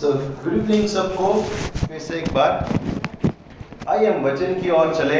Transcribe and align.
So 0.00 0.12
good 0.12 0.52
evening 0.54 0.86
सबको। 0.88 1.32
फिर 1.78 1.98
से 2.00 2.18
एक 2.18 2.32
बार। 2.34 2.52
आइए 3.88 4.06
हम 4.06 4.22
वचन 4.24 4.60
की 4.60 4.70
ओर 4.70 4.94
चले। 4.94 5.18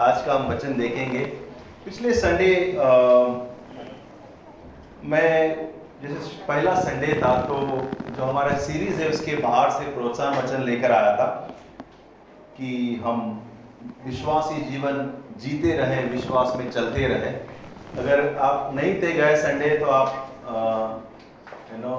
आज 0.00 0.24
का 0.24 0.34
हम 0.34 0.48
वचन 0.48 0.74
देखेंगे। 0.78 1.20
पिछले 1.84 2.12
संडे 2.14 2.48
मैं, 5.04 5.30
जैसे 6.02 6.42
पहला 6.48 6.74
संडे 6.80 7.14
था 7.22 7.32
तो 7.42 7.60
जो 8.10 8.22
हमारा 8.22 8.58
सीरीज़ 8.58 9.00
है, 9.02 9.08
उसके 9.10 9.36
बाहर 9.36 9.70
से 9.70 9.86
प्रोत्साहन 9.94 10.36
वचन 10.38 10.64
लेकर 10.64 10.92
आया 10.92 11.16
था 11.16 11.26
कि 12.58 13.00
हम 13.04 13.22
विश्वासी 14.06 14.60
जीवन 14.70 15.00
जीते 15.38 15.72
रहें, 15.78 16.10
विश्वास 16.10 16.52
में 16.56 16.70
चलते 16.70 17.06
रहें। 17.06 17.34
अगर 18.04 18.36
आप 18.50 18.70
नहीं 18.74 18.94
थे 19.02 19.12
गए 19.14 19.36
संडे 19.38 19.76
तो 19.78 19.86
आप 19.92 20.08
यू 21.72 21.78
नो 21.78 21.96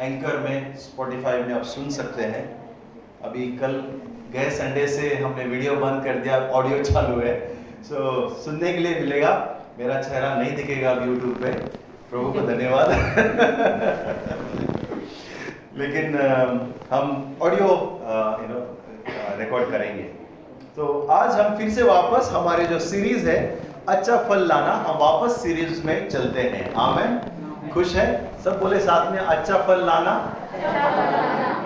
एंकर 0.00 0.38
में 0.38 0.76
स्पॉटिफाई 0.76 1.42
में 1.42 1.54
आप 1.54 1.62
सुन 1.62 1.90
सकते 1.90 2.22
हैं। 2.22 2.60
अभी 3.24 3.56
कल 3.56 3.84
गए 4.32 4.50
संडे 4.50 4.86
से 4.86 5.14
हमने 5.14 5.44
वीडियो 5.44 5.76
बंद 5.76 6.04
कर 6.04 6.14
दिया 6.14 6.40
ऑडियो 6.40 6.84
चालू 6.84 7.20
है। 7.20 7.56
सो 7.82 8.28
so, 8.28 8.36
सुनने 8.36 8.72
के 8.72 8.78
लिए 8.78 9.00
मिलेगा। 9.00 9.58
मेरा 9.78 10.02
चेहरा 10.02 10.34
नहीं 10.34 10.56
दिखेगा 10.56 10.90
अब 10.90 11.08
यूट्यूब 11.08 11.42
पे। 11.42 11.52
प्रभु 12.10 12.32
को 12.32 12.40
धन्यवाद। 12.40 12.88
लेकिन 15.76 16.18
हम 16.90 17.36
ऑडियो 17.42 18.00
यू 18.42 18.54
नो 18.54 18.78
रिकॉर्ड 19.38 19.70
करेंगे। 19.70 20.02
तो 20.76 21.06
आज 21.10 21.40
हम 21.40 21.58
फिर 21.58 21.70
से 21.70 21.82
वापस 21.82 22.30
हमारे 22.32 22.64
जो 22.64 22.78
सीरीज़ 22.78 23.28
है 23.28 23.60
अच्छा 23.88 24.16
फल 24.16 24.46
लाना 24.46 24.72
हम 24.72 24.98
वापस 24.98 25.42
सीरीज़ 25.42 25.86
में 25.86 26.08
चलते 26.08 26.40
हैं। 26.40 26.74
आमेन। 26.74 27.20
खुश 27.70 27.96
है? 27.96 28.27
सब 28.48 28.60
बोले 28.60 28.78
साथ 28.80 29.10
में 29.12 29.18
अच्छा 29.20 29.56
फल 29.62 29.80
लाना। 29.86 30.12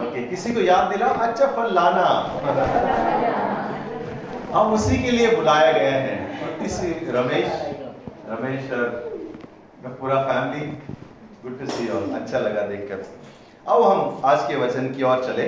ओके, 0.05 0.23
किसी 0.23 0.53
को 0.55 0.61
याद 0.61 0.89
दिला 0.91 1.07
अच्छा 1.27 1.47
फल 1.57 1.75
लाना। 1.75 2.07
हम 4.55 4.73
उसी 4.75 4.99
के 5.03 5.11
लिए 5.11 5.29
बुलाया 5.37 5.69
गए 5.73 5.91
हैं। 6.07 6.65
इसी 6.65 6.89
रमेश 7.09 7.53
रमेश 8.31 8.73
और 8.73 9.95
पूरा 10.01 10.17
family 10.23 10.67
good 11.45 11.59
to 11.61 11.67
see 11.69 11.89
all 11.93 12.11
अच्छा 12.15 12.39
लगा 12.39 12.67
देखकर। 12.67 13.07
अब 13.67 13.83
हम 13.83 14.21
आज 14.25 14.43
के 14.49 14.57
वचन 14.57 14.93
की 14.95 15.03
ओर 15.05 15.25
चले। 15.25 15.47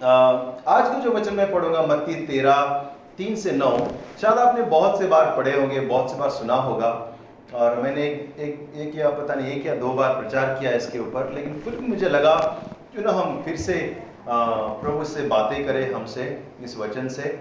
आज 0.00 0.88
के 0.88 1.00
जो 1.02 1.12
वचन 1.12 1.34
मैं 1.34 1.50
पढ़ूँगा, 1.52 1.82
मत्ती 1.84 2.14
तेरह 2.26 2.64
तीन 3.18 3.36
से 3.36 3.52
नौ, 3.52 3.76
शायद 4.20 4.38
आपने 4.38 4.62
बहुत 4.74 4.98
से 4.98 5.06
बार 5.08 5.34
पढ़े 5.36 5.58
होंगे, 5.60 5.80
बहुत 5.82 6.10
से 6.10 6.18
बार 6.18 6.30
सुना 6.32 6.54
होगा। 6.64 6.90
और 7.54 7.80
मैंने 7.82 8.02
एक 8.02 8.72
एक 8.76 8.96
या 8.96 9.08
पता 9.10 9.34
नहीं, 9.34 9.52
एक 9.52 9.66
या 9.66 9.74
दो 9.76 9.92
बार 9.92 10.14
प्रचार 10.14 10.54
किया 10.60 10.72
इसके 10.72 10.98
ऊपर, 10.98 11.32
लेकिन 11.34 11.60
फिर 11.60 11.78
मुझे 11.82 12.08
लगा, 12.08 12.34
क्यों 12.92 13.04
ना 13.04 13.12
हम 13.12 13.42
फिर 13.44 13.56
से 13.58 13.74
प्रभु 14.28 15.04
से 15.04 15.22
बातें 15.28 15.64
करें, 15.66 15.92
हमसे, 15.92 16.24
इस 16.64 16.76
वचन 16.78 17.08
से। 17.10 17.38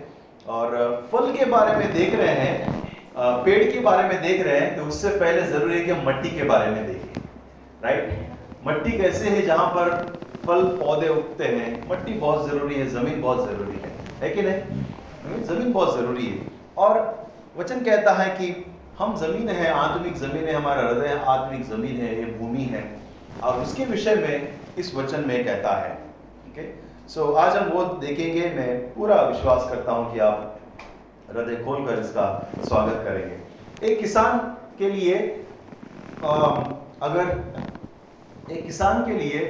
और 0.48 0.76
फल 1.12 1.32
के 1.34 1.46
बारे 1.48 1.76
में 1.78 1.94
देख 1.94 2.14
रहे 2.16 2.34
हैं 2.36 3.44
पेड़ 3.46 3.64
के 3.72 3.80
बारे 3.80 4.08
में 4.08 4.22
देख 4.22 4.42
रहे 4.42 4.60
हैं 4.60 4.76
तो 4.76 4.84
उससे 4.84 5.10
पहले 5.20 5.42
ज़रूरी 5.48 5.78
है 5.78 5.84
कि 5.86 5.92
हम 5.92 6.08
मट्टी 6.08 6.30
के 6.30 6.44
बारे 6.44 6.70
में 6.72 6.86
देखें 6.88 7.22
राइट 7.84 8.68
मट्टी 8.68 8.92
कैसे 8.98 9.30
है 9.30 9.42
जहाँ 9.42 9.68
पर 9.68 9.90
फल, 10.46 10.64
पौधे 10.78 11.08
उगते 11.10 11.44
हैं? 11.46 11.90
मट्टी 11.90 12.14
बहुत 12.14 12.50
ज़रूरी 12.50 12.76
है, 12.76 12.88
ज़मीन 12.90 13.22
बहुत 13.22 13.50
ज़रूरी 13.50 13.78
है। 13.78 13.92
है 14.22 14.30
कि 14.30 14.42
नहीं? 14.42 15.44
ज़मीन 15.44 15.72
बहुत 15.74 15.98
ज़रूरी 15.98 16.26
है। 16.26 16.40
और 16.78 17.00
वचन 17.58 17.82
कहता 17.82 18.14
है 18.14 18.30
कि 18.32 18.48
हम 19.00 19.16
ज़मीन 19.18 19.50
है 19.50 19.68
आत्मिक 19.72 20.16
ज़मीन 20.18 20.48
है 20.48 20.54
हमारा 20.54 20.82
हृदय 20.82 21.14
आत्मिक 21.28 21.62
ज़मीन 21.66 22.00
है 22.02 22.16
ये 22.16 22.24
भूमि 22.40 22.64
है। 22.72 22.82
और 23.44 23.62
उसके 23.62 23.86
विषय 23.86 24.16
में 24.16 24.60
इस 24.78 24.94
वचन 24.96 25.24
में 25.28 25.44
कहता 25.46 25.76
है 25.76 25.92
ओके 26.48 26.66
सो 27.10 27.32
आज 27.44 27.56
हम 27.58 27.70
वो 27.70 27.84
देखेंगे 28.02 28.50
मैं 28.56 28.68
पूरा 28.94 29.22
विश्वास 29.22 29.70
करता 29.70 29.92
हूँ 29.92 30.12
कि 30.14 30.20
आप 30.20 30.60
हृदय 31.30 31.64
खोलकर 31.66 32.00
इसका 32.00 32.26
स्वागत 32.68 33.02
करेंगे। 33.06 33.88
एक 33.88 34.00
किसान 34.00 34.38
के 34.80 34.90
लिए 34.90 35.16
आ, 36.26 36.36
अगर 37.02 38.52
एक 38.52 38.66
किसान 38.66 39.06
के 39.06 39.14
लिए 39.14 39.48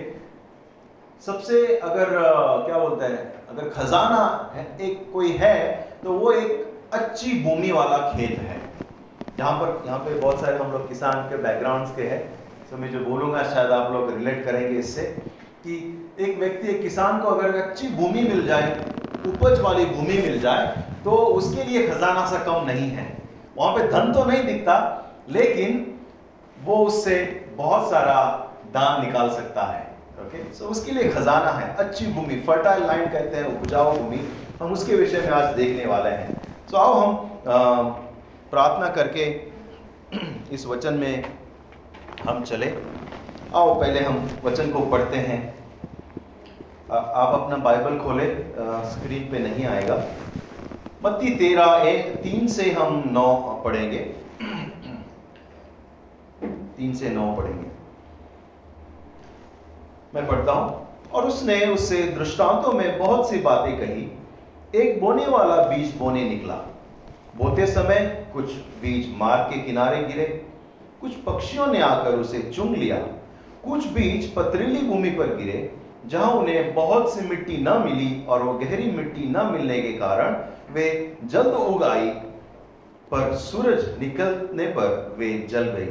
सबसे 1.24 1.66
अगर 1.78 2.16
क्या 2.68 2.78
बोलते 2.78 3.06
हैं 3.06 3.26
अगर 3.50 3.70
खजाना 3.72 4.24
है 4.56 4.68
एक 4.81 5.12
कोई 5.14 5.31
है 5.40 5.58
तो 6.04 6.14
वो 6.14 6.31
एक 6.34 6.94
अच्छी 6.94 7.44
भूमि 7.44 7.72
वाला 7.72 7.98
खेत 8.12 8.40
है। 8.40 8.59
यहाँ 9.40 9.52
पर, 9.54 9.84
यहाँ 9.86 10.00
पे 10.00 10.14
बहुत 10.16 10.42
सारे 10.42 10.58
हम 10.58 10.72
लोग 10.72 10.88
किसान 10.88 11.30
के 11.30 11.38
बैकग्राउंड्स 11.44 11.96
के 11.96 12.04
हैं 12.04 12.22
तो 12.70 12.78
मैं 12.78 12.92
जो 12.92 13.00
बोलूँगा, 13.02 13.44
शायद 13.46 13.72
आप 13.72 13.92
लोग 13.92 14.10
रिलेट 14.14 14.44
करेंगे 14.46 14.80
इससे 14.80 15.04
कि 15.64 15.76
एक 16.20 16.38
व्यक्ति, 16.40 16.68
एक 16.68 16.82
किसान 16.82 17.20
को 17.22 17.28
अगर 17.28 17.56
अच्छी 17.58 17.88
भूमि 17.90 18.22
मिल 18.24 18.46
जाए, 18.48 18.72
उपज 19.28 19.60
वाली 19.62 19.86
भूमि 19.88 20.18
मिल 20.20 20.40
जाए 20.42 20.66
तो 21.04 21.12
उसके 21.12 21.64
लिए 21.64 21.88
खजाना 21.88 22.26
सा 22.26 22.44
कम 22.44 22.66
नहीं 22.66 22.90
है। 22.92 23.08
वहाँ 23.58 23.76
पे 23.76 23.88
धन 23.90 24.12
तो 24.14 24.24
नहीं 24.26 24.44
दिखता, 24.46 24.76
लेकिन 25.30 25.86
वो 26.58 26.76
उससे 26.86 27.16
बहुत 27.58 27.90
सारा 27.92 28.18
दान 28.74 29.02
निकाल 29.02 29.30
सकता 29.32 29.64
है 29.66 29.88
ओके 30.22 30.44
सो 30.54 30.66
उसके 30.68 30.92
लिए 30.92 31.10
खजाना 31.12 31.52
है, 31.52 31.76
अच्छी 31.78 32.06
भूमि 32.08 32.40
फर्टाइल 32.48 32.84
लैंड 32.84 33.12
कहते 33.12 33.38
हैं, 33.38 33.46
उपजाऊ 33.56 33.98
भूमि, 33.98 34.20
हम 34.62 34.72
उसके 34.74 34.96
विषय 34.96 35.22
में 35.22 35.30
आज 35.32 35.56
देखने 35.56 35.86
वाले 35.86 36.10
हैं। 36.12 36.42
सो 36.72 36.78
आओ 36.78 36.94
हम 36.96 38.08
प्रार्थना 38.52 38.88
करके 38.90 39.26
इस 40.52 40.66
वचन 40.66 40.94
में 40.94 41.24
हम 42.30 42.44
चले। 42.44 42.74
आओ, 43.56 43.80
पहले 43.80 44.00
हम 44.00 44.30
वचन 44.44 44.72
को 44.72 44.80
पढ़ते 44.86 45.18
हैं। 45.18 45.40
आप 46.92 47.34
अपना 47.42 47.58
बाइबल 47.58 47.98
खोले 47.98 48.26
स्क्रीन 48.90 49.30
पे 49.32 49.40
नहीं 49.40 49.66
आएगा। 49.66 49.96
मत्ती 51.06 51.36
तेरह 51.36 51.84
एक 51.88 52.16
तीन 52.16 52.48
से 52.48 52.72
हम 52.72 53.04
नौ 53.12 53.62
पढ़ेंगे। 53.66 54.00
तीन 56.78 56.94
से 56.96 57.10
नौ 57.10 57.36
पढ़ेंगे। 57.36 57.70
मैं 60.16 60.28
पढ़ता 60.28 60.52
हूँ। 60.52 60.88
और 61.14 61.28
उसने 61.28 61.66
उससे 61.66 62.04
दृष्टांतों 62.04 62.72
में 62.72 62.98
बहुत 63.00 63.30
सी 63.30 63.38
बातें 63.40 63.78
कही। 63.80 64.12
एक 64.76 65.00
बोने 65.02 65.26
वाला 65.28 65.56
बीज 65.64 65.96
बोने 65.96 66.24
निकला। 66.30 66.56
बोते 67.40 67.66
समय 67.66 68.00
कुछ 68.34 68.54
बीज 68.82 69.18
मार्ग 69.18 69.54
के 69.54 69.62
किनारे 69.62 70.04
गिरे, 70.04 70.26
कुछ 71.02 71.12
पक्षियों 71.16 71.68
ने 71.68 71.82
आकर 71.82 72.16
उसे 72.16 72.40
चुंग 72.56 72.76
लिया। 72.76 72.98
कुछ 73.66 73.88
बीज 73.88 74.36
पथरीली 74.36 74.82
भूमि 74.82 75.10
पर 75.10 75.36
गिरे, 75.36 75.72
जहाँ 76.08 76.32
उन्हें 76.32 76.74
बहुत 76.74 77.14
सी 77.14 77.28
मिट्टी 77.28 77.58
न 77.58 77.78
मिली 77.86 78.26
और 78.26 78.44
वो 78.44 78.54
गहरी 78.54 78.92
मिट्टी 78.92 79.30
न 79.30 79.46
मिलने 79.46 79.82
के 79.82 79.94
कारण 79.94 80.36
वे 80.74 81.18
जल्द 81.26 81.48
उग 81.48 81.84
आई, 81.84 82.10
पर 83.12 83.36
सूरज 83.36 84.00
निकलने 84.00 84.66
पर 84.66 85.16
वे 85.18 85.48
जल 85.50 85.64
गई 85.64 85.90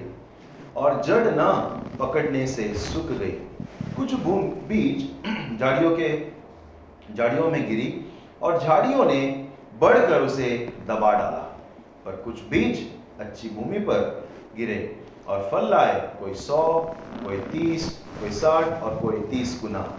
और 0.77 1.03
जड़ 1.03 1.25
न 1.31 1.51
पकड़ने 1.99 2.47
से 2.47 2.73
सूख 2.75 3.07
गई। 3.07 3.37
कुछ 3.97 4.15
बीज 4.69 5.09
झाड़ियों 5.61 5.97
के, 5.97 6.19
झाड़ियों 7.17 7.51
में 7.51 7.69
गिरी 7.69 8.05
और 8.43 8.61
झाड़ियों 8.61 9.05
ने 9.05 9.48
बढ़कर 9.81 10.21
उसे 10.21 10.77
दबा 10.87 11.13
डाला, 11.13 11.57
पर 12.05 12.13
कुछ 12.13 12.43
बीज 12.43 12.93
अच्छी 13.21 13.51
भूमि 13.51 13.79
पर 13.79 14.29
गिरे 14.57 15.05
और 15.29 15.49
फल 15.53 15.71
लाए, 15.71 16.17
कोई 16.21 16.35
सौ, 16.35 16.95
कोई 17.25 17.37
तीस, 17.37 18.05
कोई 18.21 18.31
साठ 18.31 18.83
और 18.83 18.97
कोई 18.97 19.21
तीस 19.21 19.59
गुना। 19.63 19.93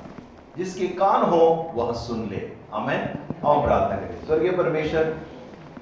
जिसके 0.57 0.88
कान 0.88 1.22
हो, 1.22 1.72
वह 1.75 1.94
सुन 1.94 2.29
ले। 2.29 2.51
हमें 2.73 3.13
और 3.44 3.67
प्रार्थना 3.67 3.97
करें। 3.97 4.25
स्वर्गीय 4.25 4.51
परमेश्वर, 4.51 5.17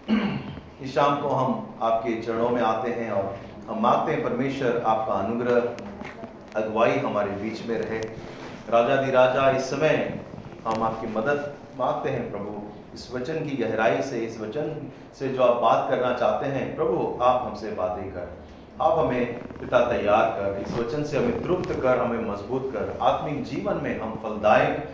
इस 0.82 0.96
शाम 0.96 1.22
को 1.22 1.28
हम 1.28 1.76
आपके 1.82 2.22
चरणों 2.22 2.50
में 2.50 2.62
आते 2.62 2.92
हैं 2.92 3.12
और 3.12 3.38
हम 3.70 3.82
मांगते 3.82 4.12
हैं, 4.12 4.24
परमेश्वर, 4.24 4.84
आपका 4.86 5.14
अनुग्रह, 5.14 5.62
अगुवाई 6.62 6.92
हमारे 6.92 7.32
बीच 7.32 7.66
में 7.66 7.78
रहे। 7.78 8.00
राजा 8.70 9.02
दी 9.02 9.12
राजा 9.12 9.50
इस 9.50 9.64
समय 9.64 10.20
हम 10.68 10.84
आपकी 10.84 11.08
मदद 11.08 11.54
मांगते 11.80 12.10
हैं, 12.10 12.32
प्रभु। 12.32 12.67
इस 12.98 13.10
वचन 13.14 13.34
की 13.40 13.56
गहराई 13.58 14.02
से, 14.02 14.20
इस 14.20 14.40
वचन 14.42 14.70
से 15.20 15.28
जो 15.30 15.42
आप 15.44 15.62
बात 15.62 15.90
करना 15.90 16.14
चाहते 16.14 16.46
हैं, 16.46 16.76
प्रभु, 16.76 17.24
आप 17.24 17.42
हमसे 17.46 17.72
बातें 17.72 18.10
कर। 18.12 18.30
आप 18.82 18.98
हमें 19.00 19.38
पिता 19.60 19.80
तैयार 19.90 20.30
कर, 20.30 20.58
इस 20.62 20.78
वचन 20.78 21.04
से 21.04 21.18
हमें 21.18 21.44
तृप्त 21.44 21.74
कर, 21.82 21.98
हमें 21.98 22.24
मज़बूत 22.30 22.70
कर। 22.74 22.98
आत्मिक 23.02 23.44
जीवन 23.44 23.80
में 23.84 24.00
हम 24.00 24.16
फलदायक 24.24 24.90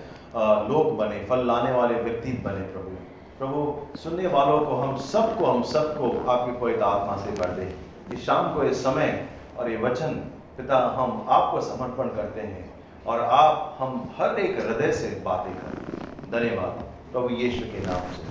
लोग 0.70 0.98
बने, 0.98 1.24
फल 1.26 1.46
लाने 1.48 1.72
वाले 1.72 2.02
व्यक्ति 2.02 2.32
बने, 2.46 2.66
प्रभु। 2.74 2.96
प्रभु, 3.40 3.98
सुनने 3.98 4.28
वालों 4.28 4.60
को 4.60 4.76
हम 4.76 4.96
सबको 5.06 5.46
हम 5.46 5.64
सबको 5.64 6.14
आपकी 6.32 6.60
पवित्र 6.60 6.84
आत्मा 6.84 7.18
से 7.18 7.32
भर 7.32 7.50
दे। 7.52 7.74
इस 8.14 8.26
शाम 8.26 8.54
को, 8.56 8.64
इस 8.64 8.84
समय 8.84 9.28
और 9.60 9.70
ये 9.72 9.78
वचन 9.78 10.24
पिता, 10.58 10.86
हम 10.98 11.26
आपको 11.30 11.62
समर्पण 11.62 12.16
करते 12.16 12.42
हैं 12.42 12.74
और 13.08 13.22
आप 13.34 13.78
हम 13.80 14.10
हर 14.18 14.40
एक 14.40 14.60
हृदय 14.60 14.92
से 14.94 15.22
बातें 15.26 15.54
करें। 15.54 16.32
धन्यवाद। 16.32 16.93
प्रभु 17.14 17.30
यीशु 17.30 17.66
के 17.66 17.80
नाम 17.88 18.14
से। 18.14 18.24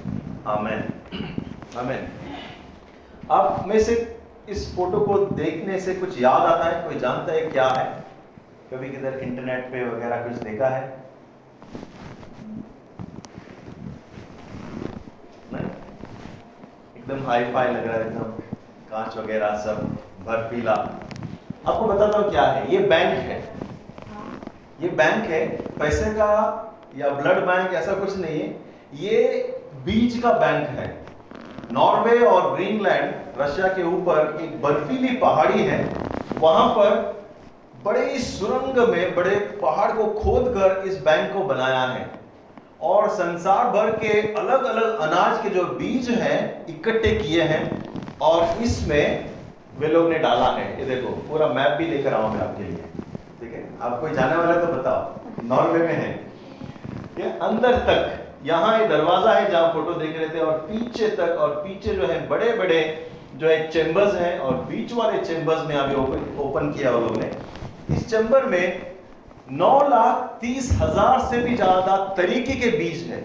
आमेन। 0.46 0.80
आमेन। 1.78 2.08
आप 3.30 3.64
में 3.66 3.80
से 3.80 4.20
इस 4.48 4.76
फ़ोटो 4.76 5.00
को 5.00 5.18
देखने 5.18 5.80
से 5.80 5.94
कुछ 5.94 6.22
याद 6.22 6.42
आता 6.42 6.64
है? 6.64 6.84
कोई 6.84 6.98
जानता 6.98 7.32
है 7.32 7.40
क्या 7.46 7.68
है? 7.68 8.04
कभी 8.72 8.88
किधर 8.90 9.18
इंटरनेट 9.18 9.64
पे 9.64 9.84
वगैरह 9.84 10.16
कुछ 10.16 10.32
देखा 10.32 10.68
है? 10.68 10.82
एकदम 16.96 17.26
हाई 17.26 17.44
फाई 17.44 17.68
लग 17.68 17.86
रहा 17.86 17.96
है 17.96 18.06
एकदम 18.06 18.22
कांच 18.90 19.16
वगैरह 19.16 19.56
सब 19.58 19.86
बर्फीला। 20.26 20.74
आपको 21.66 21.86
बताता 21.86 22.18
हूँ 22.18 22.30
क्या 22.30 22.42
है। 22.42 22.72
ये 22.72 22.78
बैंक 22.78 23.18
है। 23.18 23.40
ये 24.80 24.88
बैंक 24.88 25.30
है 25.30 25.46
पैसे 25.78 26.10
का 26.10 26.28
या 26.96 27.08
ब्लड 27.08 27.46
बैंक 27.46 27.74
ऐसा 27.74 27.94
कुछ 27.94 28.16
नहीं 28.18 28.40
है। 28.40 28.61
ये 28.92 29.20
बीज 29.84 30.18
का 30.22 30.32
बैंक 30.32 30.68
है। 30.68 30.86
नॉर्वे 31.72 32.18
और 32.18 32.54
ग्रीनलैंड 32.54 33.40
रशिया 33.40 33.68
के 33.68 33.82
ऊपर 33.82 34.38
एक 34.42 34.60
बर्फीली 34.62 35.16
पहाड़ी 35.16 35.62
है। 35.62 35.78
वहाँ 36.38 36.68
पर 36.68 37.20
बड़े 37.84 38.18
सुरंग 38.18 38.88
में 38.88 39.14
बड़े 39.14 39.36
पहाड़ 39.62 39.90
को 39.92 40.04
खोदकर 40.20 40.82
इस 40.88 41.02
बैंक 41.02 41.32
को 41.32 41.44
बनाया 41.44 41.80
है। 41.80 42.10
और 42.82 43.08
संसार 43.08 43.70
भर 43.70 43.90
के 43.96 44.20
अलग 44.34 44.64
अलग 44.64 44.98
अनाज 45.00 45.42
के 45.42 45.50
जो 45.50 45.64
बीज 45.64 46.10
हैं 46.10 46.66
इकट्ठे 46.66 47.14
किए 47.16 47.42
हैं 47.42 48.18
और 48.20 48.62
इसमें 48.62 49.30
वे 49.78 49.88
लोग 49.88 50.08
ने 50.10 50.18
डाला 50.18 50.50
है। 50.50 50.78
ये 50.80 50.84
देखो 50.86 51.12
पूरा 51.28 51.46
मैप 51.48 51.76
भी 51.78 51.86
लेकर 51.86 52.14
आऊँगा 52.14 52.44
आपके 52.44 52.62
लिए। 52.62 52.76
ठीक 53.40 53.52
है? 53.52 53.68
आप 53.82 54.00
कोई 54.00 54.10
जाने 54.10 54.36
वाला 54.36 54.54
तो 54.54 54.72
बताओ। 54.72 55.44
नॉर्वे 55.44 55.78
में 55.78 55.94
है। 55.94 56.10
ये 57.18 57.38
अंदर 57.42 57.76
तक 57.78 58.21
यहाँ 58.44 58.78
ये 58.78 58.86
दरवाज़ा 58.88 59.32
है 59.32 59.50
जहाँ 59.50 59.72
फ़ोटो 59.72 59.92
देख 59.94 60.16
रहे 60.16 60.28
थे 60.28 60.40
और 60.40 60.58
पीछे 60.68 61.08
तक 61.16 61.36
और 61.40 61.50
पीछे 61.56 61.94
जो 61.96 62.06
है 62.06 62.26
बड़े 62.28 62.52
बड़े 62.58 62.80
जो 63.36 63.48
है 63.48 63.68
चेंबर्स 63.70 64.14
हैं 64.14 64.38
और 64.38 64.54
बीच 64.64 64.92
वाले 64.92 65.18
चेंबर्स 65.20 65.66
में 65.66 65.74
अभी 65.76 65.94
ओपन 65.96 66.24
ओपन 66.40 66.72
किया 66.72 66.90
वो 66.90 67.00
लोग 67.00 67.16
ने 67.18 67.30
इस 67.90 68.08
चेंबर 68.10 68.44
में 68.46 68.96
नौ 69.52 69.76
लाख 69.88 70.38
तीस 70.40 70.70
हज़ार 70.80 71.20
से 71.30 71.40
भी 71.42 71.54
ज़्यादा 71.56 71.96
तरीके 72.16 72.54
के 72.54 72.70
बीज 72.78 73.02
है। 73.10 73.20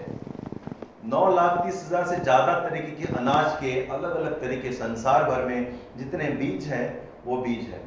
नौ 1.06 1.26
लाख 1.34 1.60
तीस 1.64 1.84
हज़ार 1.86 2.06
से 2.06 2.16
ज़्यादा 2.18 2.54
तरीके 2.60 2.90
के 2.96 3.12
अनाज 3.18 3.52
के 3.60 3.72
अलग 3.88 4.16
अलग 4.16 4.40
तरीके 4.40 4.72
संसार 4.74 5.24
भर 5.24 5.44
में 5.44 5.78
जितने 5.98 6.24
बीज 6.40 6.66
है, 6.66 6.82
वो 7.26 7.36
बीज 7.38 7.66
है। 7.66 7.80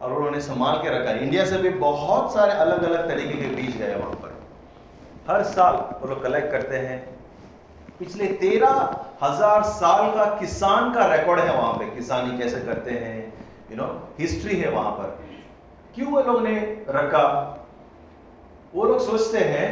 और 0.00 0.12
उन्होंने 0.12 0.40
संभाल 0.42 0.78
के 0.78 0.98
रखा 0.98 1.12
इंडिया 1.20 1.44
से 1.46 1.58
भी 1.58 1.68
बहुत 1.80 2.32
सारे 2.34 2.52
अलग 2.60 2.82
अलग 2.82 3.08
तरीके 3.08 3.40
के 3.42 3.54
बीज 3.54 3.76
है 3.82 3.96
वहाँ 3.96 4.12
पर। 4.14 4.31
हर 5.28 5.42
साल 5.44 5.74
वो 6.00 6.08
लोग 6.08 6.22
कलेक्ट 6.22 6.50
करते 6.52 6.76
हैं। 6.78 6.98
पिछले 7.98 8.26
तेरह 8.38 8.70
हज़ार 9.22 9.62
साल 9.64 10.10
का 10.12 10.24
किसान 10.38 10.92
का 10.94 11.04
रिकॉर्ड 11.14 11.40
है 11.40 11.56
वहाँ 11.56 11.72
पे। 11.74 11.84
किसानी 11.96 12.38
कैसे 12.38 12.60
करते 12.62 12.90
हैं 12.92 13.16
यू 13.70 13.76
नो 13.76 13.86
हिस्ट्री 14.18 14.56
है 14.56 14.70
वहाँ 14.70 14.90
पर। 14.92 15.18
क्यों 15.94 16.10
वो 16.12 16.20
लोग 16.22 16.42
ने 16.42 16.54
रखा? 16.90 17.24
वो 18.74 18.84
लोग 18.84 19.00
सोचते 19.00 19.38
हैं 19.46 19.68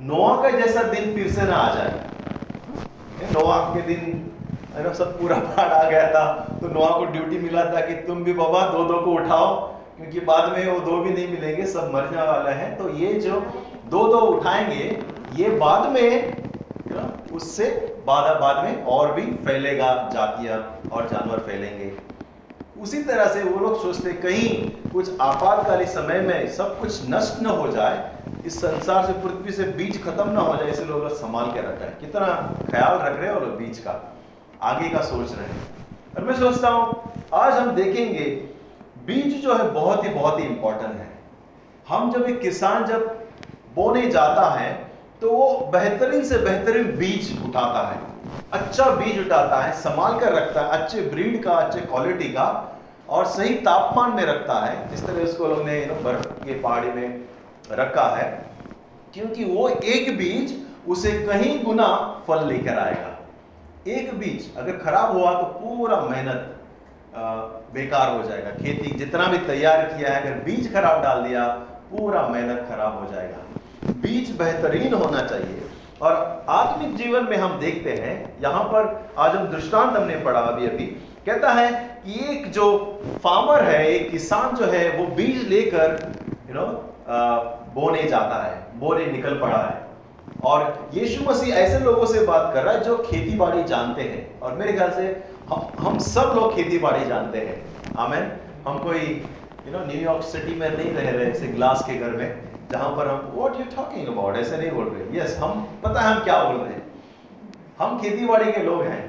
नोआ 0.00 0.36
का 0.42 0.50
जैसा 0.52 0.82
दिन 0.84 1.14
फिर 1.14 1.30
से 1.32 1.42
ना 1.42 1.56
आ 1.56 1.74
जाए। 1.74 3.32
नोआ 3.32 3.58
के 3.74 3.80
दिन 3.84 4.28
सब 4.94 5.18
पूरा 5.18 5.36
पहाड़ 5.38 5.72
आ 5.72 5.82
गया 5.90 6.06
था। 6.10 6.24
तो 6.60 6.68
नोआ 6.68 6.88
को 6.90 7.04
ड्यूटी 7.06 7.38
मिला 7.38 7.64
था 7.66 7.80
कि 7.80 7.94
तुम 8.04 8.22
भी 8.24 8.32
बाबा 8.34 8.60
दो 8.68 8.84
दो 8.84 9.00
को 9.00 9.10
उठाओ, 9.12 9.48
क्योंकि 9.96 10.20
बाद 10.22 10.52
में 10.52 10.66
वो 10.66 10.78
दो 10.80 10.96
भी 10.98 11.10
नहीं 11.10 11.28
मिलेंगे, 11.28 11.66
सब 11.66 11.90
मरने 11.94 12.22
वाला 12.22 12.50
है। 12.52 12.74
तो 12.76 12.88
ये 12.90 13.12
जो 13.20 13.40
दो 13.92 14.06
दो 14.08 14.18
उठाएँगे, 14.26 14.84
ये 15.34 15.48
बाद 15.58 15.88
में, 15.90 16.42
उससे 17.32 17.64
बाद 18.06 18.40
बाद 18.40 18.64
में 18.64 18.84
और 18.84 19.12
भी 19.12 19.22
फैलेगा 19.44 19.92
जातियाँ 20.12 20.56
और 20.92 21.08
जानवर 21.08 21.38
फैलेंगे। 21.38 21.90
उसी 22.82 23.02
तरह 23.02 23.26
से 23.26 23.42
वो 23.42 23.58
लोग 23.60 23.82
सोचते 23.82 24.12
कहीं 24.12 24.48
कुछ 24.90 25.20
आपातकालीन 25.20 25.86
समय 25.88 26.20
में 26.20 26.48
सब 26.50 26.80
कुछ 26.80 27.10
नष्ट 27.10 27.42
न 27.42 27.46
हो 27.48 27.68
जाए, 27.68 28.10
इस 28.46 28.58
संसार 28.60 29.06
से, 29.06 29.12
पृथ्वी 29.12 29.52
से 29.52 29.64
बीज 29.72 30.02
खत्म 30.04 30.28
ना 30.30 30.40
हो 30.40 30.56
जाए, 30.56 30.70
इसे 30.70 30.84
लोग 30.84 31.08
संभाल 31.10 31.52
के 31.52 31.60
रखा 31.60 31.84
है। 31.84 31.96
कितना 32.00 32.26
ख्याल 32.70 32.98
रख 32.98 33.20
रहे 33.20 33.28
हैं 33.28 33.40
लोग 33.40 33.56
बीज 33.58 33.78
का, 33.78 34.00
आगे 34.62 34.88
का 34.88 35.02
सोच 35.02 35.32
रहे 35.32 35.46
हैं। 35.46 35.62
और 36.16 36.24
मैं 36.24 36.34
सोचता 36.34 36.68
हूँ, 36.68 37.12
आज 37.34 37.52
हम 37.52 37.70
देखेंगे, 37.74 38.24
बीज 39.06 39.42
जो 39.42 39.54
है 39.54 39.70
बहुत 39.70 40.04
ही 40.04 40.08
बहुत 40.10 40.40
ही 40.40 40.44
इंपॉर्टेंट 40.44 40.94
है। 40.94 41.10
हम 41.88 42.12
जब 42.12 42.22
एक 42.22 42.40
किसान 42.40 42.84
जब 42.84 43.21
बोने 43.74 44.06
जाता 44.08 44.48
है 44.50 44.70
तो 45.22 45.30
वो 45.30 45.48
बेहतरीन 45.72 46.24
से 46.24 46.38
बेहतरीन 46.38 46.96
बीज 46.98 47.30
उठाता 47.44 47.86
है। 47.88 48.00
अच्छा 48.52 48.84
बीज 48.92 49.18
उठाता 49.20 49.60
है, 49.62 49.72
संभाल 49.74 50.18
कर 50.20 50.32
रखता 50.32 50.60
है, 50.60 50.68
अच्छे 50.72 51.00
ब्रीड 51.02 51.42
का, 51.44 51.52
अच्छे 51.52 51.80
क्वालिटी 51.82 52.28
का, 52.28 52.46
और 53.08 53.26
सही 53.26 53.54
तापमान 53.60 54.10
में 54.12 54.24
रखता 54.24 54.54
है। 54.56 54.88
जिस 54.90 55.06
तरह 55.06 55.22
उसको 55.22 55.46
लोग 55.46 55.62
ने 55.66 55.78
बर्फ़ 56.04 56.26
के 56.44 56.60
पहाड़ी 56.60 56.88
में 56.90 57.20
रखा 57.72 58.06
है, 58.16 58.24
क्योंकि 59.14 59.44
वो 59.44 59.68
एक 59.68 60.16
बीज 60.18 60.58
उसे 60.88 61.12
कहीं 61.22 61.62
गुना 61.64 61.88
फल 62.26 62.46
लेकर 62.46 62.78
आएगा। 62.78 63.10
एक 63.88 64.12
बीज 64.18 64.56
अगर 64.56 64.76
खराब 64.78 65.16
हुआ 65.16 65.32
तो 65.34 65.44
पूरा 65.58 66.00
मेहनत 66.00 66.58
बेकार 67.74 68.16
हो 68.16 68.22
जाएगा। 68.22 68.50
खेती 68.52 68.90
जितना 68.98 69.26
भी 69.26 69.38
तैयार 69.46 69.84
किया 69.86 70.12
है, 70.12 70.22
अगर 70.22 70.42
बीज 70.44 70.72
खराब 70.74 71.02
डाल 71.02 71.22
दिया, 71.22 71.46
पूरा 71.90 72.26
मेहनत 72.28 72.66
खराब 72.68 72.98
हो 72.98 73.12
जाएगा। 73.12 73.38
बीज 73.84 74.30
बेहतरीन 74.38 74.94
होना 74.94 75.22
चाहिए। 75.22 75.62
और 76.02 76.44
आत्मिक 76.50 76.94
जीवन 76.96 77.24
में 77.24 77.36
हम 77.36 77.58
देखते 77.60 77.90
हैं, 77.92 78.14
यहाँ 78.42 78.62
पर 78.64 79.12
आज 79.18 79.34
हम 79.36 79.46
दृष्टांत 79.46 79.96
हमने 79.96 80.16
पढ़ा 80.16 80.40
अभी 80.40 80.66
अभी। 80.66 80.86
कहता 81.26 81.52
है 81.52 81.70
कि 82.06 82.18
एक 82.30 82.50
जो 82.52 82.64
फार्मर 83.24 83.62
है, 83.64 83.86
एक 83.86 84.10
किसान 84.10 84.56
जो 84.56 84.66
है, 84.66 84.88
वो 84.98 85.06
बीज 85.06 85.48
लेकर 85.48 86.12
यू 86.48 86.54
नो 86.54 86.66
बोने 87.74 88.02
जाता 88.02 88.42
है, 88.42 88.54
बोने 88.78 89.06
निकल 89.06 89.38
पड़ा 89.40 89.58
है। 89.58 89.80
और 90.44 90.90
यीशु 90.94 91.24
मसीह 91.24 91.54
ऐसे 91.54 91.78
लोगों 91.78 92.06
से 92.06 92.24
बात 92.26 92.50
कर 92.54 92.62
रहा 92.62 92.74
है 92.74 92.80
जो 92.80 92.96
खेती 93.00 93.36
बाड़ी 93.36 93.62
जानते 93.64 94.02
हैं। 94.02 94.40
और 94.40 94.52
मेरे 94.52 94.72
ख्याल 94.72 94.90
से 94.90 95.04
हम 95.48 95.68
हम 95.78 95.98
सब 95.98 96.32
लोग 96.36 96.54
खेती 96.56 96.78
बाड़ी 96.78 97.04
जानते 97.04 97.38
हैं। 97.38 97.62
आमेन। 97.98 98.30
हम 98.66 98.78
कोई 98.78 99.00
यू 99.66 99.72
नो 99.72 99.84
न्यूयॉर्क 99.86 100.22
सिटी 100.24 100.54
में 100.54 100.68
नहीं 100.68 100.92
रह 100.92 101.10
रहे, 101.10 101.26
जैसे 101.26 101.46
ग्लास 101.48 101.82
के 101.86 101.94
घर 101.94 102.10
में। 102.10 102.51
जहाँ 102.72 102.90
पर 102.96 103.08
हम 103.08 103.32
व्हाट 103.34 103.58
यू 103.60 103.64
टॉकिंग 103.76 104.06
अबाउट 104.08 104.36
ऐसे 104.36 104.56
नहीं 104.56 104.70
बोल 104.70 104.86
रहे। 104.88 105.18
यस 105.18 105.36
हम 105.38 105.66
पता 105.84 106.00
है 106.00 106.14
हम 106.14 106.22
क्या 106.24 106.42
बोल 106.44 106.56
रहे 106.56 106.72
हैं? 106.72 106.82
हम 107.78 107.98
खेती 108.00 108.26
बाड़ी 108.26 108.52
के 108.52 108.62
लोग 108.62 108.82
हैं 108.82 109.02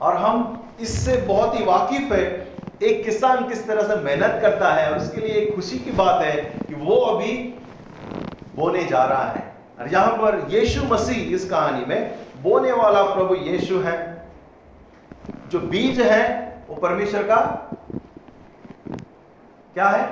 और 0.00 0.16
हम 0.16 0.36
इससे 0.80 1.16
बहुत 1.26 1.58
ही 1.58 1.64
वाकिफ 1.64 2.12
है। 2.12 2.24
एक 2.82 3.04
किसान 3.04 3.48
किस 3.48 3.66
तरह 3.66 3.82
से 3.82 3.96
मेहनत 4.02 4.38
करता 4.42 4.72
है 4.74 4.90
और 4.90 4.98
उसके 4.98 5.20
लिए 5.20 5.34
एक 5.34 5.54
खुशी 5.54 5.78
की 5.78 5.90
बात 5.92 6.22
है 6.22 6.36
कि 6.68 6.74
वो 6.74 6.96
अभी 6.96 7.32
बोने 8.56 8.84
जा 8.84 9.04
रहा 9.04 9.24
है। 9.24 9.42
और 9.80 9.92
यहाँ 9.92 10.16
पर 10.16 10.46
यीशु 10.50 10.84
मसीह 10.84 11.34
इस 11.34 11.48
कहानी 11.50 11.84
में 11.84 12.14
बोने 12.42 12.72
वाला 12.72 13.02
प्रभु 13.14 13.34
यीशु 13.34 13.78
है। 13.80 13.96
जो 15.50 15.60
बीज 15.60 16.00
है 16.00 16.22
वो 16.68 16.76
परमेश्वर 16.76 17.22
का 17.22 17.36
क्या 19.74 19.88
है? 19.88 20.08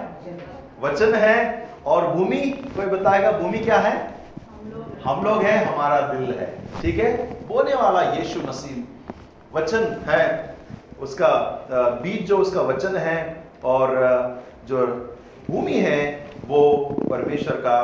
वचन 0.80 1.14
है 1.14 1.67
और 1.88 2.06
भूमि, 2.06 2.40
कोई 2.76 2.86
बताएगा 2.86 3.30
भूमि 3.32 3.58
क्या 3.60 3.78
है? 3.78 3.96
हम 5.04 5.24
लोग 5.24 5.42
हैं, 5.42 5.64
हमारा 5.64 6.00
दिल 6.08 6.30
है। 6.38 6.46
ठीक 6.82 6.98
है? 6.98 7.10
बोने 7.48 7.74
वाला 7.74 8.02
यीशु 8.12 8.40
मसीह 8.40 9.56
वचन 9.56 9.84
है। 10.08 10.56
उसका 11.00 11.28
बीज 12.02 12.26
जो 12.28 12.38
उसका 12.38 12.62
वचन 12.62 12.96
है 12.96 13.18
और 13.64 13.92
जो 14.68 14.86
भूमि 15.50 15.78
है, 15.80 16.00
वो 16.46 16.60
परमेश्वर 17.10 17.56
का 17.66 17.78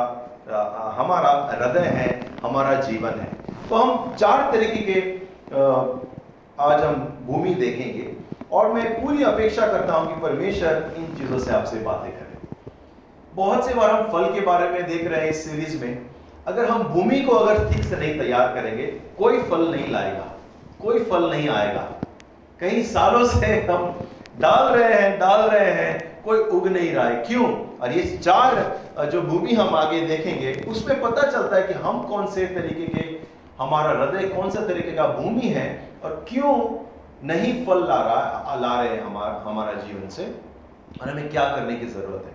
हमारा 0.97 1.31
हृदय 1.51 1.87
है, 1.91 2.09
हमारा 2.43 2.73
जीवन 2.81 3.19
है। 3.19 3.29
तो 3.69 3.75
हम 3.75 4.15
चार 4.15 4.51
तरीके 4.51 4.81
के 4.83 4.99
आज 6.63 6.83
हम 6.83 6.95
भूमि 7.27 7.53
देखेंगे। 7.55 8.11
और 8.51 8.71
मैं 8.73 8.85
पूरी 8.95 9.23
अपेक्षा 9.23 9.67
करता 9.67 9.93
हूँ 9.93 10.07
कि 10.07 10.21
परमेश्वर 10.21 10.93
इन 10.97 11.05
चीज़ों 11.17 11.39
से 11.39 11.51
आपसे 11.53 11.79
बातें 11.79 12.11
करें। 12.11 12.24
बहुत 13.35 13.65
से 13.67 13.73
बार 13.73 13.89
हम 13.91 14.03
फल 14.09 14.33
के 14.33 14.41
बारे 14.41 14.67
में 14.69 14.85
देख 14.87 15.07
रहे 15.07 15.21
हैं 15.21 15.29
इस 15.29 15.43
सीरीज़ 15.45 15.79
में। 15.81 16.05
अगर 16.47 16.65
हम 16.65 16.83
भूमि 16.83 17.19
को 17.21 17.31
अगर 17.31 17.69
ठीक 17.71 17.83
से 17.83 17.95
नहीं 17.95 18.17
तैयार 18.19 18.53
करेंगे, 18.55 18.85
कोई 19.17 19.41
फल 19.43 19.67
नहीं 19.71 19.91
लाएगा, 19.91 20.27
कोई 20.81 20.99
फल 21.03 21.29
नहीं 21.31 21.49
आएगा। 21.49 21.81
कई 22.59 22.83
सालों 22.83 23.25
से 23.27 23.47
हम 23.61 23.99
डाल 24.39 24.73
रहे 24.73 24.93
हैं, 24.93 25.17
डाल 25.19 25.41
रहे 25.49 25.71
हैं, 25.71 26.23
कोई 26.23 26.39
उग 26.39 26.67
नहीं 26.67 26.93
रहा 26.93 27.07
है। 27.07 27.15
क्यों? 27.23 27.45
और 27.77 27.91
ये 27.91 28.03
चार 28.17 29.09
जो 29.11 29.21
भूमि 29.21 29.53
हम 29.53 29.75
आगे 29.75 29.99
देखेंगे, 30.07 30.53
उसमें 30.69 31.01
पता 31.01 31.29
चलता 31.31 31.55
है 31.55 31.63
कि 31.63 31.73
हम 31.79 32.01
कौन 32.03 32.27
से 32.27 32.45
तरीके 32.47 32.87
के, 32.89 33.03
हमारा 33.59 33.89
हृदय 33.91 34.27
कौन 34.27 34.49
सा 34.49 34.65
तरीके 34.67 34.91
का 34.91 35.07
भूमि 35.09 35.47
है 35.49 35.67
और 36.03 36.25
क्यों 36.29 36.53
नहीं 37.27 37.53
फल 37.65 37.87
ला 37.87 38.01
रहा, 38.03 38.55
ला 38.61 38.81
रहे 38.81 38.95
हैं 38.95 39.03
हमारा 39.03 39.43
हमारा 39.45 39.73
जीवन 39.81 40.09
से। 40.09 40.33
और 41.01 41.09
हमें 41.09 41.29
क्या 41.29 41.43
करने 41.49 41.75
की 41.75 41.85
ज़रूरत 41.87 42.25
है? 42.25 42.34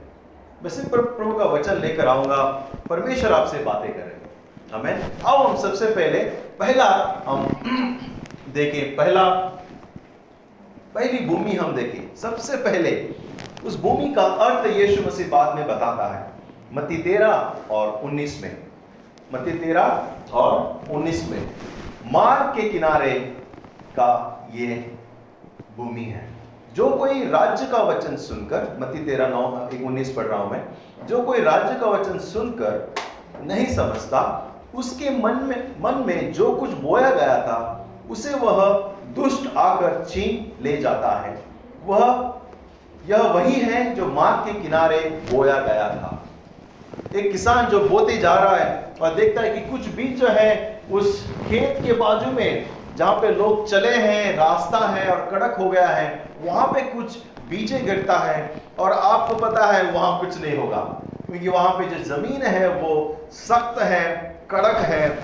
मैं 0.63 0.71
सिर्फ़ 0.71 0.91
प्रभु 0.91 1.39
का 1.39 1.45
वचन 1.45 1.75
लेकर 1.75 2.09
आऊँगा। 2.09 2.69
परमेश्वर 2.89 3.33
आपसे 3.33 3.59
बातें 3.59 3.95
करेंगे। 3.95 4.31
हमें 4.77 5.13
आओ 5.27 5.37
हम 5.37 5.57
सबसे 5.57 5.87
पहले, 5.87 6.19
पहला 6.31 7.23
हम 7.27 7.47
देखें, 8.49 8.97
पहला 8.97 9.31
पहली 10.95 11.27
भूमि 11.27 11.53
हम 11.53 11.77
देखें। 11.77 12.17
सबसे 12.17 12.57
पहले, 12.57 13.15
उस 13.65 13.81
भूमि 13.81 14.15
का 14.15 14.23
अर्थ 14.23 14.77
यीशु 14.77 15.03
मसीह 15.03 15.29
बाद 15.29 15.55
में 15.55 15.69
बताता 15.69 16.19
है। 16.19 16.31
मती 16.73 16.97
तेरह 16.97 17.57
और 17.71 18.01
उन्नीस 18.05 18.43
में। 18.43 18.63
मती 19.35 19.51
तेरह 19.51 20.09
और 20.33 20.81
उन्नीस 20.91 21.29
में। 21.31 21.51
मार्ग 22.07 22.61
के 22.61 22.69
किनारे 22.69 23.15
का 23.93 24.37
ये 24.55 24.95
भूमि 25.77 26.05
है। 26.05 26.40
जो 26.75 26.91
कोई 26.91 27.25
राज्य 27.25 27.67
का 27.67 27.79
वचन 27.79 28.17
सुनकर 28.17 28.77
मती 28.81 29.05
तेरह 29.05 29.29
नौ 29.29 29.69
उन्नीस 29.87 30.13
पढ़ 30.15 30.25
रहा 30.25 30.39
हूँ 30.39 30.51
मैं, 30.51 30.65
जो 31.07 31.23
कोई 31.23 31.41
राज्य 31.41 31.79
का 31.81 31.87
वचन 31.87 32.19
सुनकर 32.19 32.95
नहीं 33.43 33.67
समझता, 33.67 34.47
उसके 34.75 35.11
मन 35.11 35.35
में 35.35 35.75
मन 35.81 36.05
में 36.07 36.33
जो 36.33 36.53
कुछ 36.53 36.71
बोया 36.71 37.11
गया 37.11 37.37
था, 37.43 37.87
उसे 38.11 38.35
वह 38.35 38.75
दुष्ट 39.15 39.57
आकर 39.57 40.05
छीन 40.11 40.65
ले 40.65 40.77
जाता 40.77 41.11
है। 41.21 41.43
वह, 41.87 42.35
यह 43.09 43.23
वही 43.23 43.53
है 43.53 43.95
जो 43.95 44.07
मार्ग 44.07 44.47
के 44.47 44.61
किनारे 44.61 44.99
बोया 45.33 45.61
गया 45.61 45.89
था। 45.89 46.23
एक 47.15 47.33
किसान 47.33 47.67
जो 47.67 47.81
बोते 47.81 48.17
जा 48.17 48.35
रहा 48.35 48.57
है 48.57 48.95
और 49.03 49.15
देखता 49.15 49.41
है 49.41 49.51
कि 49.51 49.71
कुछ 49.71 49.89
बीज 49.89 50.21
जो 50.21 50.29
है, 50.29 50.81
उस 50.93 51.27
खेत 51.49 51.87
के 51.87 51.93
बाजू 51.93 52.31
में 52.33 52.67
जहाँ 52.97 53.15
पे 53.15 53.29
लोग 53.29 53.69
चले 53.69 53.95
हैं, 53.95 54.37
रास्ता 54.37 54.79
है 54.79 55.11
और 55.11 55.31
कड़क 55.31 55.57
हो 55.59 55.71
गया 55.71 55.87
है, 55.87 56.25
वहाँ 56.43 56.67
पे 56.67 56.81
कुछ 56.83 57.19
बीजे 57.49 57.79
गिरता 57.79 58.19
है 58.19 58.63
और 58.79 58.93
आपको 58.93 59.35
पता 59.35 59.67
है 59.67 59.91
वहाँ 59.91 60.21
कुछ 60.21 60.41
नहीं 60.41 60.59
होगा। 60.59 61.03
क्योंकि 61.27 61.49
वहाँ 61.49 61.71
पे 61.71 61.85
जो 61.85 62.17
ज़मीन 62.17 62.43
है, 62.43 62.69
वो 62.69 63.17
सख्त 63.33 63.83
है, 63.83 64.37
कड़क 64.51 64.77
है 64.77 65.19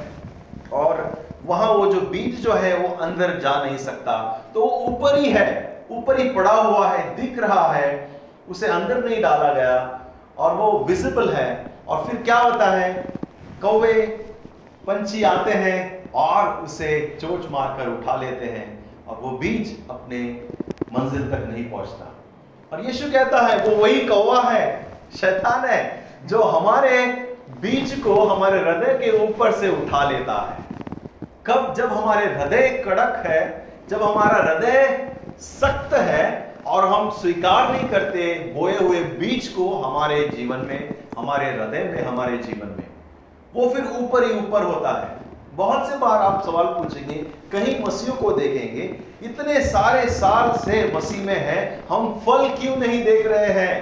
और 0.73 1.23
वहाँ 1.47 1.73
वो 1.73 1.87
जो 1.87 2.01
बीज 2.01 2.43
जो 2.45 2.53
है, 2.53 2.77
वो 2.77 2.97
अंदर 2.97 3.39
जा 3.39 3.65
नहीं 3.65 3.79
सकता। 3.79 4.43
तो 4.55 4.61
वो 4.61 4.67
ऊपर 4.67 5.19
ही 5.19 5.31
है, 5.31 5.83
ऊपर 5.91 6.21
ही 6.21 6.29
पड़ा 6.29 6.53
हुआ 6.53 6.89
है, 6.89 7.17
दिख 7.17 7.39
रहा 7.39 7.73
है, 7.73 8.09
उसे 8.49 8.67
अंदर 8.67 9.05
नहीं 9.05 9.23
डाला 9.23 9.53
गया 9.53 10.01
और 10.39 10.55
वो 10.55 10.85
विजिबल 10.89 11.29
है। 11.29 11.67
और 11.89 12.05
फिर 12.05 12.23
क्या 12.23 12.39
होता 12.39 12.67
है? 12.67 13.05
कौवे, 13.63 13.93
पंछी 14.87 15.23
आते 15.23 15.51
हैं 15.51 15.96
और 16.17 16.49
उसे 16.65 17.19
चोच 17.21 17.51
मारकर 17.51 17.89
उठा 17.89 18.17
लेते 18.17 18.47
हैं 18.47 18.67
और 19.09 19.17
वो 19.17 19.31
बीज 19.39 19.77
अपने 19.91 20.19
मंजिल 20.93 21.23
तक 21.31 21.47
नहीं 21.49 21.65
पहुँचता। 21.71 22.13
और 22.73 22.85
यीशु 22.85 23.11
कहता 23.13 23.41
है, 23.41 23.59
वो 23.59 23.77
वही 23.77 24.01
कौवा 24.07 24.41
है, 24.43 24.87
शैतान 25.17 25.65
है, 25.65 25.83
जो 26.27 26.43
हमारे 26.43 27.05
बीज 27.61 27.93
को 28.01 28.15
हमारे 28.25 28.59
हृदय 28.61 28.99
के 28.99 29.11
ऊपर 29.27 29.53
से 29.53 29.69
उठा 29.83 30.11
लेता 30.11 30.41
है। 30.43 30.65
कब 31.47 31.75
जब 31.77 31.93
हमारे 31.93 32.27
हृदय 32.27 32.69
कड़क 32.87 33.23
है, 33.27 33.67
जब 33.89 34.03
हमारा 34.03 34.43
हृदय 34.43 35.13
सख्त 35.41 35.95
है 35.95 36.55
और 36.67 36.89
हम 36.89 37.11
स्वीकार 37.11 37.73
नहीं 37.73 37.89
करते 37.89 38.33
बोए 38.55 38.77
हुए 38.79 39.01
बीज 39.19 39.49
को 39.49 39.69
हमारे 39.75 40.29
जीवन 40.29 40.67
में, 40.67 40.95
हमारे 41.19 41.51
हृदय 41.51 41.85
में, 41.85 42.03
हमारे 42.05 42.39
जीवन 42.39 42.75
में, 42.79 42.87
वो 43.55 43.69
फिर 43.69 43.85
ऊपर 43.99 44.25
ही 44.25 44.39
ऊपर 44.39 44.63
होता 44.63 44.99
है। 45.01 45.26
बहुत 45.57 45.89
से 45.89 45.97
बार 45.99 46.23
आप 46.23 46.43
सवाल 46.47 46.67
पूछेंगे, 46.69 47.15
कहीं 47.53 47.79
मसीहों 47.85 48.17
को 48.17 48.31
देखेंगे, 48.33 48.83
इतने 49.25 49.61
सारे 49.63 50.09
साल 50.11 50.51
से 50.61 50.83
मसीह 50.95 51.25
में 51.27 51.37
है, 51.37 51.59
हम 51.91 52.13
फल 52.27 52.49
क्यों 52.57 52.77
नहीं 52.77 53.03
देख 53.05 53.27
रहे 53.27 53.53
हैं? 53.53 53.75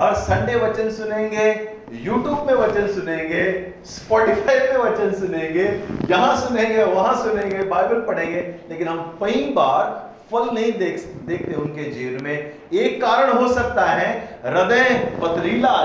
हर 0.00 0.14
संडे 0.16 0.54
वचन 0.56 0.90
सुनेंगे 0.90 1.48
यूट्यूब 1.94 2.46
में 2.46 2.54
वचन 2.54 2.86
सुनेंगे 2.88 3.42
स्पॉटिफाई 3.86 4.58
पे 4.58 4.76
वचन 4.78 5.12
सुनेंगे, 5.18 5.64
यहाँ 6.10 6.36
सुनेंगे, 6.38 6.82
वहाँ 6.84 7.14
सुनेंगे 7.22 7.62
बाइबल 7.64 8.00
पढ़ेंगे, 8.06 8.40
लेकिन 8.70 8.88
हम 8.88 9.18
कई 9.22 9.44
बार 9.52 10.08
फल 10.32 10.48
नहीं 10.54 10.72
देख, 10.72 11.04
देखते 11.26 11.54
उनके 11.54 11.84
जीवन 11.84 12.24
में। 12.24 12.34
एक 12.72 13.00
कारण 13.02 13.32
हो 13.32 13.48
सकता 13.54 13.84
है, 13.84 14.10
हृदय 14.44 14.84
पथरीला 15.22 15.76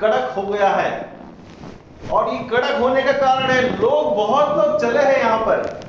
कड़क 0.00 0.34
हो 0.36 0.42
गया 0.42 0.68
है। 0.68 0.90
और 2.12 2.32
ये 2.34 2.38
कड़क 2.38 2.80
होने 2.80 3.02
का 3.02 3.12
कारण 3.12 3.50
है, 3.50 3.62
लोग, 3.80 4.14
बहुत 4.16 4.56
लोग 4.56 4.80
चले 4.80 5.02
हैं 5.02 5.18
यहाँ 5.18 5.38
पर। 5.38 5.80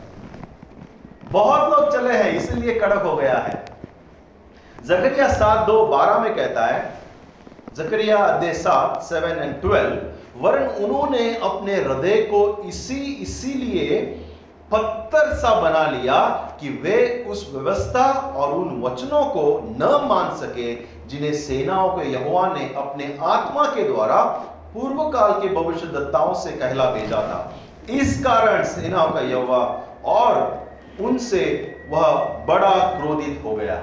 बहुत 1.31 1.71
लोग 1.71 1.91
चले 1.93 2.13
हैं, 2.13 2.31
इसलिए 2.31 2.79
कड़क 2.79 3.01
हो 3.01 3.15
गया 3.15 3.37
है। 3.37 3.63
जकरिया 4.85 5.27
सात 5.27 5.65
दो 5.67 5.85
बारह 5.85 6.19
में 6.19 6.35
कहता 6.35 6.65
है, 6.65 6.79
जकरिया 7.75 8.53
सात, 8.53 9.01
सेवन 9.01 9.43
एंड 9.43 9.61
ट्वेल्व 9.61 10.09
वरन 10.37 10.67
उन्होंने 10.83 11.33
अपने 11.35 11.75
हृदय 11.75 12.21
को 12.23 12.63
इसी, 12.65 12.99
इसीलिए 13.13 13.99
पत्थर 14.71 15.33
सा 15.33 15.53
बना 15.61 15.85
लिया 15.89 16.19
कि 16.59 16.69
वे 16.83 17.25
उस 17.29 17.49
व्यवस्था 17.53 18.05
और 18.37 18.53
उन 18.53 18.81
वचनों 18.81 19.23
को 19.25 19.43
न 19.79 19.89
मान 20.07 20.35
सके 20.37 20.73
जिन्हें 21.07 21.33
सेनाओं 21.33 21.89
के 21.89 22.07
यहोवा 22.09 22.47
ने 22.53 22.73
अपने 22.77 23.17
आत्मा 23.21 23.65
के 23.65 23.83
द्वारा 23.83 24.23
पूर्व 24.73 25.09
काल 25.09 25.31
के 25.31 25.47
भविष्य 25.47 25.87
दत्ताओं 25.87 26.33
से 26.33 26.51
कहला 26.51 26.85
भेजा 26.85 27.17
था। 27.17 27.53
इस 27.89 28.23
कारण 28.23 28.63
सेनाओं 28.63 29.11
का 29.11 29.19
यहोवा 29.19 29.83
और 30.05 30.61
उनसे 31.01 31.75
वह 31.89 32.13
बड़ा 32.45 32.99
क्रोधित 32.99 33.41
हो 33.45 33.55
गया। 33.55 33.75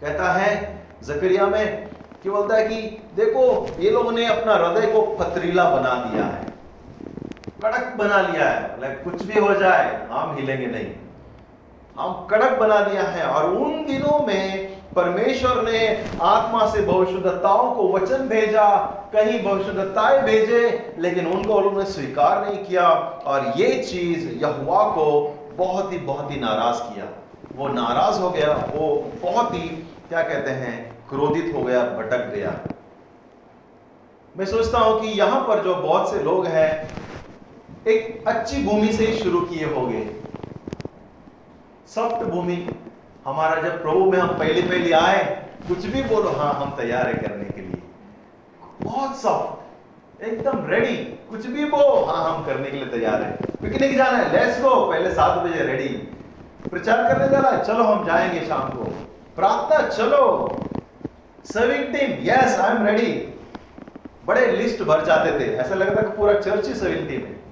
कहता 0.00 0.32
है 0.32 0.82
जकरिया 1.02 1.46
में, 1.46 1.88
कि 2.22 2.30
बोलता 2.30 2.56
है 2.56 2.68
कि 2.68 3.02
देखो, 3.16 3.66
ये 3.78 3.90
लोगों 3.90 4.12
ने 4.12 4.26
अपना 4.26 4.54
हृदय 4.54 4.86
को 4.86 5.02
पथरीला 5.02 5.70
बना 5.70 5.94
दिया 5.94 6.24
है। 6.24 6.44
कड़क 7.62 7.94
बना 7.98 8.20
लिया 8.20 8.48
है। 8.48 8.80
लाइक 8.80 9.04
कुछ 9.04 9.22
भी 9.22 9.40
हो 9.40 9.54
जाए, 9.54 10.08
हम 10.10 10.36
हिलेंगे 10.36 10.66
नहीं। 10.66 10.92
हम 11.98 12.26
कड़क 12.26 12.58
बना 12.58 12.80
दिया 12.80 13.02
है। 13.02 13.26
और 13.26 13.50
उन 13.50 13.86
दिनों 13.86 14.26
में 14.26 14.71
परमेश्वर 14.96 15.62
ने 15.62 16.04
आत्मा 16.22 16.66
से 16.66 16.82
भविष्यदत्ताओं 16.82 17.74
को 17.74 17.92
वचन 17.92 18.28
भेजा, 18.28 18.78
कहीं 19.12 19.42
भविष्यदत्ताएँ 19.42 20.22
भेजे, 20.22 20.94
लेकिन 20.98 21.26
उनको 21.26 21.54
उन्होंने 21.54 21.90
स्वीकार 21.90 22.46
नहीं 22.46 22.64
किया। 22.64 22.88
और 23.26 23.52
ये 23.56 23.82
चीज़ 23.82 24.44
यहुआ 24.44 24.84
को 24.84 25.38
बहुत 25.56 25.92
ही 25.92 25.98
बहुत 25.98 26.30
ही 26.30 26.40
नाराज़ 26.40 26.82
किया। 26.82 27.06
वो 27.56 27.68
नाराज़ 27.68 28.20
हो 28.20 28.30
गया, 28.30 28.72
वो 28.76 29.12
बहुत 29.22 29.54
ही, 29.54 29.68
क्या 30.08 30.22
कहते 30.22 30.50
हैं, 30.50 30.98
क्रोधित 31.08 31.52
हो 31.56 31.62
गया, 31.62 31.84
भटक 31.84 32.34
गया। 32.34 32.60
मैं 34.36 34.46
सोचता 34.46 34.78
हूँ 34.78 35.00
कि 35.00 35.06
यहाँ 35.06 35.40
पर 35.40 35.62
जो 35.62 35.74
बहुत 35.74 36.10
से 36.10 36.22
लोग 36.22 36.46
हैं, 36.46 36.88
एक 37.86 38.24
अच्छी 38.26 38.64
भूमि 38.64 38.92
से 38.92 39.06
ही 39.06 39.18
शुरू 39.18 39.40
किए 39.40 39.64
होंगे। 39.64 40.10
सॉफ्ट 41.94 42.24
भूमि 42.24 42.68
हमारा 43.26 43.62
जब 43.62 43.82
प्रभु 43.82 44.10
में 44.10 44.18
हम 44.18 44.28
पहले 44.28 44.62
पहले 44.62 44.92
आए, 44.92 45.46
कुछ 45.68 45.86
भी 45.86 46.02
बोलो 46.02 46.28
हाँ 46.28 46.52
हम 46.52 46.70
तैयार 46.70 47.06
है 47.06 47.14
करने 47.14 47.44
के 47.44 47.60
लिए। 47.60 47.82
बहुत 48.82 49.16
सॉफ्ट 49.16 50.22
एकदम 50.22 50.66
रेडी 50.66 50.96
कुछ 51.30 51.46
भी 51.46 51.64
बोलो 51.64 52.04
हाँ 52.04 52.34
हम 52.34 52.46
करने 52.46 52.70
के 52.70 52.76
लिए 52.76 52.86
तैयार 52.86 53.22
है। 53.22 53.32
पिकनिक 53.32 53.96
जाना 53.96 54.18
है 54.18 54.32
लेट्स 54.32 54.62
गो 54.62 54.90
पहले 54.90 55.10
सात 55.10 55.38
बजे 55.38 55.60
रेडी 55.64 55.88
प्रचार 56.70 56.96
करने 56.96 57.28
जाना 57.28 57.48
है, 57.48 57.64
चलो, 57.64 57.84
हम 57.84 58.06
जाएँगे 58.06 58.46
शाम 58.46 58.70
को। 58.70 58.84
प्रार्थना, 59.36 59.88
चलो। 59.88 60.56
Serving 61.44 61.84
team 61.84 62.10
yes 62.22 62.60
I 62.60 62.76
am 62.76 62.86
ready 62.86 63.34
बड़े 64.26 64.46
लिस्ट 64.46 64.82
भर 64.82 65.04
जाते 65.04 65.40
थे। 65.40 65.56
ऐसा 65.56 65.74
लगता 65.74 66.02
कि 66.02 66.16
पूरा 66.16 66.34
चर्च 66.40 66.68
ही 66.68 66.74
सर्विंग 66.74 67.08
टीम 67.08 67.20
है। 67.20 67.42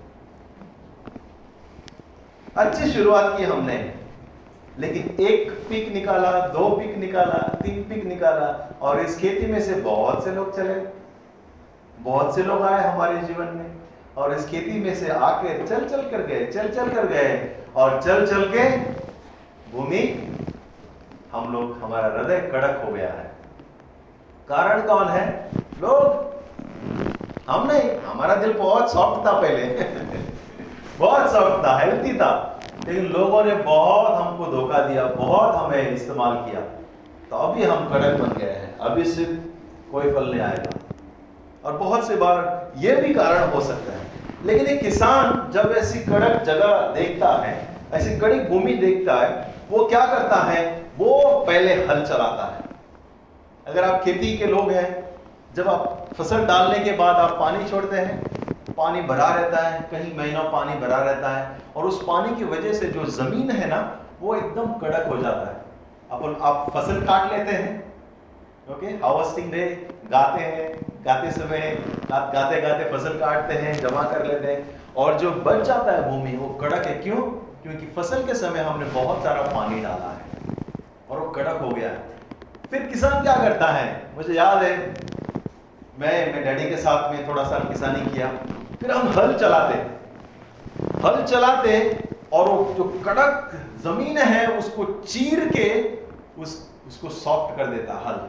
अच्छी 2.56 2.90
शुरुआत 2.90 3.34
की 3.38 3.44
हमने। 3.44 3.99
लेकिन 4.78 5.26
एक 5.26 5.50
पिक 5.50 5.92
निकाला, 5.92 6.46
दो 6.46 6.70
पिक 6.70 6.96
निकाला, 6.96 7.58
तीन 7.62 7.82
पिक 7.82 8.04
निकाला 8.04 8.78
और 8.82 9.00
इस 9.00 9.18
खेती 9.18 9.46
में 9.46 9.60
से 9.60 9.74
बहुत 9.74 10.24
से 10.24 10.30
लोग 10.30 10.56
चले। 10.56 11.00
बहुत 12.00 12.34
से 12.34 12.42
लोग 12.42 12.62
आए 12.62 12.92
हमारे 12.92 13.18
जीवन 13.18 13.44
में 13.44 13.70
और 14.16 14.34
इस 14.34 14.46
खेती 14.46 14.80
में 14.80 14.94
से 14.94 15.08
आके 15.08 15.66
चल 15.66 15.88
चल 15.88 16.02
कर 16.02 16.22
गए, 16.22 16.46
चल 16.46 16.68
चल 16.68 16.88
कर 16.88 17.06
गए 17.06 17.56
और 17.76 18.02
चल 18.02 18.26
चल 18.26 18.44
के 18.44 18.76
भूमि 19.72 20.26
हम 21.32 21.52
लोग, 21.52 21.82
हमारा 21.82 22.08
हृदय 22.08 22.40
कड़क 22.40 22.82
हो 22.86 22.92
गया 22.92 23.08
है। 23.08 23.30
कारण 24.48 24.82
कौन 24.82 25.08
है? 25.08 25.48
लोग। 25.80 26.30
हम 27.50 27.66
नहीं, 27.66 27.96
हमारा 27.98 28.34
दिल 28.34 28.52
बहुत 28.52 28.92
सॉफ्ट 28.92 29.26
था 29.26 29.32
पहले। 29.32 29.64
बहुत 30.98 31.32
सॉफ्ट 31.32 31.66
था 31.66 31.78
हेल्थी 31.78 32.18
था। 32.18 32.59
लेकिन 32.88 33.04
लोगों 33.06 33.44
ने 33.44 33.54
बहुत 33.54 34.22
हमको 34.22 34.46
धोखा 34.46 34.78
दिया, 34.78 35.04
बहुत 35.04 35.54
हमें 35.54 35.90
इस्तेमाल 35.90 36.36
किया। 36.36 36.60
तो 37.30 37.36
अभी 37.36 37.62
हम 37.62 37.88
कड़क 37.88 38.20
बन 38.20 38.38
गए 38.38 38.50
हैं। 38.50 38.78
अभी 38.78 39.04
सिर्फ़ 39.04 39.40
कोई 39.92 40.12
फल 40.12 40.30
नहीं 40.30 40.40
आएगा। 40.40 40.70
और 41.64 41.76
बहुत 41.76 42.06
से 42.06 42.16
बार 42.16 42.72
यह 42.76 43.00
भी 43.00 43.14
कारण 43.14 43.50
हो 43.50 43.60
सकता 43.60 43.92
है। 43.92 44.00
लेकिन 44.44 44.66
एक 44.66 44.80
किसान 44.80 45.50
जब 45.52 45.74
ऐसी 45.78 45.98
कड़क 45.98 46.42
जगह 46.42 46.80
देखता 46.80 47.28
है, 47.28 47.68
ऐसी 47.92 48.18
कड़ी 48.18 48.40
भूमि 48.40 48.72
देखता 48.72 49.14
है, 49.14 49.54
वो 49.70 49.86
क्या 49.86 50.06
करता 50.06 50.36
है? 50.36 50.86
वो 50.98 51.44
पहले 51.46 51.74
हल 51.74 52.04
चलाता 52.04 52.54
है। 52.54 52.60
अगर 53.66 53.84
आप 53.84 54.02
खेती 54.02 54.36
के 54.36 54.46
लोग 54.46 54.70
हैं, 54.70 55.10
जब 55.54 55.68
आप 55.68 56.06
फ़सल 56.18 56.44
डालने 56.44 56.78
के 56.78 56.92
बाद 56.92 57.16
आप 57.16 57.30
पानी 57.40 57.68
छोड़ते 57.68 57.96
हैं 57.96 58.22
पानी 58.76 59.00
भरा 59.02 59.28
रहता 59.34 59.58
है, 59.58 59.80
कहीं 59.90 60.16
महीना 60.16 60.42
पानी 60.50 60.74
भरा 60.80 60.98
रहता 61.02 61.30
है 61.30 61.58
और 61.76 61.84
उस 61.84 62.02
पानी 62.06 62.34
की 62.36 62.44
वजह 62.44 62.72
से 62.72 62.86
जो 62.88 63.04
ज़मीन 63.12 63.50
है 63.50 63.68
ना, 63.68 63.80
वो 64.20 64.34
एकदम 64.36 64.72
कड़क 64.74 65.06
हो 65.06 65.16
जाता 65.16 65.46
है। 65.46 65.58
अपन, 66.10 66.36
आप 66.42 66.70
फ़सल 66.74 67.00
काट 67.00 67.32
लेते 67.32 67.52
हैं 67.52 67.78
ओके 68.66 68.86
हार्वेस्टिंग 68.86 69.50
डे 69.52 69.64
गाते 70.10 70.42
हैं, 70.42 70.66
गाते 71.04 71.30
समय 71.32 71.60
गाते 72.10 72.60
गाते 72.60 72.84
फ़सल 72.92 73.18
काटते 73.18 73.54
हैं, 73.54 73.80
जमा 73.80 74.02
कर 74.02 74.24
लेते 74.26 74.52
हैं 74.52 74.94
और 74.96 75.18
जो 75.18 75.30
बच 75.30 75.62
जाता 75.62 75.92
है 75.92 76.08
भूमि, 76.10 76.36
वो 76.36 76.48
कड़क 76.54 76.86
है। 76.86 76.94
क्यों? 76.94 77.20
क्योंकि 77.62 77.86
फ़सल 77.86 78.26
के 78.26 78.34
समय 78.34 78.60
हमने 78.60 78.86
बहुत 78.86 79.22
सारा 79.24 79.42
पानी 79.52 79.80
डाला 79.82 80.10
है 80.10 80.24
और 81.10 81.18
वो 81.18 81.28
कड़क 81.30 81.60
हो 81.62 81.70
गया 81.70 81.88
है। 81.88 82.18
फिर 82.72 82.86
किसान 82.86 83.22
क्या 83.22 83.36
करता 83.36 83.66
है? 83.66 83.86
मुझे 84.16 84.34
याद 84.34 84.62
है 84.62 84.76
मैं 86.00 86.32
मैं 86.32 86.42
डैडी 86.44 86.68
के 86.70 86.76
साथ 86.76 87.10
में 87.12 87.28
थोड़ा 87.28 87.42
सा 87.44 87.58
किसानी 87.58 88.04
किया। 88.10 88.28
फिर 88.80 88.90
हम 88.90 89.08
हल 89.08 89.32
चलाते। 89.38 89.74
हल 91.04 91.22
चलाते 91.24 91.72
और 92.32 92.48
वो 92.48 92.74
जो 92.74 92.84
कड़क 93.06 93.50
ज़मीन 93.84 94.18
है 94.18 94.46
उसको 94.58 94.84
चीर 95.08 95.44
के 95.48 95.66
उस 96.42 96.54
उसको 96.86 97.08
सॉफ्ट 97.08 97.56
कर 97.56 97.66
देता 97.66 97.94
हल। 98.06 98.20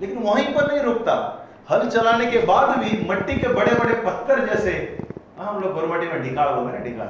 लेकिन 0.00 0.18
वहीं 0.22 0.54
पर 0.54 0.66
नहीं 0.68 0.80
रुकता। 0.80 1.14
हल 1.70 1.88
चलाने 1.88 2.26
के 2.26 2.38
बाद 2.46 2.78
भी 2.78 2.90
मट्टी 3.10 3.34
के 3.34 3.48
बड़े 3.48 3.74
बड़े 3.74 3.94
पत्थर 4.06 4.44
जैसे 4.46 4.72
हाँ, 5.38 5.52
हम 5.52 5.62
लोग 5.62 5.74
गोरमटी 5.74 6.06
में 6.06 6.22
ढिकाड़ 6.22 6.48
बोलते 6.48 6.78
ना 6.78 6.84
ढिकाड़ 6.84 7.08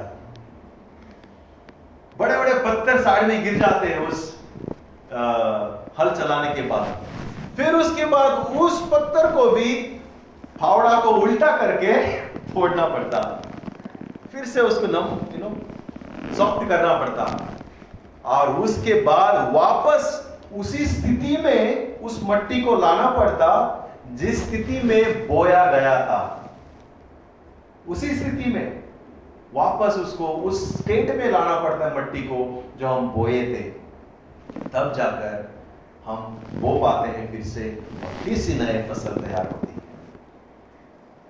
बड़े 2.19 2.37
बड़े 2.37 2.53
पत्थर 2.65 3.01
साइड 3.03 3.27
में 3.27 3.43
गिर 3.43 3.57
जाते 3.57 3.87
हैं 3.87 4.07
उस 4.07 4.29
आ, 5.13 5.21
हल 5.99 6.15
चलाने 6.15 6.53
के 6.55 6.61
बाद। 6.61 6.85
फिर 7.57 7.75
उसके 7.75 8.05
बाद 8.05 8.31
उस 8.57 8.81
पत्थर 8.91 9.31
को 9.35 9.49
भी 9.51 9.75
फावड़ा 10.59 10.99
को 10.99 11.09
उल्टा 11.09 11.57
करके 11.57 11.93
फोड़ना 12.53 12.85
पड़ता। 12.85 13.21
फिर 14.31 14.45
से 14.45 14.61
उसको 14.61 14.87
नम 14.87 15.19
यू 15.33 15.49
नो 15.49 15.55
सॉफ्ट 16.35 16.69
करना 16.69 16.93
पड़ता। 16.93 17.47
और 18.25 18.49
उसके 18.55 18.93
बाद 18.93 19.53
वापस 19.53 20.37
उसी 20.57 20.85
स्थिति 20.85 21.37
में 21.43 21.99
उस 21.99 22.19
मट्टी 22.23 22.61
को 22.61 22.75
लाना 22.75 23.09
पड़ता, 23.09 23.49
जिस 24.11 24.47
स्थिति 24.47 24.81
में 24.83 25.27
बोया 25.27 25.65
गया 25.65 25.99
था। 26.05 26.49
उसी 27.87 28.15
स्थिति 28.15 28.49
में 28.49 28.83
वापस 29.53 29.95
उसको 29.95 30.27
उस 30.27 30.79
स्टेट 30.79 31.15
में 31.15 31.31
लाना 31.31 31.59
पड़ता 31.59 31.85
है 31.85 31.97
मट्टी 31.97 32.19
को, 32.19 32.63
जो 32.77 32.87
हम 32.87 33.09
बोए 33.09 33.41
थे। 33.41 33.63
तब 34.59 34.93
जाकर 34.97 35.50
हम 36.11 36.59
बो 36.61 36.71
पाते 36.79 37.09
हैं 37.09 37.31
फिर 37.31 37.43
से 37.45 37.69
फिर 38.23 38.37
से 38.37 38.53
नए 38.55 38.81
फ़सल 38.89 39.21
तैयार 39.21 39.45
होती 39.51 39.73
है। 39.73 39.79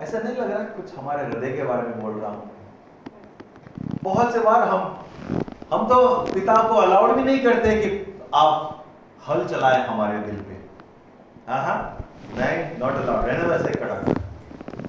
ऐसा 0.01 0.19
नहीं 0.19 0.35
लग 0.35 0.51
रहा 0.51 0.63
कुछ 0.75 0.95
हमारे 0.97 1.25
हृदय 1.25 1.51
के 1.57 1.63
बारे 1.63 1.87
में 1.87 2.01
बोल 2.01 2.13
रहा 2.13 2.31
हूँ। 2.31 2.49
बहुत 4.03 4.33
से 4.33 4.39
बार 4.39 4.67
हम 4.69 4.97
हम 5.73 5.87
तो 5.87 5.97
पिता 6.33 6.55
को 6.69 6.75
अलाउड 6.77 7.11
भी 7.15 7.23
नहीं 7.23 7.39
करते 7.43 7.75
कि 7.75 7.89
आप 8.35 8.85
हल 9.27 9.45
चलाए 9.47 9.85
हमारे 9.87 10.17
दिल 10.19 10.35
पे। 10.37 10.59
नहीं 12.37 12.79
नॉट 12.79 12.93
अलाउड 12.93 13.25
रहने 13.25 13.47
वैसे 13.49 13.73
कड़क। 13.79 14.01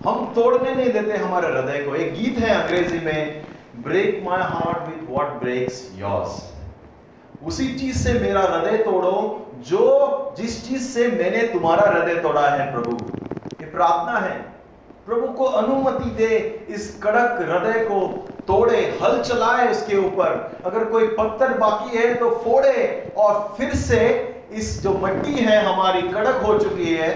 हम 0.06 0.32
तोड़ने 0.34 0.74
नहीं 0.74 0.92
देते 0.92 1.16
हमारे 1.16 1.48
हृदय 1.48 1.84
को। 1.84 1.94
एक 1.94 2.14
गीत 2.14 2.38
है 2.38 2.50
अंग्रेज़ी 2.54 3.00
में 3.00 3.44
break 3.82 4.22
my 4.24 4.42
heart 4.52 4.88
with 4.88 5.08
what 5.10 5.40
breaks 5.40 5.88
yours 5.96 6.51
उसी 7.46 7.66
चीज़ 7.74 7.96
से 7.98 8.12
मेरा 8.14 8.40
हृदय 8.42 8.76
तोड़ो, 8.78 9.46
जो 9.68 10.34
जिस 10.36 10.68
चीज़ 10.68 10.82
से 10.84 11.06
मैंने 11.08 11.42
तुम्हारा 11.48 11.90
हृदय 11.90 12.20
तोड़ा 12.22 12.48
है 12.48 12.72
प्रभु। 12.72 12.96
ये 13.60 13.66
प्रार्थना 13.66 14.18
है। 14.18 14.36
प्रभु 15.06 15.26
को 15.28 15.44
अनुमति 15.44 16.10
दे 16.16 16.36
इस 16.68 17.00
कड़क 17.02 17.38
हृदय 17.40 17.84
को 17.84 18.00
तोड़े, 18.46 18.76
हल 19.02 19.20
चलाए 19.20 19.70
उसके 19.70 19.96
ऊपर। 19.96 20.60
अगर 20.66 20.84
कोई 20.84 21.06
पत्थर 21.08 21.56
बाकी 21.58 21.98
है 21.98 22.14
तो 22.14 22.30
फोड़े 22.44 23.12
और 23.16 23.54
फिर 23.58 23.74
से 23.76 24.00
इस 24.52 24.82
जो 24.82 24.92
मट्टी 25.02 25.34
है 25.34 25.62
हमारी 25.64 26.02
कड़क 26.02 26.42
हो 26.46 26.58
चुकी 26.58 26.94
है, 26.94 27.10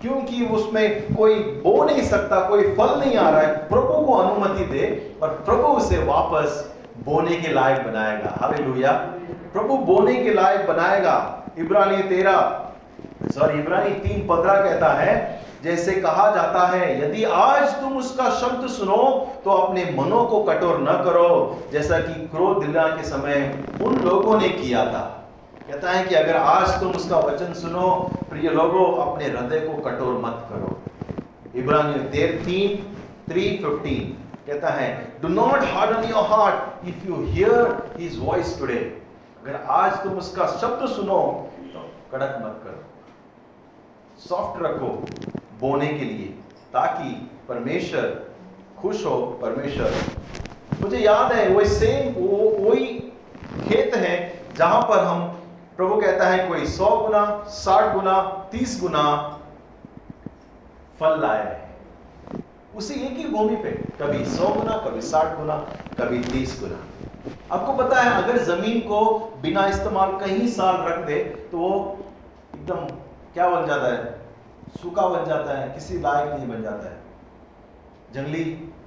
क्योंकि 0.00 0.44
उसमें 0.46 1.14
कोई 1.16 1.34
बो 1.64 1.84
नहीं 1.84 2.02
सकता, 2.02 2.40
कोई 2.48 2.62
फल 2.74 2.98
नहीं 3.00 3.16
आ 3.16 3.28
रहा 3.30 3.40
है। 3.40 3.56
प्रभु 3.68 4.04
को 4.06 4.14
अनुमति 4.14 4.64
दे 4.64 4.86
और 5.22 5.28
प्रभु 5.46 5.68
उसे 5.68 5.98
वापस 6.04 6.62
बोने 7.04 7.36
के 7.36 7.52
लायक 7.52 7.86
बनाएगा। 7.86 8.36
हालेलुया। 8.40 8.92
प्रभु 9.54 9.76
बोने 9.86 10.14
के 10.16 10.32
लायक 10.34 10.66
बनाएगा। 10.68 11.16
इब्रानी 11.58 12.02
तेरा। 12.04 12.36
सॉरी, 13.34 13.58
इब्रानी 13.58 13.90
तीन 14.00 14.26
पंद्रह 14.28 14.54
कहता 14.62 14.92
है, 14.94 15.12
जैसे 15.64 15.92
कहा 15.96 16.30
जाता 16.30 16.66
है, 16.68 16.86
यदि 17.02 17.24
आज 17.24 17.74
तुम 17.80 17.96
उसका 17.98 18.28
शब्द 18.30 18.66
सुनो 18.68 18.96
तो 19.44 19.50
अपने 19.50 19.84
मनों 19.98 20.24
को 20.24 20.42
कठोर 20.44 20.80
न 20.80 20.96
करो, 21.04 21.28
जैसा 21.72 21.98
कि 21.98 22.14
क्रोध 22.26 22.64
दिला 22.64 22.86
के 22.88 23.04
समय 23.04 23.36
उन 23.82 23.98
लोगों 24.00 24.38
ने 24.40 24.48
किया 24.50 24.84
था। 24.86 25.02
कहता 25.68 25.90
है 25.90 26.04
कि 26.04 26.14
अगर 26.14 26.36
आज 26.36 26.80
तुम 26.80 26.90
उसका 26.92 27.18
वचन 27.20 27.52
सुनो, 27.52 27.88
प्रिय 28.30 28.50
लोगों, 28.50 28.86
अपने 29.04 29.24
हृदय 29.26 29.60
को 29.60 29.80
कठोर 29.82 30.20
मत 30.24 30.46
करो। 30.50 30.76
इब्रानी 31.56 32.04
तेर 32.10 32.40
तीन 32.44 32.76
थ्री 33.28 33.48
फिफ्टीन 33.62 34.12
कहता 34.46 34.70
है 34.72 34.90
do 35.22 35.28
not 35.30 35.62
harden 35.72 36.08
your 36.10 36.26
heart 36.28 36.88
if 36.88 37.08
you 37.08 37.22
hear 37.26 37.76
his 37.98 38.18
voice 38.22 38.58
today 38.58 38.80
अगर 39.44 39.56
आज 39.70 39.92
तुम 40.02 40.12
उसका 40.18 40.46
शब्द 40.50 40.86
सुनो 40.88 41.16
तो 41.72 41.80
कड़क 42.12 42.36
मत 42.42 42.60
करो। 42.64 44.20
सॉफ्ट 44.20 44.62
रखो 44.62 44.86
बोने 45.60 45.88
के 45.88 46.04
लिए, 46.04 46.26
ताकि 46.72 47.10
परमेश्वर 47.48 48.06
खुश 48.78 49.04
हो। 49.06 49.16
परमेश्वर, 49.42 49.92
मुझे 50.80 50.98
याद 50.98 51.32
है, 51.32 51.48
वही 51.48 51.66
सेम 51.66 52.14
वो, 52.14 52.38
वही 52.60 52.86
खेत 53.68 53.94
है, 53.94 54.16
जहाँ 54.56 54.80
पर 54.82 55.04
हम, 55.04 55.26
प्रभु 55.76 56.00
कहता 56.00 56.28
है, 56.28 56.48
कोई 56.48 56.66
सौ 56.68 56.88
गुना, 56.96 57.24
साठ 57.50 57.92
गुना, 57.94 58.20
तीस 58.52 58.80
गुना 58.80 59.04
फल 61.00 61.20
लाए 61.20 61.44
हैं। 61.44 62.42
उसी 62.76 62.94
एक 62.94 63.16
ही 63.18 63.28
भूमि 63.28 63.56
पे, 63.56 63.70
कभी 64.00 64.24
सौ 64.26 64.48
गुना, 64.54 64.76
कभी 64.88 65.00
साठ 65.02 65.36
गुना, 65.38 65.56
कभी 66.00 66.24
तीस 66.24 66.60
गुना। 66.60 66.82
आपको 67.52 67.72
पता 67.74 68.00
है, 68.00 68.22
अगर 68.22 68.38
ज़मीन 68.44 68.80
को 68.80 69.00
बिना 69.42 69.66
इस्तेमाल 69.66 70.16
कहीं 70.18 70.46
साल 70.48 70.76
रख 70.82 70.98
दे 71.06 71.18
तो 71.52 71.58
वो 71.58 71.70
एकदम 72.54 72.86
क्या 73.34 73.48
बन 73.50 73.66
जाता 73.66 73.92
है? 73.92 74.02
सूखा 74.82 75.06
बन 75.08 75.24
जाता 75.24 75.58
है, 75.58 75.68
किसी 75.68 75.98
लायक 76.00 76.32
नहीं 76.32 76.48
बन 76.48 76.62
जाता 76.62 76.88
है। 76.88 77.02
जंगली 78.14 78.44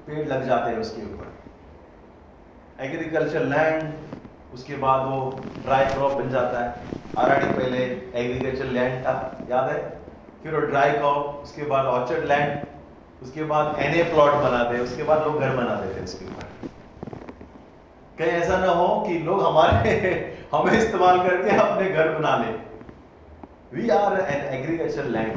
पेड़ 0.08 0.28
लग 0.28 0.45
जाते 0.47 0.71
हैं 0.71 0.80
उसके 0.80 1.02
ऊपर। 1.04 2.84
एग्रीकल्चर 2.86 3.43
लैंड 3.45 4.54
उसके 4.54 4.76
बाद 4.78 5.08
वो 5.08 5.19
ड्राई 5.58 5.86
क्रॉप 5.86 6.13
बन 6.13 6.30
जाता 6.30 6.60
है। 6.60 6.69
आराडी 7.17 7.47
पहले 7.52 7.78
एग्रीकल्चर 8.15 8.65
लैंड 8.67 9.04
था, 9.06 9.15
याद 9.50 9.69
है? 9.69 9.80
फिर 10.43 10.56
वो 10.56 10.62
ड्राई 10.62 10.91
क्रॉप 10.91 11.43
उसके 11.43 11.63
बाद 11.65 11.86
ऑर्चर्ड 11.88 12.26
लैंड 12.26 12.65
उसके 13.23 13.43
बाद 13.45 13.80
एनए 13.80 14.04
प्लॉट 14.04 14.34
बनाते 14.34 14.80
उसके 14.80 15.04
बाद 15.04 15.23
लोग 15.23 15.39
घर 15.39 15.56
बना 15.56 15.76
देते 15.76 16.04
उसके 16.04 16.26
ऊपर। 16.26 16.66
कहीं 18.19 18.32
ऐसा 18.32 18.58
ना 18.58 18.67
हो 18.67 18.88
कि 19.08 19.17
लोग 19.19 19.41
हमारे, 19.43 19.91
हमें 20.53 20.71
इस्तेमाल 20.73 21.19
करके 21.19 21.58
अपने 21.58 21.89
घर 21.89 22.08
बना 22.10 22.36
ले। 22.38 22.51
We 23.73 23.89
are 23.89 24.19
an 24.21 24.45
agriculture 24.53 25.06
land 25.06 25.36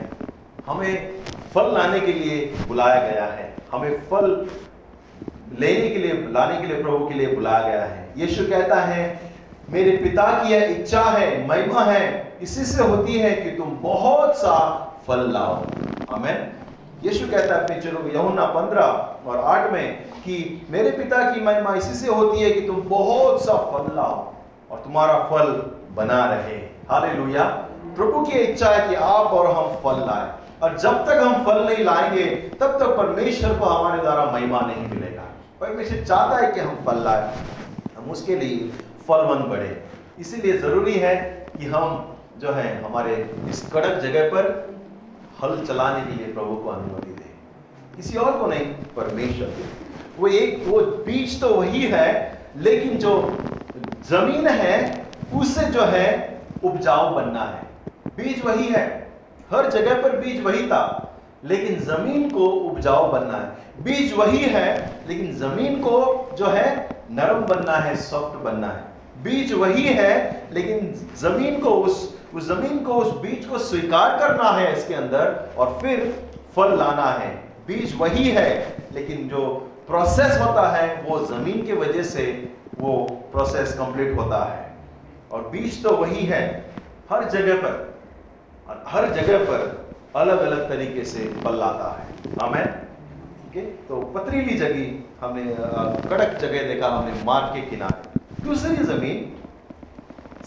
हमें 0.66 1.22
फल 1.54 1.72
लाने 1.74 2.00
के 2.00 2.12
लिए 2.12 2.38
बुलाया 2.68 3.00
गया 3.10 3.24
है। 3.24 3.52
हमें 3.72 4.00
फल 4.00 4.26
लेने 5.60 5.88
के 5.88 5.98
लिए, 5.98 6.12
लाने 6.30 6.60
के 6.60 6.66
लिए, 6.66 6.82
प्रभु 6.82 7.08
के 7.08 7.14
लिए 7.14 7.34
बुलाया 7.34 7.68
गया 7.68 7.84
है। 7.84 8.08
यीशु 8.16 8.44
कहता 8.44 8.80
है, 8.82 9.20
मेरे 9.70 9.96
पिता 9.96 10.26
की 10.32 10.52
यह 10.52 10.64
इच्छा 10.70 11.02
है, 11.02 11.48
महिमा 11.48 11.82
है, 11.84 12.32
इसी 12.42 12.64
से 12.64 12.82
होती 12.82 13.18
है 13.18 13.34
कि 13.34 13.50
तुम 13.50 13.76
बहुत 13.82 14.36
सा 14.36 14.56
फल 15.06 15.30
लाओ। 15.32 15.54
हमें 16.10 16.52
यीशु 17.04 17.30
कहता 17.30 17.54
है 17.54 17.64
अपने 17.64 17.80
चलो 17.80 18.20
यमुना 18.20 18.44
पंद्रह 18.44 19.16
और 19.26 19.38
आठ 19.38 19.72
में 19.72 20.02
कि 20.02 20.66
मेरे 20.70 20.90
पिता 20.90 21.34
की 21.34 21.40
महिमा 21.40 21.74
इसी 21.74 21.94
से 21.94 22.08
होती 22.08 22.40
है 22.40 22.50
कि 22.50 22.60
तुम 22.60 22.76
बहुत 22.76 23.44
सा 23.44 23.52
फल 23.52 23.96
लाओ 23.96 24.34
और 24.70 24.78
तुम्हारा 24.78 25.18
फल 25.18 25.72
बना 25.94 26.24
रहे। 26.24 26.56
हाले 26.90 27.08
प्रभु 27.96 28.24
की 28.24 28.38
इच्छा 28.38 28.70
है 28.70 28.88
कि 28.88 28.94
आप 28.94 29.26
और 29.26 29.46
हम 29.46 29.68
फल 29.68 30.00
लाए। 30.00 30.32
और 30.62 30.78
जब 30.78 31.06
तक 31.06 31.12
हम 31.12 31.44
फल 31.44 31.64
नहीं 31.64 31.84
लाएँगे, 31.84 32.24
तब 32.60 32.66
तक 32.66 32.86
परमेश्वर 32.86 33.58
को 33.58 33.64
हमारे 33.64 34.02
द्वारा 34.02 34.24
महिमा 34.24 34.60
नहीं 34.60 34.86
मिलेगा। 34.88 35.22
परमेश्वर 35.60 36.04
चाहता 36.04 36.46
है 36.46 36.52
कि 36.52 36.60
हम 36.60 36.76
फल 36.86 37.04
लाए। 37.04 37.34
हम 37.96 38.10
उसके 38.10 38.36
लिए 38.36 38.68
फलवंत 39.08 39.46
बढ़े। 39.46 39.84
इसीलिए 40.18 40.58
ज़रूरी 40.58 40.94
है 40.94 41.46
कि 41.58 41.66
हम 41.66 42.16
जो 42.38 42.52
है 42.52 42.84
हमारे 42.84 43.34
इस 43.48 43.72
कड़क 43.72 43.98
जगह 43.98 44.28
पर 44.28 44.69
हल 45.42 45.64
चलाने 45.66 46.04
के 46.06 46.24
लिए 46.24 46.32
प्रभु 46.32 46.56
को 46.56 46.68
अनुमति 46.68 47.10
दें। 47.10 47.96
किसी 47.96 48.18
और 48.18 48.38
को 48.38 48.46
नहीं, 48.46 48.66
परमेश्वर 48.96 49.52
वो 50.18 50.28
एक, 50.28 50.64
वो 50.68 50.80
बीज 50.80 51.40
तो 51.40 51.48
वही 51.48 51.82
है, 51.82 52.38
लेकिन 52.56 52.98
जो 52.98 53.38
ज़मीन 54.08 54.46
है 54.48 55.06
उससे 55.34 55.64
जो 55.66 55.82
है, 55.82 56.40
उपजाऊ 56.64 57.14
बनना 57.14 57.44
है। 57.44 57.62
बीज 58.16 58.44
वही 58.44 58.66
है। 58.66 59.10
हर 59.52 59.70
जगह 59.70 60.02
पर 60.02 60.16
बीज 60.16 60.42
वही 60.42 60.66
था, 60.66 61.16
लेकिन 61.44 61.80
ज़मीन 61.80 62.30
को 62.30 62.46
उपजाऊ 62.46 63.12
बनना 63.12 63.36
है। 63.36 63.84
बीज 63.84 64.12
वही 64.12 64.38
है, 64.38 65.00
लेकिन 65.08 65.32
ज़मीन 65.36 65.80
को 65.80 66.30
जो 66.38 66.46
है, 66.46 66.88
नरम 67.10 67.40
बनना 67.40 67.72
है, 67.72 67.96
सॉफ्ट 67.96 68.38
बनना 68.38 68.66
है। 68.66 69.22
बीज 69.22 69.52
वही 69.52 69.82
है, 69.82 70.48
लेकिन 70.52 70.94
ज़मीन 71.16 71.60
को 71.60 71.70
उस 71.70 72.19
उस 72.34 72.46
ज़मीन 72.46 72.78
को, 72.84 72.94
उस 72.94 73.20
बीज 73.20 73.46
को 73.46 73.58
स्वीकार 73.58 74.18
करना 74.18 74.50
है 74.50 74.72
इसके 74.78 74.94
अंदर 74.94 75.54
और 75.58 75.78
फिर 75.82 76.02
फल 76.56 76.76
लाना 76.78 77.10
है। 77.10 77.34
बीज 77.66 77.94
वही 77.98 78.30
है, 78.30 78.76
लेकिन 78.92 79.28
जो 79.28 79.46
प्रोसेस 79.86 80.40
होता 80.40 80.68
है, 80.68 81.02
वो 81.02 81.18
ज़मीन 81.26 81.62
की 81.66 81.72
वजह 81.72 82.02
से 82.02 82.24
वो 82.80 82.92
प्रोसेस 83.32 83.72
कंप्लीट 83.72 84.16
होता 84.18 84.44
है। 84.44 84.68
और 85.32 85.48
बीज 85.48 85.82
तो 85.82 85.90
वही 85.96 86.24
है, 86.26 86.42
हर 87.10 87.24
जगह 87.28 87.56
पर, 87.56 87.94
और 88.68 88.84
हर 88.88 89.10
जगह 89.12 89.44
पर 89.44 89.90
अलग 90.16 90.38
अलग 90.38 90.68
तरीके 90.68 91.04
से 91.04 91.24
फल 91.44 91.54
लाता 91.54 91.90
है। 91.98 92.34
हमें 92.42 92.64
ठीक 92.64 93.56
है? 93.56 93.70
तो 93.88 94.00
पथरीली 94.14 94.56
जगह 94.58 95.26
हमने 95.26 95.44
कड़क 96.08 96.38
जगह 96.40 96.62
देखा 96.62 96.88
हमने 96.88 97.22
मार्ग 97.24 97.54
के 97.54 97.60
किनारे। 97.60 98.44
दूसरी 98.44 98.76
ज़मीन 98.76 99.32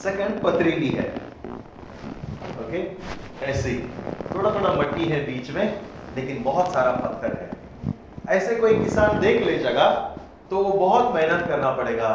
सेकंड 0.03 0.41
पथरीली 0.41 0.89
है। 0.89 1.32
ओके 2.73 3.45
ऐसे 3.45 3.69
ही। 3.69 3.79
थोड़ा 4.35 4.51
थोड़ा 4.51 4.73
मट्टी 4.73 5.05
है 5.05 5.19
बीच 5.25 5.49
में, 5.51 5.81
लेकिन 6.15 6.43
बहुत 6.43 6.71
सारा 6.73 6.91
पत्थर 6.93 7.33
है। 7.33 8.37
ऐसे 8.37 8.55
कोई 8.55 8.77
किसान 8.77 9.19
देख 9.19 9.45
ले 9.45 9.57
जगह 9.59 9.89
तो 10.49 10.57
वो 10.57 10.71
बहुत 10.79 11.13
मेहनत 11.15 11.47
करना 11.47 11.71
पड़ेगा। 11.73 12.09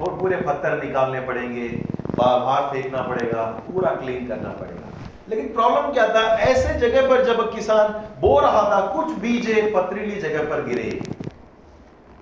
और 0.00 0.18
पूरे 0.18 0.36
पत्थर 0.38 0.82
निकालने 0.82 1.20
पड़ेंगे 1.20 1.68
बाहर 2.16 2.62
फेंकना 2.72 3.02
पड़ेगा, 3.02 3.42
पूरा 3.66 3.90
क्लीन 3.94 4.26
करना 4.28 4.48
पड़ेगा। 4.50 4.88
लेकिन 5.28 5.52
प्रॉब्लम 5.54 5.92
क्या 5.92 6.06
था? 6.08 6.22
ऐसे 6.38 6.78
जगह 6.78 7.08
पर 7.08 7.24
जब 7.24 7.52
किसान 7.54 7.88
बो 8.20 8.38
रहा 8.40 8.62
था, 8.70 8.80
कुछ 8.94 9.16
बीज 9.18 9.48
पथरीली 9.74 10.20
जगह 10.20 10.48
पर 10.50 10.64
गिरे। 10.66 10.90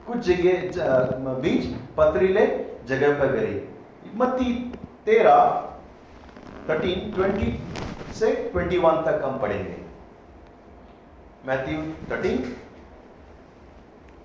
कुछ 0.07 0.19
जगह 0.27 1.35
बीज 1.43 1.75
पथरीले 1.97 2.47
जगह 2.89 3.19
पर 3.21 3.33
गिरे। 3.33 3.69
मत्ती 4.17 4.53
तेरह 5.07 5.65
थर्टीन 6.69 7.11
ट्वेंटी 7.13 7.59
से 8.15 8.33
ट्वेंटी 8.53 8.79
वन 8.79 9.03
तक 9.05 9.23
हम 9.25 9.39
पढ़ेंगे। 9.39 9.77
Matthew 11.47 11.83
thirteen 12.11 12.39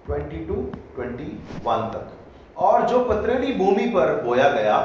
twenty 0.06 0.46
to 0.46 0.56
twenty 0.96 1.32
one 1.66 1.90
तक। 1.94 2.58
और 2.58 2.88
जो 2.88 3.00
पथरीली 3.06 3.54
भूमि 3.56 3.86
पर 3.90 4.22
बोया 4.24 4.50
गया, 4.50 4.78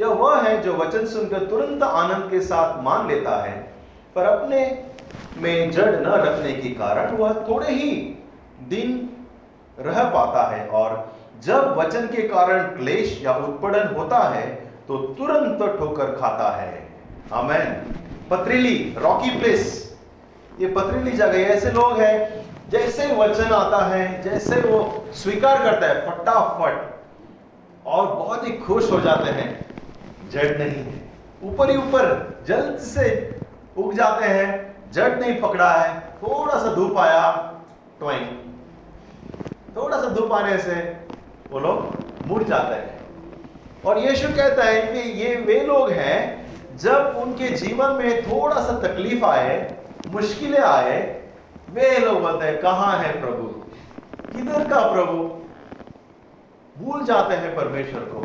यह 0.00 0.08
वह 0.08 0.40
है 0.42 0.60
जो 0.62 0.74
वचन 0.74 1.06
सुनकर 1.06 1.46
तुरंत 1.46 1.82
आनंद 1.82 2.30
के 2.30 2.40
साथ 2.40 2.82
मान 2.82 3.08
लेता 3.08 3.36
है, 3.44 3.56
पर 4.14 4.24
अपने 4.24 4.60
में 5.36 5.70
जड़ 5.70 5.94
न 5.96 6.12
रखने 6.22 6.52
के 6.52 6.68
कारण 6.74 7.16
वह 7.16 7.32
थोड़े 7.48 7.72
ही 7.72 7.90
दिन 8.68 9.08
रह 9.78 10.02
पाता 10.04 10.46
है 10.46 10.66
और 10.68 11.12
जब 11.42 11.74
वचन 11.76 12.06
के 12.06 12.22
कारण 12.28 12.76
क्लेश 12.76 13.20
या 13.24 13.34
उत्पीड़न 13.38 13.94
होता 13.96 14.18
है 14.28 14.46
तो 14.88 14.96
तुरंत 14.96 15.78
ठोकर 15.78 16.04
खाता 16.04 16.56
है। 16.56 16.88
आमेन। 17.32 17.94
पथरीली, 18.30 18.96
रॉकी 18.98 19.38
प्लेस। 19.38 19.96
ये 20.60 20.68
पथरीली 20.68 21.10
जगह, 21.10 21.38
ऐसे 21.38 21.70
लोग 21.70 22.00
हैं, 22.00 22.46
जैसे 22.70 23.14
वचन 23.16 23.44
आता 23.44 23.86
है, 23.86 24.22
जैसे 24.22 24.60
वो 24.60 25.04
स्वीकार 25.12 25.62
करता 25.62 25.86
है, 25.86 26.06
फटाफट। 26.06 27.00
और 27.86 28.06
बहुत 28.06 28.46
ही 28.46 28.52
खुश 28.52 28.92
हो 28.92 29.00
जाते 29.00 29.30
हैं, 29.30 29.66
जड़ 30.30 30.58
नहीं 30.58 30.84
है। 30.84 31.10
ऊपर 31.42 31.70
ही 31.70 31.76
ऊपर, 31.76 32.38
जल्द 32.46 32.78
से 32.78 33.38
उग 33.76 33.94
जाते 33.94 34.24
हैं, 34.24 34.76
जड़ 34.92 35.20
नहीं 35.20 35.40
पकड़ा 35.40 35.70
है। 35.70 36.00
थोड़ा 36.00 36.58
सा 36.58 36.74
धूप 36.74 36.98
आया 36.98 37.54
थोड़ा 39.76 40.00
सा 40.00 40.08
धूप 40.08 40.32
आने 40.32 40.58
से 40.58 40.96
वो 41.52 41.58
लोग 41.58 42.04
मुड़ 42.26 42.42
जाते 42.42 42.74
हैं। 42.74 42.97
और 43.86 43.98
यीशु 43.98 44.28
कहता 44.28 44.64
है 44.64 44.80
कि 44.82 44.98
ये 44.98 45.36
वे 45.36 45.60
लोग 45.60 45.90
हैं, 45.90 46.46
जब 46.76 47.14
उनके 47.16 47.48
जीवन 47.48 47.90
में 47.90 48.22
थोड़ा 48.22 48.60
सा 48.60 48.80
तकलीफ़ 48.80 49.24
आए, 49.24 49.74
मुश्किलें 50.06 50.58
आए, 50.58 51.22
वे 51.70 51.98
लोग 51.98 52.20
बोलते 52.20 52.46
हैं, 52.46 52.60
कहाँ 52.60 52.98
है 52.98 53.20
प्रभु? 53.20 53.46
किधर 54.32 54.68
का 54.68 54.92
प्रभु? 54.92 55.38
भूल 56.78 57.04
जाते 57.04 57.34
हैं 57.34 57.56
परमेश्वर 57.56 58.00
को, 58.00 58.20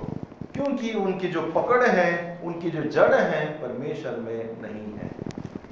क्योंकि 0.54 0.94
उनकी 0.94 1.28
जो 1.28 1.42
पकड़ 1.42 1.84
है, 1.84 2.40
उनकी 2.44 2.70
जो 2.70 2.84
जड़ 2.84 3.14
है, 3.14 3.46
परमेश्वर 3.46 4.12
में 4.12 4.62
नहीं 4.62 4.94
है। 4.98 5.12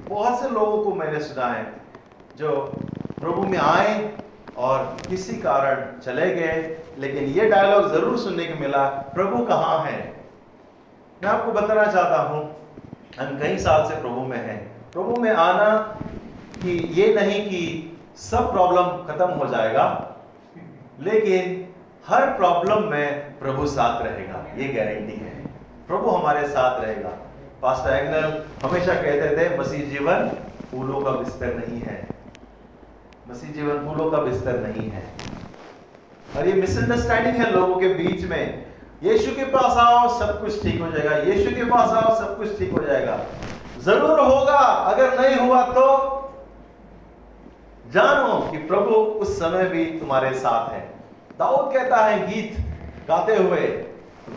बहुत 0.09 0.41
से 0.41 0.49
लोगों 0.49 0.83
को 0.83 0.95
मैंने 0.95 1.19
सुना 1.19 1.47
है, 1.47 1.73
जो 2.37 2.51
प्रभु 3.21 3.41
में 3.41 3.57
आए 3.57 4.17
और 4.61 4.97
किसी 5.09 5.35
कारण 5.37 5.99
चले 5.99 6.29
गए, 6.35 6.55
लेकिन 6.99 7.23
ये 7.35 7.49
डायलॉग 7.49 7.91
ज़रूर 7.93 8.17
सुनने 8.17 8.45
को 8.45 8.59
मिला, 8.59 8.83
प्रभु 9.13 9.43
कहाँ 9.45 9.79
है? 9.85 9.97
मैं 11.21 11.29
आपको 11.29 11.51
बताना 11.51 11.85
चाहता 11.85 12.21
हूँ, 12.23 12.43
हम 13.19 13.37
कई 13.39 13.57
साल 13.57 13.87
से 13.89 14.01
प्रभु 14.01 14.21
में 14.21 14.37
हैं। 14.37 14.59
प्रभु 14.93 15.15
में 15.21 15.31
आना 15.31 15.71
कि 16.55 16.77
ये 16.93 17.13
नहीं 17.15 17.41
कि 17.45 17.63
सब 18.19 18.51
प्रॉब्लम 18.51 18.85
खत्म 19.07 19.29
हो 19.33 19.47
जाएगा, 19.47 19.87
लेकिन 21.01 21.67
हर 22.07 22.25
प्रॉब्लम 22.37 22.83
में 22.83 23.39
प्रभु 23.39 23.67
साथ 23.67 24.01
रहेगा, 24.03 24.45
ये 24.57 24.67
गारंटी 24.73 25.13
है। 25.15 25.35
प्रभु 25.87 26.09
हमारे 26.09 26.47
साथ 26.47 26.79
रहेगा। 26.81 27.09
पास्टर 27.61 27.93
एग्नल 27.93 28.41
हमेशा 28.63 28.93
कहते 28.93 29.35
थे, 29.37 29.57
मसीह 29.57 29.89
जीवन 29.89 30.29
फूलों 30.71 31.01
का 31.01 31.11
बिस्तर 31.13 31.53
नहीं 31.55 31.81
है। 31.81 31.99
मसीह 33.31 33.51
जीवन 33.51 33.85
फूलों 33.85 34.09
का 34.11 34.17
बिस्तर 34.19 34.59
नहीं 34.59 34.89
है। 34.89 35.03
और 36.37 36.47
ये 36.47 36.53
मिसअंडरस्टैंडिंग 36.53 37.35
है 37.35 37.51
लोगों 37.51 37.75
के 37.75 37.87
बीच 37.93 38.23
में। 38.23 38.65
यीशु 39.03 39.35
के 39.35 39.43
पास 39.45 39.77
आओ, 39.77 40.07
सब 40.19 40.41
कुछ 40.41 40.61
ठीक 40.63 40.81
हो 40.81 40.89
जाएगा। 40.91 41.17
यीशु 41.23 41.55
के 41.55 41.63
पास 41.63 41.89
आओ, 41.93 42.15
सब 42.15 42.37
कुछ 42.37 42.57
ठीक 42.59 42.71
हो 42.71 42.83
जाएगा। 42.83 43.17
ज़रूर 43.79 44.19
होगा, 44.19 44.57
अगर 44.57 45.19
नहीं 45.19 45.35
हुआ 45.39 45.61
तो 45.69 45.85
जानो 47.93 48.39
कि 48.51 48.57
प्रभु 48.67 48.95
उस 49.21 49.37
समय 49.39 49.65
भी 49.65 49.85
तुम्हारे 49.99 50.33
साथ 50.33 50.71
है। 50.73 50.81
दाऊद 51.39 51.73
कहता 51.73 52.05
है, 52.05 52.27
गीत 52.27 52.57
गाते 53.07 53.35
हुए, 53.35 53.67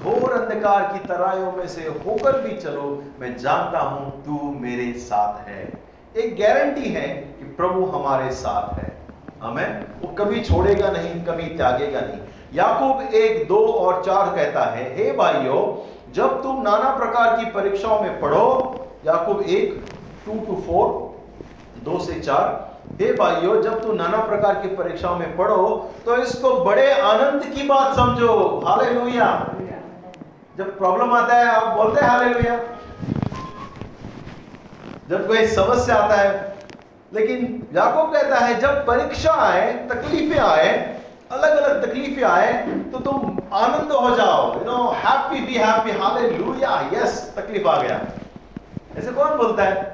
घोर 0.03 0.33
अंधकार 0.33 0.83
की 0.93 1.07
तराइयों 1.09 1.53
में 1.53 1.67
से 1.69 1.83
होकर 2.07 2.41
भी 2.41 2.57
चलो, 2.57 3.03
मैं 3.21 3.37
जानता 3.37 3.81
हूँ 3.81 4.23
तू 4.25 4.51
मेरे 4.61 4.93
साथ 5.01 5.49
है। 5.49 5.63
एक 6.15 6.35
गारंटी 6.39 6.89
है 6.91 7.07
कि 7.39 7.45
प्रभु 7.55 7.85
हमारे 7.87 8.31
साथ 8.33 8.75
है। 8.75 8.91
हमें 9.43 9.85
वो 10.03 10.09
कभी 10.15 10.41
छोड़ेगा 10.43 10.91
नहीं 10.91 11.15
कभी 11.25 11.47
त्यागेगा 11.57 12.01
नहीं। 12.01 12.19
याकूब 12.55 13.15
एक 13.15 13.47
दो 13.49 13.59
और 13.59 14.03
चार 14.05 14.35
कहता 14.37 14.65
है 14.73 14.85
हे 14.97 15.11
भाइयों 15.13 15.63
जब 16.15 16.43
तुम 16.43 16.61
नाना 16.63 16.91
प्रकार 16.97 17.37
की 17.37 17.51
परीक्षाओं 17.51 18.01
में 18.01 18.21
पढ़ो 18.21 18.45
याकूब 19.07 19.41
एक 19.49 19.83
टू 20.27 20.39
टू 20.47 20.61
फोर 20.67 20.93
दो 21.85 21.99
से 22.05 22.21
चार 22.21 22.47
हे 23.01 23.13
भाइयों 23.15 23.61
जब 23.63 23.83
तुम 23.83 23.97
नाना 23.97 24.25
प्रकार 24.27 24.61
की 24.63 24.69
परीक्षाओं 24.77 25.19
में 25.19 25.37
पढ़ो 25.37 25.67
तो 26.05 26.17
इसको 26.23 26.55
बड़े 26.65 26.91
आनंद 26.93 27.45
की 27.55 27.67
बात 27.69 27.97
समझो। 27.97 28.37
हाले 28.67 28.87
जब 30.59 30.79
प्रॉब्लम 30.79 31.13
आता 31.15 31.37
है 31.37 31.47
आप 31.47 31.77
बोलते 31.77 32.01
हैं 32.01 32.09
हाले 32.09 32.59
जब 35.09 35.27
कोई 35.27 35.47
समस्या 35.49 35.97
आता 35.97 36.17
है, 36.17 36.33
लेकिन 37.13 37.63
याकूब 37.75 38.13
कहता 38.13 38.39
है, 38.39 38.59
जब 38.61 38.85
परीक्षा 38.87 39.33
आए, 39.43 39.73
तकलीफें 39.91 40.39
आए 40.41 40.71
अलग 41.33 41.57
अलग 41.57 41.85
तकलीफें 41.85 42.23
आए 42.25 42.53
तो 42.93 42.99
तुम 43.01 43.39
आनंद 43.55 43.93
हो 43.93 44.15
जाओ 44.17 44.43
you 44.55 44.65
know 44.65 44.79
happy 44.99 45.41
be 45.41 45.55
happy 45.55 45.91
hallelujah 46.01 46.79
yes 46.93 47.19
तकलीफ़ 47.37 47.69
आ 47.69 47.77
गया। 47.83 48.01
ऐसे 48.99 49.11
कौन 49.11 49.37
बोलता 49.39 49.65
है? 49.65 49.93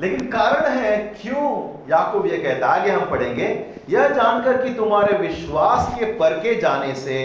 लेकिन 0.00 0.26
कारण 0.30 0.66
है, 0.68 0.96
क्यों 1.22 1.48
याकूब 1.90 2.26
ये 2.26 2.38
कहता 2.38 2.66
है? 2.66 2.80
आगे 2.80 2.90
हम 2.90 3.10
पढ़ेंगे, 3.10 3.48
यह 3.90 4.08
जानकर 4.10 4.62
कि 4.62 4.74
तुम्हारे 4.74 5.16
विश्वास 5.18 5.94
के 5.98 6.04
परके 6.18 6.54
जाने 6.60 6.94
से 6.94 7.18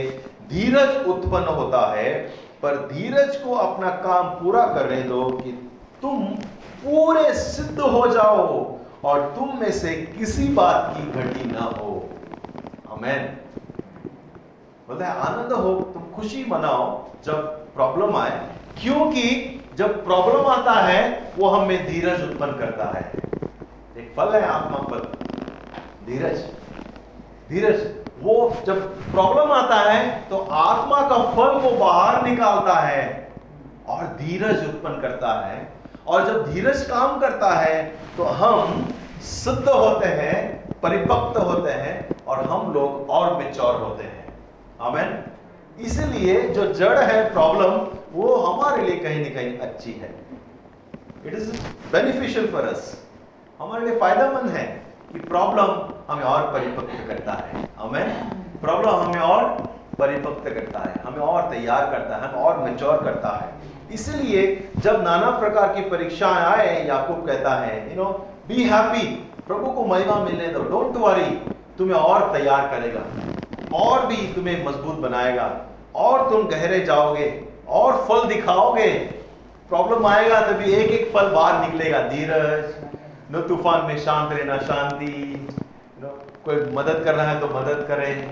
धीरज 0.50 1.08
उत्पन्न 1.08 1.56
होता 1.56 1.86
है, 1.94 2.14
पर 2.62 2.76
धीरज 2.88 3.36
को 3.36 3.56
अपना 3.56 3.90
काम 4.04 4.30
पूरा 4.36 4.66
करने 4.68 5.02
दो 5.04 5.26
कि 5.34 5.52
तुम 6.02 6.26
पूरे 6.84 7.34
सिद्ध 7.34 7.80
हो 7.80 8.08
जाओ 8.08 8.78
और 9.04 9.36
तुम 9.38 9.60
में 9.60 9.72
से 9.72 9.96
किसी 10.18 10.48
बात 10.48 10.94
की 10.98 11.12
घटी 11.12 11.52
ना 11.52 11.60
हो। 11.60 12.10
अमेन 12.92 13.38
बोलते 14.88 15.04
हैं, 15.04 15.12
आनंद 15.12 15.52
हो, 15.52 15.74
तुम 15.94 16.04
खुशी 16.16 16.46
मनाओ 16.50 17.06
जब 17.26 17.66
प्रॉब्लम 17.76 18.16
आए। 18.16 18.48
क्योंकि 18.82 19.26
जब 19.76 20.06
प्रॉब्लम 20.06 20.46
आता 20.48 20.72
है, 20.72 21.34
वो 21.38 21.50
हमें 21.50 21.88
धीरज 21.88 22.30
उत्पन्न 22.30 22.52
करता 22.52 22.86
है। 22.86 23.12
एक 23.98 24.14
फल 24.18 24.36
है 24.36 24.48
आत्मा 24.48 24.78
फल। 24.78 25.00
धीरज। 26.06 26.38
धीरज। 27.50 28.08
वो 28.22 28.54
जब 28.66 28.96
प्रॉब्लम 29.12 29.52
आता 29.52 29.76
है 29.76 30.30
तो 30.30 30.38
आत्मा 30.38 31.02
का 31.02 31.18
फल 31.32 31.70
वो 31.70 31.72
बाहर 31.78 32.28
निकालता 32.28 32.80
है 32.80 33.32
और 33.88 34.04
धीरज 34.04 34.68
उत्पन्न 34.68 35.02
करता 35.02 35.48
है। 35.48 35.77
और 36.08 36.26
जब 36.26 36.52
धीरज 36.52 36.84
काम 36.90 37.20
करता 37.20 37.50
है 37.52 37.84
तो 38.18 38.24
हम 38.42 38.84
सिद्ध 39.24 39.68
होते 39.70 40.08
हैं 40.20 40.36
परिपक्व 40.82 41.40
होते 41.42 41.72
हैं 41.74 41.96
और 42.26 42.44
हम 42.50 42.72
लोग 42.74 43.10
और 43.10 43.38
मिचौर 43.38 43.76
होते 43.76 44.04
हैं। 44.04 44.26
इसलिए 45.80 46.42
जो 46.50 46.66
जड़ 46.74 46.98
है 47.00 47.18
प्रॉब्लम 47.34 47.74
वो 48.14 48.36
हमारे 48.36 48.84
लिए 48.84 48.96
कहीं 49.00 49.24
ना 49.24 49.30
कहीं 49.36 49.58
अच्छी 49.60 49.92
है। 49.94 50.10
It 51.26 51.34
is 51.34 51.52
beneficial 51.92 52.48
for 52.52 52.64
us 52.66 52.96
हमारे 53.60 53.86
लिए 53.86 54.00
फ़ायदेमंद 54.00 54.50
है 54.52 54.66
कि 55.12 55.20
प्रॉब्लम 55.22 55.70
हमें 56.10 56.24
और 56.26 56.52
परिपक्व 56.54 57.08
करता 57.08 57.34
है। 57.44 57.68
हमें 57.80 58.06
प्रॉब्लम 58.62 58.96
हमें 58.96 59.22
और 59.22 59.44
परिपक्व 60.00 60.50
करता 60.50 60.80
है, 60.80 61.02
हमें 61.04 61.20
और 61.20 61.50
तैयार 61.50 61.90
करता 61.92 62.16
है, 62.16 62.22
हमें 62.22 62.44
और 62.44 62.58
मेच्योर 62.60 63.04
करता 63.04 63.30
है। 63.36 63.76
इसलिए 63.94 64.70
जब 64.78 65.04
नाना 65.04 65.30
प्रकार 65.30 65.74
की 65.76 65.82
परीक्षाएँ 65.90 66.44
आए, 66.46 66.88
याकूब 66.88 67.26
कहता 67.28 67.56
है 67.56 67.90
यू 67.90 68.04
नो 68.04 68.10
बी 68.48 68.64
हैप्पी 68.64 69.06
प्रभु 69.48 69.72
को 69.72 69.86
महिमा 69.86 70.16
मिलने 70.16 70.48
दो। 70.48 70.62
डोंट 70.62 70.98
वरी 70.98 71.30
तुम्हें 71.78 71.98
और 71.98 72.32
तैयार 72.34 72.68
करेगा। 72.68 73.04
और 73.78 74.06
भी 74.06 74.16
तुम्हें 74.34 74.66
मज़बूत 74.66 74.96
बनाएगा। 74.96 75.46
और 75.96 76.30
तुम 76.30 76.48
गहरे 76.48 76.80
जाओगे। 76.80 77.28
और 77.68 77.94
फल 78.10 78.28
दिखाओगे। 78.28 78.88
प्रॉब्लम 79.70 80.06
आएगा 80.06 80.40
तभी 80.42 80.72
एक 80.72 80.92
एक 80.92 81.12
फल 81.14 81.28
बाहर 81.28 81.60
निकलेगा। 81.62 82.00
धीरज, 82.02 82.74
नो 83.32 83.42
तूफ़ान 83.42 83.86
में 83.86 83.98
शांत 83.98 84.32
रहना 84.34 84.58
शांति। 84.58 85.48
कोई 86.46 86.56
मदद 86.56 87.02
कर 87.06 87.16
रहा 87.16 87.26
है 87.26 87.40
तो 87.40 87.48
मदद 87.48 87.86
करें। 87.88 88.28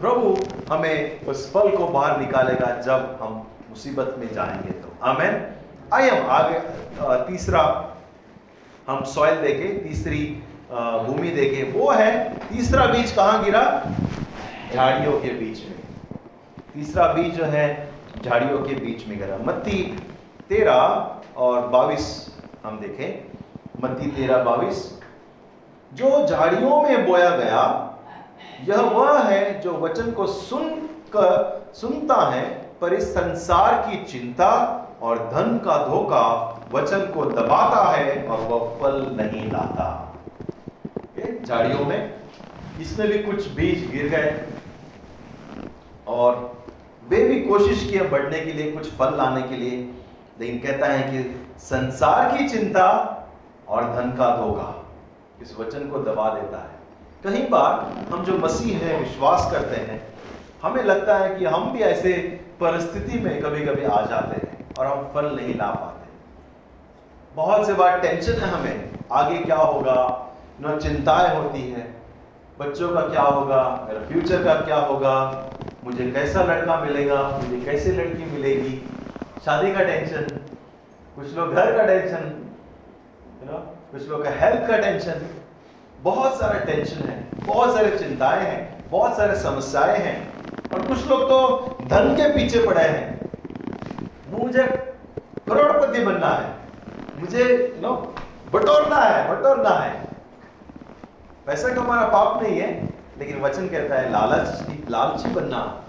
प्रभु 0.00 0.36
हमें 0.72 1.26
उस 1.26 1.52
फल 1.52 1.76
को 1.76 1.86
बाहर 1.88 2.18
निकालेगा 2.20 2.80
जब 2.80 3.18
हम 3.22 3.46
मुसीबत 3.76 4.14
में 4.18 4.32
जाएँगे 4.34 4.70
तो। 4.72 4.88
आमेन। 5.04 5.34
आइए 5.94 6.10
हम 6.10 6.30
आगे 6.30 6.58
तीसरा 7.26 7.62
हम 8.88 9.02
सॉइल 9.04 9.34
देखे, 9.36 9.68
तीसरी 9.78 10.22
भूमि 10.70 11.30
देखे। 11.30 11.62
वो 11.72 11.90
है, 11.90 12.08
तीसरा 12.48 12.86
बीज 12.86 13.12
कहाँ 13.12 13.44
गिरा? 13.44 13.62
झाड़ियों 14.74 15.20
के 15.20 15.28
बीच 15.30 15.58
में। 15.60 15.76
तीसरा 16.74 17.12
बीज 17.12 17.34
जो 17.34 17.44
है, 17.44 17.66
झाड़ियों 18.24 18.62
के 18.62 18.74
बीच 18.76 19.06
में 19.08 19.18
गिरा। 19.18 19.36
मत्ती 19.44 19.82
तेरह 20.48 21.20
और 21.36 21.68
बाईस 21.68 22.34
हम 22.64 22.80
देखें। 22.80 23.10
मत्ती 23.82 24.10
तेरह 24.10 24.42
बाईस 24.42 25.00
जो 25.94 26.26
झाड़ियों 26.26 26.82
में 26.82 27.06
बोया 27.06 27.30
गया, 27.36 27.64
यह 28.64 28.80
वह 28.80 29.18
है 29.20 29.60
जो 29.60 29.72
वचन 29.78 30.10
को 30.12 30.26
सुन 30.26 30.70
कर, 31.16 31.66
सुनता 31.74 32.30
है 32.30 32.65
पर 32.80 32.94
इस 32.94 33.10
संसार 33.10 33.74
की 33.82 34.04
चिंता 34.04 34.52
और 35.02 35.18
धन 35.30 35.58
का 35.64 35.76
धोखा 35.86 36.26
वचन 36.72 37.00
को 37.14 37.24
दबाता 37.24 37.84
है 37.90 38.26
और 38.26 38.40
वह 38.40 38.76
फल 38.80 39.00
नहीं 39.16 39.50
लाता। 39.52 40.02
झाड़ियों 41.44 41.84
में 41.84 42.14
इसमें 42.80 43.08
भी 43.08 43.18
कुछ 43.22 43.48
बीज 43.48 43.90
गिर 43.90 44.08
गए 44.08 44.44
और 46.06 46.64
वे 47.08 47.22
भी 47.24 47.40
कोशिश 47.40 47.82
किए 47.90 48.00
बढ़ने 48.00 48.40
के 48.40 48.52
लिए, 48.52 48.70
कुछ 48.72 48.90
फल 48.92 49.16
लाने 49.16 49.42
के 49.42 49.56
लिए, 49.56 49.76
लेकिन 50.40 50.58
कहता 50.58 50.86
है 50.86 51.02
कि 51.12 51.44
संसार 51.58 52.36
की 52.36 52.48
चिंता 52.48 52.86
और 53.68 53.84
धन 53.94 54.10
का 54.10 54.30
धोखा 54.36 54.72
इस 55.42 55.56
वचन 55.58 55.88
को 55.88 55.98
दबा 55.98 56.28
देता 56.30 56.58
है। 56.58 56.74
कई 57.24 57.42
बार 57.48 57.80
हम 58.10 58.24
जो 58.24 58.38
मसीह 58.38 58.78
है, 58.78 58.98
विश्वास 59.00 59.48
करते 59.52 59.80
हैं, 59.82 60.00
हमें 60.62 60.82
लगता 60.84 61.18
है 61.18 61.34
कि 61.34 61.44
हम 61.44 61.70
भी 61.72 61.82
ऐसे 61.82 62.12
परिस्थिति 62.60 63.18
में 63.18 63.42
कभी 63.42 63.64
कभी 63.66 63.84
आ 63.84 64.00
जाते 64.02 64.46
हैं 64.46 64.74
और 64.78 64.86
हम 64.86 65.10
फल 65.14 65.36
नहीं 65.36 65.54
ला 65.54 65.66
पाते। 65.66 66.04
बहुत 67.34 67.66
से 67.66 67.72
बार 67.72 68.00
टेंशन 68.00 68.32
है 68.32 68.48
हमें, 68.48 68.90
आगे 69.12 69.38
क्या 69.38 69.56
होगा? 69.56 69.96
न 70.60 70.78
चिंताएँ 70.78 71.36
होती 71.36 71.70
है। 71.70 71.94
बच्चों 72.58 72.88
का 72.94 73.00
क्या 73.00 73.22
होगा? 73.22 73.86
मेरा 73.88 74.00
फ्यूचर 74.00 74.44
का 74.44 74.54
क्या 74.54 74.76
होगा? 74.76 75.16
मुझे 75.84 76.10
कैसा 76.10 76.42
लड़का 76.42 76.80
मिलेगा? 76.80 77.22
मुझे 77.42 77.64
कैसी 77.64 77.92
लड़की 77.92 78.24
मिलेगी? 78.24 78.88
शादी 79.44 79.72
का 79.72 79.82
टेंशन 79.82 80.38
कुछ 81.16 81.34
लोग 81.34 81.54
घर 81.54 81.76
का 81.76 81.86
टेंशन 81.86 82.24
नो 83.44 83.58
कुछ 83.92 84.08
लोग 84.08 84.24
का 84.24 84.30
हेल्थ 84.30 84.66
का 84.68 84.78
टेंशन 84.78 85.26
बहुत 86.02 86.38
सारा 86.38 86.58
टेंशन 86.58 87.08
है, 87.08 87.28
बहुत 87.46 87.74
सारे 87.74 87.98
चिंताएँ 87.98 88.46
हैं, 88.46 88.90
बहुत 88.90 89.16
सारे 89.16 89.36
समस्याएँ 89.40 89.98
हैं। 89.98 90.35
और 90.74 90.86
कुछ 90.86 91.06
लोग 91.06 91.22
तो 91.22 91.66
धन 91.86 92.14
के 92.14 92.28
पीछे 92.34 92.66
पड़े 92.66 92.82
हैं। 92.82 93.30
मुझे 94.30 94.62
करोड़पति 95.48 96.04
बनना 96.04 96.28
है। 96.28 96.54
मुझे 97.20 97.44
नो 97.80 98.14
बटोरना 98.52 98.96
है 98.96 99.30
बटोरना 99.30 99.70
है। 99.70 100.06
पैसा 101.46 101.68
कमाना 101.74 102.06
पाप 102.06 102.42
नहीं 102.42 102.58
है, 102.58 102.94
लेकिन 103.18 103.40
वचन 103.40 103.68
कहता 103.68 103.94
है, 103.94 104.10
लालच, 104.12 104.66
लालची 104.90 105.28
बनना 105.28 105.84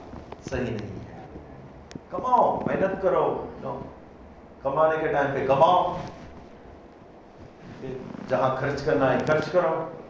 सही 0.51 0.61
नहीं 0.61 0.73
है। 0.73 0.97
कमाओ, 2.11 2.65
मेहनत 2.67 2.99
करो 3.03 3.47
नो 3.63 3.85
कमाने 4.63 4.97
के 4.97 5.07
टाइम 5.07 5.27
पे 5.27 5.47
कमाओ। 5.47 5.97
जहाँ 8.29 8.57
खर्च 8.61 8.81
करना 8.81 9.05
है, 9.05 9.25
खर्च 9.25 9.49
करो। 9.49 9.69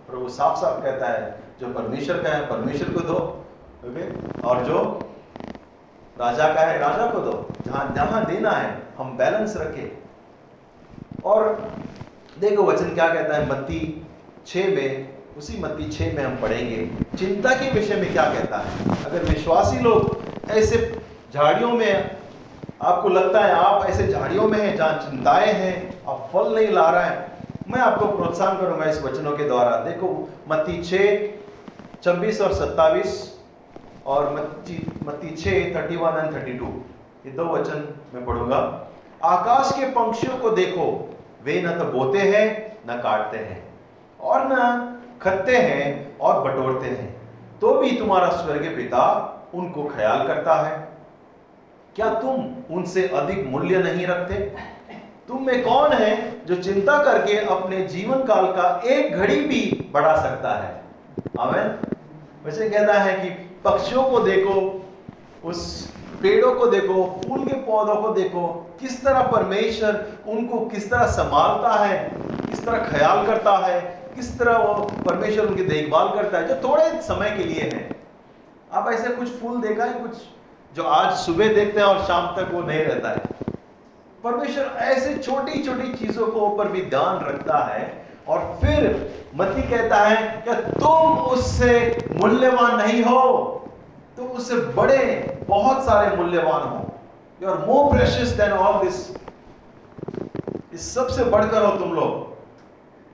प्रभु 0.09 0.29
साफ़ 0.29 0.57
साफ़ 0.57 0.83
कहता 0.83 1.07
है, 1.07 1.39
जो 1.61 1.67
परमेश्वर 1.67 2.23
का 2.23 2.29
है, 2.29 2.49
परमेश्वर 2.49 2.93
को 2.93 2.99
दो। 2.99 3.45
ओके? 3.85 4.05
और 4.41 4.63
जो 4.63 5.09
राजा 6.19 6.53
का 6.53 6.61
है, 6.61 6.79
राजा 6.79 7.11
को 7.11 7.19
दो। 7.19 7.49
जहाँ 7.67 7.93
जहाँ 7.95 8.25
देना 8.25 8.51
है, 8.51 8.83
हम 8.97 9.17
बैलेंस 9.17 9.57
रखें। 9.57 9.97
और 11.25 11.71
देखो 12.39 12.63
वचन 12.63 12.93
क्या 12.93 13.13
कहता 13.13 13.35
है, 13.35 13.49
मत्ती 13.49 14.07
छ 14.47 14.55
में, 14.55 15.17
उसी 15.37 15.61
मत्ती 15.61 15.89
छ 15.89 16.01
में 16.01 16.23
हम 16.23 16.35
पढ़ेंगे। 16.35 17.17
चिंता 17.17 17.49
के 17.49 17.71
विषय 17.71 17.95
में 17.95 18.13
क्या 18.13 18.23
कहता 18.23 18.57
है? 18.57 19.05
अगर 19.05 19.23
विश्वासी 19.23 19.79
लोग 19.79 20.23
ऐसे 20.51 21.01
झाड़ियों 21.33 21.71
में 21.71 22.17
आपको 22.81 23.09
लगता 23.09 23.39
है 23.39 23.51
आप 23.51 23.85
ऐसे 23.85 24.07
झाड़ियों 24.07 24.47
में 24.47 24.59
हैं 24.59 24.77
जहाँ 24.77 25.09
चिंताएँ 25.09 25.53
हैं, 25.53 26.03
आप 26.07 26.29
फल 26.33 26.55
नहीं 26.55 26.67
ला 26.67 26.89
रहे 26.89 27.03
हैं, 27.03 27.31
मैं 27.69 27.81
आपको 27.81 28.05
प्रोत्साहन 28.05 28.57
करूँगा 28.57 28.85
इस 28.85 29.01
वचनों 29.03 29.37
के 29.37 29.43
द्वारा। 29.43 29.77
देखो, 29.77 30.29
मत्ती 30.49 30.83
छ 30.83 32.03
छब्बीस 32.03 32.41
और 32.41 32.53
सत्तावीस। 32.53 33.36
और 34.07 34.33
मत्ती 34.33 35.35
छ 35.35 35.53
thirty 35.75 35.95
one 35.95 36.17
and 36.17 36.33
thirty 36.35 36.53
two 36.53 36.65
ये 37.25 37.31
दो 37.31 37.45
वचन 37.45 37.87
मैं 38.13 38.25
पढ़ूँगा। 38.25 38.57
आकाश 39.25 39.71
के 39.79 39.85
पंक्षियों 39.91 40.37
को 40.37 40.49
देखो, 40.51 40.85
वे 41.43 41.61
न 41.61 41.77
तो 41.79 41.85
बोते 41.91 42.19
हैं, 42.19 42.45
न 42.89 42.99
काटते 43.03 43.37
हैं, 43.37 43.63
और 44.19 44.47
न 44.47 44.55
खतते 45.21 45.57
हैं 45.57 46.17
और 46.17 46.41
बटोरते 46.43 46.87
हैं। 46.87 47.15
तो 47.61 47.73
भी 47.73 47.91
तुम्हारा 47.91 48.29
स्वर्गीय 48.29 48.69
पिता 48.69 49.03
उनको 49.53 49.83
ख्याल 49.85 50.27
करता 50.27 50.55
है। 50.61 50.77
क्या 51.95 52.09
तुम 52.13 52.75
उनसे 52.75 53.07
अधिक 53.09 53.45
मूल्य 53.47 53.77
नहीं 53.83 54.05
रखते? 54.07 54.35
तुम 55.27 55.45
में 55.45 55.63
कौन 55.63 55.93
है 55.93 56.45
जो 56.45 56.55
चिंता 56.57 56.97
करके 57.03 57.37
अपने 57.47 57.81
जीवन 57.87 58.23
काल 58.25 58.45
का 58.53 58.69
एक 58.87 59.15
घड़ी 59.15 59.39
भी 59.41 59.89
बढ़ा 59.93 60.15
सकता 60.21 60.53
है? 60.55 60.71
वैसे 62.45 62.69
कहना 62.69 62.93
है 62.93 63.13
कि 63.15 63.29
पक्षियों 63.63 64.03
को 64.03 64.19
देखो, 64.19 64.85
उस 65.45 65.91
पेड़ों 66.21 66.53
को 66.55 66.65
देखो, 66.65 67.21
फूल 67.27 67.43
के 67.45 67.53
पौधों 67.53 67.95
को 67.95 68.09
देखो, 68.09 68.47
किस 68.79 69.03
तरह 69.03 69.21
परमेश्वर 69.21 70.05
उनको 70.27 70.59
किस 70.59 70.89
तरह 70.91 71.05
संभालता 71.05 71.73
है, 71.73 72.11
किस 72.49 72.65
तरह 72.65 72.77
ख्याल 72.77 73.25
करता 73.25 73.57
है, 73.57 73.81
किस 74.15 74.39
तरह 74.39 74.57
वो 74.57 74.73
परमेश्वर 74.83 75.45
उनकी 75.45 75.63
देखभाल 75.63 76.07
करता 76.07 76.37
है, 76.37 76.47
जो 76.47 76.69
थोड़े 76.69 77.01
समय 77.01 77.29
के 77.29 77.43
लिए 77.43 77.61
है। 77.61 77.95
आप 78.73 78.91
ऐसे 78.91 79.09
कुछ 79.09 79.27
फूल 79.29 79.61
देखा 79.61 79.83
है, 79.83 79.93
कुछ 79.93 80.11
जो 80.75 80.83
आज 80.83 81.17
सुबह 81.17 81.53
देखते 81.53 81.79
हैं 81.79 81.87
और 81.87 82.03
शाम 82.05 82.35
तक 82.35 82.53
वो 82.53 82.61
नहीं 82.61 82.79
रहता 82.79 83.09
है। 83.09 83.21
परमेश्वर 84.23 84.63
ऐसे 84.63 85.17
छोटी 85.17 85.63
छोटी 85.63 85.93
चीज़ों 85.93 86.27
को 86.27 86.39
ऊपर 86.39 86.67
भी 86.67 86.81
ध्यान 86.81 87.19
रखता 87.19 87.57
है 87.57 88.06
और 88.29 88.57
फिर 88.61 88.95
मती 89.35 89.61
कहता 89.61 89.97
है 89.97 90.15
कि 90.47 90.53
तुम 90.71 91.17
उससे 91.33 91.71
मूल्यवान 92.15 92.75
नहीं 92.77 93.03
हो। 93.03 93.21
तुम 94.17 94.27
उससे 94.27 94.55
बड़े, 94.55 95.03
बहुत 95.47 95.83
सारे 95.85 96.15
मूल्यवान 96.17 96.61
हो। 96.61 96.91
You 97.41 97.49
are 97.49 97.57
more 97.67 97.91
precious 97.91 98.27
than 98.29 98.51
all 98.51 98.83
this 98.83 99.17
इस 100.73 100.93
सबसे 100.95 101.23
बढ़कर 101.23 101.65
हो 101.65 101.71
तुम 101.77 101.93
लोग। 101.93 102.25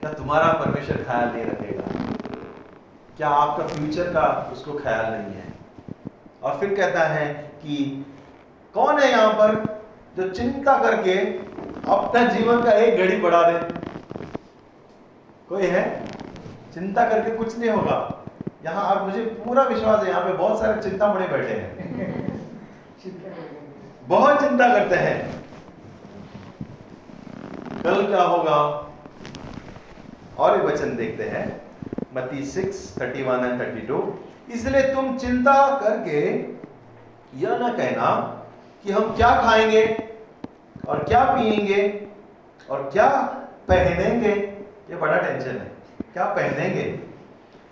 क्या 0.00 0.12
तुम्हारा 0.12 0.52
परमेश्वर 0.52 0.96
ख्याल 0.96 1.28
नहीं 1.28 1.44
रखेगा? 1.44 1.84
क्या 3.16 3.28
आपका 3.28 3.66
फ्यूचर 3.66 4.04
का 4.04 4.50
उसको 4.52 4.72
ख्याल 4.72 5.12
नहीं 5.12 5.34
है? 5.34 5.52
और 6.42 6.58
फिर 6.60 6.74
कहता 6.74 7.00
है 7.00 7.32
कि 7.62 8.04
कौन 8.74 8.98
है 8.98 9.10
यहाँ 9.10 9.32
पर 9.32 9.54
जो 10.16 10.28
चिंता 10.28 10.78
करके 10.78 11.14
अपना 11.90 12.24
जीवन 12.24 12.62
का 12.62 12.72
एक 12.72 12.98
घड़ी 12.98 13.16
बढ़ा 13.16 13.42
दे? 13.50 13.83
कोई 15.54 15.66
है, 15.66 15.82
चिंता 16.74 17.02
करके 17.08 17.30
कुछ 17.30 17.58
नहीं 17.58 17.70
होगा। 17.70 17.96
यहाँ 18.64 18.84
आप 18.84 19.02
मुझे 19.02 19.24
पूरा 19.42 19.62
विश्वास 19.62 20.02
है, 20.02 20.08
यहाँ 20.08 20.22
पे 20.22 20.32
बहुत 20.32 20.60
सारे 20.60 20.82
चिंता 20.82 21.06
बड़े 21.14 21.26
बैठे 21.28 21.54
हैं। 21.54 21.68
बहुत 24.08 24.40
चिंता 24.40 24.68
करते 24.68 24.96
हैं। 24.96 25.42
कल 27.84 28.06
क्या 28.06 28.22
होगा? 28.22 28.56
और 30.38 30.58
एक 30.58 30.64
वचन 30.64 30.96
देखते 30.96 31.24
हैं। 31.24 31.44
मती 32.16 32.44
six 32.44 32.80
thirty 33.00 33.22
one 33.22 33.44
and 33.44 33.60
thirty 33.60 33.86
two 33.86 34.00
इसलिए 34.52 34.82
तुम 34.94 35.16
चिंता 35.18 35.54
करके 35.82 36.18
यह 37.38 37.56
ना 37.58 37.68
कहना 37.68 38.10
कि 38.84 38.92
हम 38.92 39.14
क्या 39.16 39.30
खाएँगे, 39.42 39.84
और 40.88 41.04
क्या 41.04 41.22
पिएँगे 41.24 42.08
और 42.70 42.90
क्या 42.92 43.08
पहनेंगे। 43.68 44.34
ये 44.90 44.96
बड़ा 44.96 45.16
टेंशन 45.16 45.50
है। 45.50 45.72
क्या 46.12 46.24
पहनेंगे? 46.24 46.82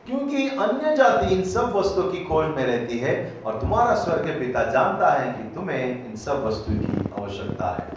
क्योंकि 0.07 0.49
अन्य 0.49 0.97
जाति 0.97 1.35
इन 1.35 1.45
सब 1.45 1.73
वस्तुओं 1.73 2.13
की 2.13 2.25
खोज 2.25 2.47
में 2.47 2.67
रहती 2.67 2.99
है 2.99 3.43
और 3.47 3.61
तुम्हारा 3.61 3.95
स्वर्ग 3.95 4.39
पिता 4.39 4.63
जानता 4.63 5.13
है 5.13 5.33
कि 5.33 5.55
तुम्हें 5.55 6.11
इन 6.11 6.17
सब 6.17 6.45
वस्तु 6.45 6.73
की 6.73 7.23
आवश्यकता 7.23 7.67
है। 7.67 7.89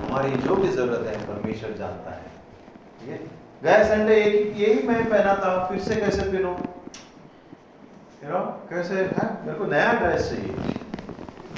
तुम्हारी 0.00 0.30
जो 0.30 0.56
भी 0.56 0.68
ज़रूरत 0.68 1.06
है, 1.06 1.26
परमेश्वर 1.26 1.70
जानता 1.70 2.10
है। 2.10 2.22
है? 3.06 3.18
गए 3.62 3.84
संडे, 3.84 4.14
एक 4.14 4.56
यही 4.56 4.88
मैं 4.88 5.10
पहना 5.10 5.34
था 5.34 5.66
फिर 5.66 5.78
से 5.78 5.96
कैसे 5.96 6.22
पहनूं? 6.22 6.54
कैसे? 8.70 8.94
है, 8.94 9.46
मेरे 9.46 9.58
को 9.58 9.64
नया 9.64 9.92
ड्रेस 9.92 10.30
चाहिए। 10.30 10.54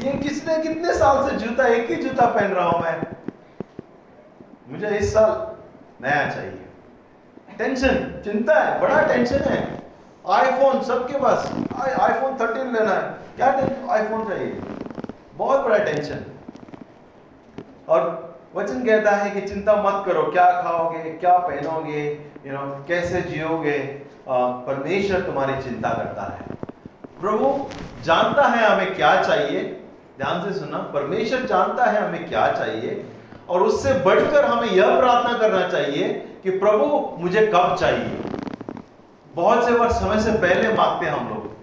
ये 0.00 0.18
किसने 0.18 0.58
कितने 0.58 0.94
साल 0.94 1.30
से 1.30 1.46
जूता, 1.46 1.66
एक 1.66 1.90
ही 1.90 1.96
जूता 1.96 2.26
पहन 2.26 2.50
रहा 2.50 2.68
हूँ 2.68 2.80
मैं? 2.80 3.02
मुझे 4.68 4.98
इस 4.98 5.14
साल 5.14 5.56
नया 6.06 6.30
चाहिए। 6.30 6.60
टेंशन 7.48 7.96
चिंता 8.24 8.54
है, 8.54 8.80
बड़ा 8.80 9.00
टेंशन 9.06 9.40
है। 9.40 9.58
आईफोन 10.30 10.80
सबके 10.82 11.18
पास। 11.18 11.50
आईफोन 12.00 12.36
थर्टीन 12.36 12.72
लेना 12.72 12.90
है। 12.90 13.02
क्या 13.36 13.48
आईफोन 13.94 14.24
चाहिए। 14.28 14.60
बहुत 15.34 15.60
बड़ा 15.60 15.78
टेंशन 15.78 16.24
और 17.88 18.02
वचन 18.54 18.84
कहता 18.84 19.10
है 19.12 19.30
कि 19.30 19.40
चिंता 19.42 19.74
मत 19.76 20.04
करो, 20.06 20.22
क्या 20.24 20.44
खाओगे, 20.62 21.10
क्या 21.12 21.36
पहनोगे 21.38 22.02
यू 22.46 22.52
नो 22.52 22.84
कैसे 22.88 23.20
जियोगे 23.22 23.78
परमेश्वर 24.28 25.20
तुम्हारी 25.20 25.62
चिंता 25.62 25.88
करता 25.90 26.22
है। 26.32 26.40
प्रभु 27.20 27.68
जानता 28.04 28.46
है 28.46 28.66
हमें 28.66 28.94
क्या 28.94 29.10
चाहिए। 29.22 29.62
ध्यान 30.18 30.44
से 30.44 30.58
सुनना, 30.58 30.78
परमेश्वर 30.94 31.40
जानता 31.42 31.84
है 31.84 32.00
हमें 32.02 32.28
क्या 32.28 32.46
चाहिए। 32.52 33.04
और 33.48 33.62
उससे 33.62 33.92
बढ़कर 33.92 34.44
हमें 34.44 34.68
यह 34.68 35.00
प्रार्थना 35.00 35.38
करना 35.38 35.68
चाहिए 35.68 36.08
कि 36.42 36.50
प्रभु, 36.50 37.16
मुझे 37.18 37.46
कब 37.46 37.76
चाहिए? 37.80 38.18
बहुत 39.34 39.64
से 39.64 39.72
बार 39.72 39.92
समय 39.92 40.20
से 40.20 40.32
पहले 40.32 40.68
मांगते 40.68 41.06
हैं 41.06 41.12
हम 41.12 41.28
लोग। 41.28 41.54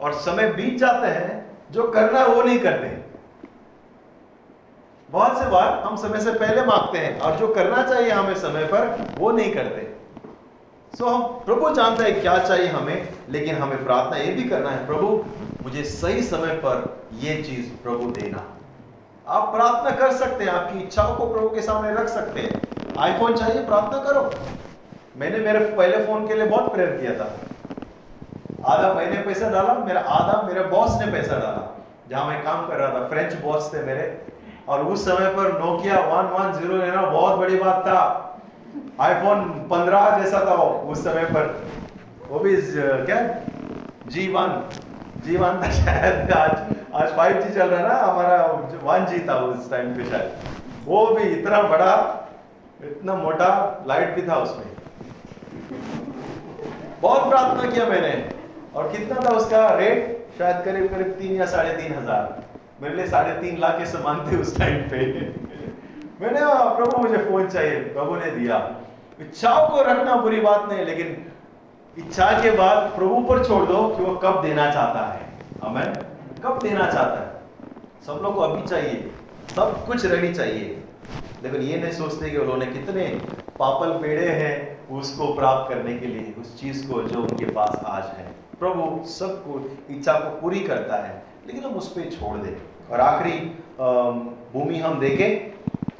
और 0.00 0.12
समय 0.12 0.52
बीत 0.52 0.78
जाते 0.78 1.06
हैं, 1.06 1.58
जो 1.70 1.82
करना 1.82 2.20
है 2.20 2.28
वो 2.28 2.42
नहीं 2.42 2.58
करते। 2.58 3.06
बहुत 5.10 5.38
से 5.38 5.46
बार 5.46 5.82
हम 5.86 5.96
समय 5.96 6.20
से 6.20 6.32
पहले 6.32 6.62
मांगते 6.62 6.98
हैं 6.98 7.20
और 7.20 7.36
जो 7.36 7.48
करना 7.48 7.82
चाहिए 7.82 8.10
हमें 8.10 8.34
समय 8.34 8.64
पर, 8.64 9.08
वो 9.18 9.30
नहीं 9.30 9.54
करते। 9.54 9.96
सो 10.98 11.06
हम 11.06 11.22
प्रभु 11.22 11.74
जानते 11.74 12.04
हैं 12.04 12.20
क्या 12.20 12.38
चाहिए 12.38 12.68
हमें, 12.68 13.08
लेकिन 13.30 13.54
हमें 13.54 13.84
प्रार्थना 13.84 14.16
ये 14.16 14.32
भी 14.32 14.44
करना 14.44 14.70
है, 14.70 14.86
प्रभु, 14.86 15.24
मुझे 15.62 15.84
सही 15.84 16.22
समय 16.22 16.54
पर 16.54 17.04
यह 17.14 17.42
चीज़ 17.42 17.82
प्रभु 17.82 18.10
देना। 18.10 18.55
आप 19.28 19.42
प्रार्थना 19.54 19.90
कर 19.90 20.12
सकते 20.12 20.44
हैं, 20.44 20.50
आपकी 20.50 20.78
इच्छाओं 20.78 21.14
को 21.16 21.26
प्रभु 21.26 21.48
के 21.48 21.62
सामने 21.62 21.92
रख 21.92 22.08
सकते 22.08 22.40
हैं। 22.40 22.60
आईफोन 22.98 23.34
चाहिए, 23.36 23.64
प्रार्थना 23.66 23.98
करो। 23.98 24.30
मैंने 25.16 25.38
मेरे 25.38 25.58
पहले 25.58 26.04
फ़ोन 26.06 26.26
के 26.28 26.34
लिए 26.34 26.46
बहुत 26.46 26.72
प्रेयर 26.72 26.90
किया 26.90 27.14
था। 27.14 27.26
आधा 28.72 28.92
मैंने 28.92 29.22
पैसा 29.22 29.48
डाला, 29.50 29.74
मेरा 29.74 30.00
आधा 30.00 30.40
मेरे 30.42 30.60
बॉस 30.60 31.00
ने 31.00 31.10
पैसा 31.12 31.38
डाला, 31.38 31.84
जहाँ 32.10 32.24
मैं 32.24 32.42
काम 32.44 32.66
कर 32.68 32.76
रहा 32.76 32.88
था। 32.90 33.08
फ्रेंच 33.08 33.34
बॉस 33.34 33.70
थे 33.74 33.82
मेरे। 33.82 34.06
और 34.68 34.84
उस 34.84 35.04
समय 35.04 35.30
पर 35.30 35.52
नोकिया 35.60 35.98
वन 36.00 36.30
वन 36.36 36.52
ज़ीरो 36.52 36.76
लेना 36.76 37.02
बहुत 37.02 37.38
बड़ी 37.38 37.56
बात 37.56 37.82
था। 37.82 37.98
आईफोन 39.00 39.44
पंद्रह 39.70 40.18
जैसा 40.18 40.40
था 40.40 40.54
उस 40.92 41.04
समय 41.04 41.24
पर। 41.24 41.64
वो 42.28 42.38
भी 42.38 42.56
क्या? 42.56 43.20
जी 44.06 44.28
वन 44.32 44.62
जी 45.24 45.36
वन 45.36 45.62
था 45.62 45.70
शायद 45.72 46.32
आज। 46.32 46.76
आज 46.96 47.08
फाइव 47.16 47.40
जी 47.42 47.54
चल 47.54 47.68
रहा 47.68 47.80
है 47.80 47.88
ना, 47.88 47.94
हमारा 48.02 48.36
वन 48.84 49.06
जी 49.06 49.18
था 49.28 49.34
उस 49.46 49.70
टाइम 49.70 49.94
पे 49.94 50.04
शायद। 50.04 50.86
वो 50.86 51.06
भी 51.06 51.22
इतना 51.30 51.60
बड़ा, 51.64 51.92
इतना 52.84 53.14
मोटा 53.16 53.48
लाइट 53.88 54.14
भी 54.14 54.22
था 54.28 54.36
उसमें। 54.36 54.66
बहुत 57.02 57.28
प्रार्थना 57.28 57.70
किया 57.70 57.86
मैंने। 57.86 58.14
और 58.74 58.88
कितना 58.92 59.20
था 59.20 59.34
उसका 59.36 59.68
रेट 59.74 60.34
शायद 60.38 60.64
करीब 60.64 60.88
करीब 60.90 61.12
तीन 61.18 61.36
या 61.36 61.46
साढ़े 61.46 61.72
तीन 61.74 61.92
हज़ार। 61.94 62.42
मेरे 62.82 62.94
लिए 62.94 63.06
साढ़े 63.08 63.32
तीन 63.40 63.58
लाख 63.58 63.78
के 63.78 63.86
समान 63.86 64.26
थे 64.26 64.36
उस 64.36 64.56
टाइम 64.58 64.80
पे। 64.88 65.04
मैंने 66.20 66.40
प्रभु, 66.40 67.02
मुझे 67.02 67.18
फ़ोन 67.18 67.48
चाहिए। 67.48 67.78
प्रभु 67.92 68.16
ने 68.16 68.30
दिया। 68.30 68.58
इच्छाओं 69.20 69.68
को 69.68 69.82
रखना 69.82 70.16
बुरी 70.16 70.40
बात 70.40 70.68
नहीं, 70.72 70.84
लेकिन 70.84 71.24
इच्छा 71.96 72.30
के 72.42 72.50
बाद 72.56 72.90
प्रभु 72.96 73.22
पर 73.28 73.44
छोड़ 73.44 73.64
दो 73.66 73.86
कि 73.88 74.02
वो 74.02 74.14
कब 74.24 74.42
देना 74.42 74.70
चाहता 74.72 75.06
है। 75.06 75.24
हमें 75.62 76.15
कब 76.46 76.58
देना 76.62 76.86
चाहता 76.86 77.20
है? 77.20 77.30
सब 78.06 78.20
लोग 78.22 78.34
को 78.34 78.40
अभी 78.40 78.62
चाहिए, 78.62 79.10
सब 79.54 79.86
कुछ 79.86 80.04
रेडी 80.06 80.32
चाहिए। 80.34 80.82
लेकिन 81.42 81.60
ये 81.60 81.76
नहीं 81.76 81.92
सोचते 81.92 82.30
कि 82.30 82.36
उन्होंने 82.36 82.66
कितने 82.66 83.06
पापल 83.58 83.92
पेड़े 84.02 84.28
हैं 84.28 84.54
उसको 84.90 85.26
प्राप्त 85.34 85.70
करने 85.70 85.96
के 85.98 86.06
लिए, 86.06 86.34
उस 86.40 86.60
चीज़ 86.60 86.86
को 86.88 87.02
जो 87.02 87.20
उनके 87.20 87.44
पास 87.50 87.80
आज 87.86 88.04
है। 88.18 88.26
प्रभु 88.60 89.06
सबको, 89.08 89.60
इच्छा 89.90 90.12
को 90.12 90.40
पूरी 90.40 90.60
करता 90.60 90.96
है, 90.96 91.22
लेकिन 91.46 91.64
हम 91.64 91.72
उस 91.72 91.88
पर 91.92 92.10
छोड़ 92.10 92.36
दें। 92.38 92.54
और 92.90 93.00
आखिरी 93.00 93.38
भूमि 94.52 94.78
हम 94.78 94.98
देखें, 95.00 95.30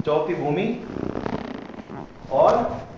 चौथी 0.05 0.35
भूमि। 0.35 0.67
और 2.31 2.55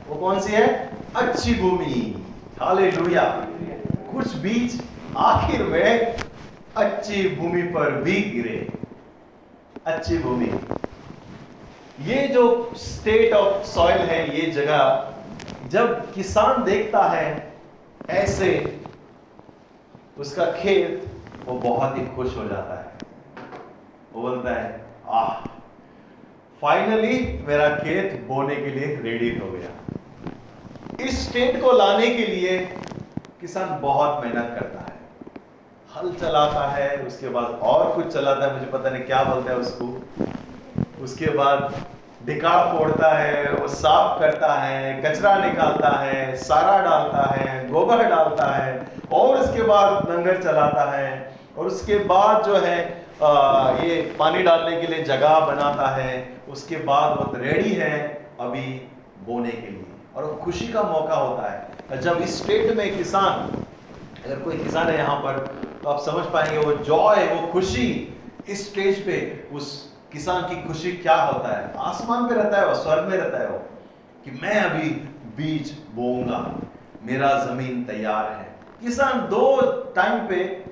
वो 0.08 0.16
कौन 0.16 0.40
सी 0.40 0.54
है? 0.54 0.68
अच्छी 1.16 1.54
भूमि। 1.56 2.26
हाले 2.60 2.92
कुछ 2.92 4.36
बीज 4.36 4.82
आखिर 5.18 5.64
में 5.64 6.16
अच्छी 6.78 7.36
भूमि 7.36 7.62
पर 7.62 7.92
भी 7.92 8.22
गिरे। 8.22 8.70
अच्छी 9.86 10.18
भूमि। 10.18 10.52
ये 12.02 12.28
जो 12.28 12.72
स्टेट 12.76 13.34
ऑफ़ 13.34 13.66
सॉइल 13.66 13.98
है, 13.98 14.40
ये 14.40 14.52
जगह, 14.52 15.14
जब 15.68 16.14
किसान 16.14 16.64
देखता 16.64 17.04
है, 17.04 17.54
ऐसे 18.10 18.82
उसका 20.18 20.46
खेत, 20.46 21.06
वो 21.46 21.60
बहुत 21.60 21.98
ही 21.98 22.06
खुश 22.06 22.38
हो 22.38 22.44
जाता 22.44 22.80
है। 22.80 22.92
वो 24.14 24.22
बोलता 24.22 24.62
है, 24.62 24.86
आह 25.08 25.46
फाइनली 26.62 27.44
मेरा 27.48 27.70
खेत 27.70 28.26
बोने 28.28 28.56
के 28.56 28.66
लिए 28.66 28.96
रेडी 28.96 29.38
हो 29.38 29.52
गया। 29.52 29.70
इस 31.06 31.30
स्टेट 31.30 31.62
को 31.62 31.72
लाने 31.72 32.10
के 32.10 32.26
लिए 32.26 32.60
किसान 33.42 33.82
बहुत 33.82 34.24
मेहनत 34.24 34.58
करता 34.60 34.80
है। 34.80 34.89
हल 35.96 36.12
चलाता 36.14 36.66
है 36.70 36.98
उसके 36.98 37.30
बाद 37.30 37.60
और 37.62 37.92
कुछ 37.94 38.08
चलाता 38.14 38.46
है 38.46 38.54
मुझे 38.54 38.66
पता 38.66 38.90
नहीं 38.90 39.04
क्या 39.04 39.24
बोलता 39.24 39.52
है 39.52 39.58
उसको। 39.58 39.86
उसके 41.04 41.30
बाद 41.30 41.74
डिका 42.26 42.52
फोड़ता 42.74 43.12
है 43.14 43.54
वो 43.54 43.68
साफ़ 43.68 44.20
करता 44.20 44.54
है 44.54 44.94
कचरा 45.02 45.34
निकालता 45.38 45.90
है 46.00 46.36
सारा 46.38 46.78
डालता 46.84 47.24
है 47.32 47.70
गोबर 47.70 48.04
डालता 48.10 48.52
है 48.56 48.88
और 49.12 49.38
उसके 49.38 49.62
बाद 49.62 50.10
लंगर 50.10 50.42
चलाता 50.44 50.84
है 50.92 51.08
और 51.58 51.68
उसके 51.68 51.98
बाद 52.12 52.44
जो 52.46 52.56
है 52.58 52.78
आ, 53.24 53.72
ये 53.84 53.96
पानी 54.20 54.44
डालने 54.44 54.82
के 54.82 54.88
लिए 54.88 55.04
जगह 55.04 55.40
बनाता 55.46 55.88
है 55.96 56.12
उसके 56.50 56.76
बाद 56.84 57.18
वो 57.18 57.34
रेडी 57.38 57.74
है 57.74 57.98
अभी 58.40 58.68
बोने 59.26 59.52
के 59.52 59.72
लिए। 59.72 59.86
और 60.16 60.24
वो 60.24 60.34
खुशी 60.44 60.68
का 60.68 60.84
मौका 60.84 61.16
होता 61.16 61.50
है। 61.52 62.02
जब 62.02 62.22
इस 62.22 62.44
स्टेट 62.44 62.76
में 62.78 62.98
किसान 62.98 63.58
अगर 64.26 64.40
कोई 64.40 64.58
किसान 64.58 64.88
है 64.88 64.98
यहाँ 64.98 65.16
पर 65.16 65.68
तो 65.84 65.90
आप 65.90 66.00
समझ 66.00 66.26
पाएँगे 66.26 66.58
वो 66.58 66.72
जॉय 66.74 67.26
वो 67.28 67.48
खुशी 67.48 68.18
इस 68.50 68.72
स्टेज 68.72 69.06
पे, 69.06 69.48
उस 69.54 69.94
किसान 70.12 70.42
की 70.44 70.68
खुशी 70.68 70.92
क्या 70.92 71.16
होता 71.16 71.58
है? 71.58 71.74
आसमान 71.78 72.28
पे 72.30 72.36
रहता 72.36 72.60
है 72.60 72.68
वो, 72.68 72.74
स्वर्ग 72.76 73.04
में 73.04 73.18
रहता 73.18 73.38
है 73.38 73.50
वो, 73.50 73.58
कि 74.26 74.32
मैं 74.42 74.62
अभी 74.62 74.90
बीज 75.38 75.72
बोऊँगा, 75.96 76.60
मेरा 77.04 77.30
ज़मीन 77.46 77.84
तैयार 77.84 78.32
है। 78.32 78.48
किसान 78.82 79.20
दो 79.20 79.62
टाइम 79.96 80.28
पे 80.28 80.66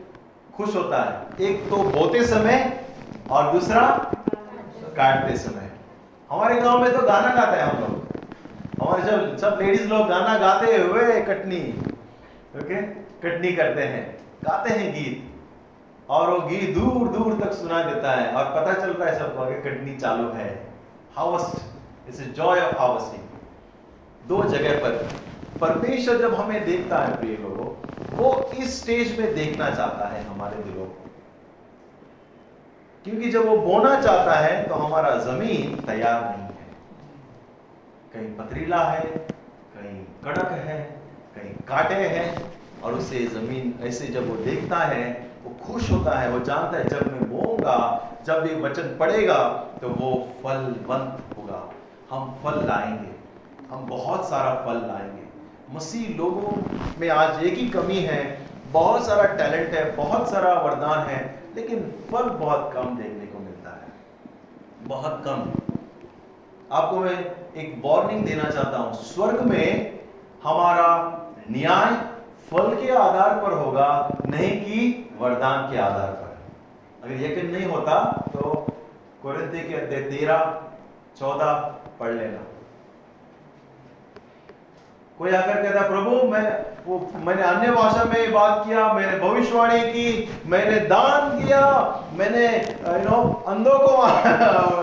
खुश 0.55 0.75
होता 0.75 1.01
है। 1.03 1.45
एक 1.47 1.69
तो 1.69 1.77
बोते 1.77 2.25
समय 2.25 2.83
और 3.29 3.51
दूसरा 3.53 3.87
काटते 4.97 5.37
समय। 5.37 5.71
हमारे 6.31 6.61
गाँव 6.61 6.81
में 6.81 6.91
तो 6.93 7.01
गाना 7.01 7.33
गाते 7.35 7.57
हैं 7.57 7.63
हम 7.63 7.79
लोग। 7.79 8.05
हमारे 8.81 9.03
जब 9.03 9.37
सब 9.37 9.59
लेडीज़ 9.61 9.87
लोग 9.87 10.07
गाना 10.07 10.37
गाते 10.37 10.77
हुए 10.77 11.21
कटनी 11.21 11.61
ओके 12.57 12.81
कटनी 13.21 13.51
करते 13.51 13.81
हैं। 13.81 14.16
गाते 14.47 14.73
हैं 14.73 14.93
गीत। 14.93 15.23
और 16.09 16.29
वो 16.29 16.47
गीत 16.47 16.77
दूर 16.77 17.07
दूर 17.07 17.45
तक 17.45 17.53
सुना 17.53 17.83
देता 17.83 18.11
है। 18.11 18.31
और 18.31 18.45
पता 18.45 18.73
चलता 18.73 19.05
है 19.05 19.19
सबको 19.19 19.41
आगे 19.41 19.55
कटनी 19.55 19.95
चालू 19.95 20.31
है। 20.31 20.73
Harvest 21.15 21.65
it's 22.07 22.21
joy 22.21 22.59
of 22.59 22.75
harvesting 22.75 23.23
दो 24.27 24.43
जगह 24.43 24.79
पर। 24.79 25.17
परमेश्वर 25.61 26.17
जब 26.17 26.33
हमें 26.35 26.65
देखता 26.65 26.97
है 26.99 27.19
प्रिय 27.19 27.37
लोगों, 27.37 27.87
वो 28.17 28.51
इस 28.57 28.81
स्टेज 28.81 29.19
में 29.19 29.35
देखना 29.35 29.69
चाहता 29.69 30.07
है 30.07 30.23
हमारे 30.23 30.63
दिलों 30.63 30.85
को। 30.85 31.03
क्योंकि 33.03 33.31
जब 33.31 33.45
वो 33.45 33.57
बोना 33.57 34.01
चाहता 34.01 34.33
है 34.33 34.67
तो 34.67 34.75
हमारा 34.75 35.17
ज़मीन 35.17 35.85
तैयार 35.85 36.21
नहीं 36.21 36.43
है। 36.43 36.67
कहीं 38.13 38.37
पथरीला 38.37 38.83
है, 38.83 39.01
कहीं 39.75 40.03
कड़क 40.23 40.51
है, 40.51 41.01
कहीं 41.35 41.53
कांटे 41.53 41.95
हैं 41.95 42.56
और 42.83 42.93
उसे 42.93 43.25
ज़मीन 43.25 43.73
ऐसे 43.83 44.07
जब 44.07 44.29
वो 44.29 44.35
देखता 44.35 44.77
है, 44.77 45.05
वो 45.43 45.55
खुश 45.65 45.91
होता 45.91 46.17
है, 46.19 46.29
वो 46.29 46.39
जानता 46.39 46.77
है 46.77 46.87
जब 46.87 47.11
मैं 47.11 47.29
बो 47.29 47.45
होगा 47.47 47.77
जब 48.25 48.45
ये 48.47 48.55
वचन 48.61 48.95
पढ़ेगा 48.99 49.37
तो 49.81 49.89
वो 49.89 50.11
फलवंत 50.43 51.37
होगा। 51.37 51.61
हम 52.11 52.33
फल 52.43 52.65
लाएँगे, 52.67 53.15
हम 53.71 53.85
बहुत 53.85 54.29
सारा 54.29 54.53
फल 54.65 54.87
लाएँगे। 54.87 55.25
मसीह 55.75 56.17
लोगों 56.17 56.51
में 56.99 57.09
आज 57.09 57.43
एक 57.43 57.53
ही 57.53 57.69
कमी 57.69 57.99
है, 58.01 58.21
बहुत 58.71 59.05
सारा 59.05 59.23
टैलेंट 59.33 59.73
है, 59.73 59.95
बहुत 59.95 60.29
सारा 60.29 60.53
वरदान 60.53 61.07
है, 61.07 61.19
लेकिन 61.55 61.79
फल 62.11 62.29
बहुत 62.39 62.71
कम 62.73 62.95
देखने 62.97 63.25
को 63.25 63.39
मिलता 63.39 63.69
है। 63.69 64.87
बहुत 64.87 65.21
कम। 65.25 65.49
आपको 66.71 66.99
मैं 66.99 67.17
एक 67.55 67.81
वार्निंग 67.85 68.25
देना 68.25 68.49
चाहता 68.49 68.77
हूँ, 68.77 68.93
स्वर्ग 68.93 69.41
में 69.41 69.99
हमारा 70.43 70.89
न्याय 71.51 72.16
फल 72.51 72.75
के 72.75 72.91
आधार 72.91 73.45
पर 73.45 73.51
होगा, 73.53 74.09
नहीं 74.25 74.61
कि 74.61 75.09
वरदान 75.19 75.71
के 75.71 75.77
आधार 75.77 76.11
पर। 76.11 76.37
अगर 77.03 77.13
यकीन 77.13 77.51
नहीं 77.51 77.65
होता 77.65 78.25
तो 78.33 78.67
कुरिन्ती 79.23 79.59
के 79.59 79.77
तेरह, 79.77 80.61
चौदह 81.19 81.53
पढ़ 81.99 82.11
लेना। 82.11 82.39
कोई 85.17 85.31
आकर 85.31 85.63
कहता, 85.63 85.87
प्रभु, 85.87 86.09
मैं, 86.09 86.65
वो, 86.87 87.11
मैंने 87.15 87.41
अन्य 87.41 87.71
भाषा 87.71 88.03
में 88.03 88.31
बात 88.31 88.63
किया, 88.65 88.93
मैंने 88.93 89.19
भविष्यवाणी 89.19 89.81
की, 89.81 90.29
मैंने 90.45 90.79
दान 90.79 91.45
किया, 91.45 91.61
मैंने 92.13 92.45
यू 92.99 93.09
नो 93.09 93.43
अंधों 93.47 93.79
को 93.79 93.95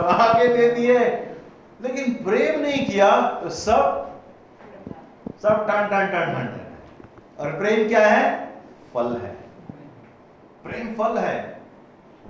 आगे 0.08 0.48
दे 0.48 0.70
दिए। 0.70 0.98
लेकिन 1.82 2.24
प्रेम 2.24 2.60
नहीं 2.60 2.86
किया 2.86 3.20
तो 3.42 3.48
सब 3.48 4.10
सब 5.42 5.66
टन 5.66 5.86
टन 5.86 6.06
टन 6.06 6.32
टन। 6.34 6.63
और 7.40 7.50
प्रेम 7.50 7.88
क्या 7.88 8.06
है? 8.06 8.54
फल 8.94 9.06
है। 9.06 9.36
प्रेम 10.64 10.94
फल 10.94 11.18
है। 11.18 11.60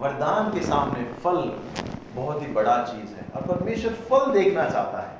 वरदान 0.00 0.52
के 0.52 0.60
सामने 0.60 1.04
फल 1.04 1.60
बहुत 2.14 2.42
ही 2.42 2.46
बड़ा 2.46 2.82
चीज़ 2.82 3.10
है। 3.10 3.24
और 3.36 3.42
परमेश्वर 3.42 3.92
फल 3.92 4.32
देखना 4.32 4.70
चाहता 4.70 4.98
है। 4.98 5.16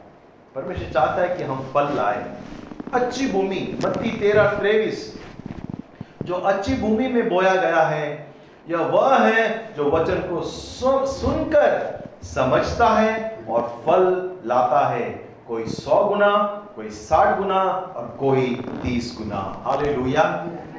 परमेश्वर 0.55 0.91
चाहता 0.93 1.22
है 1.22 1.37
कि 1.37 1.43
हम 1.43 1.70
फल 1.74 1.95
लाए। 1.95 2.35
अच्छी 2.95 3.32
भूमि, 3.32 3.78
मत्ती 3.85 4.11
तेरह 4.11 4.59
त्रेवीस 4.59 5.20
जो 6.22 6.35
अच्छी 6.35 6.76
भूमि 6.76 7.09
में 7.09 7.28
बोया 7.28 7.55
गया 7.55 7.82
है, 7.82 8.35
यह 8.68 8.78
वह 8.78 9.18
है 9.18 9.74
जो 9.74 9.91
वचन 9.91 10.14
को 10.14 10.41
सुन 10.41 11.07
सुनकर 11.07 12.01
समझता 12.22 12.89
है 12.89 13.45
और 13.49 13.82
फल 13.87 14.30
लाता 14.47 14.89
है। 14.89 15.11
कोई 15.49 15.66
सौ 15.66 16.05
गुना 16.05 16.64
कोई 16.77 16.89
साठ 16.89 17.39
गुना 17.39 17.61
और 17.97 18.16
कोई 18.20 18.47
तीस 18.83 19.14
गुना। 19.18 19.62
हाले 19.64 19.95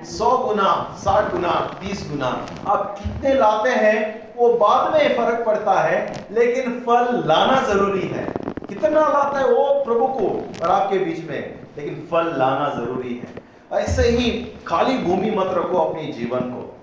सौ 0.05 0.37
गुना, 0.37 0.95
साठ 0.97 1.31
गुना, 1.31 1.49
तीस 1.49 2.07
गुना। 2.11 2.45
आप 2.67 2.99
कितने 2.99 3.33
लाते 3.33 3.69
हैं, 3.69 4.33
वो 4.37 4.49
बाद 4.53 4.93
में 4.93 5.17
फ़र्क 5.17 5.45
पड़ता 5.45 5.73
है, 5.73 6.27
लेकिन 6.31 6.79
फल 6.79 7.23
लाना 7.25 7.61
ज़रूरी 7.67 8.07
है। 8.07 8.33
कितना 8.69 8.99
लाता 8.99 9.39
है 9.39 9.47
वो 9.47 9.83
प्रभु 9.85 10.07
को 10.07 10.27
और 10.63 10.71
आपके 10.71 10.97
बीच 10.97 11.29
में, 11.29 11.59
लेकिन 11.77 12.07
फल 12.11 12.35
लाना 12.37 12.69
ज़रूरी 12.75 13.15
है। 13.15 13.45
ऐसे 13.81 14.09
ही 14.09 14.31
खाली 14.67 14.97
भूमि 14.97 15.31
मत 15.31 15.47
रखो 15.47 15.77
अपने 15.77 16.03
जीवन 16.03 16.39
को। 16.39 16.77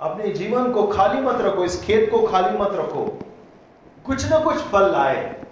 अपने 0.00 0.28
जीवन 0.28 0.72
को 0.72 0.86
खाली 0.86 1.20
मत 1.20 1.38
रखो, 1.40 1.64
इस 1.64 1.82
खेत 1.82 2.10
को 2.10 2.26
खाली 2.26 2.58
मत 2.58 2.70
रखो। 2.72 3.18
कुछ 4.06 4.30
ना 4.30 4.38
कुछ 4.38 4.56
फल 4.56 4.92
लाए। 4.92 5.42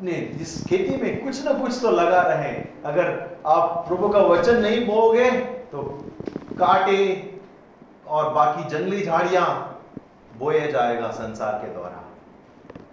अपने 0.00 0.12
इस 0.42 0.52
खेती 0.66 0.96
में 0.96 1.24
कुछ 1.24 1.44
ना 1.44 1.52
कुछ 1.54 1.80
तो 1.80 1.90
लगा 1.90 2.20
रहे। 2.22 2.52
अगर 2.86 3.08
आप 3.46 3.84
प्रभु 3.88 4.08
का 4.08 4.18
वचन 4.20 4.60
नहीं 4.60 4.84
बोगे 4.86 5.30
तो 5.72 5.82
काटे 6.58 7.00
और 8.08 8.32
बाकी 8.34 8.68
जंगली 8.70 9.02
झाड़ियाँ 9.02 9.48
बोए 10.38 10.60
जाएगा 10.72 11.10
संसार 11.10 11.58
के 11.64 11.72
द्वारा 11.72 12.04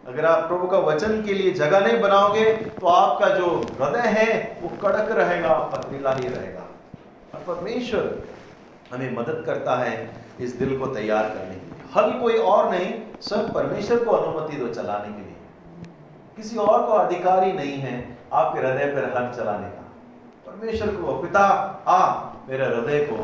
अगर 0.07 0.25
आप 0.25 0.47
प्रभु 0.47 0.67
का 0.67 0.79
वचन 0.79 1.21
के 1.23 1.33
लिए 1.33 1.51
जगह 1.53 1.79
नहीं 1.79 1.99
बनाओगे 2.01 2.43
तो 2.53 2.87
आपका 2.87 3.29
जो 3.29 3.47
हृदय 3.81 4.07
है, 4.09 4.59
वो 4.61 4.69
कड़क 4.81 5.11
रहेगा 5.11 5.53
पथरीला 5.73 6.13
ही 6.13 6.27
रहेगा। 6.27 6.65
और 7.33 7.43
परमेश्वर 7.47 8.11
हमें 8.91 9.15
मदद 9.15 9.43
करता 9.45 9.77
है 9.77 9.95
इस 10.41 10.55
दिल 10.55 10.77
को 10.79 10.87
तैयार 10.89 11.29
करने 11.29 11.55
के 11.55 11.89
हल 11.95 12.11
कोई 12.21 12.37
और 12.49 12.69
नहीं, 12.71 12.93
सब 13.21 13.53
परमेश्वर 13.53 14.03
को 14.03 14.11
अनुमति 14.11 14.57
दो 14.57 14.73
चलाने 14.73 15.13
के 15.13 15.26
किसी 16.37 16.57
और 16.57 16.85
को 16.85 16.91
अधिकार 16.91 17.43
ही 17.43 17.53
नहीं 17.53 17.77
है 17.77 18.17
आपके 18.33 18.59
हृदय 18.59 18.85
पर 18.85 19.17
हल 19.17 19.33
चलाने 19.33 19.67
का। 19.67 19.93
परमेश्वर 20.47 20.87
को, 20.87 21.21
पिता, 21.21 21.43
आ, 21.87 22.29
मेरे 22.49 22.65
हृदय 22.65 23.07
को 23.11 23.15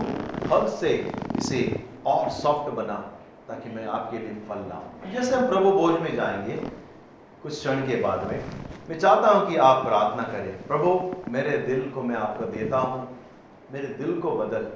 हल 0.56 0.68
से 0.68 1.12
इसे 1.38 1.86
और 2.06 2.30
सॉफ्ट 2.30 2.74
बना, 2.74 3.12
ताकि 3.48 3.70
मैं 3.70 3.88
आपके 3.88 4.18
लिए 4.18 4.30
फल 4.30 4.60
लाऊं। 4.60 5.12
जैसे 5.12 5.36
हम 5.36 5.48
प्रभु 5.48 5.72
भोज 5.72 6.00
में 6.00 6.16
जाएँगे, 6.16 6.58
कुछ 7.44 7.52
क्षण 7.52 7.76
के 7.76 8.02
बाद 8.02 8.32
में, 8.32 8.44
मैं 8.90 9.00
चाहता 9.00 9.28
हूँ 9.28 9.50
कि 9.50 9.58
आप 9.58 9.86
प्रार्थना 9.86 10.24
करें, 10.24 10.68
प्रभु, 10.68 11.16
मेरे 11.32 11.58
दिल 11.58 11.90
को 11.90 12.02
मैं 12.02 12.16
आपको 12.16 12.46
देता 12.46 12.78
हूँ, 12.78 13.18
मेरे 13.74 13.88
दिल 13.88 14.20
को 14.20 14.32
बदल। 14.32 14.68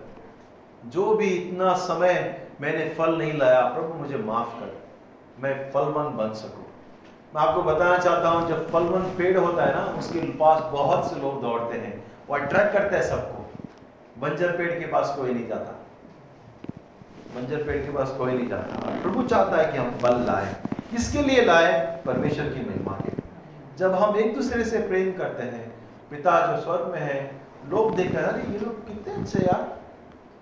जो 0.86 1.16
भी 1.16 1.28
इतना 1.28 1.74
समय 1.74 2.48
मैंने 2.62 2.90
फल 2.90 3.18
नहीं 3.18 3.34
लाया, 3.34 3.62
प्रभु 3.62 3.94
मुझे 3.94 4.18
माफ़ 4.18 4.60
कर, 4.60 4.78
मैं 5.40 5.72
फलमंद 5.72 6.16
बन 6.16 6.34
सकूँ। 6.34 6.67
मैं 7.36 7.42
आपको 7.42 7.64
बताना 7.64 7.98
चाहता 7.98 8.30
हूँ, 8.30 8.50
जब 8.50 8.72
फलमंद 8.72 9.16
पेड़ 9.18 9.38
होता 9.38 9.66
है 9.66 9.76
ना, 9.76 9.86
उसके 9.86 10.20
पास 10.20 10.64
बहुत 10.72 11.14
से 11.14 11.20
लोग 11.20 11.42
दौड़ते 11.42 11.78
हैं। 11.78 12.04
वो 12.30 12.36
अट्रैक्ट 12.36 12.74
करते 12.74 12.96
हैं 12.96 13.04
सबको। 13.04 13.38
बंजर 14.22 14.58
पेड़ 14.58 14.80
के 14.80 14.86
पास 14.88 15.16
कोई 15.20 15.34
नहीं 15.34 15.48
जाता। 15.48 15.86
बंजर 17.36 17.64
पेड़ 17.64 17.86
के 17.86 17.92
पास 17.92 18.10
कोई 18.12 18.34
नहीं 18.34 18.48
जाता। 18.48 18.76
प्रभु 19.02 19.24
चाहता 19.24 19.58
है 19.58 19.72
कि 19.72 19.78
हम 19.78 19.92
फल 19.92 20.22
लाए। 20.22 20.56
किसके 20.92 21.22
लिए 21.22 21.46
लाए? 21.46 22.02
परमेश्वर 22.06 22.46
की 22.46 22.70
महिमा 22.70 22.94
के 22.94 23.12
जब 23.78 23.94
हम 23.94 24.16
एक 24.16 24.36
दूसरे 24.36 24.64
से 24.64 24.80
प्रेम 24.80 25.18
करते 25.18 25.44
हैं, 25.44 25.74
पिता 26.12 26.56
जो 26.56 26.62
स्वर्ग 26.62 26.88
में 26.92 27.00
है, 27.00 27.42
लोग 27.70 27.96
देखते 27.96 28.18
हैं, 28.18 28.24
अरे, 28.24 28.54
ये 28.54 28.60
लोग 28.60 28.88
कितने 28.88 29.14
अच्छे 29.14 29.40
यार। 29.40 29.78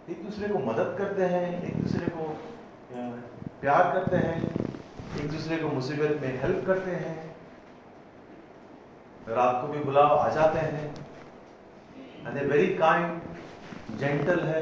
एक 0.10 0.26
दूसरे 0.26 0.48
को 0.48 0.60
मदद 0.60 0.96
करते 0.98 1.24
हैं, 1.24 1.64
एक 1.64 1.84
दूसरे 1.84 2.08
को 2.08 2.38
प्यार 3.62 3.84
करते 3.84 4.16
हैं। 4.16 4.56
एक 5.16 5.30
दूसरे 5.32 5.58
को 5.58 5.68
मुसीबत 5.70 6.20
में 6.22 6.42
हेल्प 6.42 6.64
करते 6.68 6.92
हैं। 6.94 7.16
रात 9.30 9.62
को 9.62 9.68
भी 9.68 9.80
बुलाओ 9.80 10.16
आ 10.18 10.30
जाते 10.30 10.60
हैं 10.60 10.94
वेरी 12.44 12.68
काइंड 12.76 13.98
जेंटल 14.00 14.40
है, 14.40 14.62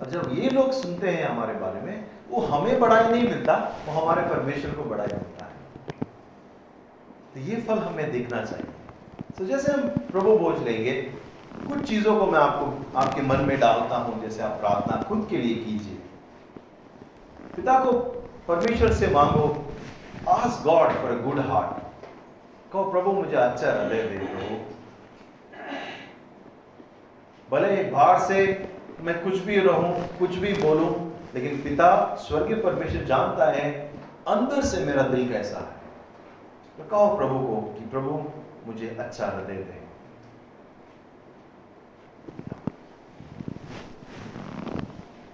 और 0.00 0.10
जब 0.10 0.30
ये 0.34 0.50
लोग 0.50 0.72
सुनते 0.72 1.10
हैं 1.10 1.28
हमारे 1.28 1.54
बारे 1.54 1.80
में, 1.80 2.04
वो 2.30 2.40
हमें 2.42 2.80
बड़ाई 2.80 3.04
नहीं 3.04 3.22
मिलता, 3.24 3.54
वो 3.86 3.92
हमारे 3.92 4.22
परमेश्वर 4.30 4.74
को 4.74 4.84
बड़ाई 4.84 5.06
मिलता 5.06 5.44
है। 5.44 5.52
तो 7.34 7.40
ये 7.40 7.60
फल 7.62 7.78
हमें 7.78 8.10
देखना 8.12 8.44
चाहिए। 8.44 8.72
तो 9.38 9.44
जैसे 9.44 9.72
हम 9.72 9.88
प्रभु 10.10 10.36
बोझ 10.38 10.58
लेंगे, 10.58 10.92
कुछ 11.68 11.82
चीज़ों 11.88 12.18
को 12.18 12.26
मैं 12.26 12.38
आपको, 12.38 12.98
आपके 12.98 13.22
मन 13.22 13.40
में 13.40 13.58
डालता 13.60 13.96
हूँ, 13.96 14.20
जैसे 14.22 14.42
आप 14.42 14.60
प्रार्थना 14.60 15.02
खुद 15.02 15.26
के 15.30 15.36
लिए 15.36 15.54
कीजिए। 15.54 15.98
पिता 17.56 17.78
को 17.84 17.92
परमेश्वर 18.48 18.92
से 18.92 19.06
मांगो 19.06 19.46
ask 20.28 20.60
God 20.64 20.92
for 20.92 21.10
a 21.10 21.22
good 21.22 21.38
heart 21.38 21.82
कहो, 22.72 22.84
प्रभु, 22.90 23.12
मुझे 23.12 23.36
अच्छा 23.36 23.72
हृदय 23.72 24.02
दे 24.02 24.18
प्रभु 24.18 24.56
भले 27.50 27.68
एक 27.80 27.92
बाहर 27.92 28.18
से 28.20 28.38
मैं 29.00 29.22
कुछ 29.24 29.38
भी 29.38 29.56
रहूँ, 29.56 29.92
कुछ 30.18 30.36
भी 30.36 30.52
बोलूँ, 30.52 30.92
लेकिन 31.34 31.62
पिता 31.62 31.90
स्वर्गीय 32.20 32.56
परमेश्वर 32.56 33.04
जानता 33.04 33.50
है, 33.52 33.70
अंदर 34.28 34.62
से 34.62 34.84
मेरा 34.84 35.02
दिल 35.02 35.28
कैसा 35.32 35.58
है। 35.58 35.76
तो 36.78 36.84
कहो 36.84 37.16
प्रभु 37.16 37.38
को 37.38 37.60
कि 37.78 37.84
प्रभु, 37.90 38.10
मुझे 38.66 38.96
अच्छा 39.00 39.26
हृदय 39.26 39.62
दे। 39.62 39.87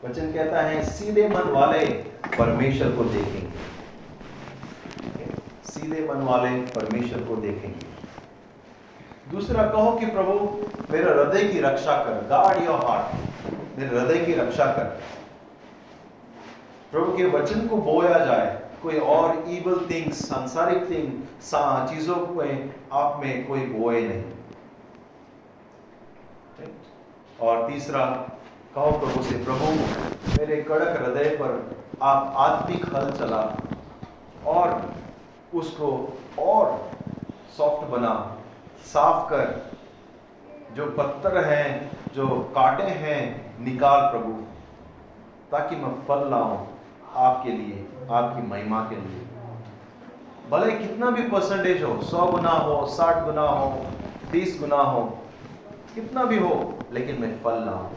वचन 0.05 0.33
कहता 0.33 0.63
है, 0.63 0.85
सीधे 0.85 1.29
मन 1.29 1.51
वाले 1.51 1.87
परमेश्वर 2.39 2.93
को 2.93 3.05
देखेंगे। 3.05 3.59
सीधे 5.65 6.09
मन 6.09 6.21
वाले 6.23 6.51
परमेश्वर 6.61 7.23
को 7.25 7.37
देखेंगे। 7.37 7.87
दूसरा, 9.31 9.63
कहो 9.71 9.93
कि 9.93 10.07
प्रभु, 10.07 10.33
मेरे 10.93 11.11
हृदय 11.11 11.49
की 11.49 11.61
रक्षा 11.61 11.97
कर 12.05 12.27
गार्ड 12.27 12.63
योर 12.63 12.85
हार्ट 12.85 13.17
मेरे 13.79 13.99
हृदय 13.99 14.25
की 14.25 14.35
रक्षा 14.35 14.67
कर। 14.67 14.85
प्रभु 16.93 17.17
के 17.17 17.25
वचन 17.25 17.67
को 17.67 17.77
बोया 17.77 18.19
जाए, 18.19 18.63
कोई 18.83 18.99
और 18.99 19.45
इवल 19.49 19.87
थिंग्स 19.91 20.29
सांसारिक 20.29 20.91
थिंग 20.91 21.13
चीज़ों 21.89 22.17
को 22.17 22.35
आप 22.93 23.21
में 23.25 23.47
कोई 23.47 23.61
बोए 23.61 24.09
नहीं। 24.09 24.25
और 27.41 27.69
तीसरा 27.71 28.31
कहो 28.75 28.91
प्रभु 28.91 29.23
से, 29.23 29.45
प्रभु, 29.45 29.65
मेरे 30.39 30.63
कड़क 30.63 31.03
हृदय 31.03 31.29
पर 31.31 31.77
आप 32.03 32.35
आत्मिक 32.37 32.95
हल 32.95 33.11
चला 33.11 33.57
और 34.47 34.95
उसको 35.55 36.19
और 36.39 36.91
सॉफ्ट 37.57 37.89
बना। 37.89 38.37
साफ़ 38.85 39.31
कर। 39.31 39.71
जो 40.75 40.87
पत्थर 40.87 41.45
हैं, 41.45 41.91
जो 42.15 42.29
कांटे 42.29 42.83
हैं, 42.83 43.55
निकाल 43.65 44.11
प्रभु, 44.11 44.33
ताकि 45.53 45.77
मैं 45.77 46.07
फल 46.07 46.31
लाऊं 46.31 46.67
आपके 47.15 47.51
लिए, 47.51 47.89
आपकी 48.11 48.43
महिमा 48.43 48.81
के 48.81 48.97
लिए। 48.97 49.27
भले 50.51 50.73
कितना 50.73 51.11
भी 51.11 51.23
परसेंटेज 51.23 51.83
हो, 51.83 52.03
सौ 52.03 52.27
गुना 52.27 52.51
हो, 52.51 52.87
साठ 52.87 53.25
गुना 53.25 53.43
हो, 53.43 53.87
तीस 54.33 54.61
गुना 54.61 54.77
हो, 54.77 55.19
कितना 55.95 56.25
भी 56.25 56.39
हो, 56.39 56.79
लेकिन 56.93 57.21
मैं 57.21 57.43
फल 57.43 57.65
लाऊं। 57.65 57.89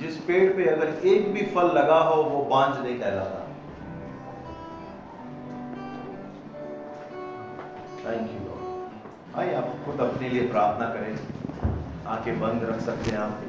जिस 0.00 0.16
पेड़ 0.18 0.52
पे 0.56 0.64
अगर 0.68 1.06
एक 1.06 1.32
भी 1.32 1.42
फल 1.46 1.66
लगा 1.66 1.98
हो, 1.98 2.22
वो 2.22 2.44
बांझ 2.44 2.78
नहीं 2.78 2.98
कहलाता। 3.00 3.38
थैंक 8.04 8.30
यू 8.30 8.42
आइए 9.40 9.54
आप 9.54 9.68
खुद 9.84 10.00
अपने 10.00 10.28
लिए 10.28 10.48
प्रार्थना 10.48 10.88
करें। 10.88 11.18
आँखें 12.06 12.40
बंद 12.40 12.64
रख 12.64 12.80
सकते 12.80 13.10
हैं 13.10 13.18
आप। 13.18 13.42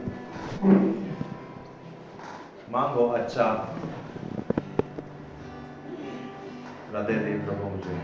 मांगो 2.71 3.07
अच्छा 3.09 3.45
हृदय 6.91 7.13
देव 7.13 7.45
प्रभु 7.45 7.69
मुझे। 7.69 7.95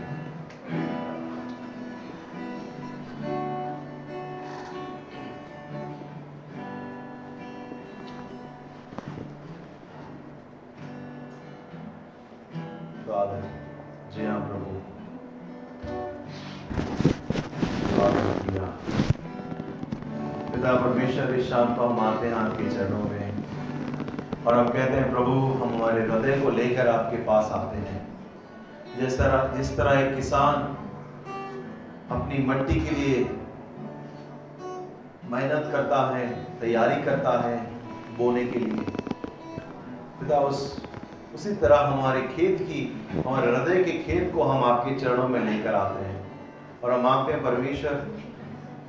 परमेश्वर 21.00 21.34
इस 21.34 21.50
शाम 21.50 21.74
को 21.74 21.82
हम 21.82 22.00
आते 22.00 22.26
हैं 22.26 22.34
आपके 22.34 22.70
चरणों 22.70 23.02
में। 23.02 23.32
और 24.46 24.54
हम 24.54 24.68
कहते 24.68 24.92
हैं, 24.92 25.10
प्रभु, 25.10 25.30
हम 25.30 25.74
हमारे 25.74 26.02
हृदय 26.02 26.40
को 26.40 26.50
लेकर 26.50 26.88
आपके 26.88 27.16
पास 27.16 27.52
आते 27.52 27.76
हैं। 27.76 28.08
जिस 29.00 29.18
तरह 29.18 29.56
जिस 29.56 29.76
तरह 29.76 30.00
एक 30.00 30.16
किसान 30.16 30.54
अपनी 32.10 32.46
मट्टी 32.46 32.74
के 32.74 32.90
लिए 32.90 33.38
मेहनत 35.30 35.68
करता 35.72 36.16
है, 36.16 36.44
तैयारी 36.60 37.02
करता 37.02 37.48
है 37.48 37.56
बोने 38.18 38.44
के 38.44 38.58
लिए, 38.58 38.84
पिता, 40.20 40.36
उस, 40.36 40.84
उसी 41.34 41.52
तरह 41.52 41.76
हमारे 41.76 42.22
खेत 42.22 42.62
की, 42.62 43.06
हमारे 43.26 43.56
हृदय 43.56 43.84
के 43.84 43.92
खेत 43.92 44.32
को 44.34 44.42
हम 44.42 44.64
आपके 44.64 44.94
चरणों 44.94 45.28
में 45.28 45.40
लेकर 45.40 45.74
आते 45.74 46.04
हैं। 46.04 46.30
और 46.84 46.92
हम 46.92 47.06
आपके 47.06 47.32
परमेश्वर 47.32 47.94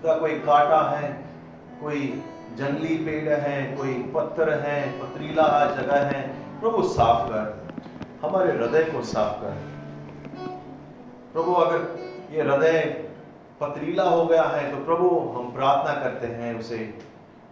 का 0.04 0.18
कोई 0.18 0.32
काटा 0.32 0.98
है 0.98 1.21
कोई 1.82 2.24
जंगली 2.56 2.96
पेड़ 2.98 3.30
है, 3.30 3.78
कोई 3.78 3.94
पत्थर 4.16 4.50
है, 4.60 4.78
पथरीला 5.00 5.48
जगह 5.76 6.06
है, 6.06 6.22
प्रभु 6.62 6.84
साफ़ 6.84 7.30
कर, 7.30 7.74
हमारे 8.22 8.52
हृदय 8.52 8.84
को 8.84 9.02
साफ़ 9.04 9.42
कर। 9.42 9.56
प्रभु, 11.34 11.54
अगर 11.54 11.80
ये 12.32 12.42
हृदय 12.42 12.80
पथरीला 13.62 14.04
हो 14.04 14.26
गया 14.26 14.44
है 14.44 14.72
तो 14.72 14.78
प्रभु, 14.86 15.08
हम 15.30 15.52
प्रार्थना 15.52 15.94
करते 16.04 16.28
हैं 16.28 16.60
उसे, 16.60 16.78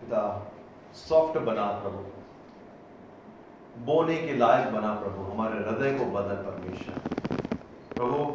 पिता, 0.02 0.52
सॉफ्ट 0.94 1.40
बना 1.40 1.66
प्रभु। 1.66 2.06
बोने 3.86 4.16
के 4.18 4.38
लायक 4.38 4.74
बना 4.74 4.94
प्रभु, 4.94 5.32
हमारे 5.32 5.58
हृदय 5.60 5.98
को 6.00 6.06
बदल 6.06 6.36
परमेश्वर। 6.48 6.96
प्रभु, 7.96 8.26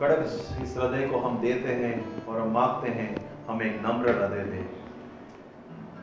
कड़क 0.00 0.22
इस 0.62 0.76
हृदय 0.78 1.06
को 1.08 1.18
हम 1.18 1.38
देते 1.38 1.72
हैं 1.72 2.26
और 2.26 2.40
हम 2.40 2.48
मांगते 2.48 2.90
हैं, 2.90 3.10
हम 3.48 3.60
नम्र 3.62 4.08
हृदय 4.08 4.44
दे। 4.44 4.81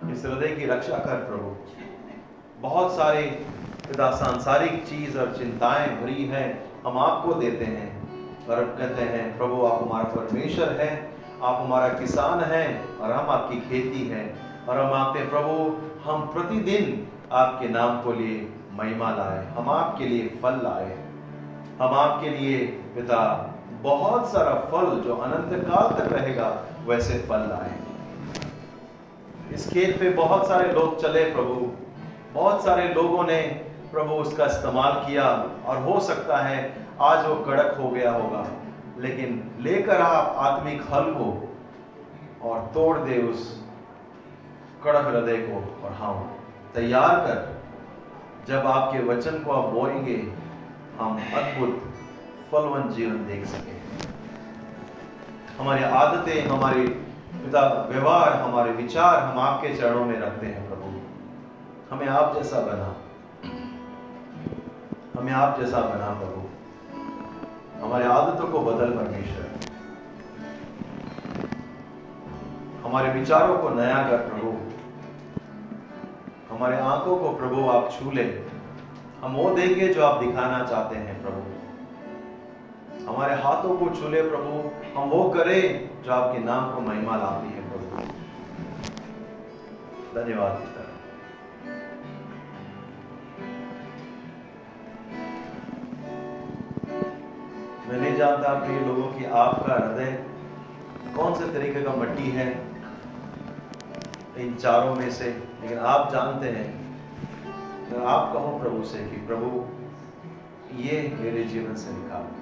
इस 0.03 0.25
हृदय 0.25 0.47
की 0.47 0.65
रक्षा 0.65 0.97
कर 0.97 1.15
प्रभु। 1.15 1.55
बहुत 2.59 2.91
सारे 2.91 3.45
पिता 3.87 4.11
सांसारिक 4.11 4.87
चीज़ 4.87 5.17
और 5.17 5.37
चिंताएँ 5.37 6.01
भरी 6.01 6.25
हैं, 6.25 6.71
हम 6.85 6.97
आपको 6.97 7.33
देते 7.33 7.65
हैं। 7.65 7.99
और 8.47 8.63
कहते 8.63 9.01
हैं, 9.01 9.37
प्रभु, 9.37 9.65
आप 9.65 9.83
हमारा 9.83 10.03
परमेश्वर 10.03 10.69
है, 10.79 11.11
आप 11.43 11.61
हमारा 11.61 11.89
किसान 11.89 12.39
हैं 12.39 12.97
और 12.97 13.11
हम 13.11 13.29
आपकी 13.29 13.55
खेती 13.55 14.07
है। 14.07 14.35
और 14.69 14.77
हम 14.77 14.93
आपके 14.93 15.19
प्रभु, 15.19 15.77
हम 16.09 16.21
प्रतिदिन 16.21 17.07
आपके 17.31 17.67
नाम 17.67 18.01
को 18.01 18.13
लिए 18.13 18.53
महिमा 18.73 19.09
लाए, 19.09 19.45
हम 19.45 19.69
आपके 19.69 20.05
लिए 20.05 20.39
फल 20.43 20.53
लाए। 20.53 20.97
हम 21.81 21.93
आपके 21.93 22.29
लिए, 22.29 22.65
पिता, 22.67 23.53
बहुत 23.81 24.31
सारा 24.31 24.53
फल 24.53 25.01
जो 25.01 25.15
अनंत 25.15 25.63
काल 25.63 25.99
तक 25.99 26.13
रहेगा, 26.13 26.65
वैसे 26.85 27.19
फल 27.19 27.39
लाए। 27.39 27.88
इस 29.53 29.69
खेत 29.69 29.99
पे 29.99 30.09
बहुत 30.09 30.47
सारे 30.47 30.71
लोग 30.71 31.01
चले 31.01 31.23
प्रभु। 31.23 31.71
बहुत 32.33 32.63
सारे 32.63 32.93
लोगों 32.93 33.23
ने 33.23 33.41
प्रभु 33.91 34.13
उसका 34.13 34.45
इस्तेमाल 34.45 34.91
किया 34.91 35.45
और 35.65 35.77
हो 35.77 35.99
सकता 35.99 36.37
है 36.37 36.87
आज 37.01 37.25
वो 37.25 37.35
कड़क 37.35 37.77
हो 37.79 37.89
गया 37.89 38.11
होगा। 38.11 38.47
लेकिन 38.97 39.51
लेकर 39.59 40.01
आप 40.01 40.35
आत्मिक 40.37 40.81
हल 40.93 41.03
को 41.03 41.57
और 42.49 42.59
तोड़ 42.73 42.97
दे 42.97 43.21
उस 43.21 43.63
कड़क 44.83 45.05
हृदय 45.05 45.37
को 45.37 45.87
और 45.87 45.93
हम 45.93 46.31
तैयार 46.75 47.15
कर। 47.15 47.59
जब 48.47 48.67
आपके 48.67 48.99
वचन 48.99 49.31
को 49.31 49.51
आप 49.51 49.73
बोएँगे, 49.73 50.33
हम 50.99 51.21
अद्भुत 51.35 51.93
फलवन 52.51 52.89
जीवन 52.89 53.27
देख 53.27 53.45
सके। 53.45 53.79
हमारी 55.59 55.83
आदतें, 55.83 56.47
हमारे 56.47 57.08
पिता, 57.45 57.87
व्यवहार 57.89 58.33
हमारे 58.33 58.71
विचार 58.71 59.23
हम 59.23 59.39
आपके 59.39 59.75
चरणों 59.75 60.05
में 60.05 60.19
रखते 60.19 60.45
हैं, 60.45 60.69
प्रभु। 60.69 60.85
हमें 61.95 62.07
आप 62.07 62.35
जैसा 62.35 62.59
बना। 62.59 62.95
हमें 65.19 65.31
आप 65.31 65.59
जैसा 65.59 65.81
बना, 65.81 66.19
प्रभु। 66.19 66.49
हमारे 67.85 68.05
आदतों 68.05 68.47
को 68.47 68.59
बदल 68.59 68.89
परमेश्वर। 68.89 69.49
हमारे 72.83 73.19
विचारों 73.19 73.57
को 73.57 73.69
नया 73.69 74.09
कर, 74.09 74.17
प्रभु। 74.17 74.57
हमारे 76.55 76.77
आँखों 76.77 77.17
को, 77.17 77.29
प्रभु, 77.29 77.69
आप 77.69 77.89
छू 77.91 78.11
ले। 78.11 78.43
हम 79.21 79.33
वो 79.33 79.55
देंगे 79.55 79.93
जो 79.93 80.05
आप 80.05 80.23
दिखाना 80.23 80.65
चाहते 80.65 80.95
हैं, 80.95 81.21
प्रभु। 81.21 81.58
हमारे 83.09 83.35
हाथों 83.43 83.75
को 83.77 83.85
छू 83.91 84.09
प्रभु, 84.29 84.51
हम 84.95 85.09
वो 85.09 85.29
करें 85.29 85.63
जो 86.03 86.11
आपके 86.13 86.39
नाम 86.39 86.73
को 86.73 86.81
महिमा 86.81 87.15
लाती 87.17 87.53
है 87.53 87.61
प्रभु। 87.69 88.01
धन्यवाद 90.15 90.67
मैं 97.89 97.99
नहीं 97.99 98.15
जानता 98.17 98.53
प्रिय 98.55 98.79
लोगों 98.79 99.07
की 99.13 99.25
आपका 99.37 99.75
हृदय 99.75 100.11
कौन 101.15 101.33
से 101.35 101.47
तरीके 101.53 101.81
का 101.83 101.93
मट्टी 101.95 102.29
है 102.31 102.49
इन 104.37 104.53
चारों 104.55 104.93
में 104.95 105.09
से, 105.11 105.29
लेकिन 105.61 105.79
आप 105.93 106.11
जानते 106.11 106.49
हैं 106.49 106.67
अगर 107.87 108.05
आप 108.07 108.33
कहो 108.33 108.51
प्रभु 108.59 108.83
से 108.85 108.99
कि 109.05 109.25
प्रभु, 109.27 109.49
ये 110.79 111.01
मेरे 111.19 111.43
जीवन 111.45 111.75
से 111.75 111.93
निकाल 111.93 112.38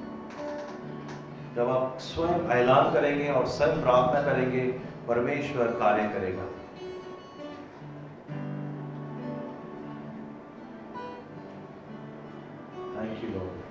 जब 1.57 1.69
आप 1.69 1.97
स्वयं 1.99 2.49
ऐलान 2.51 2.91
करेंगे 2.93 3.27
और 3.29 3.45
स्वयं 3.47 3.81
प्रार्थना 3.83 4.21
करेंगे, 4.23 4.61
परमेश्वर 5.07 5.71
कार्य 5.79 6.03
करेगा। 6.09 6.43
थैंक 12.95 13.23
यू 13.23 13.29
लॉर्ड 13.29 13.66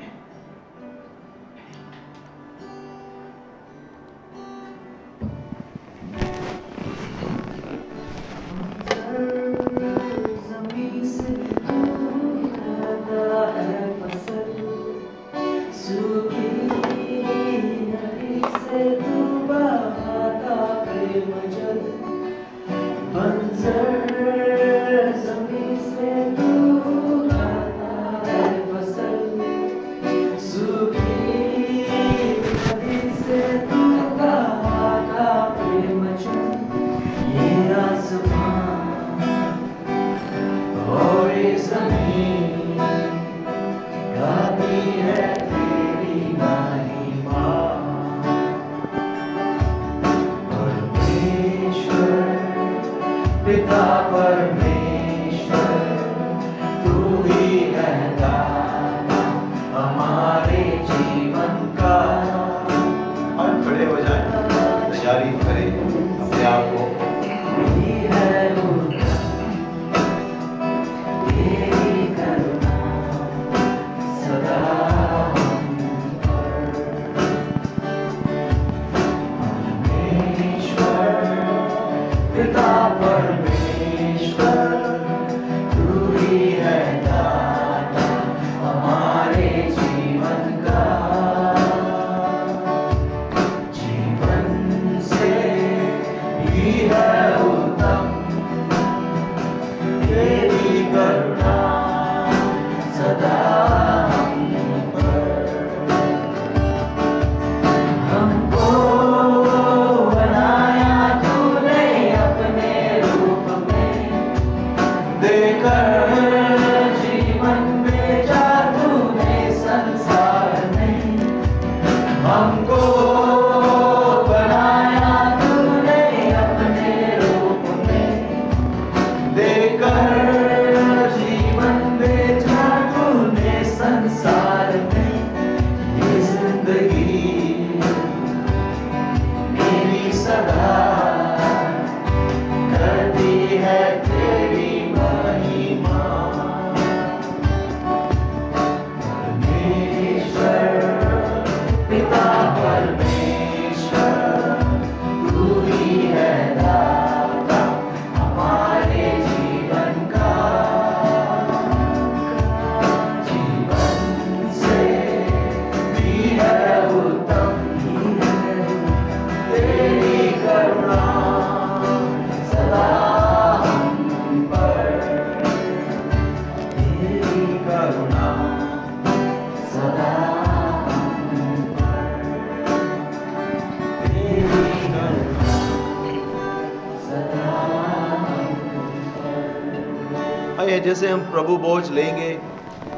जैसे 190.97 191.09
हम 191.09 191.20
प्रभु 191.20 191.57
बोझ 191.57 191.90
लेंगे। 191.90 192.28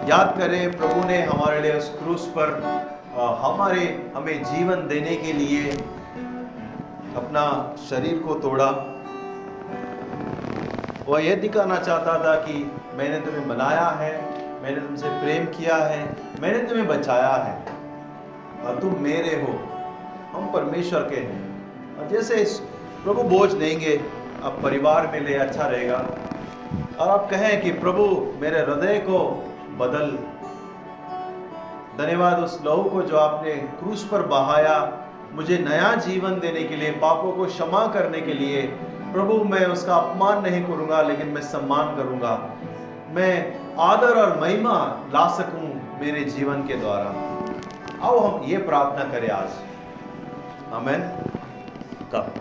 याद 0.08 0.34
करें, 0.38 0.76
प्रभु 0.76 1.06
ने 1.06 1.22
हमारे 1.22 1.60
लिए 1.60 1.72
उस 1.72 1.88
क्रूस 1.98 2.26
पर 2.26 2.50
हमारे, 3.14 4.12
हमें 4.16 4.44
जीवन 4.44 4.86
देने 4.88 5.14
के 5.16 5.32
लिए 5.32 5.70
अपना 7.16 7.44
शरीर 7.88 8.18
को 8.18 8.34
तोड़ा। 8.34 8.68
वह 11.08 11.24
यह 11.24 11.34
दिखाना 11.36 11.78
चाहता 11.78 12.14
था 12.18 12.34
कि 12.36 12.60
मैंने 12.94 13.20
तुम्हें 13.20 13.48
बनाया 13.48 13.88
है, 14.02 14.12
मैंने 14.62 14.80
तुमसे 14.80 15.08
प्रेम 15.08 15.44
किया 15.58 15.76
है, 15.76 16.06
मैंने 16.40 16.58
तुम्हें 16.58 16.86
बचाया 16.86 17.34
है। 17.46 17.56
और 18.64 18.78
तुम 18.80 18.94
मेरे 19.00 19.34
हो, 19.42 19.52
हम 20.32 20.46
परमेश्वर 20.52 21.00
के 21.00 21.16
हैं। 21.16 21.42
और 21.98 22.08
जैसे 22.08 22.44
प्रभु 23.04 23.22
बोझ 23.34 23.52
लेंगे, 23.54 24.00
अब 24.42 24.60
परिवार 24.62 25.06
में 25.06 25.20
ले 25.20 25.34
अच्छा 25.34 25.66
रहेगा। 25.66 26.06
और 27.00 27.08
आप 27.08 27.30
कहें 27.30 27.62
कि 27.62 27.70
प्रभु, 27.70 28.32
मेरे 28.40 28.60
हृदय 28.60 28.98
को 28.98 29.44
बदल। 29.76 30.18
धन्यवाद 32.04 32.38
उस 32.38 32.62
लहू 32.66 32.84
को 32.84 33.02
जो 33.02 33.18
आपने 33.18 33.54
क्रूस 33.54 34.08
पर 34.12 34.22
बहाया, 34.22 34.98
मुझे 35.32 35.58
नया 35.58 35.94
जीवन 35.94 36.40
देने 36.40 36.64
के 36.64 36.76
लिए, 36.76 36.90
पापों 36.90 37.32
को 37.32 37.46
क्षमा 37.46 37.86
करने 37.86 38.20
के 38.20 38.34
लिए। 38.34 38.62
प्रभु, 39.12 39.44
मैं 39.44 39.66
उसका 39.66 39.96
अपमान 39.96 40.42
नहीं 40.42 40.64
करूँगा, 40.64 41.02
लेकिन 41.02 41.26
मैं 41.26 41.42
सम्मान 41.42 41.96
करूँगा। 41.96 42.50
मैं 43.10 43.60
आदर 43.78 44.14
और 44.16 44.40
महिमा 44.40 45.00
ला 45.14 45.28
सकूँ 45.28 45.98
मेरे 46.00 46.24
जीवन 46.24 46.62
के 46.66 46.74
द्वारा। 46.74 47.14
आओ 48.06 48.18
हम 48.18 48.44
ये 48.44 48.58
प्रार्थना 48.58 49.04
करें 49.04 49.28
आज। 49.28 49.50
आमेन। 50.72 51.00
कब? 52.12 52.34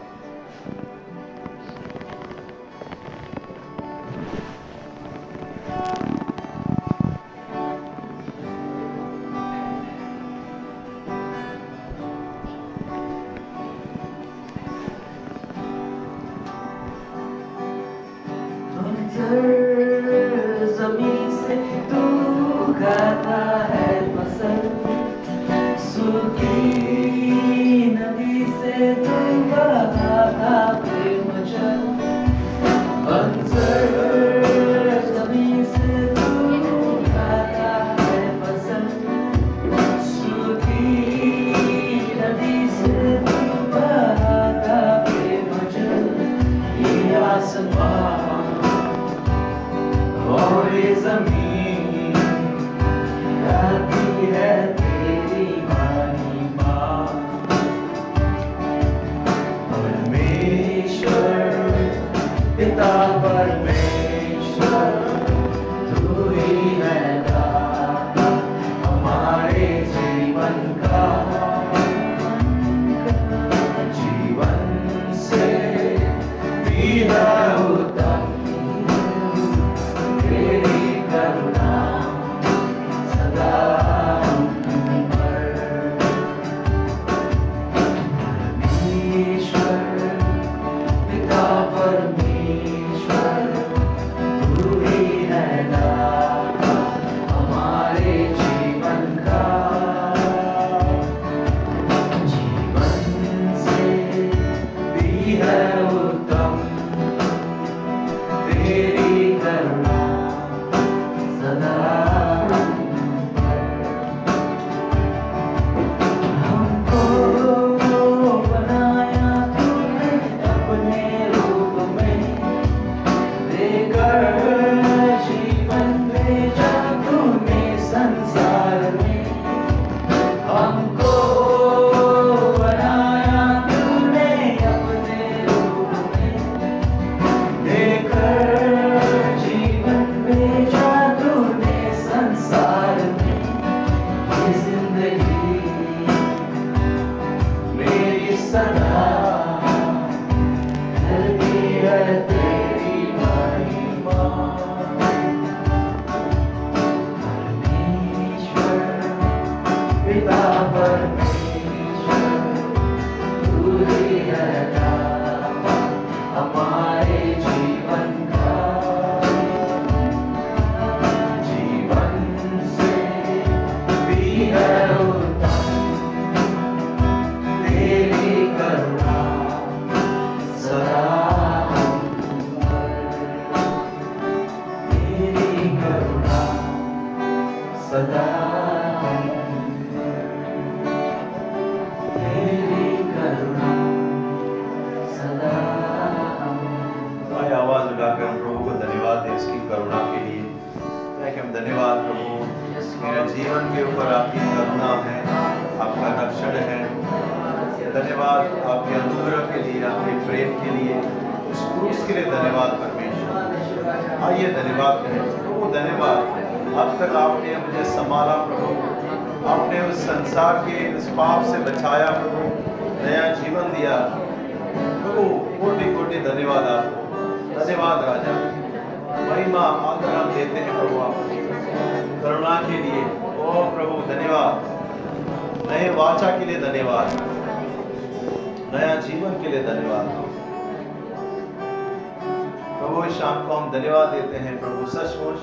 प्रभु 243.37 243.49
इस 243.49 243.53
शाम 243.53 243.71
को 243.71 243.77
हम 243.77 243.81
धन्यवाद 243.81 244.09
देते 244.09 244.37
हैं। 244.37 244.59
प्रभु, 244.59 244.89
सचमुच 244.89 245.39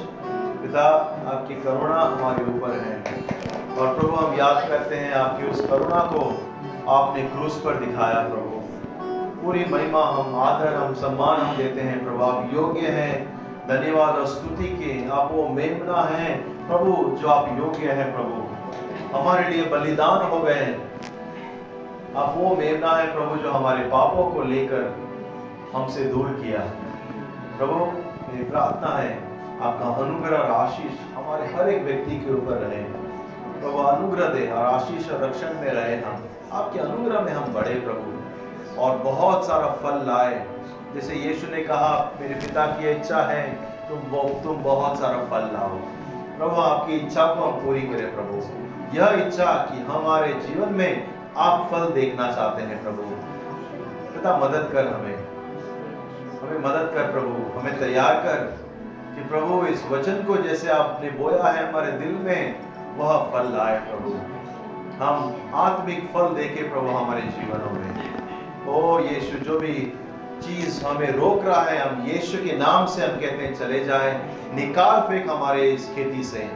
पिता, 0.62 0.88
आपकी 1.28 1.54
करुणा 1.54 2.00
हमारे 2.00 2.44
ऊपर 2.44 2.70
है। 2.70 3.04
और 3.78 3.98
प्रभु, 3.98 4.16
हम 4.16 4.34
याद 4.34 4.68
करते 4.68 4.94
हैं 4.94 5.12
आपकी 5.12 5.46
उस 5.46 5.66
करुणा 5.66 6.00
को 6.00 6.42
आपने 6.92 7.22
क्रूस 7.22 7.62
पर 7.64 7.74
दिखाया, 7.74 8.28
प्रभु। 8.28 8.60
पूरी 9.42 9.64
महिमा, 9.64 10.02
हम 10.02 10.40
आदर, 10.40 10.74
हम 10.74 10.94
सम्मान 10.94 11.40
हम 11.40 11.56
देते 11.56 11.80
हैं। 11.80 12.04
प्रभु, 12.04 12.24
आप 12.24 12.50
योग्य 12.54 12.80
हैं। 12.80 13.40
धन्यवाद 13.68 14.16
और 14.16 14.26
स्तुति 14.26 14.64
के 14.64 15.10
आप 15.10 15.28
वो 15.32 15.48
मेमना 15.48 16.02
हैं। 16.02 16.68
प्रभु, 16.68 17.16
जो 17.16 17.28
आप 17.28 17.56
योग्य 17.58 17.92
हैं, 17.92 18.14
प्रभु। 18.14 18.44
हमारे 19.18 19.48
लिए 19.48 19.64
बलिदान 19.64 20.26
हो 20.26 20.38
गए। 20.38 20.80
आप 22.16 22.34
वो 22.38 22.56
मेमना 22.56 22.90
है, 22.90 23.14
प्रभु, 23.14 23.36
जो 23.36 23.50
हमारे 23.50 23.80
पापों 23.80 24.30
को 24.30 24.42
लेकर 24.42 24.96
हमसे 25.74 26.04
दूर 26.04 26.26
किया। 26.26 26.60
प्रभु, 27.58 27.74
मेरी 28.32 28.44
प्रार्थना 28.44 28.96
है, 28.98 29.24
आपका 29.62 29.84
अनुग्रह 29.84 30.36
और 30.36 30.50
आशीष 30.50 31.14
हमारे 31.14 31.46
हर 31.46 31.68
एक 31.68 31.82
व्यक्ति 31.82 32.16
के 32.16 32.34
ऊपर 32.34 32.52
रहे। 32.52 32.82
प्रभु, 33.60 33.78
अनुग्रह 33.78 34.26
दे 34.26 34.50
और 34.50 34.66
आशीष 34.66 35.12
और 35.12 35.24
रक्षण 35.24 35.54
में 35.54 35.70
रहे 35.70 35.96
हम। 35.96 36.24
आपके 36.52 36.78
अनुग्रह 36.78 37.20
में 37.20 37.32
हम 37.32 37.52
बढ़े 37.52 37.74
प्रभु, 37.74 38.24
और 38.80 38.98
बहुत 38.98 39.46
सारा 39.46 39.66
फल 39.66 40.06
लाए। 40.06 40.46
जैसे 40.94 41.14
यीशु 41.14 41.46
ने 41.46 41.62
कहा, 41.62 42.12
मेरे 42.20 42.34
पिता 42.34 42.66
की 42.66 42.90
इच्छा 42.90 43.22
है, 43.22 43.54
तुम 43.88 43.98
तुम 44.28 44.62
बहुत 44.62 44.98
सारा 44.98 45.18
फल 45.18 45.50
लाओ। 45.52 45.78
प्रभु, 46.38 46.60
आपकी 46.60 46.92
इच्छा 46.92 47.26
को 47.26 47.40
हम 47.40 47.64
पूरी 47.64 47.82
करें 47.82 48.14
प्रभु। 48.14 48.36
यह 48.96 49.26
इच्छा 49.26 49.44
कि 49.44 49.78
हमारे 49.80 50.32
जीवन 50.32 50.72
में 50.72 51.08
आप 51.36 51.68
फल 51.70 51.90
देखना 51.92 52.32
चाहते 52.32 52.62
हैं 52.62 52.82
प्रभु। 52.82 53.02
पिता 54.12 54.36
मदद 54.36 54.70
कर 54.72 54.86
हमें। 54.86 55.23
हमें 56.44 56.58
मदद 56.58 56.90
कर 56.94 57.12
प्रभु, 57.12 57.58
हमें 57.58 57.78
तैयार 57.78 58.14
कर 58.14 58.36
कि 59.14 59.28
प्रभु 59.28 59.66
इस 59.66 59.84
वचन 59.86 60.22
को 60.24 60.36
जैसे 60.36 60.70
आपने 60.70 61.10
बोया 61.10 61.42
है 61.42 61.68
हमारे 61.68 61.92
दिल 61.92 62.14
में, 62.14 62.60
वह 62.96 63.18
फल 63.32 63.52
लाए 63.56 63.78
प्रभु। 63.78 64.10
हम 65.04 65.36
आत्मिक 65.54 66.10
फल 66.14 66.34
देखे 66.34 66.62
प्रभु 66.62 66.86
हमारे 66.86 67.22
जीवनों 67.22 67.70
में 67.70 67.92
ओ 68.66 69.00
यीशु, 69.00 69.38
जो 69.38 69.58
भी 69.60 69.74
चीज़ 70.42 70.84
हमें 70.84 71.10
रोक 71.10 71.44
रहा 71.44 71.62
है, 71.62 71.78
हम 71.78 72.06
यीशु 72.06 72.38
के 72.38 72.56
नाम 72.56 72.86
से 72.86 73.06
हम 73.06 73.16
कहते 73.20 73.44
हैं, 73.44 73.54
चले 73.54 73.84
जाए, 73.84 74.12
निकाल 74.54 75.00
फेंक 75.00 75.30
हमारे 75.30 75.70
इस 75.70 75.94
खेती 75.94 76.24
से, 76.24 76.50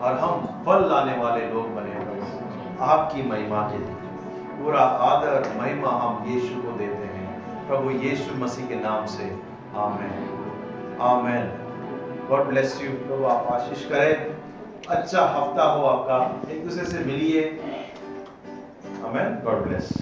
और 0.00 0.18
हम 0.18 0.62
फल 0.66 0.88
लाने 0.90 1.16
वाले 1.18 1.46
लोग 1.46 1.74
बने। 1.74 1.92
आपकी 2.80 3.22
महिमा 3.22 3.60
के 3.62 3.78
लिए 3.78 3.94
पूरा 4.58 4.80
आदर, 4.80 5.52
महिमा 5.60 5.90
हम 5.90 6.24
यीशु 6.28 6.62
को 6.62 6.76
देते 6.78 6.96
हैं। 6.96 7.03
प्रभु 7.66 7.90
यीशु 7.90 8.34
मसीह 8.34 8.66
के 8.66 8.74
नाम 8.74 9.06
से। 9.06 9.24
आमेन। 9.74 10.98
आमेन। 11.00 11.46
गॉड 12.28 12.44
ब्लेस 12.44 12.80
यू 12.82 12.90
प्रभु 12.90 13.24
आप 13.24 13.46
आशीष 13.52 13.84
करें। 13.88 14.34
अच्छा 14.88 15.24
हफ़्ता 15.26 15.64
हो 15.64 15.84
आपका। 15.86 16.50
एक 16.52 16.64
दूसरे 16.64 16.84
से 16.84 16.98
मिलिए। 16.98 17.48
आमेन। 19.04 19.40
गॉड 19.44 19.62
ब्लेस 19.62 19.92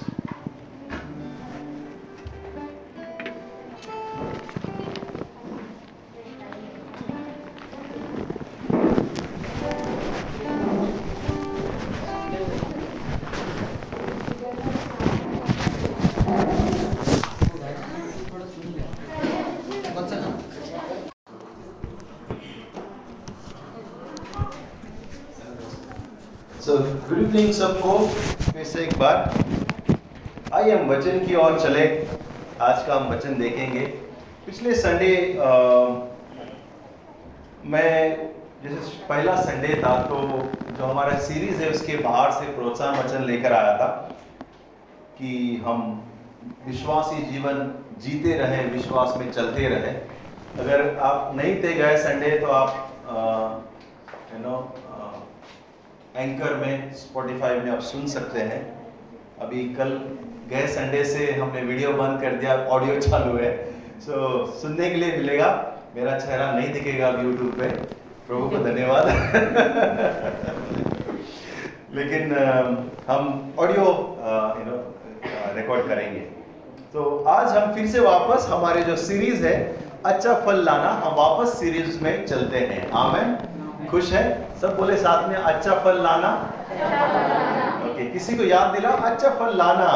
आइए 30.62 30.74
हम 30.74 30.88
वचन 30.88 31.18
की 31.18 31.34
ओर 31.34 31.58
चले। 31.60 31.84
आज 32.62 32.82
का 32.86 32.94
हम 32.94 33.08
वचन 33.08 33.34
देखेंगे। 33.38 33.80
पिछले 34.46 34.74
संडे 34.74 35.14
मैं, 37.64 37.94
जैसे 38.62 38.76
पहला 39.08 39.34
संडे 39.40 39.74
था 39.76 39.94
तो 40.02 40.18
जो 40.78 40.84
हमारा 40.84 41.18
सीरीज़ 41.20 41.62
है, 41.62 41.70
उसके 41.70 41.96
बाहर 41.98 42.30
से 42.32 42.52
प्रोत्साहन 42.54 42.98
वचन 42.98 43.24
लेकर 43.24 43.52
आया 43.52 43.72
था 43.78 43.86
कि 45.18 45.62
हम 45.64 45.82
विश्वासी 46.66 47.22
जीवन 47.22 47.58
जीते 47.98 48.36
रहे, 48.38 48.64
विश्वास 48.66 49.16
में 49.18 49.30
चलते 49.32 49.68
रहे। 49.68 49.94
अगर 50.62 50.96
आप 51.00 51.32
नहीं 51.36 51.56
थे 51.56 51.72
गए 51.74 51.96
संडे 52.04 52.30
तो 52.38 52.52
आप 52.52 52.70
यू 54.34 54.38
नो 54.44 54.54
एंकर 56.16 56.54
में 56.56 56.94
स्पॉटिफाई 56.94 57.58
में 57.58 57.70
आप 57.72 57.80
सुन 57.90 58.06
सकते 58.08 58.40
हैं। 58.42 58.60
अभी 59.42 59.62
कल 59.74 59.88
गए 60.50 60.66
संडे 60.66 61.04
से 61.04 61.30
हमने 61.32 61.60
वीडियो 61.62 61.92
बंद 61.92 62.20
कर 62.22 62.32
दिया 62.40 62.54
ऑडियो 62.74 63.00
चालू 63.00 63.36
है। 63.38 63.50
सो 64.00 64.12
so, 64.12 64.48
सुनने 64.62 64.90
के 64.90 64.96
लिए 64.96 65.16
मिलेगा। 65.16 65.48
मेरा 65.96 66.18
चेहरा 66.18 66.50
नहीं 66.52 66.72
दिखेगा 66.72 67.08
अब 67.08 67.24
यूट्यूब 67.24 67.50
पे। 67.60 67.68
प्रभु 68.28 68.48
को 68.50 68.56
धन्यवाद। 68.64 69.06
लेकिन 71.94 72.34
हम 73.08 73.52
ऑडियो 73.58 73.84
यू 74.58 74.64
नो 74.68 74.76
रिकॉर्ड 75.56 75.86
करेंगे। 75.88 76.20
तो 76.94 77.02
आज 77.28 77.56
हम 77.56 77.74
फिर 77.74 77.86
से 77.86 78.00
वापस 78.00 78.46
हमारे 78.50 78.82
जो 78.82 78.96
सीरीज़ 78.96 79.46
है 79.46 79.56
अच्छा 80.06 80.34
फल 80.46 80.64
लाना 80.64 80.88
हम 81.04 81.14
वापस 81.14 81.58
सीरीज़ 81.60 82.02
में 82.04 82.26
चलते 82.26 82.58
हैं। 82.72 82.90
आमेन 83.02 83.36
खुश 83.90 84.12
है? 84.12 84.24
सब 84.60 84.76
बोले 84.78 84.96
साथ 84.96 85.28
में 85.28 85.36
अच्छा 85.36 85.74
फल 85.74 86.02
लाना। 86.02 86.30
ओके 88.02 88.10
किसी 88.10 88.36
को 88.36 88.44
याद 88.44 88.74
दिला 88.74 88.90
अच्छा 89.08 89.28
फल 89.38 89.56
लाना। 89.56 89.88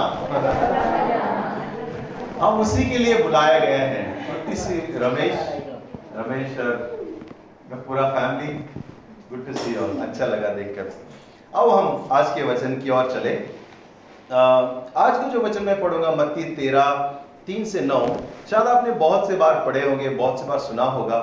हम 2.41 2.61
उसी 2.61 2.85
के 2.91 2.99
लिए 2.99 3.23
बुलाया 3.23 3.59
गए 3.59 3.77
हैं। 3.93 4.53
इसी 4.53 4.79
रमेश 4.97 5.39
रमेश 6.17 6.59
और 6.59 6.75
पूरा 7.87 8.09
family 8.11 8.53
good 9.31 9.47
to 9.47 9.53
see 9.55 9.77
all 9.77 9.97
अच्छा 10.03 10.27
लगा 10.27 10.49
देखकर। 10.55 10.93
अब 11.53 11.71
हम 11.71 12.09
आज 12.13 12.35
के 12.35 12.43
वचन 12.43 12.75
की 12.81 12.91
ओर 12.91 13.11
चले। 13.13 13.35
आज 14.31 15.17
को 15.17 15.31
जो 15.31 15.41
वचन 15.41 15.63
मैं 15.65 15.81
पढ़ूँगा, 15.81 16.11
मत्ती 16.13 16.45
तेरह 16.57 16.91
तीन 17.47 17.65
से 17.65 17.81
नौ, 17.81 18.01
शायद 18.51 18.67
आपने 18.69 18.93
बहुत 19.01 19.29
से 19.29 19.37
बार 19.37 19.55
पढ़े 19.67 19.89
होंगे, 19.89 20.09
बहुत 20.11 20.41
से 20.41 20.47
बार 20.47 20.59
सुना 20.61 20.85
होगा। 20.95 21.19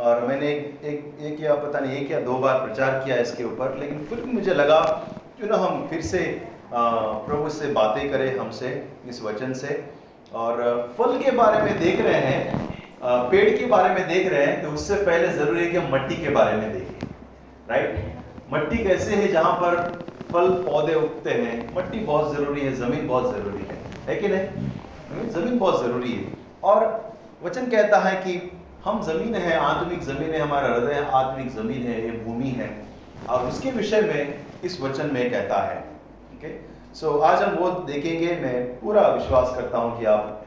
और 0.00 0.20
मैंने 0.26 0.46
एक 0.46 1.18
एक 1.22 1.40
या 1.40 1.54
पता 1.56 1.78
नहीं, 1.78 1.96
एक 1.96 2.10
या 2.12 2.20
दो 2.20 2.38
बार 2.38 2.60
प्रचार 2.60 3.00
किया 3.04 3.16
इसके 3.18 3.44
ऊपर, 3.44 3.76
लेकिन 3.80 4.04
फिर 4.04 4.20
भी 4.20 4.32
मुझे 4.32 4.54
लगा 4.54 4.80
क्यों 5.42 5.50
ना 5.50 5.56
हम 5.58 5.86
फिर 5.90 6.00
से 6.00 6.18
प्रभु 6.72 7.48
से 7.50 7.68
बातें 7.74 8.10
करें, 8.10 8.38
हमसे, 8.38 8.68
इस 9.08 9.22
वचन 9.22 9.52
से। 9.52 9.72
और 10.32 10.58
फल 10.98 11.16
के 11.18 11.30
बारे 11.30 11.62
में 11.62 11.78
देख 11.80 12.00
रहे 12.00 12.20
हैं 12.22 13.30
पेड़ 13.30 13.56
के 13.58 13.66
बारे 13.66 13.88
में 13.94 14.06
देख 14.08 14.28
रहे 14.32 14.44
हैं 14.44 14.62
तो 14.62 14.68
उससे 14.70 14.96
पहले 15.04 15.28
ज़रूरी 15.28 15.64
है 15.64 15.70
कि 15.70 15.76
हम 15.76 15.92
मट्टी 15.94 16.16
के 16.16 16.28
बारे 16.36 16.56
में 16.56 16.72
देखें 16.72 17.08
राइट 17.70 18.52
मट्टी 18.52 18.78
कैसे 18.84 19.14
है 19.14 19.26
जहाँ 19.32 19.52
पर 19.54 19.74
फल, 20.32 20.48
पौधे 20.62 20.94
उगते 20.94 21.30
हैं? 21.32 21.56
मट्टी 21.76 21.98
बहुत 22.00 22.36
ज़रूरी 22.36 22.60
है, 22.60 22.72
ज़मीन 22.76 23.08
बहुत 23.08 23.34
ज़रूरी 23.34 23.64
है 23.64 23.78
है 24.06 24.16
कि 24.16 24.28
नहीं? 24.28 25.28
ज़मीन 25.30 25.58
बहुत 25.58 25.82
ज़रूरी 25.84 26.12
है। 26.12 26.24
और 26.64 26.86
वचन 27.44 27.66
कहता 27.66 27.98
है 28.00 28.14
कि 28.22 28.38
हम 28.84 29.02
ज़मीन 29.02 29.34
है, 29.36 29.56
आत्मिक 29.56 30.02
ज़मीन 30.02 30.30
है, 30.30 30.40
हमारा 30.40 30.68
हृदय 30.68 31.06
आत्मिक 31.14 31.50
ज़मीन 31.56 31.82
है, 31.88 32.00
ये 32.04 32.16
भूमि 32.24 32.54
है। 32.60 32.70
और 33.28 33.46
उसके 33.48 33.70
विषय 33.72 34.00
में 34.04 34.40
इस 34.64 34.80
वचन 34.80 35.10
में 35.14 35.30
कहता 35.30 35.60
है 35.62 35.80
ठीक 36.30 36.44
है? 36.44 36.50
सो 36.94 37.16
आज 37.20 37.42
हम 37.42 37.54
वो 37.54 37.70
देखेंगे 37.86 38.34
मैं 38.36 38.80
पूरा 38.80 39.06
विश्वास 39.08 39.54
करता 39.56 39.78
हूँ 39.78 39.98
कि 39.98 40.04
आप 40.06 40.44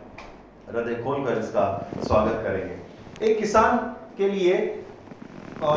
हृदय 0.69 0.95
खोलकर 1.03 1.39
इसका 1.39 1.65
स्वागत 2.03 2.43
करेंगे। 2.43 3.25
एक 3.25 3.39
किसान 3.39 3.77
के 4.17 4.29
लिए 4.29 4.53
आ, 5.63 5.73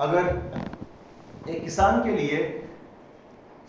अगर 0.00 1.50
एक 1.50 1.62
किसान 1.64 2.02
के 2.04 2.10
लिए 2.10 2.38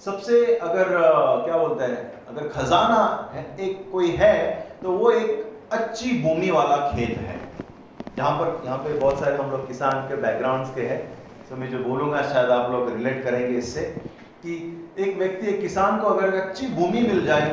सबसे 0.06 0.56
अगर 0.58 0.96
अ, 0.96 1.46
क्या 1.46 1.58
बोलते 1.58 1.84
हैं 1.84 2.28
अगर 2.30 2.48
खजाना 2.50 3.02
है 3.34 3.46
एक 3.60 3.92
कोई 3.92 4.10
है 4.20 4.38
तो 4.82 4.92
वो 4.92 5.12
एक 5.12 5.70
अच्छी 5.74 6.22
भूमि 6.24 6.50
वाला 6.52 6.78
खेत 6.92 7.18
है। 7.18 7.40
जहाँ 8.18 8.32
पर 8.40 8.66
यहाँ 8.66 8.78
पे 8.78 8.94
बहुत 9.00 9.20
सारे 9.20 9.38
हम 9.38 9.52
लोग 9.52 9.68
किसान 9.68 10.08
के 10.10 10.16
बैकग्राउंड्स 10.22 10.74
के 10.76 10.82
हैं। 10.82 11.00
तो 11.50 11.56
मैं 11.56 11.70
जो 11.72 11.80
बोलूँगा, 11.80 12.22
शायद 12.24 12.50
आप 12.50 12.72
लोग 12.72 12.90
रिलेट 12.92 13.24
करेंगे 13.24 13.58
इससे 13.58 13.82
कि 14.44 14.54
एक 15.00 15.18
व्यक्ति, 15.18 15.48
एक 15.48 15.60
किसान 15.62 16.00
को 16.00 16.08
अगर 16.08 16.36
अच्छी 16.36 16.68
भूमि 16.76 17.02
मिल 17.02 17.26
जाए, 17.26 17.50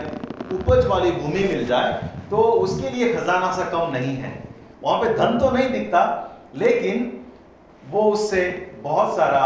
उपज 0.53 0.87
वाली 0.87 1.11
भूमि 1.13 1.45
मिल 1.49 1.67
जाए 1.67 2.11
तो 2.31 2.37
उसके 2.37 2.91
लिए 2.91 3.13
खजाना 3.15 3.53
सा 3.53 3.65
कम 3.71 3.91
नहीं 3.93 4.17
है। 4.17 4.33
वहाँ 4.83 5.01
पे 5.01 5.13
धन 5.15 5.39
तो 5.39 5.51
नहीं 5.51 5.69
दिखता, 5.71 6.01
लेकिन 6.57 7.11
वो 7.91 8.03
उससे 8.13 8.43
बहुत 8.83 9.17
सारा 9.17 9.45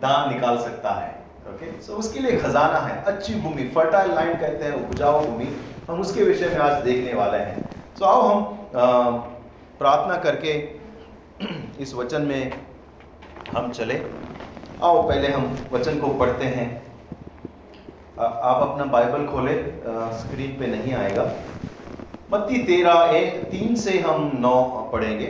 दान 0.00 0.32
निकाल 0.34 0.58
सकता 0.58 0.90
है। 0.92 1.12
ओके 1.50 1.70
सो 1.82 1.94
उसके 1.94 2.20
लिए 2.20 2.38
खजाना 2.40 2.78
है, 2.78 3.02
अच्छी 3.04 3.34
भूमि 3.40 3.68
फर्टाइल 3.74 4.10
लैंड 4.10 4.40
कहते 4.40 4.64
हैं, 4.64 4.74
उपजाऊ 4.84 5.20
भूमि, 5.20 5.48
हम 5.88 6.00
उसके 6.00 6.24
विषय 6.24 6.48
में 6.48 6.58
आज 6.58 6.82
देखने 6.84 7.14
वाले 7.14 7.38
हैं। 7.38 7.70
सो 7.98 8.04
आओ 8.04 8.22
हम 8.22 8.38
प्रार्थना 9.78 10.16
करके 10.22 10.52
इस 11.82 11.94
वचन 11.94 12.22
में 12.22 12.52
हम 13.54 13.70
चले। 13.72 13.94
आओ, 14.82 15.08
पहले 15.08 15.28
हम 15.28 15.56
वचन 15.72 15.98
को 16.00 16.08
पढ़ते 16.08 16.44
हैं। 16.44 16.82
आप 18.20 18.68
अपना 18.68 18.84
बाइबल 18.84 19.26
खोले 19.26 19.54
स्क्रीन 20.18 20.58
पे 20.58 20.66
नहीं 20.66 20.94
आएगा। 20.94 21.24
मत्ती 22.32 22.62
तेरह 22.62 23.12
एक 23.16 23.44
तीन 23.44 23.74
से 23.76 23.98
हम 24.00 24.30
नौ 24.34 24.90
पढ़ेंगे। 24.92 25.26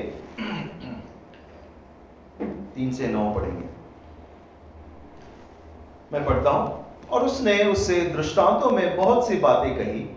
तीन 2.75 2.93
से 2.93 3.09
नौ 3.09 3.33
पढ़ेंगे। 3.35 3.67
मैं 6.13 6.25
पढ़ता 6.25 6.51
हूँ। 6.51 6.85
और 7.11 7.25
उसने 7.25 7.65
उससे 7.65 8.01
दृष्टांतों 8.01 8.71
में 8.71 8.97
बहुत 8.97 9.29
सी 9.29 9.37
बातें 9.37 9.75
कही। 9.77 10.17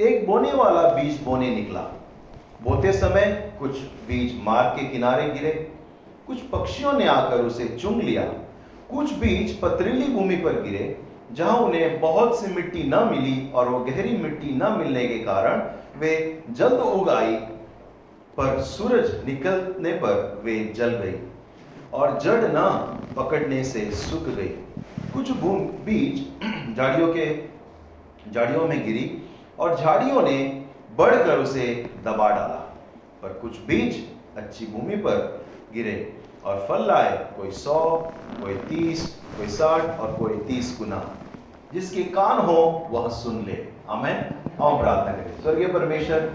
एक 0.00 0.26
बोने 0.26 0.52
वाला 0.52 0.82
बीज 0.82 1.22
बोने 1.22 1.54
निकला। 1.54 1.80
बोते 2.62 2.92
समय 2.92 3.52
कुछ 3.58 3.78
बीज 4.08 4.40
मार्ग 4.44 4.68
के 4.68 4.86
किनारे 4.86 5.30
गिरे। 5.30 5.71
कुछ 6.32 6.42
पक्षियों 6.50 6.92
ने 6.92 7.06
आकर 7.06 7.40
उसे 7.44 7.64
चुंग 7.70 8.00
लिया। 8.02 8.22
कुछ 8.90 9.12
बीज 9.14 9.50
पथरीली 9.60 10.06
भूमि 10.08 10.36
पर 10.36 10.60
गिरे, 10.62 10.84
जहाँ 11.32 11.56
उन्हें 11.56 12.00
बहुत 12.00 12.38
सी 12.38 12.52
मिट्टी 12.54 12.82
न 12.84 13.02
मिली 13.08 13.50
और 13.50 13.68
वो 13.68 13.78
गहरी 13.84 14.16
मिट्टी 14.16 14.52
न 14.54 14.70
मिलने 14.78 15.06
के 15.08 15.18
कारण 15.24 15.60
वे 16.00 16.12
जल्द 16.50 16.80
उग 16.80 17.08
आई, 17.10 17.34
पर 18.36 18.60
सूरज 18.62 19.10
निकलने 19.26 19.92
पर 19.96 20.40
वे 20.44 20.54
जल 20.76 20.94
गई 21.02 21.18
और 21.92 22.18
जड़ 22.20 22.40
न 22.46 22.64
पकड़ने 23.16 23.62
से 23.64 23.90
सूख 23.98 24.28
गई। 24.28 24.48
कुछ 25.12 25.30
बीज 25.84 26.76
झाड़ियों 26.76 27.12
के, 27.14 27.26
झाड़ियों 28.32 28.66
में 28.68 28.84
गिरी 28.86 29.06
और 29.58 29.76
झाड़ियों 29.76 30.22
ने 30.22 30.38
बढ़कर 30.96 31.38
उसे 31.38 31.68
दबा 32.04 32.28
डाला, 32.30 32.58
पर 33.22 33.38
कुछ 33.42 33.60
बीज 33.66 34.02
अच्छी 34.36 34.66
भूमि 34.68 34.96
पर 34.96 35.40
गिरे। 35.74 35.94
और 36.44 36.66
फल 36.68 36.86
लाए, 36.86 37.26
कोई 37.36 37.50
सौ, 37.50 37.96
कोई 38.42 38.54
तीस, 38.54 39.22
कोई 39.36 39.46
साठ 39.46 40.00
और 40.00 40.16
कोई 40.16 40.36
तीस 40.36 40.76
गुना। 40.78 41.10
जिसके 41.72 42.02
कान 42.02 42.38
हो, 42.38 42.88
वह 42.90 43.08
सुन 43.08 43.44
ले। 43.44 43.68
आमेन। 43.88 44.34
आओ 44.62 44.78
प्रार्थना 44.78 45.12
करें। 45.12 45.42
स्वर्गीय 45.42 45.66
परमेश्वर, 45.66 46.32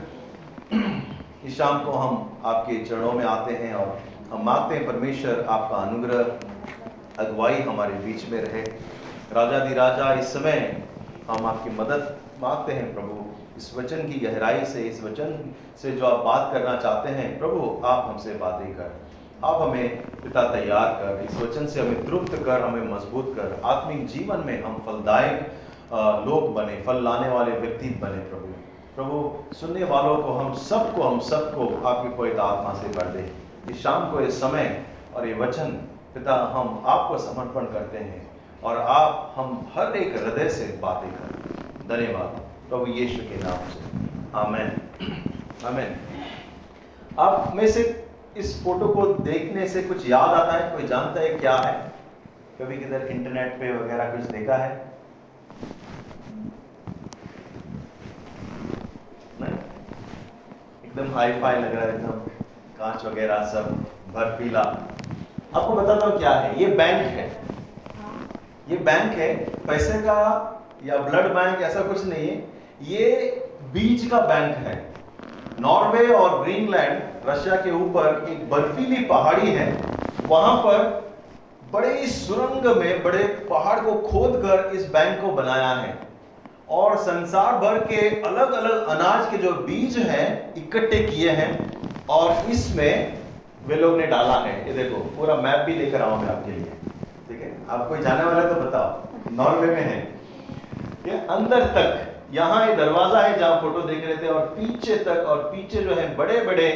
इस 1.46 1.58
शाम 1.58 1.86
को 1.86 1.92
हम 1.92 2.38
आपके 2.46 2.86
चरणों 2.86 3.12
में 3.12 3.26
आते 3.26 3.54
हैं 3.54 3.74
और 3.76 4.00
हम 4.32 4.46
मांगते 4.46 4.76
हैं 4.76 4.88
परमेश्वर 4.88 5.46
आपका 5.50 5.78
अनुग्रह, 5.78 6.24
अगुवाई 7.24 7.56
हमारे 7.56 7.94
बीच 7.94 8.30
में 8.30 8.42
रहे। 8.42 8.62
राजा 9.34 9.66
दी 9.66 9.74
राजा, 9.74 10.14
इस 10.14 10.26
समय 10.26 10.84
हम 11.32 11.46
आपकी 11.46 11.70
मदद 11.70 12.18
मांगते 12.42 12.74
हैं, 12.74 12.94
प्रभु। 12.94 13.26
इस 13.58 13.78
वचन 13.78 13.98
की 13.98 14.20
गहराई 14.20 14.66
से, 14.66 14.82
इस 14.82 15.04
वचन 15.04 15.56
से 15.82 15.92
जो 15.92 16.06
आप 16.06 16.26
बात 16.26 16.50
करना 16.54 16.78
चाहते 16.78 17.10
हैं, 17.10 17.40
प्रभु, 17.40 17.82
आप 17.86 18.06
हमसे 18.10 18.34
बातें 18.34 18.74
कर। 18.74 19.07
आप 19.46 19.62
हमें 19.62 20.02
पिता 20.02 20.44
तैयार 20.44 20.88
कर, 20.88 21.28
इस 21.30 21.42
वचन 21.42 21.68
से 21.68 21.82
हमें 21.82 22.06
तृप्त 22.06 22.44
कर, 22.46 22.62
हमें 22.62 22.94
मज़बूत 22.94 23.34
कर, 23.36 23.62
आत्मिक 23.66 24.08
जीवन 24.08 24.44
में 24.46 24.64
हम 24.64 24.84
फलदायक 24.86 25.52
लोग 26.28 26.54
बने, 26.54 26.82
फल 26.82 27.04
लाने 27.04 27.30
वाले 27.30 27.52
व्यक्ति 27.52 27.90
बने 27.90 28.18
प्रभु। 28.18 28.48
प्रभु, 28.96 29.34
सुनने 29.54 29.84
वालों 29.84 30.18
को 30.18 30.32
हम 30.32 30.54
सबको 30.54 31.04
हम 31.04 31.20
सबको, 31.20 31.88
आपकी 31.88 32.10
पवित्र 32.10 32.40
आत्मा 32.40 32.74
से 32.74 32.88
भर 32.88 33.08
दे। 33.08 33.34
इस 33.70 33.84
शाम 33.84 34.12
को 34.12 34.22
ये 34.22 34.32
समय 34.32 34.84
और 35.16 35.28
ये 35.28 35.34
वचन 35.34 35.70
पिता, 36.14 36.54
हम 36.56 36.84
आपको 36.86 37.18
समर्पण 37.18 37.62
करते 37.62 37.98
हैं 37.98 38.32
और 38.64 38.78
आप 38.78 39.34
हम 39.38 39.68
हर 39.76 39.96
एक 39.96 40.18
हृदय 40.18 40.50
से 40.50 40.80
बातें 40.82 41.12
करें। 41.12 41.38
धन्यवाद। 41.88 42.42
प्रभु 42.70 42.86
यीशु 42.88 43.18
के 43.18 43.44
नाम 43.44 43.58
से। 43.70 43.80
आमेन। 44.36 44.82
आमेन। 45.66 45.96
आप 47.20 47.52
में 47.56 47.68
से 47.68 48.07
इस 48.38 48.64
फ़ोटो 48.64 48.88
को 48.88 49.06
देखने 49.24 49.68
से 49.68 49.82
कुछ 49.84 50.10
याद 50.10 50.30
आता 50.30 50.52
है? 50.54 50.72
कोई 50.72 50.88
जानता 50.88 51.22
है 51.22 51.30
क्या 51.30 51.56
है? 51.56 51.74
कभी 52.60 52.78
किधर 52.78 53.08
इंटरनेट 53.08 53.54
पे 53.54 53.72
वगैरह 53.78 54.12
कुछ 54.12 54.22
देखा 54.22 54.56
है? 54.56 54.86
एकदम 60.86 61.14
हाई 61.16 61.32
फाई 61.32 61.56
लग 61.56 61.76
रहा 61.76 61.86
है, 61.86 61.96
एकदम 61.96 62.20
कांच 62.78 63.06
वगैरह 63.06 63.44
सब, 63.46 63.72
बर्फीला। 64.14 64.62
आपको 65.56 65.74
बताता 65.74 66.06
हूँ 66.06 66.18
क्या 66.18 66.32
है। 66.32 66.60
ये 66.60 66.68
बैंक 66.68 67.02
है। 67.08 67.28
ये 68.70 68.78
बैंक 68.78 69.18
है। 69.18 69.34
पैसे 69.68 70.00
का 70.00 70.18
या 70.86 70.98
ब्लड 70.98 71.34
बैंक 71.34 71.62
ऐसा 71.62 71.82
कुछ 71.82 72.06
नहीं 72.06 72.28
है। 72.28 72.38
ये 72.82 73.30
बीज 73.74 74.10
का 74.12 74.20
बैंक 74.22 74.56
है। 74.58 74.76
नॉर्वे 75.60 76.08
और 76.08 76.44
ग्रीनलैंड 76.44 77.17
रशिया 77.28 77.56
के 77.58 77.72
ऊपर 77.76 78.26
एक 78.30 78.50
बर्फीली 78.50 79.04
पहाड़ी 79.06 79.52
है। 79.52 79.68
वहाँ 80.26 80.56
पर 80.58 81.06
बड़े 81.74 82.00
ही 82.00 82.08
सुरंग 82.08 82.66
में 82.78 83.04
बड़े 83.04 83.24
पहाड़ 83.50 83.80
को 83.80 83.94
खोद 84.02 84.36
कर 84.42 84.76
इस 84.76 84.90
बैंक 84.92 85.22
को 85.22 85.32
बनाया 85.34 85.70
है। 85.70 85.94
और 86.70 86.96
संसार 87.00 87.58
भर 87.60 87.80
के 87.86 88.00
अलग 88.22 88.52
अलग 88.54 88.88
अनाज 88.90 89.30
के 89.32 89.38
जो 89.38 89.52
बीज 89.62 89.98
हैं, 90.00 90.54
इकट्ठे 90.56 91.00
किए 91.04 91.30
हैं 91.32 91.52
और 92.10 92.52
इसमें 92.52 93.18
वे 93.68 93.76
लोग 93.76 93.98
ने 93.98 94.08
डाला 94.08 94.38
है। 94.40 94.68
ये 94.68 94.74
देखो, 94.74 94.98
पूरा 95.16 95.36
मैप 95.38 95.66
भी 95.66 95.74
लेकर 95.76 96.02
आऊँ 96.02 96.22
मैं 96.22 96.30
आपके 96.30 96.52
लिए। 96.52 96.72
ठीक 97.28 97.42
है? 97.42 97.52
आप 97.70 97.88
कोई 97.90 98.00
जाने 98.00 98.24
वाला 98.24 98.44
तो 98.44 98.62
बताओ। 98.62 99.34
नॉर्वे 99.36 99.68
में 99.68 99.82
है। 99.82 99.98
ये 101.08 101.18
अंदर 101.30 101.66
तक, 101.76 102.06
यहाँ 102.34 102.68
ये 102.68 102.76
दरवाज़ा 102.76 103.22
है 103.22 103.38
जहाँ 103.40 103.60
फ़ोटो 103.62 103.82
देख 103.82 104.06
रहे 104.06 104.16
थे 104.18 104.28
और 104.28 104.46
पीछे 104.56 104.96
तक 105.00 105.26
और 105.28 105.44
पीछे 105.46 105.84
जो 105.84 105.96
है 105.96 106.16
बड़े 106.18 106.40
बड़े 106.42 106.70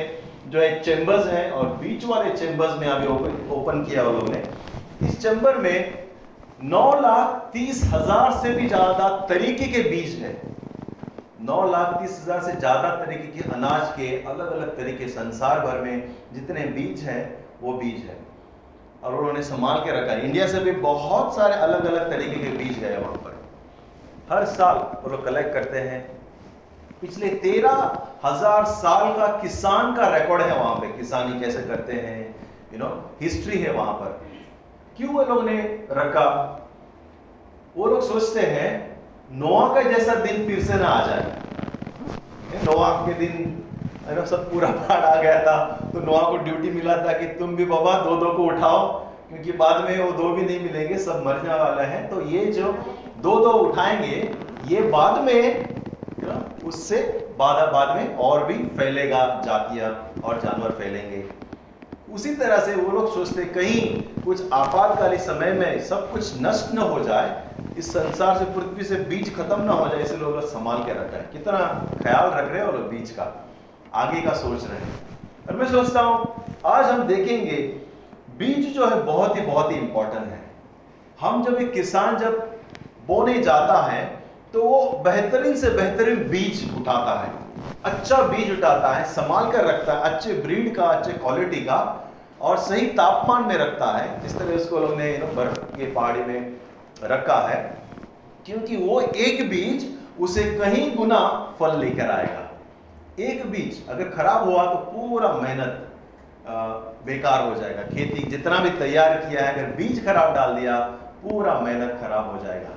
जो 0.52 0.60
है 0.60 0.70
चेम्बर्स 0.84 1.26
हैं 1.28 1.49
और 1.52 1.68
बीच 1.78 2.06
वाले 2.06 2.32
चेम्बर्स 2.38 2.78
में 2.80 2.88
अभी 2.88 3.08
ओपन 3.08 3.36
ओपन 3.52 3.84
किया 3.84 4.04
वो 4.04 4.12
लोग 4.12 4.30
ने 4.30 4.41
इस 5.02 5.22
चेम्बर 5.22 5.58
में 5.58 5.76
नौ 6.66 6.88
लाख 7.02 7.49
तीस 7.54 7.84
हज़ार 7.93 8.32
से 8.41 8.52
भी 8.54 8.68
ज़्यादा 8.68 9.08
तरीके 9.30 9.68
के 9.68 9.82
बीज 9.89 10.16
है। 10.22 10.32
नौ 11.41 11.62
लाख 11.70 11.95
तीस 12.02 12.20
हज़ार 12.22 12.41
से 12.43 12.52
ज़्यादा 12.56 12.89
तरीके 12.95 13.28
के 13.34 13.49
अनाज 13.52 13.88
के 13.91 14.10
अलग 14.24 14.52
अलग 14.52 14.76
तरीके 14.78 15.08
संसार 15.10 15.60
भर 15.60 15.82
में 15.82 16.16
जितने 16.34 16.66
बीज 16.72 17.04
हैं, 17.04 17.24
वो 17.62 17.74
बीज 17.74 18.04
है। 18.04 18.18
और 19.04 19.16
उन्होंने 19.16 19.43
संभाल 19.43 19.80
के 19.80 19.91
रखा 19.91 20.12
है। 20.12 20.26
इंडिया 20.26 20.47
से 20.47 20.60
भी 20.60 20.72
बहुत 20.82 21.36
सारे 21.36 21.56
अलग 21.62 21.86
अलग 21.86 22.10
तरीके 22.12 22.39
के 22.39 22.58
बीज 22.58 22.84
है 22.84 22.97
वहाँ 22.99 23.14
पर। 23.16 23.39
हर 24.30 24.45
साल 24.47 24.78
वो 25.04 25.10
लोग 25.10 25.26
कलेक्ट 25.26 25.54
करते 25.54 25.80
हैं। 25.80 25.99
पिछले 27.02 27.28
तेरह 27.43 27.78
हज़ार 28.24 28.66
साल 28.72 29.14
का 29.14 29.28
किसान 29.41 29.93
का 29.95 30.08
रिकॉर्ड 30.16 30.41
है 30.41 30.58
वहाँ 30.58 30.76
पे। 30.76 30.88
किसानी 30.97 31.39
कैसे 31.39 31.62
करते 31.64 31.93
हैं? 31.93 32.20
यू 32.74 32.80
नो 32.80 32.89
हिस्ट्री 33.22 33.58
है 33.60 33.72
वहाँ 33.74 33.93
पर। 33.93 34.20
क्यों 34.97 35.14
वो 35.14 35.24
लोग 35.24 35.43
ने 35.45 35.56
रखा? 35.91 36.28
वो 37.76 37.88
लोग 37.88 38.02
सोचते 38.04 38.41
हैं, 38.41 38.70
नोआ 39.34 39.68
का 39.76 39.82
जैसा 39.84 40.16
दिन 40.18 40.45
फिर 40.47 40.64
से 40.64 40.74
ना 40.74 40.88
आ 40.88 41.06
जाए। 41.08 42.64
नोआ 42.66 42.89
के 43.06 43.14
दिन 43.16 43.58
ना 44.10 44.26
सब 44.26 44.49
पूरा 44.52 44.68
बाढ़ 44.70 45.04
आ 45.06 45.22
गया 45.22 45.39
था 45.43 45.58
तो 45.93 45.99
नोआ 46.02 46.22
को 46.22 46.38
ड्यूटी 46.39 46.70
मिला 46.72 46.97
था 46.97 47.14
कि 47.14 47.26
तुम 47.39 47.56
भी 47.56 47.66
बाबा 47.66 47.93
दो 48.02 48.16
दो 48.18 48.32
को 48.34 48.43
उठाओ, 48.45 48.88
क्योंकि 49.30 49.52
बाद 49.58 49.84
में 49.84 49.97
वो 49.99 50.12
दो 50.14 50.30
भी 50.30 50.41
नहीं 50.43 50.60
मिलेंगे, 50.62 50.97
सब 50.99 51.24
मरने 51.26 51.54
वाला 51.56 51.84
है। 51.86 52.08
तो 52.10 52.22
ये 52.28 52.45
जो 52.54 52.72
दो 53.20 53.39
दो 53.39 53.52
उठाएँगे, 53.60 54.32
ये 54.68 54.82
बाद 54.89 55.22
में 55.24 55.71
उससे 56.72 56.98
बाद 57.38 57.72
बाद 57.74 57.96
में 57.98 58.16
और 58.18 58.46
भी 58.46 58.54
फैलेगा, 58.78 59.42
जातियाँ 59.46 59.90
और 60.24 60.42
जानवर 60.42 60.72
फैलेंगे। 60.72 61.24
उसी 62.08 62.34
तरह 62.36 62.60
से 62.60 62.76
वो 62.76 62.92
लोग 62.92 63.14
सोचते, 63.14 63.46
कहीं 63.46 64.02
कुछ 64.26 64.52
आपातकालीन 64.54 65.20
समय 65.20 65.52
में 65.54 65.80
सब 65.84 66.12
कुछ 66.12 66.42
नष्ट 66.42 66.74
न 66.74 66.78
हो 66.78 67.00
जाए, 67.04 67.30
इस 67.78 67.92
संसार 67.94 68.38
से, 68.38 68.46
पृथ्वी 68.46 68.84
से 68.84 68.96
बीज 69.10 69.36
खत्म 69.36 69.62
ना 69.62 69.74
हो 69.74 69.88
जाए 69.88 70.02
इसलिए 70.04 70.20
लोग 70.20 70.40
संभाल 70.50 70.84
के 70.84 70.94
रखा 70.94 71.18
है। 71.18 71.30
कितना 71.34 71.60
ख्याल 72.04 72.30
रख 72.30 72.52
रहे 72.52 72.62
हैं 72.62 72.72
लोग 72.72 72.90
बीज 72.90 73.12
का, 73.12 73.28
आगे 73.96 74.22
का 74.22 74.34
सोच 74.36 74.64
रहे 74.64 74.78
हैं। 74.78 75.00
और 75.50 75.56
मैं 75.56 75.72
सोचता 75.72 76.02
हूँ, 76.02 76.44
आज 76.66 76.86
हम 76.86 77.04
देखेंगे, 77.04 77.58
बीज 78.38 78.74
जो 78.76 78.86
है 78.86 79.02
बहुत 79.04 79.36
ही 79.36 79.42
बहुत 79.42 79.72
ही 79.72 79.78
इंपॉर्टेंट 79.78 80.26
है। 80.26 80.42
हम 81.22 81.44
जब 81.44 81.56
एक 81.56 81.74
किसान 81.74 82.18
जब 82.18 82.40
बोने 83.08 83.42
जाता 83.42 83.82
है 83.82 84.21
तो 84.54 84.64
वो 84.64 85.02
बेहतरीन 85.04 85.56
से 85.56 85.70
बेहतरीन 85.70 86.24
बीज 86.30 86.64
उठाता 86.78 87.20
है। 87.20 87.32
अच्छा 87.84 88.22
बीज 88.24 88.52
उठाता 88.52 88.93
है, 88.93 89.04
संभाल 89.06 89.52
कर 89.52 89.66
रखता 89.66 89.93
है, 89.93 90.02
अच्छे 90.04 90.34
ब्रीड 90.34 90.76
का, 90.76 90.86
अच्छे 90.86 91.12
क्वालिटी 91.14 91.62
का 91.66 91.78
और 92.41 92.58
सही 92.60 92.88
तापमान 92.93 93.43
में 93.43 93.56
रखता 93.56 93.91
है। 93.97 94.22
जिस 94.22 94.38
तरह 94.39 94.56
उसको 94.56 94.80
लोग 94.80 94.97
ने 94.97 95.12
बर्फ़ 95.36 95.60
के 95.78 95.91
पहाड़ी 95.93 96.24
में 96.24 96.58
रखा 97.04 97.39
है। 97.47 97.60
क्योंकि 98.45 98.76
वो 98.78 98.99
एक 99.02 99.49
बीज 99.49 99.89
उसे 100.20 100.43
कहीं 100.56 100.95
गुना 100.95 101.20
फल 101.60 101.78
लेकर 101.80 102.12
आएगा। 102.12 102.47
एक 103.20 103.49
बीज 103.52 103.88
अगर 103.89 104.10
खराब 104.10 104.43
हुआ 104.43 104.66
तो 104.66 104.78
पूरा 104.91 105.32
मेहनत 105.34 105.88
बेकार 107.06 107.47
हो 107.49 107.56
जाएगा। 107.56 107.82
खेती 107.86 108.24
जितना 108.30 108.60
भी 108.60 108.70
तैयार 108.80 109.18
किया 109.18 109.41
है, 109.41 109.54
अगर 109.54 109.76
बीज 109.76 110.06
खराब 110.06 110.34
डाल 110.36 110.56
दिया, 110.56 110.80
पूरा 111.24 111.60
मेहनत 111.60 111.97
खराब 112.02 112.32
हो 112.32 112.43
जाएगा। 112.45 112.70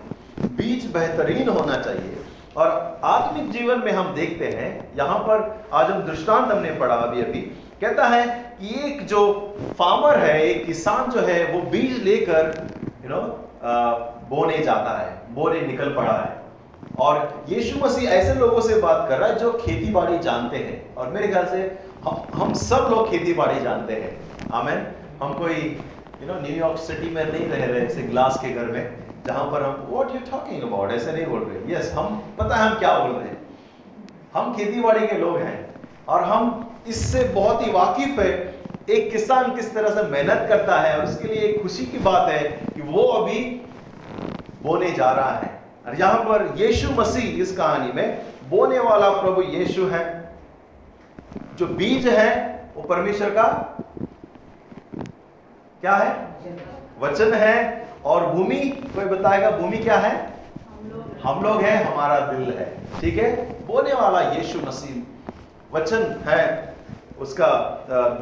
बीज 0.53 0.87
बेहतरीन 0.93 1.49
होना 1.49 1.77
चाहिए। 1.77 2.17
और 2.57 3.01
आत्मिक 3.05 3.51
जीवन 3.51 3.79
में 3.79 3.93
हम 3.93 4.15
देखते 4.15 4.49
हैं, 4.49 4.71
यहाँ 4.97 5.19
पर 5.19 5.69
आज 5.73 5.91
हम 5.91 6.03
दृष्टांत 6.03 6.53
हमने 6.53 6.71
पढ़ा 6.71 6.95
अभी 6.97 7.23
अभी। 7.23 7.41
कहता 7.81 8.07
है 8.09 8.27
कि 8.61 8.69
एक 8.87 9.07
जो 9.07 9.23
फार्मर 9.79 10.19
है, 10.19 10.41
एक 10.43 10.65
किसान 10.67 11.11
जो 11.11 11.21
है, 11.21 11.45
वो 11.53 11.61
बीज 11.71 12.03
लेकर 12.03 12.69
यू 13.05 13.11
नो 13.11 13.21
बोने 14.31 14.59
जाता 14.59 14.99
है, 14.99 15.35
बोने 15.35 15.61
निकल 15.61 15.95
पड़ा 15.95 16.13
है। 16.13 16.43
और 16.99 17.45
यीशु 17.49 17.79
मसीह 17.79 18.11
ऐसे 18.11 18.35
लोगों 18.35 18.61
से 18.61 18.81
बात 18.81 19.07
कर 19.09 19.19
रहा 19.19 19.29
है 19.29 19.39
जो 19.39 19.53
खेती 19.65 19.91
बाड़ी 19.93 20.19
जानते 20.19 20.57
हैं। 20.57 20.95
और 20.95 21.09
मेरे 21.09 21.29
ख्याल 21.29 21.47
से 21.47 21.79
हम 22.05 22.23
हम 22.35 22.53
सब 22.55 22.89
लोग 22.91 23.11
खेती 23.11 23.33
बाड़ी 23.35 23.61
जानते 23.61 23.95
हैं। 23.95 24.51
आमेन। 24.53 24.87
हम 25.23 25.33
कोई 25.35 25.55
यू 26.23 26.27
नो 26.27 26.41
न्यूयॉर्क 26.41 26.79
सिटी 26.79 27.11
में 27.11 27.25
नहीं 27.25 27.49
रह 27.49 27.65
रहे 27.65 27.81
ऐसे 27.81 28.03
ग्लास 28.03 28.39
के 28.43 28.51
घर 28.51 28.65
में। 28.65 29.04
जहाँ 29.27 29.45
पर 29.51 29.63
हम 29.63 29.87
व्हाट 29.91 30.11
यू 30.11 30.21
टॉकिंग 30.31 30.63
अबाउट 30.63 30.91
ऐसे 30.93 31.13
नहीं 31.13 31.27
बोल 31.27 31.41
रहे। 31.41 31.75
यस 31.75 31.93
हम, 31.93 32.23
पता 32.39 32.57
है 32.57 32.71
हम 32.71 32.79
क्या 32.79 32.99
बोल 32.99 33.11
रहे 33.11 33.29
हैं? 33.29 33.43
हम 34.35 34.55
खेती 34.55 34.81
बाड़ी 34.81 35.07
के 35.07 35.19
लोग 35.19 35.37
हैं 35.37 35.75
और 36.09 36.25
हम 36.25 36.71
इससे 36.89 37.25
बहुत 37.25 37.67
ही 37.67 37.73
वाकिफ 37.73 38.19
है। 38.19 38.33
एक 38.91 39.13
किसान 39.13 39.55
किस 39.55 39.75
तरह 39.75 39.89
से 39.89 40.03
मेहनत 40.03 40.49
करता 40.49 40.81
है 40.81 40.99
और 40.99 41.05
उसके 41.05 41.29
लिए 41.29 41.41
एक 41.41 41.63
खुशी 41.63 41.87
की 41.87 41.99
बात 41.99 42.29
है 42.29 42.49
कि 42.49 42.83
वो 42.83 43.03
अभी 43.03 43.39
बोने 44.63 44.91
जा 44.91 45.13
रहा 45.13 45.33
है। 45.33 45.63
और 45.87 45.95
यहाँ 46.01 46.19
पर 46.19 46.55
यीशु 46.57 46.91
मसीह, 46.91 47.43
इस 47.43 47.57
कहानी 47.57 47.93
में 47.93 48.23
बोने 48.49 48.79
वाला 48.79 49.09
प्रभु 49.11 49.43
यीशु 49.43 49.87
है। 49.87 50.35
जो 51.57 51.67
बीज 51.67 52.09
है, 52.09 52.31
वो 52.77 52.83
परमेश्वर 52.83 53.31
का 53.31 53.47
क्या 55.81 55.97
है। 55.97 56.13
वचन 57.01 57.35
है 57.35 57.87
और 58.05 58.27
भूमि, 58.27 58.57
कोई 58.95 59.05
बताएगा 59.07 59.51
भूमि 59.51 59.79
क्या 59.79 59.97
है? 59.99 60.13
हम 61.25 61.43
लोग 61.45 61.61
हैं, 61.63 61.85
हमारा 61.85 62.19
दिल 62.27 62.53
है। 62.59 62.67
ठीक 63.01 63.17
है? 63.19 63.31
बोने 63.67 63.93
वाला 63.93 64.21
यीशु 64.33 64.59
मसीह 64.61 65.77
वचन 65.77 66.03
है। 66.27 66.75
उसका 67.21 67.47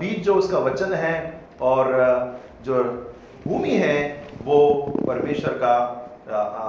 बीज 0.01 0.23
जो 0.25 0.35
उसका 0.35 0.59
वचन 0.61 0.93
है 0.95 1.14
और 1.62 1.87
जो 2.64 2.83
भूमि 3.47 3.77
है, 3.77 3.97
वो 4.45 4.59
परमेश्वर 5.07 5.53
का 5.62 5.75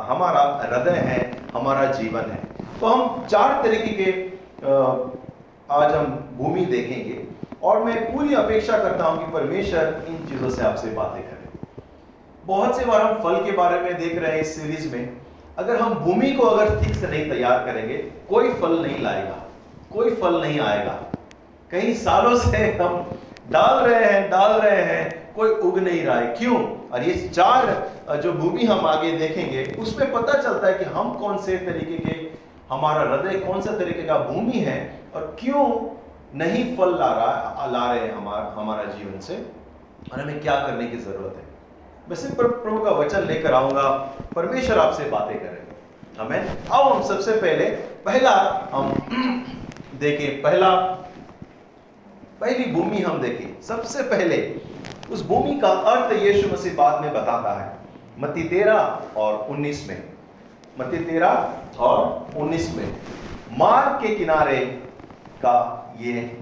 हमारा 0.09 0.41
हृदय 0.63 0.97
है, 1.01 1.19
हमारा 1.53 1.85
जीवन 1.91 2.31
है। 2.31 2.41
तो 2.79 2.87
हम 2.87 3.25
चार 3.27 3.61
तरीके 3.63 3.91
के 3.95 4.11
आज 5.73 5.93
हम 5.93 6.05
भूमि 6.37 6.65
देखेंगे। 6.65 7.21
और 7.63 7.83
मैं 7.83 7.95
पूरी 8.13 8.33
अपेक्षा 8.35 8.77
करता 8.77 9.05
हूँ 9.05 9.19
कि 9.19 9.31
परमेश्वर 9.33 10.03
इन 10.09 10.17
चीज़ों 10.29 10.49
से 10.49 10.61
आपसे 10.65 10.87
बातें 10.91 11.21
करें। 11.21 11.32
बहुत 12.45 12.77
से 12.77 12.85
बार 12.85 13.01
हम 13.01 13.21
फल 13.23 13.43
के 13.45 13.51
बारे 13.51 13.79
में 13.79 13.97
देख 13.97 14.17
रहे 14.17 14.31
हैं 14.31 14.39
इस 14.41 14.55
सीरीज़ 14.55 14.95
में। 14.95 15.17
अगर 15.57 15.75
हम 15.75 15.93
भूमि 15.95 16.31
को 16.31 16.43
अगर 16.43 16.79
ठीक 16.79 16.95
से 16.95 17.07
नहीं 17.07 17.29
तैयार 17.29 17.65
करेंगे, 17.65 17.97
कोई 18.29 18.49
फल 18.53 18.77
नहीं 18.79 19.01
लाएगा, 19.03 19.37
कोई 19.93 20.09
फल 20.15 20.41
नहीं 20.41 20.59
आएगा। 20.59 20.97
कई 21.71 21.93
सालों 21.95 22.35
से 22.37 22.57
हम 22.81 23.11
डाल 23.51 23.83
रहे 23.85 24.03
हैं, 24.03 24.29
डाल 24.29 24.51
रहे 24.61 24.81
हैं, 24.83 25.33
कोई 25.33 25.49
उग 25.49 25.77
नहीं 25.79 26.03
रहा 26.03 26.17
है। 26.19 26.35
क्यों? 26.35 26.57
और 26.89 27.03
ये 27.03 27.13
चार 27.29 28.17
जो 28.23 28.33
भूमि 28.33 28.65
हम 28.65 28.85
आगे 28.87 29.11
देखेंगे, 29.17 29.63
उसमें 29.79 30.11
पता 30.13 30.33
चलता 30.33 30.67
है 30.67 30.73
कि 30.73 30.85
हम 30.85 31.13
कौन 31.13 31.37
से 31.37 31.57
तरीके 31.59 31.97
के, 31.99 32.19
हमारा 32.69 33.01
हृदय 33.03 33.39
कौन 33.39 33.61
सा 33.61 33.77
तरीके 33.77 34.03
का 34.03 34.17
भूमि 34.19 34.59
है 34.59 34.77
और 35.15 35.35
क्यों 35.39 35.63
नहीं 36.35 36.65
फल 36.77 36.97
ला 36.99 37.07
रहा, 37.13 37.65
ला 37.67 37.91
रहे 37.91 38.01
हैं 38.01 38.13
हमारा 38.15 38.53
हमारा 38.57 38.83
जीवन 38.93 39.19
से 39.19 39.35
और 40.11 40.19
हमें 40.19 40.39
क्या 40.39 40.55
करने 40.59 40.87
की 40.87 40.97
ज़रूरत 40.97 41.35
है। 41.37 41.52
मैं 42.09 42.15
सिर्फ़ 42.15 42.35
प्रभु 42.35 42.83
का 42.83 42.91
वचन 42.91 43.19
लेकर 43.19 43.53
आऊँगा। 43.53 44.15
परमेश्वर 44.35 44.79
आपसे 44.79 45.05
बातें 45.05 45.39
करेंगे। 45.39 45.75
हमें 46.21 46.57
आओ 46.71 46.93
हम 46.93 47.03
सबसे 47.03 47.31
पहले, 47.31 47.65
पहला 48.05 48.67
हम 48.73 48.93
देखें, 49.99 50.41
पहला, 50.41 50.75
पहली 52.41 52.71
भूमि 52.71 52.97
हम 52.97 53.21
देखें। 53.21 53.61
सबसे 53.61 54.03
पहले, 54.03 54.61
उस 55.11 55.27
भूमि 55.27 55.59
का 55.59 55.67
अर्थ 55.67 56.21
यीशु 56.21 56.49
मसीह 56.49 56.73
बाद 56.75 57.01
में 57.01 57.13
बताता 57.13 57.63
है। 57.63 57.77
मती 58.19 58.43
तेरह 58.43 59.01
और 59.17 59.47
उन्नीस 59.49 59.85
में। 59.89 60.03
मती 60.79 60.97
तेरह 60.97 61.53
और 61.79 62.27
उन्नीस 62.37 62.75
में। 62.77 62.97
मार्ग 63.51 64.07
के 64.07 64.15
किनारे 64.15 64.59
का 65.37 65.85
ये 65.99 66.41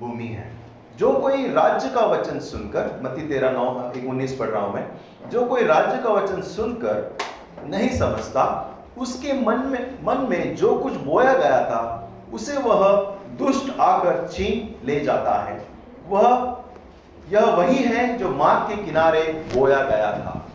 भूमि 0.00 0.26
है। 0.26 0.59
जो 0.98 1.12
कोई 1.12 1.52
राज्य 1.52 1.88
का 1.88 2.00
वचन 2.00 2.38
सुनकर 2.38 3.00
मती 3.04 3.28
तेरह 3.28 3.50
नौ 3.50 3.92
उन्नीस 4.08 4.36
पढ़ 4.36 4.48
रहा 4.48 4.62
हूँ 4.62 4.74
मैं, 4.74 4.86
जो 5.30 5.44
कोई 5.44 5.64
राज्य 5.64 6.02
का 6.02 6.10
वचन 6.10 6.42
सुनकर 6.42 7.16
नहीं 7.66 7.98
समझता, 7.98 8.66
उसके 8.98 9.32
मन 9.32 9.58
में 9.58 9.98
मन 10.04 10.26
में 10.30 10.56
जो 10.56 10.74
कुछ 10.74 10.92
बोया 10.92 11.32
गया 11.32 11.60
था, 11.60 12.10
उसे 12.32 12.56
वह 12.56 12.96
दुष्ट 13.38 13.80
आकर 13.80 14.28
छीन 14.32 14.86
ले 14.86 15.00
जाता 15.00 15.34
है। 15.42 15.66
वह, 16.08 16.56
यह 17.32 17.44
वही 17.44 17.76
है 17.76 18.18
जो 18.18 18.28
मार्ग 18.28 18.76
के 18.76 18.84
किनारे 18.84 19.22
बोया 19.22 19.82
गया 19.82 20.12
था। 20.12 20.46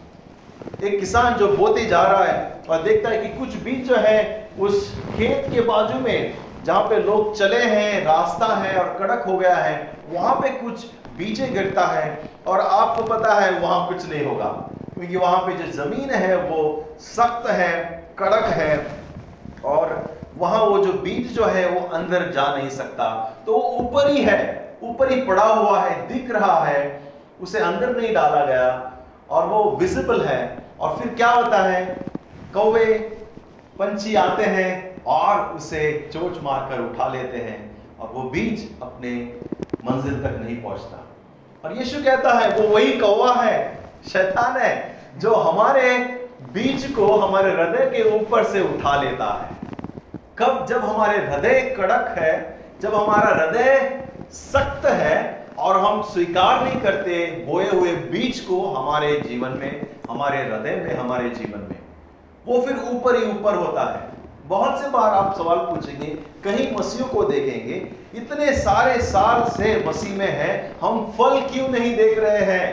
एक 0.84 1.00
किसान 1.00 1.34
जो 1.34 1.48
बोते 1.48 1.86
जा 1.86 2.02
रहा 2.02 2.24
है 2.24 2.62
और 2.70 2.84
देखता 2.84 3.10
है 3.10 3.18
कि 3.18 3.40
कुछ 3.40 3.56
बीज 3.56 3.88
जो 3.88 3.96
है, 3.96 4.50
उस 4.60 4.96
खेत 5.18 5.46
के 5.54 5.62
बाजू 5.62 6.00
में, 6.00 6.34
जहाँ 6.64 6.82
पे 6.82 6.98
लोग 6.98 7.36
चले 7.36 7.62
हैं, 7.62 8.06
रास्ता 8.06 8.46
है 8.46 8.78
और 8.78 8.98
कड़क 9.00 9.24
हो 9.28 9.38
गया 9.38 9.56
है 9.56 9.95
वहाँ 10.10 10.36
पे 10.36 10.50
कुछ 10.50 10.86
बीजे 11.18 11.48
गिरता 11.48 11.86
है 11.88 12.30
और 12.48 12.60
आपको 12.60 13.04
पता 13.04 13.34
है 13.34 13.60
वहाँ 13.60 13.88
कुछ 13.88 14.10
नहीं 14.10 14.26
होगा। 14.26 14.48
क्योंकि 14.94 15.16
वहाँ 15.18 15.38
पे 15.38 15.54
जो 15.54 15.72
ज़मीन 15.72 16.10
है, 16.10 16.36
वो 16.38 16.86
सख्त 17.00 17.50
है, 17.50 17.74
कड़क 18.20 18.46
है 18.46 18.88
और 19.66 20.16
वहाँ 20.38 20.64
वो 20.64 20.78
जो 20.86 20.94
बीज 20.94 21.34
जो 21.34 21.46
है, 21.46 21.70
वो 21.70 21.88
अंदर 21.88 22.32
जा 22.32 22.56
नहीं 22.56 22.70
सकता। 22.70 23.10
तो 23.46 23.54
वो 23.54 23.62
ऊपर 23.62 24.10
ही 24.12 24.24
है, 24.24 24.78
ऊपर 24.84 25.12
ही 25.12 25.22
पड़ा 25.22 25.44
हुआ 25.44 25.80
है, 25.80 26.08
दिख 26.08 26.32
रहा 26.32 26.64
है, 26.66 27.02
उसे 27.42 27.60
अंदर 27.60 27.96
नहीं 27.96 28.14
डाला 28.14 28.46
गया 28.46 28.94
और 29.30 29.46
वो 29.46 29.64
विजिबल 29.72 30.22
है। 30.22 30.66
और 30.80 30.98
फिर 30.98 31.14
क्या 31.14 31.30
होता 31.30 31.64
है? 31.64 31.86
कौवे, 32.54 32.86
पंछी 33.80 34.16
आते 34.16 34.44
हैं 34.44 35.04
और 35.04 35.56
उसे 35.56 36.10
चोट 36.14 36.44
मारकर 36.44 36.82
उठा 36.82 37.08
लेते 37.08 37.38
हैं 37.38 37.78
और 38.00 38.10
वो 38.10 38.24
बीज 38.24 38.82
अपने 38.82 39.40
मंजिल 39.86 40.24
तक 40.24 40.40
नहीं 40.42 40.64
पहुँचता। 40.64 41.08
और 41.66 41.78
यीशु 41.78 42.04
कहता 42.04 42.40
है, 42.40 42.62
वो 42.62 42.76
वही 42.76 42.92
कौवा 42.92 43.34
है, 43.34 43.80
शैतान 44.10 44.58
है, 44.58 45.00
जो 45.18 45.34
हमारे 45.34 45.98
बीज 46.54 46.94
को 46.96 47.08
हमारे 47.18 47.52
हृदय 47.52 47.86
के 47.86 48.20
ऊपर 48.20 48.44
से 48.44 48.62
उठा 48.62 49.02
लेता 49.02 49.26
है। 49.26 49.56
कब? 50.40 50.66
जब 50.66 50.86
हमारे 50.86 51.18
हृदय 51.18 51.76
कड़क 51.78 52.16
है, 52.18 52.60
जब 52.82 52.96
हमारा 52.96 53.36
हृदय 53.36 54.02
सख्त 54.32 54.86
है 54.86 55.46
और 55.58 55.80
हम 55.80 56.02
स्वीकार 56.02 56.64
नहीं 56.64 56.82
करते 56.82 57.46
बोए 57.50 57.70
हुए 57.70 57.92
बीज 57.92 58.40
को 58.40 58.66
हमारे 58.68 59.20
जीवन 59.20 59.50
में, 59.50 59.86
हमारे 60.10 60.38
हृदय 60.38 60.76
में, 60.76 60.98
हमारे 60.98 61.30
जीवन 61.30 61.60
में, 61.60 61.80
वो 62.48 62.62
फिर 62.62 62.78
ऊपर 62.78 63.16
ही 63.16 63.32
ऊपर 63.32 63.56
होता 63.56 63.94
है। 63.94 64.10
बहुत 64.46 64.82
से 64.82 64.90
बार 64.90 65.14
आप 65.14 65.36
सवाल 65.38 65.58
पूछेंगे, 65.58 66.08
कहीं 66.44 66.76
मसीहों 66.76 67.10
को 67.10 67.24
देखेंगे 67.24 68.05
इतने 68.18 68.52
सारे 68.56 69.02
साल 69.04 69.44
से 69.52 69.84
मसीह 69.88 70.18
में 70.18 70.28
है, 70.28 70.52
हम 70.82 71.00
फल 71.18 71.40
क्यों 71.54 71.68
नहीं 71.70 71.96
देख 71.98 72.20
रहे 72.20 72.44
हैं? 72.46 72.68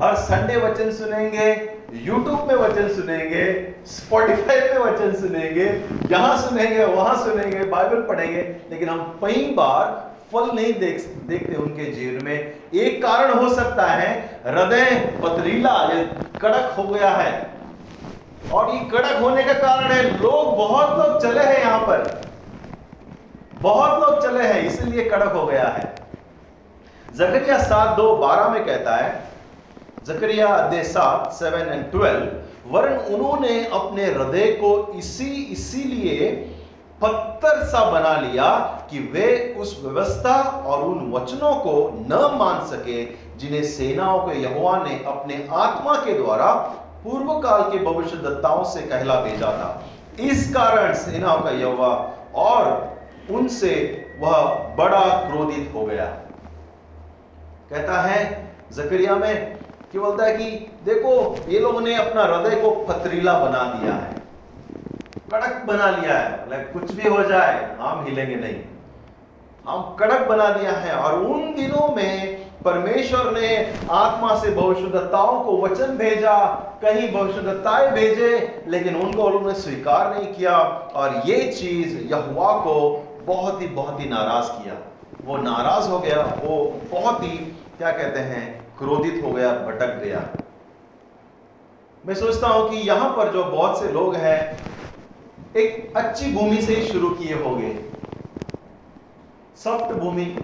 हर 0.00 0.14
संडे 0.16 0.56
वचन 0.56 0.90
सुनेंगे 0.92 1.50
यूट्यूब 1.94 2.48
में 2.48 2.54
वचन 2.54 2.88
सुनेंगे 2.88 3.44
स्पॉटिफाई 3.86 4.60
में 4.60 4.78
वचन 4.78 5.14
सुनेंगे, 5.20 5.64
यहाँ 6.10 6.36
सुनेंगे, 6.38 6.84
वहाँ 6.84 7.14
सुनेंगे 7.16 7.64
बाइबल 7.64 8.00
पढ़ेंगे, 8.02 8.42
लेकिन 8.70 8.88
हम 8.88 9.18
कई 9.24 9.44
बार 9.54 9.86
फल 10.32 10.50
नहीं 10.54 10.72
देख, 10.74 11.06
देखते 11.28 11.54
उनके 11.54 11.84
जीवन 11.84 12.24
में। 12.24 12.34
एक 12.74 13.02
कारण 13.02 13.32
हो 13.32 13.48
सकता 13.54 13.86
है, 13.86 14.10
हृदय 14.46 14.84
पथरीला 15.22 15.76
कड़क 16.40 16.74
हो 16.78 16.82
गया 16.84 17.10
है। 17.10 17.32
और 18.52 18.74
ये 18.74 18.80
कड़क 18.90 19.18
होने 19.22 19.44
का 19.44 19.52
कारण 19.52 19.92
है, 19.92 20.02
लोग, 20.22 20.56
बहुत 20.56 20.98
लोग 20.98 21.20
चले 21.22 21.40
हैं 21.40 21.60
यहाँ 21.60 21.80
पर। 21.80 22.27
बहुत 23.62 24.00
लोग 24.00 24.22
चले 24.22 24.44
हैं, 24.44 24.60
इसलिए 24.62 25.04
कड़क 25.04 25.32
हो 25.32 25.46
गया 25.46 25.68
है। 25.68 25.94
जकरिया 27.14 27.58
सात 27.60 27.96
दो 27.96 28.14
बारह 28.16 28.48
में 28.48 28.64
कहता 28.66 28.96
है, 28.96 29.08
जकरिया 30.06 30.48
अध्याय 30.48 30.82
सात 30.84 31.32
सेवन 31.32 31.72
एंड 31.72 31.90
ट्वेल्व 31.90 32.72
वरन 32.72 32.96
उन्होंने 33.14 33.64
अपने 33.66 34.04
हृदय 34.04 34.46
को 34.52 34.70
इसी, 34.94 35.30
इसीलिए 35.52 36.30
पत्थर 37.00 37.64
सा 37.64 37.84
बना 37.90 38.14
लिया 38.20 38.48
कि 38.90 38.98
वे 39.12 39.54
उस 39.60 39.78
व्यवस्था 39.82 40.34
और 40.66 40.82
उन 40.84 41.10
वचनों 41.12 41.54
को 41.56 41.74
न 42.02 42.20
मान 42.38 42.64
सके, 42.66 43.04
जिन्हें 43.38 43.62
सेनाओं 43.64 44.18
के 44.20 44.38
यहोवा 44.38 44.76
ने 44.78 45.02
अपने 45.06 45.46
आत्मा 45.56 45.94
के 45.96 46.14
द्वारा 46.14 46.52
पूर्व 47.04 47.32
काल 47.40 47.62
के 47.70 47.78
भविष्य 47.84 48.16
दत्ताओं 48.18 48.64
से 48.64 48.82
कहला 48.82 49.20
भेजा 49.20 49.52
था। 49.52 49.70
इस 50.20 50.52
कारण 50.54 50.94
सेनाओं 50.96 51.40
का 51.40 51.50
यहोवा 51.50 51.90
और 52.36 52.96
उनसे 53.30 54.04
वह 54.20 54.44
बड़ा 54.78 55.00
क्रोधित 55.00 55.72
हो 55.74 55.84
गया। 55.86 56.04
कहता 57.70 58.00
है 58.00 58.50
जकरिया 58.72 59.16
में 59.16 59.56
कि 59.92 59.98
बोलता 59.98 60.24
है 60.24 60.36
कि 60.36 60.72
देखो, 60.84 61.36
ये 61.48 61.60
लोगों 61.60 61.80
ने 61.80 61.94
अपना 61.94 62.22
हृदय 62.22 62.56
को 62.56 62.70
पथरीला 62.70 63.38
बना 63.38 63.62
दिया 63.62 63.92
है। 63.92 64.14
कड़क 65.32 65.62
बना 65.66 65.90
लिया 65.90 66.18
है। 66.18 66.38
कुछ 66.64 66.92
भी 66.92 67.08
हो 67.08 67.24
जाए, 67.24 67.76
हम 67.80 68.04
हिलेंगे 68.04 68.36
नहीं। 68.36 68.56
हम 69.68 69.96
कड़क 69.96 70.28
बना 70.28 70.48
दिया 70.50 70.72
है 70.72 70.94
और 70.94 71.22
उन 71.22 71.54
दिनों 71.54 71.94
में 71.96 72.46
परमेश्वर 72.64 73.32
ने 73.32 73.74
आत्मा 73.90 74.34
से 74.34 74.50
भविष्यदत्ताओं 74.50 75.44
को 75.44 75.62
वचन 75.62 75.86
भेजा, 75.86 76.44
कहीं 76.82 77.12
भविष्यदत्ताएँ 77.12 77.90
भेजे, 77.90 78.64
लेकिन 78.68 78.96
उनको 78.96 79.22
उन्होंने 79.22 79.58
स्वीकार 79.58 80.14
नहीं 80.14 80.34
किया। 80.34 80.58
और 80.94 81.22
ये 81.24 81.52
चीज़ 81.52 82.14
यहुआ 82.14 82.52
को 82.52 83.04
बहुत 83.26 83.62
ही 83.62 83.66
बहुत 83.66 84.00
ही 84.00 84.08
नाराज़ 84.08 84.50
किया। 84.50 84.74
वो 85.24 85.36
नाराज़ 85.36 85.88
हो 85.88 85.98
गया, 85.98 86.22
वो 86.44 86.80
बहुत 86.92 87.22
ही, 87.22 87.38
क्या 87.78 87.90
कहते 87.90 88.20
हैं, 88.20 88.66
क्रोधित 88.78 89.20
हो 89.24 89.32
गया, 89.32 89.52
भटक 89.52 89.96
गया। 90.04 90.28
मैं 92.06 92.14
सोचता 92.14 92.48
हूँ 92.48 92.70
कि 92.70 92.76
यहाँ 92.76 93.10
पर 93.10 93.32
जो 93.32 93.44
बहुत 93.44 93.80
से 93.80 93.88
लोग 93.88 94.14
हैं, 94.14 94.56
एक 95.56 95.96
अच्छी 95.96 96.32
भूमि 96.32 96.62
से 96.62 96.74
ही 96.74 96.86
शुरू 96.86 97.10
किए 97.10 97.34
होंगे। 97.34 97.84
सॉफ्ट 99.56 99.92
भूमि, 99.94 100.38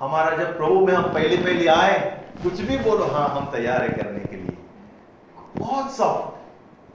हमारा 0.00 0.36
जब 0.36 0.56
प्रभु 0.56 0.86
में 0.86 0.94
हम 0.94 1.02
पहले 1.02 1.36
पहले 1.36 1.66
आए, 1.66 1.98
कुछ 2.42 2.60
भी 2.60 2.78
बोलो 2.78 3.04
हाँ 3.04 3.28
हम 3.28 3.44
तैयार 3.44 3.82
है 3.82 3.88
करने 3.88 4.20
के 4.20 4.36
लिए। 4.36 4.56
बहुत 5.56 5.90
सॉफ्ट 5.90 6.33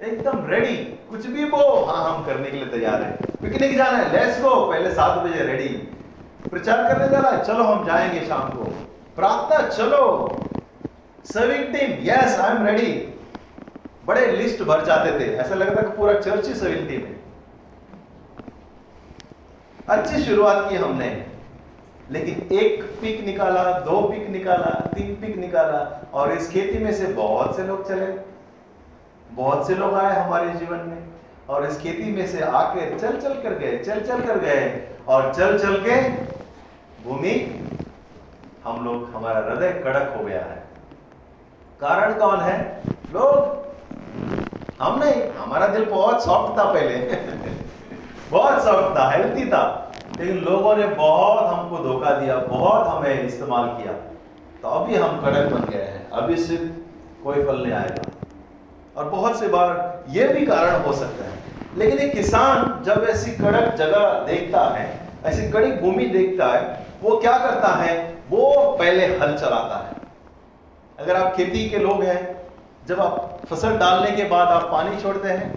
एकदम 0.04 0.48
रेडी 0.48 0.76
कुछ 1.10 1.26
भी 1.26 1.46
वो 1.46 1.84
हाँ 1.86 2.16
हम 2.16 2.26
करने 2.26 2.52
के 2.52 2.58
लिए 2.58 2.66
तैयार 2.66 3.02
है। 3.02 3.12
पिकनिक 3.12 3.78
जाना 3.78 3.98
है। 3.98 4.12
लेट्स 4.12 4.42
गो 4.42 4.72
पहले 4.72 4.92
सात 4.92 5.20
बजे 5.20 5.44
रेडी 5.44 5.70
प्रचार 6.50 6.94
करने 6.94 7.10
जाना 7.10 7.30
है। 7.30 7.44
चलो, 7.44 7.64
हम 7.64 7.86
जाएँगे 7.86 8.26
शाम 8.26 8.50
को। 8.50 8.64
प्रार्थना, 9.16 9.68
चलो। 9.68 10.30
Serving 11.26 11.64
team 11.64 12.10
yes 12.10 12.40
I 12.40 12.56
am 12.56 12.66
ready 12.66 13.14
बड़े 14.06 14.32
लिस्ट 14.32 14.64
भर 14.64 14.86
जाते 14.86 15.20
थे। 15.20 15.36
ऐसा 15.36 15.56
लगता 15.56 15.82
कि 15.82 15.98
पूरा 15.98 16.14
चर्च 16.14 16.48
ही 16.48 16.54
सर्विंग 16.54 16.90
टीम 16.90 17.02
है। 17.02 17.20
अच्छी 19.90 20.24
शुरुआत 20.24 20.70
की 20.70 20.76
हमने। 20.76 21.26
लेकिन 22.12 22.58
एक 22.58 22.84
पिक 22.84 23.26
निकाला, 23.26 23.80
दो 23.80 24.02
पिक 24.02 24.30
निकाला, 24.30 24.92
तीन 24.96 25.16
पिक 25.16 25.38
निकाला, 25.38 26.10
और 26.14 26.32
इस 26.32 26.50
खेती 26.50 26.80
में 26.80 26.94
से 26.94 27.06
बहुत 27.06 27.56
से 27.56 27.64
लोग 27.64 27.90
चले। 27.90 28.29
बहुत 29.32 29.68
से 29.68 29.76
लोग 29.76 29.94
आए 29.94 30.26
हमारे 30.26 30.50
जीवन 30.50 30.78
में 30.78 31.04
और 31.50 31.66
इस 31.66 31.80
खेती 31.80 32.12
में 32.12 32.28
से 32.28 32.42
आके 32.42 33.00
चल 33.00 33.18
चल 33.18 33.34
कर 33.34 33.54
गए, 33.54 33.78
चल 33.78 34.02
चल 34.02 34.22
कर 34.22 34.40
गए 34.40 34.88
और 35.08 35.34
चल 35.34 35.60
चल 35.60 35.76
के 35.76 36.10
भूमि 37.04 37.66
हम 38.64 38.86
लोग, 38.86 39.16
हमारा 39.16 39.40
हृदय 39.40 39.72
कड़क 39.72 40.16
हो 40.18 40.24
गया 40.24 40.42
है। 40.42 40.64
कारण 41.82 42.14
कौन 42.14 42.40
है? 42.40 42.82
लोग, 42.88 43.60
हम 44.82 45.00
नहीं, 45.04 45.32
हमारा 45.32 45.68
दिल 45.68 45.86
बहुत 45.86 46.24
सॉफ्ट 46.24 46.60
था 46.60 46.64
पहले। 46.64 46.98
बहुत 48.32 48.64
सॉफ्ट 48.64 48.98
था 48.98 49.10
हेल्थी 49.10 49.50
था। 49.50 49.92
लेकिन 50.20 50.38
लोगों 50.38 50.76
ने 50.76 50.88
बहुत 50.88 51.46
हमको 51.54 51.78
धोखा 51.78 52.12
दिया, 52.12 52.36
बहुत 52.36 52.88
हमें 52.88 53.24
इस्तेमाल 53.24 53.68
किया। 53.68 53.94
तो 54.62 54.68
अभी 54.70 54.96
हम 54.96 55.22
कड़क 55.22 55.54
बन 55.54 55.70
गए 55.70 55.84
हैं। 55.84 56.10
अभी 56.10 56.36
सिर्फ़ 56.38 56.72
कोई 57.24 57.46
फल 57.46 57.64
नहीं 57.64 57.74
आएगा। 57.74 58.19
और 59.00 59.10
बहुत 59.10 59.40
से 59.40 59.48
बार 59.48 60.04
ये 60.10 60.28
भी 60.28 60.46
कारण 60.46 60.82
हो 60.82 60.94
सकता 60.94 61.26
है। 61.26 61.32
लेकिन 61.78 62.00
एक 62.00 62.12
किसान 62.12 62.84
जब 62.84 63.08
ऐसी 63.10 63.32
कड़क 63.32 63.76
जगह 63.76 64.20
देखता 64.20 64.62
है, 64.62 65.00
ऐसी 65.26 65.52
कड़ी 65.52 65.72
भूमि 65.72 66.06
देखता 66.06 66.48
है, 66.48 66.86
वो 67.02 67.18
क्या 67.18 67.38
करता 67.38 67.68
है? 67.68 68.18
वो 68.30 68.76
पहले 68.80 69.06
हल 69.06 69.38
चलाता 69.38 69.88
है। 69.88 69.96
अगर 71.00 71.16
आप 71.16 71.36
खेती 71.36 71.70
के 71.70 71.78
लोग 71.78 72.04
हैं, 72.04 72.42
जब 72.88 73.00
आप 73.00 73.40
फ़सल 73.50 73.78
डालने 73.78 74.12
के 74.12 74.24
बाद 74.24 74.48
आप 74.48 74.72
पानी 74.72 75.02
छोड़ते 75.02 75.28
हैं, 75.28 75.56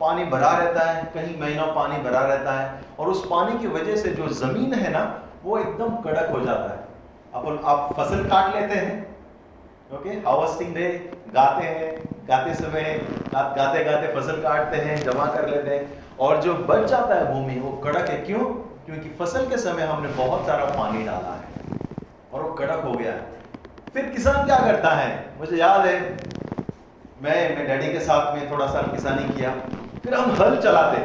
पानी 0.00 0.24
भरा 0.24 0.56
रहता 0.58 0.80
है, 0.80 1.04
कहीं 1.14 1.40
महीनों 1.40 1.66
पानी 1.66 2.02
भरा 2.02 2.20
रहता 2.20 2.52
है, 2.52 2.80
और 2.98 3.08
उस 3.08 3.26
पानी 3.26 3.58
की 3.58 3.66
वजह 3.66 3.96
से 3.96 4.08
जो 4.08 4.28
ज़मीन 4.28 4.74
है 4.74 4.90
ना, 4.90 5.22
वो 5.44 5.58
एकदम 5.58 5.96
कड़क 5.96 6.30
हो 6.30 6.40
जाता 6.40 6.70
है। 6.70 6.84
अपन 7.34 7.60
आप 7.64 7.94
फ़सल 7.96 8.24
काट 8.24 8.54
लेते 8.54 8.74
हैं, 8.74 9.16
ओके, 9.92 10.10
हार्वेस्टिंग 10.10 10.74
डे 10.74 11.12
गाते 11.34 11.66
हैं 11.66 12.09
गाते 12.28 12.54
समय 12.54 13.06
गाते 13.34 13.84
गाते 13.84 14.14
फ़सल 14.14 14.42
काटते 14.42 14.76
हैं, 14.76 15.04
जमा 15.04 15.26
कर 15.26 15.48
लेते 15.48 15.74
हैं 15.74 16.04
और 16.20 16.42
जो 16.42 16.54
बच 16.54 16.88
जाता 16.88 17.14
है 17.14 17.32
भूमि, 17.32 17.60
वो 17.60 17.72
कड़क 17.76 18.08
है। 18.08 18.16
क्यों? 18.16 18.44
क्योंकि 18.86 19.08
फ़सल 19.08 19.48
के 19.48 19.56
समय 19.56 19.82
हमने 19.82 20.08
बहुत 20.08 20.46
सारा 20.46 20.64
पानी 20.64 21.04
डाला 21.04 21.34
है 21.34 21.48
और 22.34 22.42
वो 22.42 22.54
कड़क 22.54 22.82
हो 22.84 22.92
गया 22.92 23.12
है। 23.12 23.26
फिर 23.94 24.04
किसान 24.06 24.46
क्या 24.46 24.58
करता 24.58 24.90
है? 24.90 25.30
मुझे 25.38 25.56
याद 25.56 25.86
है, 25.86 26.00
मैं 27.22 27.56
मैं 27.56 27.66
डैडी 27.66 27.92
के 27.92 28.00
साथ 28.00 28.36
में 28.36 28.50
थोड़ा 28.50 28.66
सा 28.66 28.82
किसानी 28.82 29.28
किया। 29.28 29.50
फिर 30.02 30.14
हम 30.14 30.30
हल 30.30 30.56
चलाते। 30.56 30.98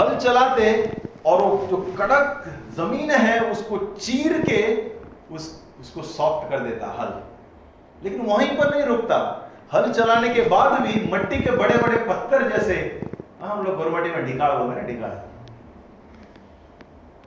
हल 0.00 0.16
चलाते 0.16 0.96
और 1.26 1.42
वो 1.42 1.66
जो 1.70 1.76
कड़क 1.98 2.44
ज़मीन 2.76 3.10
है, 3.10 3.40
उसको 3.40 3.78
चीर 3.78 4.44
के 4.48 4.90
उस, 5.34 5.64
उसको 5.80 6.02
सॉफ्ट 6.02 6.50
कर 6.50 6.60
देता 6.60 6.86
हल। 6.86 7.20
लेकिन 8.04 8.26
वहीं 8.26 8.58
पर 8.58 8.70
नहीं 8.70 8.82
रुकता। 8.82 9.49
हल 9.74 9.92
चलाने 9.92 10.28
के 10.34 10.42
बाद 10.48 10.80
भी 10.82 11.00
मट्टी 11.12 11.36
के 11.38 11.50
बड़े 11.56 11.76
बड़े 11.78 11.96
पत्थर 11.96 12.48
जैसे 12.50 12.74
हाँ, 13.42 13.56
हम 13.56 13.64
लोग 13.64 13.76
गोरमटी 13.76 14.10
में 14.10 14.24
ढिकाड़ 14.26 14.52
बोलते 14.52 14.80
ना 14.80 14.86
ढिकाड़ 14.88 15.10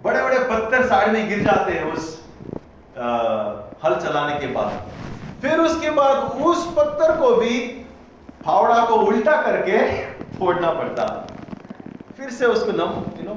बड़े 0.04 0.24
बड़े 0.24 0.40
पत्थर 0.40 0.86
साइड 0.88 1.14
में 1.14 1.30
गिर 1.30 1.44
जाते 1.44 1.72
हैं 1.72 1.92
उस 1.94 2.22
आ, 2.98 3.08
हल 3.86 3.96
चलाने 3.96 4.40
के 4.40 4.48
बाद। 4.48 4.92
फिर 5.42 5.60
उसके 5.60 5.90
बाद 5.90 6.18
उस 6.42 6.66
पत्थर 6.78 7.16
को 7.20 7.36
भी 7.36 7.60
फावड़ा 8.46 8.86
को 8.86 8.96
उल्टा 8.96 9.42
करके 9.42 9.80
फोड़ना 10.38 10.72
पड़ता। 10.72 11.06
फिर 12.18 12.30
से 12.30 12.46
उसको 12.46 12.72
नम 12.72 12.92
यू 13.20 13.24
नो 13.30 13.36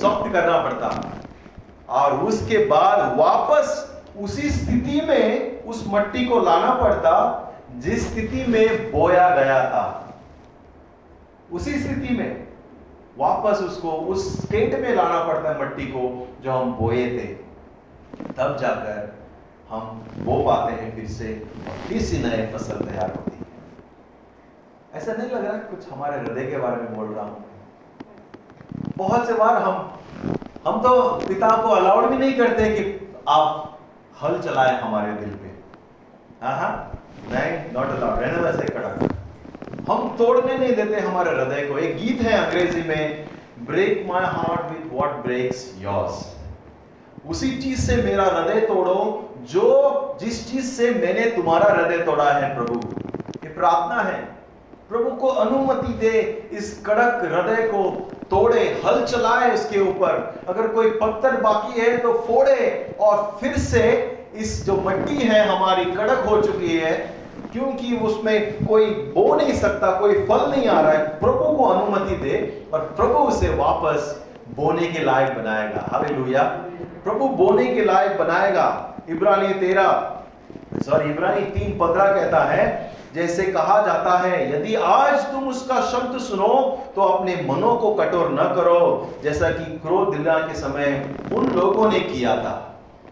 सॉफ्ट 0.00 0.32
करना 0.32 0.58
पड़ता। 0.62 0.88
और 1.88 2.18
उसके 2.24 2.64
बाद 2.66 3.16
वापस 3.18 3.66
उसी 4.20 4.50
स्थिति 4.50 5.00
में 5.00 5.64
उस 5.64 5.84
मट्टी 5.88 6.24
को 6.26 6.40
लाना 6.40 6.74
पड़ता 6.74 7.12
जिस 7.78 8.10
स्थिति 8.10 8.44
में 8.48 8.90
बोया 8.92 9.28
गया 9.36 9.58
था, 9.70 9.84
उसी 11.52 11.78
स्थिति 11.78 12.14
में 12.14 12.46
वापस 13.18 13.62
उसको 13.62 13.90
उस 13.90 14.26
स्टेट 14.42 14.74
में 14.80 14.94
लाना 14.94 15.22
पड़ता 15.24 15.50
है 15.50 15.60
मट्टी 15.60 15.86
को 15.86 16.28
जो 16.42 16.52
हम 16.52 16.72
बोए 16.74 17.06
थे। 17.08 17.26
तब 18.36 18.56
जाकर 18.60 19.12
हम 19.68 20.04
बो 20.18 20.42
पाते 20.44 20.72
हैं 20.72 20.94
फिर 20.96 21.06
से 21.08 21.34
और 21.68 21.76
फिर 21.88 22.02
से 22.02 22.18
नए 22.18 22.46
फ़सल 22.52 22.84
तैयार 22.86 23.10
होती 23.10 23.36
है। 23.36 25.00
ऐसा 25.00 25.12
नहीं 25.12 25.30
लग 25.30 25.44
रहा 25.44 25.56
कुछ 25.58 25.88
हमारे 25.92 26.18
हृदय 26.20 26.46
के 26.46 26.58
बारे 26.58 26.76
में 26.76 26.94
बोल 26.96 27.06
रहा 27.06 27.24
हूँ। 27.24 27.44
बहुत 28.96 29.26
से 29.26 29.34
बार 29.34 29.62
हम 29.62 29.76
हम 30.66 30.80
तो 30.82 30.90
पिता 31.28 31.48
को 31.62 31.68
अलाउड 31.68 32.10
भी 32.10 32.16
नहीं 32.16 32.32
करते 32.36 32.68
कि 32.70 32.82
आप 33.28 33.78
हल 34.22 34.40
चलाए 34.40 34.80
हमारे 34.80 35.12
दिल 35.12 35.30
पे। 35.34 35.50
हाँ 36.42 36.56
हाँ 36.58 37.01
नहीं 37.30 37.58
नॉट 37.72 37.96
अलाउड 37.96 38.20
रहने 38.20 38.42
वैसे 38.42 38.68
खड़ा। 38.68 38.88
हम 39.92 40.08
तोड़ने 40.18 40.58
नहीं 40.58 40.74
देते 40.76 41.00
हमारे 41.00 41.30
हृदय 41.30 41.66
को। 41.66 41.78
एक 41.78 41.96
गीत 41.96 42.20
है 42.22 42.32
अंग्रेज़ी 42.44 42.82
में 42.82 43.24
break 43.66 44.04
my 44.08 44.24
heart 44.24 44.70
with 44.70 44.92
what 44.92 45.24
breaks 45.24 45.72
yours 45.78 46.20
उसी 47.28 47.50
चीज़ 47.62 47.80
से 47.80 47.96
मेरा 48.02 48.24
हृदय 48.24 48.60
तोड़ो, 48.60 49.00
जो 49.50 50.18
जिस 50.20 50.50
चीज़ 50.50 50.66
से 50.66 50.90
मैंने 50.90 51.24
तुम्हारा 51.30 51.72
हृदय 51.74 52.04
तोड़ा 52.04 52.30
है 52.32 52.54
प्रभु। 52.54 52.80
ये 53.44 53.48
प्रार्थना 53.48 54.02
है। 54.02 54.20
प्रभु 54.92 55.10
को 55.10 55.28
अनुमति 55.28 55.92
दे, 55.92 56.48
इस 56.52 56.82
कड़क 56.86 57.20
हृदय 57.24 57.62
को 57.62 58.10
तोड़े, 58.30 58.82
हल 58.84 59.04
चलाए 59.04 59.54
उसके 59.54 59.80
ऊपर। 59.80 60.42
अगर 60.48 60.66
कोई 60.66 60.90
पत्थर 60.90 61.36
बाकी 61.36 61.80
है 61.80 61.96
तो 61.96 62.12
फोड़े, 62.12 62.96
और 63.00 63.38
फिर 63.40 63.56
से 63.58 63.84
इस 64.34 64.66
जो 64.66 64.76
मट्टी 64.76 65.16
है 65.16 65.46
हमारी 65.48 65.84
कड़क 65.84 66.18
हो 66.18 66.42
चुकी 66.42 66.76
है, 66.76 66.92
क्योंकि 67.52 67.96
उसमें 67.96 68.66
कोई 68.66 68.86
बो 68.86 69.34
नहीं 69.34 69.54
सकता, 69.54 70.00
कोई 70.00 70.14
फल 70.14 70.50
नहीं 70.50 70.68
आ 70.68 70.80
रहा 70.80 70.92
है, 70.92 71.06
प्रभु 71.20 71.56
को 71.56 71.64
अनुमति 71.64 72.16
दे, 72.16 72.66
और 72.74 72.80
प्रभु 72.80 73.18
उसे 73.18 73.48
वापस 73.48 74.24
बोने 74.56 74.86
के 74.86 75.04
लायक 75.04 75.34
बनाएगा। 75.38 75.88
हालेलुया। 75.92 76.42
प्रभु 77.04 77.28
बोने 77.28 77.66
के 77.66 77.84
लायक 77.84 78.18
बनाएगा। 78.18 78.94
इब्रानी 79.10 79.54
तेरा, 79.54 79.90
सॉरी, 80.82 81.10
इब्रानी 81.10 81.40
तीन 81.40 81.78
पंद्रह 81.78 82.04
कहता 82.04 82.44
है 82.44 82.92
जैसे 83.14 83.44
कहा 83.44 83.80
जाता 83.86 84.16
है, 84.18 84.36
यदि 84.52 84.74
आज 84.74 85.24
तुम 85.32 85.48
उसका 85.48 85.80
शब्द 85.86 86.18
सुनो 86.20 86.48
तो 86.94 87.02
अपने 87.02 87.34
मनों 87.46 87.74
को 87.76 87.92
कठोर 87.94 88.30
न 88.32 88.44
करो। 88.54 89.14
जैसा 89.22 89.50
कि 89.50 89.64
क्रोध 89.78 90.14
दिलाने 90.16 90.46
के 90.48 90.54
समय 90.60 90.86
उन 91.32 91.48
लोगों 91.50 91.90
ने 91.90 92.00
किया 92.02 92.36
था। 92.36 92.54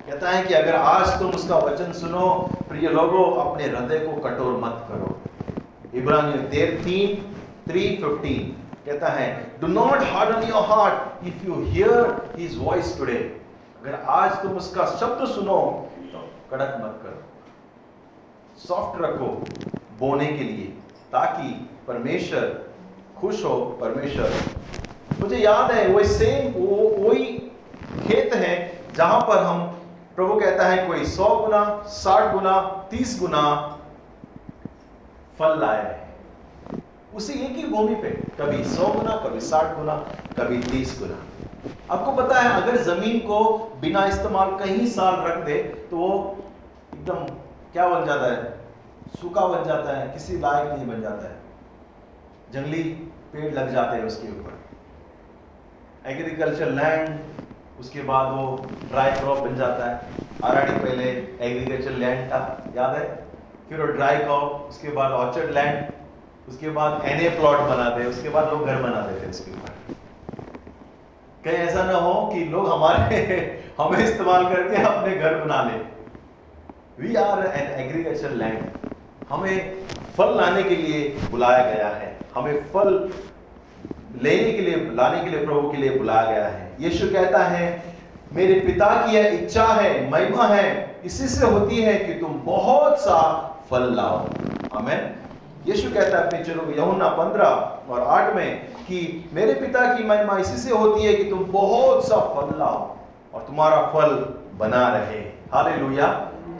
कहता 0.06 0.30
है 0.30 0.42
कि 0.44 0.54
अगर 0.54 0.74
आज 0.76 1.18
तुम 1.18 1.30
उसका 1.30 1.58
वचन 1.58 1.92
सुनो, 1.94 2.28
प्रिय 2.68 2.88
लोगों, 2.90 3.24
अपने 3.40 3.64
हृदय 3.64 3.98
को 3.98 4.20
कठोर 4.20 4.52
मत 4.62 4.86
करो। 4.88 5.16
इब्रानियों 5.94 6.42
तीन 6.84 7.16
थ्री 7.68 7.88
फिफ्टीन 7.96 8.56
कहता 8.86 9.08
है 9.08 9.28
do 9.60 9.66
not 9.68 10.02
harden 10.12 10.48
your 10.48 10.64
heart 10.66 11.26
if 11.26 11.46
you 11.46 11.62
hear 11.64 12.16
his 12.36 12.58
voice 12.58 12.96
today 12.98 13.18
अगर 13.80 13.98
आज 14.10 14.42
तुम 14.42 14.56
उसका 14.56 14.86
शब्द 15.00 15.26
सुनो 15.28 15.58
तो 16.12 16.20
कड़क 16.50 16.80
मत 16.82 16.98
करो। 17.02 17.18
सॉफ्ट 18.58 19.00
रखो। 19.02 19.28
बोने 20.00 20.26
के 20.26 20.44
लिए, 20.44 20.66
ताकि 21.12 21.48
परमेश्वर 21.86 22.70
खुश 23.20 23.44
हो, 23.44 23.78
परमेश्वर। 23.80 24.32
मुझे 25.20 25.36
याद 25.36 25.70
है, 25.70 25.86
वही 25.88 26.04
सेम 26.04 26.52
वो, 26.52 26.76
वही 26.98 27.24
खेत 28.06 28.34
है, 28.34 28.82
जहाँ 28.96 29.20
पर 29.20 29.42
हम, 29.42 29.66
प्रभु 30.16 30.40
कहता 30.40 30.68
है, 30.68 30.86
कोई 30.88 31.04
सौ 31.04 31.36
गुना, 31.36 31.64
साठ 31.86 32.32
गुना, 32.32 32.60
तीस 32.90 33.18
गुना 33.20 33.42
फल 35.38 35.58
लाए 35.60 35.82
हैं। 35.84 36.82
उसी 37.14 37.32
एक 37.32 37.56
ही 37.56 37.66
भूमि 37.66 37.94
पे, 37.94 38.10
कभी 38.40 38.64
सौ 38.64 38.86
गुना, 38.86 39.16
कभी 39.16 39.40
साठ 39.40 39.76
गुना, 39.76 39.94
कभी 40.38 40.58
तीस 40.62 40.98
गुना। 41.00 41.16
आपको 41.90 42.12
पता 42.12 42.40
है, 42.40 42.62
अगर 42.62 42.76
ज़मीन 42.76 43.18
को 43.18 43.42
बिना 43.80 44.04
इस्तेमाल 44.06 44.50
कहीं 44.56 44.86
साल 44.86 45.14
रख 45.26 45.44
दे 45.44 45.62
तो 45.90 45.96
वो 45.96 46.36
एकदम 46.94 47.24
क्या 47.72 47.88
बन 47.88 48.06
जाता 48.06 48.32
है? 48.32 48.59
सूखा 49.18 49.46
बन 49.46 49.64
जाता 49.64 49.96
है, 49.98 50.08
किसी 50.08 50.38
लायक 50.38 50.72
नहीं 50.72 50.86
बन 50.86 51.02
जाता 51.02 51.28
है। 51.28 51.36
जंगली 52.52 52.82
पेड़ 53.32 53.54
लग 53.54 53.72
जाते 53.72 53.96
हैं 53.96 54.04
उसके 54.04 54.28
ऊपर। 54.28 54.58
एग्रीकल्चर 56.06 56.70
लैंड 56.70 57.18
उसके 57.80 58.02
बाद 58.02 58.28
वो 58.28 58.66
ड्राई 58.90 59.10
क्रॉप 59.12 59.38
बन 59.38 59.56
जाता 59.56 59.90
है। 59.90 60.00
आरआरडी 60.44 60.72
पहले 60.72 61.04
एग्रीकल्चर 61.40 61.90
लैंड 61.90 62.30
था, 62.30 62.64
याद 62.76 62.96
है? 62.96 63.24
फिर 63.68 63.80
वो 63.80 63.86
ड्राई 63.86 64.16
क्रॉप 64.16 64.66
उसके 64.68 64.88
बाद 64.88 65.12
ऑर्चर्ड 65.12 65.50
लैंड 65.50 65.92
उसके 66.48 66.70
बाद 66.70 67.02
एनए 67.04 67.28
प्लॉट 67.28 67.58
बनाते 67.58 68.04
उसके 68.04 68.28
बाद 68.28 68.48
लोग 68.48 68.66
घर 68.66 68.82
बना 68.82 69.00
देते 69.00 69.20
हैं 69.20 69.30
उसके 69.30 69.52
ऊपर। 69.52 69.94
कहीं 71.44 71.54
ऐसा 71.54 71.84
ना 71.84 71.92
हो 71.92 72.30
कि 72.34 72.44
लोग 72.44 72.72
हमारे, 72.72 73.16
हमें 73.80 73.98
इस्तेमाल 73.98 74.54
करके 74.54 74.82
अपने 74.82 75.16
घर 75.16 75.34
बना 75.34 75.62
ले। 75.62 76.00
We 77.02 77.14
are 77.14 77.46
an 77.46 77.80
agriculture 77.80 78.30
land 78.30 78.89
हमें 79.30 79.72
फल 80.16 80.36
लाने 80.36 80.62
के 80.62 80.76
लिए 80.76 81.18
बुलाया 81.30 81.64
गया 81.64 81.88
है। 81.88 82.16
हमें 82.34 82.64
फल 82.64 83.10
लेने 84.22 84.52
के 84.52 84.62
लिए, 84.62 84.76
लाने 84.94 85.24
के 85.24 85.30
लिए, 85.30 85.46
प्रभु 85.46 85.70
के 85.70 85.76
लिए 85.76 85.98
बुलाया 85.98 86.30
गया 86.30 86.46
है। 86.46 86.76
यीशु 86.80 87.06
कहता 87.06 87.38
है, 87.38 87.82
मेरे 88.32 88.54
पिता 88.54 88.86
की 88.86 89.16
यह 89.16 89.26
इच्छा 89.26 89.64
है, 89.64 90.10
महिमा 90.10 90.46
है, 90.46 90.96
इसी 91.04 91.28
से 91.28 91.46
होती 91.46 91.76
है 91.76 91.94
कि 91.94 92.14
तुम 92.14 92.40
बहुत 92.44 92.98
सा 92.98 93.20
फल 93.70 93.94
लाओ। 93.96 94.26
हमें 94.78 95.14
यीशु 95.66 95.90
कहता 95.90 96.18
है 96.18 96.26
अपने 96.26 96.44
चलो 96.44 96.82
यमुना 96.82 97.08
पंद्रह 97.08 97.78
और 97.90 98.02
आठ 98.02 98.34
में 98.34 98.64
कि 98.64 99.30
मेरे 99.32 99.54
पिता 99.54 99.94
की 99.94 100.04
महिमा 100.04 100.38
इसी 100.38 100.56
से 100.56 100.74
होती 100.74 101.02
है 101.02 101.14
कि 101.14 101.24
तुम 101.24 101.44
बहुत 101.44 102.08
सा 102.08 102.16
फल 102.16 102.58
लाओ 102.58 102.96
और 103.34 103.40
तुम्हारा 103.40 103.82
फल 103.82 104.34
बना 104.58 104.88
रहे। 104.88 105.18
हालेलुया। 105.52 106.06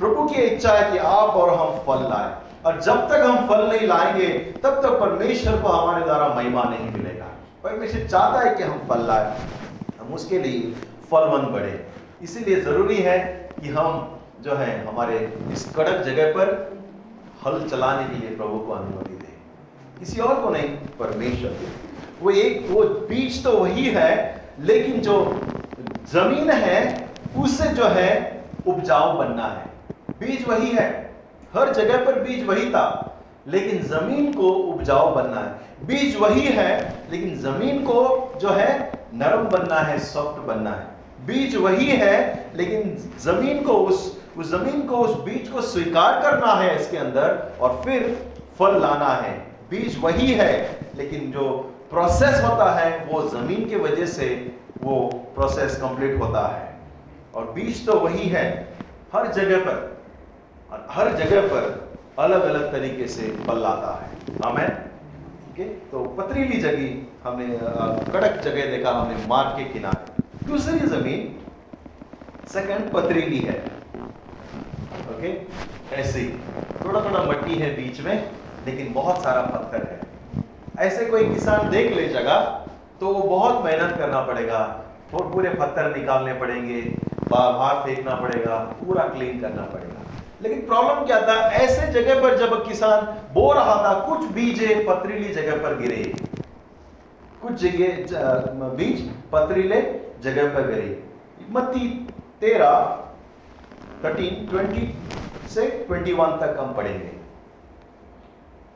प्रभु 0.01 0.29
की 0.29 0.35
इच्छा 0.35 0.73
है 0.73 0.93
कि 0.93 0.99
आप 0.99 1.29
और 1.31 1.51
हम 1.55 1.79
फल 1.79 2.03
लाए। 2.05 2.50
और 2.67 2.81
जब 2.81 3.09
तक 3.09 3.15
हम 3.15 3.49
फल 3.49 3.69
नहीं 3.69 3.89
लाएँगे, 3.89 4.29
तब 4.39 4.71
तक 4.71 4.89
परमेश्वर 4.89 5.63
को 5.63 5.69
हमारे 5.69 6.05
द्वारा 6.05 6.29
महिमा 6.29 6.65
नहीं 6.65 6.91
मिलेगा। 6.91 7.27
परमेश्वर 7.65 8.07
चाहता 8.07 8.49
है 8.49 8.55
कि 8.55 8.63
हम 8.63 8.79
फल 8.89 9.07
लाए। 9.07 9.41
हम 10.01 10.15
उसके 10.15 10.39
लिए 10.39 10.73
फलवंत 11.11 11.49
बढ़े। 11.49 11.87
इसीलिए 12.23 12.61
ज़रूरी 12.61 12.97
है 12.97 13.49
कि 13.63 13.69
हम 13.69 14.19
जो 14.41 14.55
है 14.55 14.87
हमारे 14.87 15.39
इस 15.53 15.73
कड़क 15.77 16.03
जगह 16.03 16.33
पर 16.33 16.79
हल 17.47 17.69
चलाने 17.69 18.09
के 18.09 18.27
लिए 18.27 18.37
प्रभु 18.37 18.59
को 18.59 18.73
अनुमति 18.73 19.15
दें। 19.15 19.33
किसी 19.99 20.21
और 20.21 20.41
को 20.41 20.51
नहीं, 20.51 20.69
परमेश्वर 20.71 21.51
को। 21.51 21.69
वो 22.23 22.31
एक, 22.31 22.67
वो 22.71 22.83
बीज 22.83 23.45
तो 23.45 23.53
वही 23.53 23.85
है, 23.85 24.43
लेकिन 24.61 25.01
जो 25.01 25.41
ज़मीन 26.13 26.51
है 26.51 27.09
उससे 27.39 27.69
जो 27.69 27.85
है 27.85 28.45
उपजाऊ 28.67 29.19
बनना 29.19 29.47
है। 29.47 29.67
बीज 30.21 30.49
वही 30.49 30.71
है। 30.71 31.10
हर 31.57 31.73
जगह 31.73 32.05
पर 32.05 32.21
बीज 32.21 32.47
वही 32.47 32.71
था, 32.71 33.17
लेकिन 33.49 33.83
ज़मीन 33.83 34.33
को 34.33 34.51
उपजाऊ 34.51 35.15
बनना 35.15 35.41
है। 35.41 35.87
बीज 35.87 36.17
वही 36.17 36.41
है, 36.41 37.05
लेकिन 37.11 37.37
ज़मीन 37.37 37.85
को 37.85 38.33
जो 38.41 38.49
है, 38.49 38.93
नरम 39.15 39.43
बनना 39.43 39.81
है, 39.81 39.99
सॉफ्ट 39.99 40.41
बनना 40.43 40.71
है। 40.71 40.87
बीज 41.27 41.57
वही 41.57 41.87
है, 41.87 42.51
लेकिन 42.57 42.97
ज़मीन 43.21 43.63
को 43.63 43.73
उस 43.73 44.21
उस 44.39 44.51
ज़मीन 44.51 44.83
को, 44.83 44.97
उस 44.97 45.25
बीज 45.25 45.49
को 45.49 45.61
स्वीकार 45.61 46.21
करना 46.23 46.53
है 46.53 46.81
इसके 46.81 46.97
अंदर, 46.97 47.59
और 47.61 47.83
फिर 47.85 48.29
फल 48.59 48.81
लाना 48.81 49.09
है। 49.09 49.39
बीज 49.71 49.99
वही 50.03 50.33
है, 50.33 50.81
लेकिन 50.97 51.31
जो 51.33 51.49
प्रोसेस 51.91 52.45
होता 52.45 52.71
है, 52.73 53.09
वो 53.13 53.29
ज़मीन 53.29 53.69
के 53.69 53.77
वजह 53.77 54.07
से 54.07 54.57
वो 54.83 55.01
प्रोसेस 55.35 55.77
कंप्लीट 55.77 56.21
होता 56.21 56.47
है। 56.57 56.79
और 57.35 57.53
बीज 57.53 57.87
तो 57.87 57.93
वही 57.93 58.29
है, 58.29 58.69
हर 59.15 59.33
जगह 59.33 59.59
पर। 59.59 59.90
और 60.73 60.87
हर 60.91 61.13
जगह 61.17 61.49
पर 61.49 61.65
अलग 62.19 62.45
अलग 62.45 62.71
तरीके 62.73 63.07
से 63.09 63.31
फल 63.47 63.59
लाता 63.63 63.93
है। 63.97 64.09
हमें 64.45 64.69
तो 65.91 66.03
पथरीली 66.19 66.61
जगह 66.61 67.29
हमने 67.29 67.47
कड़क 68.13 68.41
जगह 68.43 68.71
देखा 68.71 68.91
हमने 68.91 69.27
मार्ग 69.29 69.57
के 69.59 69.65
किनारे। 69.73 70.47
दूसरी 70.47 70.79
ज़मीन 70.89 71.21
सेकंड 72.49 72.91
पथरीली 72.93 73.39
है। 73.41 73.57
ओके? 75.11 75.33
ऐसे 75.97 76.23
थोड़ा 76.85 77.01
थोड़ा 77.01 77.23
मट्टी 77.23 77.55
है 77.55 77.75
बीच 77.77 78.01
में, 78.01 78.31
लेकिन 78.67 78.93
बहुत 78.93 79.23
सारा 79.23 79.43
पत्थर 79.49 79.87
है। 79.91 79.99
ऐसे 80.87 81.05
कोई 81.07 81.29
किसान 81.35 81.71
देख 81.71 81.93
ले 81.97 82.09
जगह 82.11 82.39
तो 83.01 83.07
वो 83.09 83.23
बहुत 83.29 83.65
मेहनत 83.65 83.97
करना 83.99 84.21
पड़ेगा। 84.23 84.61
और 85.15 85.31
पूरे 85.33 85.51
पत्थर 85.55 85.97
निकालने 85.97 86.35
पड़ेंगे 86.35 86.81
बाहर 87.31 87.85
फेंकना 87.85 88.15
पड़ेगा, 88.17 88.57
पूरा 88.81 89.05
क्लीन 89.09 89.41
करना 89.41 89.63
पड़ेगा। 89.65 90.01
लेकिन 90.43 90.61
प्रॉब्लम 90.67 91.05
क्या 91.07 91.21
था? 91.21 91.35
ऐसे 91.55 91.87
जगह 91.93 92.21
पर 92.23 92.37
जब 92.39 92.67
किसान 92.69 93.01
बो 93.35 93.53
रहा 93.53 93.75
था, 93.85 93.93
कुछ 94.01 94.31
बीजे 94.31 94.75
पथरीली 94.89 95.33
जगह 95.35 95.63
पर 95.63 95.77
गिरे। 95.79 96.03
कुछ 97.43 97.53
जगह 97.53 98.69
बीज 98.77 99.11
पथरीले 99.33 99.81
जगह 100.23 100.55
पर 100.55 100.67
गिरे। 100.69 101.05
मत्ती 101.51 101.89
तेरह 102.41 103.05
थर्टीन 104.05 104.47
ट्वेंटी 104.47 104.95
से 105.49 105.67
ट्वेंटी 105.87 106.13
वन 106.13 106.37
तक 106.37 106.57
हम 106.61 106.73
पढ़ेंगे। 106.75 107.13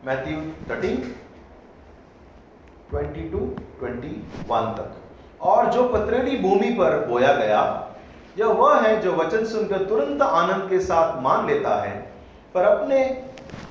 Matthew 0.07 0.41
thirteen 0.71 0.97
twenty 2.91 3.29
two 3.31 3.39
twenty 3.79 4.15
one 4.49 4.75
तक। 4.79 5.41
और 5.43 5.67
जो 5.67 5.89
पथरीली 5.89 6.37
भूमि 6.39 6.71
पर 6.71 7.07
बोया 7.07 7.33
गया 7.33 7.84
यह 8.39 8.47
वह 8.49 8.81
है 8.81 9.01
जो 9.01 9.13
वचन 9.13 9.45
सुनकर 9.45 9.85
तुरंत 9.85 10.23
आनंद 10.23 10.69
के 10.71 10.79
साथ 10.81 11.21
मान 11.23 11.47
लेता 11.47 11.75
है, 11.83 11.97
पर 12.55 12.63
अपने 12.63 12.99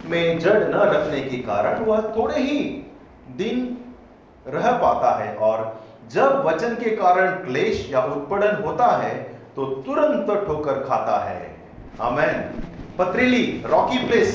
में 0.06 0.40
जड़ 0.40 0.64
न 0.64 0.73
रखने 0.73 1.19
के 1.22 1.38
कारण 1.38 1.84
वह 1.85 2.02
थोड़े 2.18 2.40
ही 2.40 2.60
दिन 3.38 3.77
रह 4.48 4.72
पाता 4.77 5.11
है 5.15 5.35
और 5.35 5.81
जब 6.11 6.44
वचन 6.45 6.76
के 6.76 6.95
कारण 6.95 7.31
क्लेश 7.45 7.88
या 7.91 8.02
उत्पीड़न 8.06 8.64
होता 8.64 8.88
है 8.98 9.14
तो 9.56 9.65
तुरंत 9.85 10.31
ठोकर 10.48 10.84
खाता 10.84 11.18
है। 11.26 11.56
आमेन। 12.02 12.40
पथरीली, 12.98 13.64
रॉकी 13.65 13.98
प्लेस। 14.07 14.31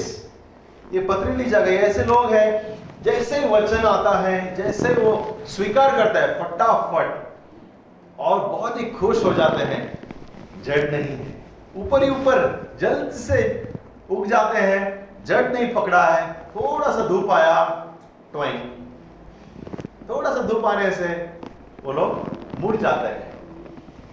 ये 0.92 1.00
पथरीली 1.00 1.44
जगह 1.44 1.86
ऐसे 1.86 2.04
लोग 2.04 2.32
हैं, 2.32 2.78
जैसे 3.02 3.40
वचन 3.48 3.84
आता 3.86 4.18
है, 4.18 4.54
जैसे 4.54 4.92
वो 4.94 5.38
स्वीकार 5.46 5.96
करता 5.96 6.20
है, 6.20 6.34
फटाफट, 6.34 7.26
और 8.18 8.38
बहुत 8.40 8.80
ही 8.80 8.86
खुश 8.90 9.24
हो 9.24 9.32
जाते 9.32 9.64
हैं। 9.64 9.98
जड़ 10.62 10.90
नहीं 10.90 11.16
है। 11.16 11.44
ऊपर 11.76 12.02
ही 12.02 12.10
ऊपर 12.10 12.72
जल्द 12.80 13.10
से 13.10 13.68
उग 14.10 14.26
जाते 14.26 14.58
हैं, 14.58 15.08
जड़ 15.24 15.52
नहीं 15.52 15.74
पकड़ा 15.74 16.04
है। 16.04 16.32
थोड़ा 16.32 16.92
सा 16.92 17.06
धूप 17.06 17.30
आया 17.30 17.86
टोइंग 18.32 18.60
थोड़ा 20.10 20.34
सा 20.34 20.42
धूप 20.42 20.64
आने 20.64 20.90
से 20.90 21.30
वो 21.84 21.92
लोग 21.92 22.36
मुड़ 22.60 22.76
जाते 22.76 23.08
हैं। 23.08 23.32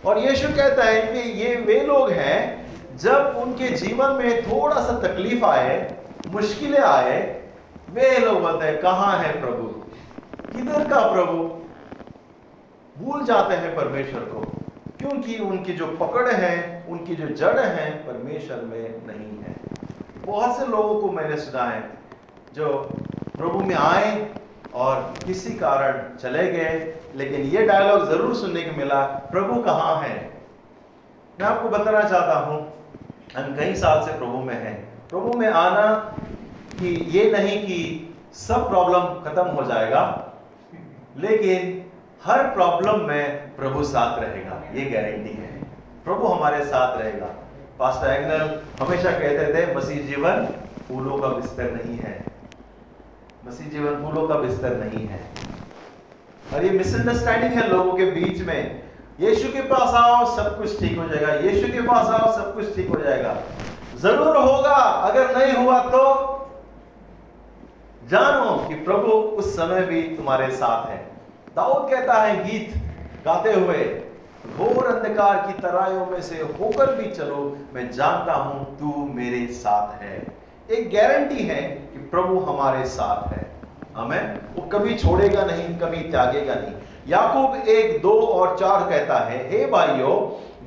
और 0.06 0.18
यीशु 0.18 0.48
कहता 0.48 0.84
है 0.84 1.02
कि 1.02 1.20
ये 1.20 1.56
वे 1.56 1.82
लोग 1.82 2.10
हैं, 2.10 2.66
जब 2.98 3.40
उनके 3.44 3.70
जीवन 3.70 4.12
में 4.12 4.44
थोड़ा 4.44 4.82
सा 4.82 5.08
तकलीफ़ 5.08 5.46
आए, 5.46 5.96
मुश्किलें 6.28 6.80
आए, 6.80 7.42
वे 7.90 8.20
लोग 8.20 8.42
बोलते 8.42 8.66
हैं, 8.66 8.82
कहाँ 8.82 9.18
है 9.18 9.42
प्रभु? 9.42 9.68
किधर 10.52 10.90
का 10.90 11.12
प्रभु? 11.12 11.62
भूल 12.98 13.26
जाते 13.26 13.56
हैं 13.56 13.76
परमेश्वर 13.76 14.20
को। 14.20 14.65
क्योंकि 15.00 15.38
उनकी 15.40 15.74
जो 15.74 15.88
पकड़ 15.98 16.28
है, 16.30 16.86
उनकी 16.90 17.16
जो 17.16 17.28
जड़ 17.36 17.60
है, 17.60 17.92
परमेश्वर 18.08 18.62
में 18.62 19.08
नहीं 19.08 19.38
है। 19.40 19.56
बहुत 20.26 20.58
से 20.58 20.66
लोगों 20.66 21.00
को 21.02 21.12
मैंने 21.12 21.38
सुना 21.38 21.64
है 21.64 21.84
जो 22.54 22.68
प्रभु 23.38 23.60
में 23.60 23.76
आए 23.76 24.12
और 24.74 25.14
किसी 25.26 25.54
कारण 25.56 26.18
चले 26.18 26.52
गए, 26.52 26.94
लेकिन 27.16 27.42
ये 27.48 27.66
डायलॉग 27.66 28.08
ज़रूर 28.10 28.34
सुनने 28.36 28.62
को 28.62 28.78
मिला, 28.78 29.02
प्रभु 29.32 29.62
कहाँ 29.62 29.96
है? 30.02 30.16
मैं 31.40 31.48
आपको 31.48 31.70
बताना 31.70 32.02
चाहता 32.02 32.40
हूँ, 32.40 32.60
हम 33.36 33.56
कई 33.56 33.76
साल 33.76 34.06
से 34.06 34.18
प्रभु 34.18 34.38
में 34.40 34.54
हैं। 34.56 34.76
प्रभु 35.10 35.38
में 35.40 35.48
आना 35.48 35.88
कि 36.80 36.88
ये 37.12 37.32
नहीं 37.32 37.58
कि 37.64 37.82
सब 38.38 38.68
प्रॉब्लम 38.70 39.02
खत्म 39.24 39.48
हो 39.50 39.64
जाएगा, 39.64 40.04
लेकिन 41.18 41.84
हर 42.26 42.44
प्रॉब्लम 42.54 43.06
में 43.08 43.56
प्रभु 43.56 43.84
साथ 43.84 44.20
रहेगा। 44.20 44.62
ये 44.76 44.86
गारंटी 44.86 45.30
है। 45.30 45.50
प्रभु 46.06 46.28
हमारे 46.28 46.64
साथ 46.66 46.98
रहेगा। 46.98 47.26
पास्टर 47.80 48.08
एग्नल 48.08 48.62
हमेशा 48.82 49.12
कहते 49.12 49.54
थे 49.54 49.76
मसीह 49.76 50.08
जीवन 50.08 50.46
फूलों 50.88 51.18
का 51.18 51.28
बिस्तर 51.28 51.72
नहीं 51.72 51.98
है। 51.98 52.26
मसीह 53.48 53.68
जीवन 53.68 54.04
फूलों 54.04 54.28
का 54.28 54.36
बिस्तर 54.36 54.76
नहीं 54.78 55.08
है। 55.08 55.20
और 56.54 56.66
ये 56.66 56.70
मिसअंडरस्टैंडिंग 56.70 57.54
है 57.54 57.68
लोगों 57.70 57.94
के 57.94 58.06
बीच 58.06 58.42
में। 58.42 58.84
यीशु 59.20 59.52
के 59.54 59.62
पास 59.62 59.94
आओ, 59.94 60.36
सब 60.36 60.58
कुछ 60.58 60.80
ठीक 60.80 60.98
हो 60.98 61.08
जाएगा। 61.08 61.34
यीशु 61.34 61.74
के 61.74 61.82
पास 61.82 62.08
आओ, 62.08 62.32
सब 62.36 62.54
कुछ 62.56 62.76
ठीक 62.76 62.90
हो 62.90 63.02
जाएगा। 63.02 63.36
ज़रूर 63.98 64.38
होगा, 64.38 64.76
अगर 65.10 65.38
नहीं 65.38 65.66
हुआ 65.66 65.80
तो। 65.80 66.02
जानो 68.10 68.56
कि 68.68 68.76
प्रभु 68.76 69.12
उस 69.12 69.56
समय 69.56 69.82
भी 69.82 70.02
तुम्हारे 70.02 70.50
साथ 70.52 70.90
है। 70.90 70.98
दाऊद 71.56 71.90
कहता 71.92 72.14
है, 72.14 72.44
गीत 72.44 72.74
गाते 73.26 73.54
हुए 73.54 73.84
घोर 74.48 74.86
अंधकार 74.88 75.38
की 75.48 75.54
तराइयों 75.62 76.06
में 76.06 76.22
से 76.22 76.36
होकर 76.36 76.96
भी 76.96 77.10
चलो, 77.12 77.58
मैं 77.74 77.90
जानता 77.92 78.34
हूँ 78.34 78.78
तू 78.80 78.94
मेरे 79.16 79.46
साथ 79.54 80.02
है। 80.02 80.16
एक 80.72 80.90
गारंटी 80.92 81.44
है 81.44 81.62
कि 81.62 82.00
प्रभु 82.12 82.40
हमारे 82.42 82.86
साथ 82.88 83.34
है। 83.34 83.44
हमें 83.96 84.40
वो 84.56 84.62
कभी 84.70 84.96
छोड़ेगा 84.96 85.44
नहीं, 85.46 85.78
कभी 85.80 86.10
त्यागेगा 86.12 86.54
नहीं। 86.54 86.74
याकूब 87.08 87.56
एक, 87.56 88.02
दो 88.02 88.14
और 88.22 88.58
चार 88.60 88.90
कहता 88.90 89.20
है, 89.26 89.38
हे 89.50 89.66
भाइयों, 89.66 90.16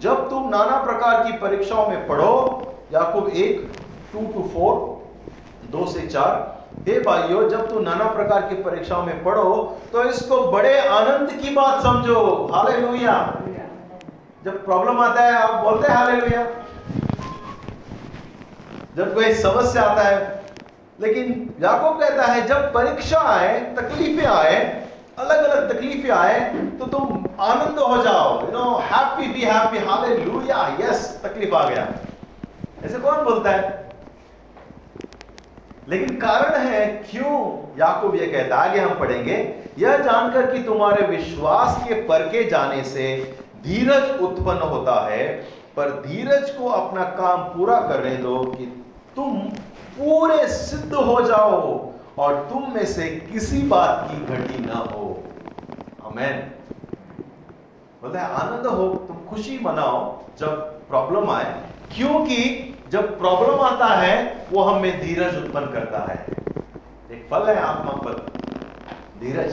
जब 0.00 0.28
तुम 0.30 0.48
नाना 0.48 0.76
प्रकार 0.84 1.24
की 1.24 1.32
परीक्षाओं 1.38 1.88
में 1.88 2.06
पढ़ो, 2.08 2.74
याकूब 2.92 3.28
एक 3.28 3.68
टू 4.12 4.20
टू 4.34 4.48
फोर 4.48 4.76
दो 5.70 5.86
से 5.86 6.06
चार, 6.06 6.56
हे 6.88 7.00
भाइयों, 7.00 7.48
जब 7.48 7.68
तुम 7.68 7.82
नाना 7.82 8.04
प्रकार 8.12 8.42
की 8.42 8.62
परीक्षाओं 8.62 9.02
में 9.04 9.24
पढ़ो 9.24 9.54
तो 9.92 10.02
इसको 10.04 10.40
बड़े 10.52 10.78
आनंद 10.80 11.30
की 11.32 11.54
बात 11.54 11.82
समझो। 11.82 12.20
हालेलुया 12.52 13.16
जब 14.48 14.64
प्रॉब्लम 14.64 15.00
आता 15.00 15.22
है, 15.22 15.32
आप 15.34 15.64
बोलते 15.64 15.88
हैं, 15.88 15.96
हालेलुया। 15.96 16.42
जब 18.96 19.14
कोई 19.14 19.32
समस्या 19.36 19.82
आता 19.84 20.02
है, 20.02 20.44
लेकिन 21.00 21.32
याकूब 21.62 21.98
कहता 22.00 22.26
है, 22.26 22.46
जब 22.46 22.72
परीक्षा 22.74 23.18
आए, 23.30 23.58
तकलीफें 23.76 24.26
आए 24.26 24.56
अलग 25.18 25.44
अलग 25.44 25.72
तकलीफें 25.72 26.10
आए 26.10 26.38
तो 26.78 26.86
तुम 26.86 27.24
आनंद 27.40 27.78
हो 27.78 28.02
जाओ 28.02 28.30
you 28.42 28.50
know 28.52 28.64
happy 28.84 29.26
be 29.28 29.40
happy 29.42 29.78
hallelujah 29.86 30.60
yes 30.80 31.00
तकलीफ़ 31.24 31.54
आ 31.54 31.68
गया। 31.68 31.86
ऐसे 32.84 32.98
कौन 32.98 33.24
बोलता 33.24 33.50
है? 33.50 33.90
लेकिन 35.88 36.16
कारण 36.18 36.56
है, 36.60 36.86
क्यों 37.10 37.34
याकूब 37.78 38.14
ये 38.14 38.26
कहता 38.26 38.56
है? 38.56 38.70
आगे 38.70 38.80
हम 38.80 38.98
पढ़ेंगे, 39.00 39.36
यह 39.78 39.96
जानकर 39.98 40.50
कि 40.52 40.62
तुम्हारे 40.62 41.06
विश्वास 41.06 41.82
के 41.88 42.00
परके 42.08 42.44
जाने 42.50 42.82
से 42.84 43.06
धीरज 43.62 44.20
उत्पन्न 44.20 44.58
होता 44.58 45.08
है, 45.10 45.28
पर 45.76 45.90
धीरज 46.06 46.50
को 46.50 46.68
अपना 46.68 47.04
काम 47.04 47.42
पूरा 47.42 47.80
करने 47.80 48.16
दो 48.16 48.44
कि 48.44 48.84
तुम 49.16 49.40
पूरे 49.98 50.48
सिद्ध 50.48 50.94
हो 50.94 51.20
जाओ 51.22 51.92
और 52.18 52.34
तुम 52.52 52.74
में 52.74 52.86
से 52.86 53.08
किसी 53.32 53.62
बात 53.62 54.08
की 54.10 54.24
घटी 54.24 54.58
ना 54.66 54.78
हो। 54.78 55.24
अमेन 56.04 56.36
बोलते 58.02 58.18
आनंद 58.18 58.66
हो, 58.66 58.88
तुम 58.88 59.16
खुशी 59.30 59.58
मनाओ 59.62 60.20
जब 60.38 60.80
प्रॉब्लम 60.88 61.30
आए। 61.30 61.62
क्योंकि 61.96 62.74
जब 62.88 63.18
प्रॉब्लम 63.18 63.60
आता 63.60 63.86
है, 63.86 64.46
वो 64.52 64.62
हमें 64.62 65.00
धीरज 65.00 65.36
उत्पन्न 65.36 65.66
करता 65.66 65.98
है। 65.98 66.26
एक 67.12 67.28
फल 67.30 67.42
है 67.42 67.60
आत्मा 67.60 67.92
फल 67.92 68.14
धीरज। 69.20 69.52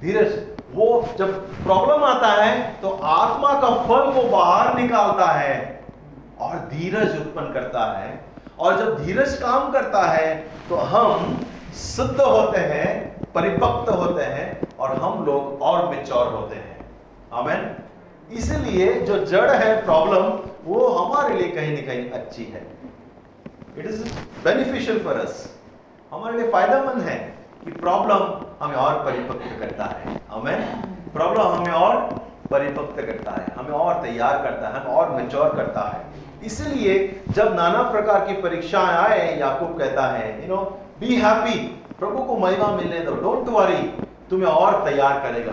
धीरज। 0.00 0.55
वो 0.74 0.86
जब 1.18 1.32
प्रॉब्लम 1.62 2.04
आता 2.04 2.28
है 2.32 2.54
तो 2.80 2.88
आत्मा 2.88 3.52
का 3.60 3.70
फल 3.82 4.12
को 4.12 4.22
बाहर 4.30 4.74
निकालता 4.80 5.26
है 5.32 5.54
और 6.40 6.56
धीरज 6.70 7.20
उत्पन्न 7.20 7.52
करता 7.52 7.84
है। 7.98 8.24
और 8.58 8.78
जब 8.78 9.04
धीरज 9.04 9.34
काम 9.38 9.70
करता 9.72 10.02
है 10.02 10.34
तो 10.68 10.76
हम 10.76 11.44
सिद्ध 11.74 12.20
होते 12.20 12.58
हैं, 12.58 12.94
परिपक्व 13.32 13.92
होते 13.92 14.22
हैं 14.24 14.68
और 14.78 14.96
हम 15.00 15.24
लोग 15.24 15.62
और 15.62 15.88
मिच्योर 15.90 16.26
होते 16.28 16.56
हैं। 16.56 16.86
आमेन 17.34 17.74
इसलिए 18.32 18.92
जो 19.00 19.24
जड़ 19.26 19.50
है 19.50 19.84
प्रॉब्लम 19.84 20.24
वो 20.64 20.86
हमारे 20.88 21.34
लिए 21.34 21.48
कहीं 21.50 21.74
ना 21.74 21.86
कहीं 21.86 22.10
अच्छी 22.12 22.44
है। 22.44 22.66
It 23.78 23.86
is 23.86 24.02
beneficial 24.44 25.02
for 25.04 25.18
us 25.18 25.48
हमारे 26.12 26.38
लिए 26.38 26.50
फ़ायदेमंद 26.52 27.02
है। 27.02 27.35
कि 27.66 27.72
प्रॉब्लम 27.72 28.18
हमें 28.62 28.76
और 28.76 28.94
परिपक्व 28.94 29.60
करता 29.60 29.84
है। 29.84 30.20
हमें 30.30 30.82
प्रॉब्लम 31.12 31.42
हमें 31.42 31.72
और 31.72 31.96
परिपक्व 32.50 33.02
करता 33.06 33.30
है, 33.30 33.46
हमें 33.58 33.70
और 33.70 33.94
तैयार 33.94 34.42
करता 34.42 34.68
है, 34.68 34.74
हमें 34.74 34.94
और 34.94 35.10
मेच्योर 35.10 35.48
करता 35.48 35.80
है। 35.80 36.04
इसलिए 36.46 37.20
जब 37.28 37.54
नाना 37.54 37.82
प्रकार 37.82 38.26
की 38.26 38.32
परीक्षाएँ 38.32 38.96
आए, 39.08 39.40
याकूब 39.40 39.78
कहता 39.78 40.06
है 40.06 40.42
यू 40.42 40.54
नो 40.54 40.62
बी 41.00 41.16
हैप्पी 41.16 41.82
प्रभु 41.98 42.18
को 42.18 42.36
महिमा 42.36 42.66
मिलने 42.66 42.98
दो। 42.98 43.14
डोंट 43.14 43.48
वरी 43.48 43.82
तुम्हें 44.30 44.48
और 44.48 44.84
तैयार 44.84 45.20
करेगा। 45.20 45.52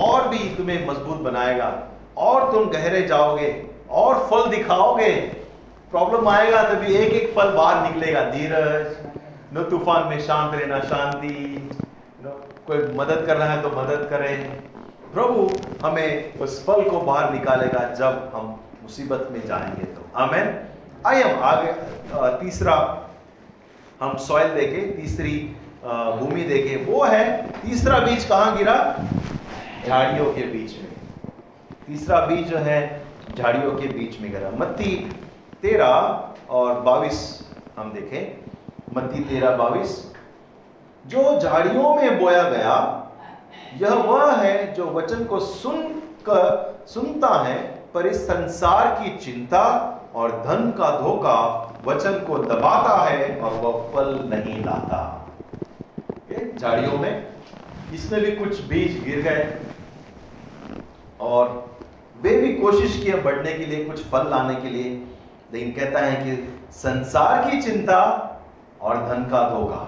और 0.00 0.28
भी 0.28 0.38
तुम्हें 0.38 0.88
मज़बूत 0.88 1.20
बनाएगा। 1.20 1.82
और 2.16 2.52
तुम 2.52 2.70
गहरे 2.70 3.02
जाओगे। 3.02 3.66
और 3.90 4.18
फल 4.18 4.50
दिखाओगे। 4.50 5.12
प्रॉब्लम 5.90 6.28
आएगा 6.28 6.62
तभी 6.62 6.94
एक 6.94 7.12
एक 7.12 7.34
फल 7.36 7.50
बाहर 7.50 7.92
निकलेगा। 7.92 8.20
धीरज 8.20 9.15
न 9.56 9.62
तूफ़ान 9.70 10.08
में 10.08 10.20
शांत 10.20 10.54
रहना 10.54 10.78
शांति 10.88 11.28
न 12.24 12.32
कोई 12.66 12.78
मदद 12.96 13.24
करना 13.26 13.44
है 13.44 13.60
तो 13.62 13.68
मदद 13.72 14.06
करें 14.10 14.66
प्रभु 15.12 15.48
हमें 15.84 16.38
उस 16.40 16.64
फल 16.66 16.82
को 16.88 17.00
बाहर 17.00 17.32
निकालेगा 17.32 17.84
जब 17.94 18.30
हम 18.34 18.48
मुसीबत 18.82 19.28
में 19.32 19.40
जाएँगे 19.46 19.84
तो 19.92 20.08
आमेन 20.22 20.54
आइए 21.06 21.22
हम 21.22 21.42
आगे 21.50 21.72
तीसरा 22.40 22.74
हम 24.00 24.16
सॉइल 24.26 24.54
देखे 24.54 24.80
तीसरी 24.92 25.36
भूमि 25.84 26.42
देखे 26.44 26.76
वो 26.84 27.02
है 27.04 27.24
तीसरा 27.60 27.98
बीज 27.98 28.24
कहाँ 28.24 28.56
गिरा 28.56 28.76
झाड़ियों 29.86 30.32
के 30.34 30.42
बीच 30.52 30.76
में 30.78 30.90
तीसरा 31.86 32.20
बीज 32.26 32.48
जो 32.48 32.58
है 32.68 32.80
झाड़ियों 33.36 33.72
के 33.72 33.88
बीच 33.88 34.20
में 34.20 34.30
गिरा 34.32 34.50
मत्ती 34.58 34.94
तेरह 35.62 36.52
और 36.56 36.80
बाईस 36.80 37.22
हम 37.78 37.92
देखें 37.92 38.45
मत्ती 38.94 39.22
तेरह 39.24 39.56
बाईस 39.56 39.90
जो 41.04 41.38
झाड़ियों 41.40 41.94
में 41.96 42.18
बोया 42.20 42.42
गया, 42.42 42.76
यह 43.80 43.94
वह 43.94 44.32
है 44.32 44.72
जो 44.74 44.86
वचन 44.86 45.24
को 45.24 45.40
सुनकर, 45.40 46.84
सुनता 46.88 47.28
है, 47.44 47.56
पर 47.94 48.06
इस 48.06 48.22
संसार 48.26 48.86
की 48.94 49.16
चिंता 49.16 49.62
और 50.14 50.30
धन 50.46 50.70
का 50.70 50.90
धोखा 51.00 51.38
वचन 51.86 52.18
को 52.18 52.38
दबाता 52.38 52.96
है 53.04 53.38
और 53.40 53.52
वह 53.52 53.90
फल 53.92 54.18
नहीं 54.28 54.64
लाता। 54.64 55.02
झाड़ियों 56.58 56.98
में, 56.98 57.26
इसमें 57.94 58.20
भी 58.20 58.30
कुछ 58.32 58.60
बीज 58.64 59.02
गिर 59.04 59.20
गए, 59.22 59.58
और 61.20 61.48
वे 62.22 62.36
भी 62.36 62.52
कोशिश 62.52 62.96
किए 63.02 63.16
बढ़ने 63.22 63.52
के 63.52 63.64
लिए, 63.66 63.84
कुछ 63.84 64.04
फल 64.04 64.28
लाने 64.30 64.54
के 64.54 64.68
लिए, 64.68 64.90
लेकिन 65.52 65.72
कहता 65.72 66.00
है 66.00 66.14
कि 66.24 66.32
संसार 66.72 67.50
की 67.50 67.60
चिंता 67.62 67.98
और 68.86 68.96
धन 69.08 69.24
का 69.24 69.48
धोखा 69.50 69.82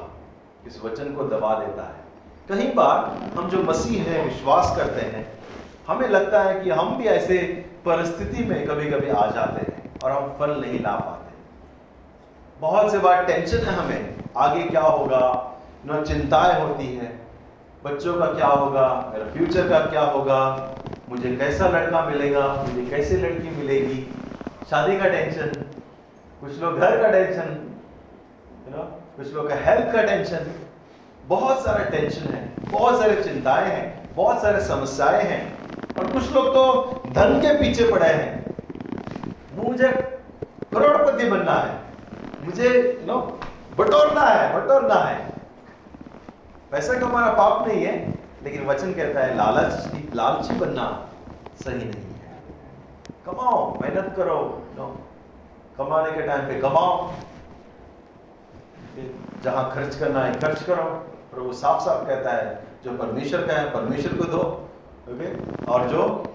इस 0.67 0.81
वचन 0.85 1.13
को 1.15 1.25
दबा 1.25 1.55
देता 1.55 1.83
है। 1.83 2.07
कई 2.49 2.73
बार 2.73 3.05
हम 3.37 3.49
जो 3.51 3.63
मसीह 3.63 4.03
है, 4.03 4.23
विश्वास 4.25 4.77
करते 4.77 5.01
हैं, 5.01 5.27
हमें 5.89 6.09
लगता 6.09 6.43
है 6.43 6.61
कि 6.61 6.71
हम 6.71 6.97
भी 6.97 7.05
ऐसे 7.05 7.39
परिस्थिति 7.85 8.45
में 8.45 8.67
कभी 8.67 8.91
कभी 8.91 9.11
आ 9.11 9.27
जाते 9.27 9.61
हैं 9.61 10.01
और 10.05 10.11
हम 10.11 10.33
फल 10.41 10.51
नहीं 10.61 10.81
ला 10.81 10.95
पाते। 10.97 11.37
बहुत 12.61 12.91
से 12.93 12.99
बार 12.99 13.25
टेंशन 13.25 13.59
है 13.59 13.75
हमें, 13.75 14.17
आगे 14.37 14.63
क्या 14.63 14.83
होगा, 14.83 15.21
न 15.87 16.03
चिंताएँ 16.05 16.61
होती 16.63 16.87
हैं, 16.97 17.13
बच्चों 17.85 18.15
का 18.19 18.27
क्या 18.27 18.47
होगा, 18.47 18.89
मेरा 19.13 19.31
फ्यूचर 19.33 19.69
का 19.69 19.79
क्या 19.81 20.03
होगा, 20.03 20.41
मुझे 21.09 21.37
कैसा 21.37 21.69
लड़का 21.69 22.05
मिलेगा, 22.05 22.47
मुझे 22.69 22.91
कैसी 22.91 23.17
लड़की 23.17 23.57
मिलेगी, 23.57 24.01
शादी 24.71 24.99
का 24.99 25.09
टेंशन 25.09 25.65
कुछ 26.41 26.61
लोग 26.63 26.79
घर 26.79 27.03
का 27.03 27.11
टेंशन 27.11 27.68
कुछ 28.71 29.33
लोग 29.35 29.49
का 29.49 29.55
हेल्थ 29.57 29.93
का 29.93 30.03
टेंशन 30.03 30.51
बहुत 31.27 31.63
सारा 31.65 31.85
टेंशन 31.85 32.33
है, 32.35 32.41
बहुत 32.71 32.99
सारे 33.01 33.23
चिंताएँ 33.23 33.71
हैं, 33.71 34.15
बहुत 34.15 34.43
सारे 34.43 34.61
समस्याएँ 34.65 35.23
हैं, 35.25 35.41
और 35.95 36.13
कुछ 36.13 36.33
लोग 36.33 36.47
तो 36.55 37.03
धन 37.11 37.39
के 37.41 37.53
पीछे 37.59 37.91
पड़े 37.91 38.07
हैं। 38.07 38.55
मुझे 39.57 39.89
करोड़पति 40.73 41.29
बनना 41.31 41.55
है, 41.55 41.75
मुझे 42.45 42.71
नो 43.07 43.19
बटोरना 43.79 44.21
है 44.21 44.55
बटोरना 44.55 44.95
है। 44.95 45.17
पैसा 46.71 46.99
कमाना 47.01 47.33
पाप 47.33 47.67
नहीं 47.69 47.85
है, 47.85 47.95
लेकिन 48.45 48.67
वचन 48.67 48.93
कहता 48.93 49.21
है, 49.21 49.37
लालच 49.37 50.15
लालची 50.15 50.55
बनना 50.55 50.87
सही 51.65 51.75
नहीं 51.75 51.87
है। 51.87 52.37
कमाओ, 53.27 53.79
मेहनत 53.83 54.15
करो 54.17 54.39
नो 54.77 54.87
कमाने 55.79 56.11
के 56.13 56.27
टाइम 56.27 56.47
पे 56.49 56.61
कमाओ। 56.61 57.11
जहाँ 59.45 59.73
खर्च 59.75 59.97
करना 59.97 60.21
है, 60.21 60.41
खर्च 60.41 60.63
करो। 60.63 60.85
प्रभु 61.35 61.53
साफ़ 61.53 61.83
साफ़ 61.83 62.09
कहता 62.09 62.33
है, 62.33 62.65
जो 62.85 62.93
परमेश्वर 62.93 63.47
का 63.47 63.53
है, 63.53 63.71
परमेश्वर 63.71 64.19
को 64.19 64.25
दो। 64.25 64.69
ओके? 65.09 65.65
और 65.65 65.89
जो 65.89 66.33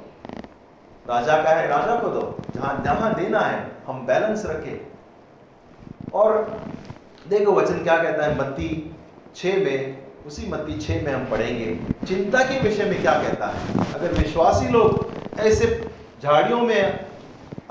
राजा 1.10 1.44
का 1.44 1.50
है, 1.50 1.68
राजा 1.68 1.96
को 1.96 2.08
दो। 2.08 2.38
जहाँ 2.56 2.82
जहाँ 2.86 3.14
देना 3.14 3.40
है, 3.40 3.72
हम 3.88 4.06
बैलेंस 4.06 4.46
रखें। 4.46 4.88
और 6.14 6.62
देखो 7.30 7.52
वचन 7.52 7.84
क्या 7.84 8.04
कहता 8.04 8.26
है, 8.26 8.40
मत्ती 8.40 8.96
छ 9.36 9.46
में, 9.46 10.04
उसी 10.28 10.48
मत्ती 10.50 10.78
छ 10.80 10.90
में 10.90 11.14
हम 11.14 11.26
पढ़ेंगे। 11.26 11.80
चिंता 12.08 12.40
के 12.40 12.60
विषय 12.60 12.86
में 12.86 13.02
क्या 13.02 13.14
कहता 13.14 13.48
है? 13.48 13.94
अगर 13.94 14.08
विश्वासी 14.08 14.68
लोग 14.68 15.12
ऐसे 15.40 15.92
झाड़ियों 16.24 16.62
में, 16.62 17.06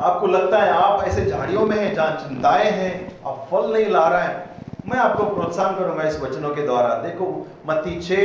आपको 0.01 0.27
लगता 0.27 0.59
है 0.59 0.70
आप 0.70 1.05
ऐसे 1.05 1.27
झाड़ियों 1.27 1.66
में 1.66 1.77
हैं 1.77 1.94
जहाँ 1.94 2.16
चिंताएँ 2.16 2.70
हैं, 2.70 3.20
आप 3.27 3.48
फल 3.51 3.73
नहीं 3.73 3.86
ला 3.86 4.09
रहा 4.09 4.19
है 4.19 4.52
मैं 4.87 4.99
आपको 4.99 5.25
प्रोत्साहन 5.25 5.75
करूँगा 5.77 6.03
इस 6.03 6.21
वचनों 6.21 6.55
के 6.55 6.63
द्वारा। 6.63 6.95
देखो, 6.99 7.27
मत्ती 7.67 8.01
छ 8.01 8.17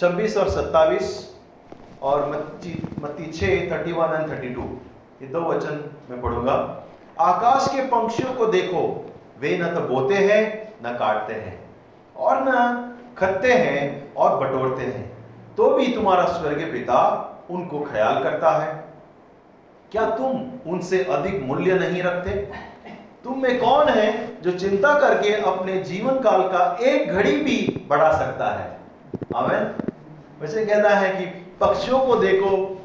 छब्बीस 0.00 0.36
और 0.36 0.48
सत्तावीस 0.48 1.08
और 2.02 2.28
मत्ती 2.30 2.72
मत्ती 3.00 3.26
thirty 3.70 3.92
one 3.92 4.14
and 4.14 4.30
thirty 4.30 4.48
two 4.48 4.62
ये 5.22 5.28
दो 5.28 5.40
वचन 5.40 5.84
मैं 6.10 6.20
पढ़ूँगा। 6.22 6.54
आकाश 7.20 7.68
के 7.72 7.82
पंक्षियों 7.86 8.32
को 8.34 8.46
देखो, 8.46 8.82
वे 9.40 9.56
न 9.58 9.74
तो 9.74 9.80
बोते 9.88 10.14
हैं, 10.14 10.42
न 10.84 10.96
काटते 10.96 11.34
हैं, 11.34 11.58
और 12.16 12.42
न 12.42 12.52
खतते 13.18 13.52
हैं 13.52 14.14
और 14.14 14.38
बटोरते 14.38 14.82
हैं। 14.82 15.04
तो 15.56 15.70
भी 15.70 15.94
तुम्हारा 15.94 16.24
स्वर्गीय 16.24 16.66
पिता 16.66 16.98
उनको 17.50 17.80
ख्याल 17.82 18.22
करता 18.22 18.50
है। 18.58 18.72
क्या 19.92 20.04
तुम 20.10 20.72
उनसे 20.72 21.02
अधिक 21.04 21.42
मूल्य 21.42 21.74
नहीं 21.74 22.02
रखते? 22.02 22.69
तुम 23.24 23.42
में 23.42 23.60
कौन 23.60 23.88
है 23.88 24.42
जो 24.42 24.52
चिंता 24.52 25.00
करके 25.00 25.32
अपने 25.32 25.76
जीवन 25.78 26.20
काल 26.20 26.42
का 26.42 26.78
एक 26.80 27.12
घड़ी 27.12 27.36
भी 27.36 27.86
बढ़ा 27.88 28.12
सकता 28.12 28.50
है? 28.50 28.78
आमेन। 29.36 29.74
वैसे 30.40 30.66
कहता 30.66 30.88
है 30.88 31.10
कि 31.10 31.26
पक्षियों 31.60 32.00
को 32.00 32.16
देखो, 32.16 32.82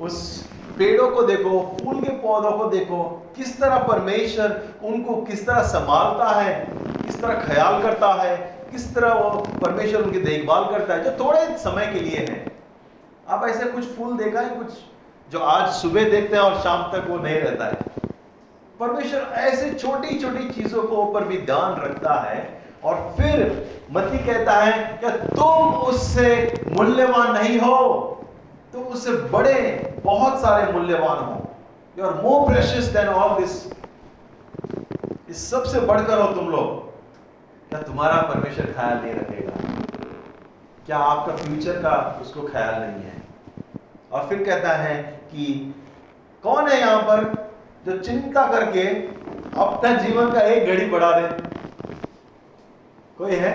उस 0.00 0.46
पेड़ों 0.78 1.10
को 1.10 1.22
देखो, 1.22 1.76
फूल 1.82 2.00
के 2.00 2.10
पौधों 2.10 2.52
को 2.52 2.64
देखो, 2.64 3.32
किस 3.36 3.60
तरह 3.60 3.78
परमेश्वर 3.78 4.62
उनको 4.82 5.14
किस 5.14 5.46
तरह 5.46 5.62
संभालता 5.62 6.40
है, 6.40 6.68
किस 7.06 7.22
तरह 7.22 7.34
ख्याल 7.34 7.82
करता 7.82 8.12
है, 8.12 8.36
किस 8.72 8.94
तरह 8.94 9.14
वो 9.14 9.30
परमेश्वर 9.62 10.02
उनकी 10.02 10.20
देखभाल 10.20 10.64
करता 10.64 10.94
है, 10.94 11.04
जो 11.04 11.24
थोड़े 11.24 11.58
समय 11.58 11.86
के 11.86 12.00
लिए 12.00 12.18
है। 12.18 12.52
आप 13.28 13.48
ऐसे 13.48 13.66
कुछ 13.66 13.84
फूल 13.84 14.16
देखा 14.16 14.40
है, 14.40 14.48
कुछ 14.48 14.66
जो 15.32 15.38
आज 15.38 15.72
सुबह 15.72 16.10
देखते 16.10 16.36
हैं 16.36 16.42
और 16.42 16.60
शाम 16.60 16.92
तक 16.92 17.08
वो 17.08 17.18
नहीं 17.18 17.36
रहता 17.36 17.66
है? 17.66 17.78
परमेश्वर 18.80 19.20
ऐसे 19.38 19.70
छोटी 19.72 20.18
छोटी 20.18 20.48
चीज़ों 20.50 20.82
को 20.82 20.96
ऊपर 20.96 21.24
भी 21.24 21.38
ध्यान 21.46 21.80
रखता 21.80 22.14
है 22.20 22.38
और 22.84 22.94
फिर 23.16 23.42
मती 23.92 24.18
कहता 24.26 24.52
है 24.52 24.98
कि 25.00 25.10
तुम 25.30 25.74
उससे 25.88 26.28
मूल्यवान 26.72 27.32
नहीं 27.32 27.58
हो, 27.60 27.76
तुम 28.72 28.82
उससे 28.84 29.12
बड़े 29.32 29.56
बहुत 30.04 30.40
सारे 30.42 30.72
मूल्यवान 30.72 31.18
हो। 31.24 31.34
You 31.98 32.04
are 32.04 32.14
more 32.22 32.46
precious 32.46 32.84
than 32.94 33.08
all 33.08 33.38
this 33.40 33.52
इस 35.30 35.50
सबसे 35.50 35.80
बढ़कर 35.80 36.18
हो 36.18 36.32
तुम 36.34 36.48
लोग। 36.50 36.78
क्या 37.70 37.80
तुम्हारा 37.82 38.20
परमेश्वर 38.22 38.72
ख्याल 38.72 38.96
नहीं 39.02 39.14
रखेगा? 39.14 39.52
क्या 40.86 40.98
आपका 41.10 41.36
फ्यूचर 41.36 41.82
का 41.82 41.94
उसको 42.22 42.46
ख्याल 42.48 42.80
नहीं 42.80 43.02
है? 43.02 43.22
और 44.12 44.26
फिर 44.28 44.42
कहता 44.44 44.72
है 44.78 44.96
कि 45.32 45.74
कौन 46.44 46.68
है 46.68 46.80
यहाँ 46.80 47.02
पर? 47.02 47.48
जो 47.86 47.98
चिंता 47.98 48.46
करके 48.46 48.82
अपना 49.60 49.92
जीवन 49.94 50.32
का 50.32 50.40
एक 50.40 50.66
घड़ी 50.66 50.86
बढ़ा 50.86 51.10
दे। 51.20 51.28
कोई 53.18 53.36
है? 53.36 53.52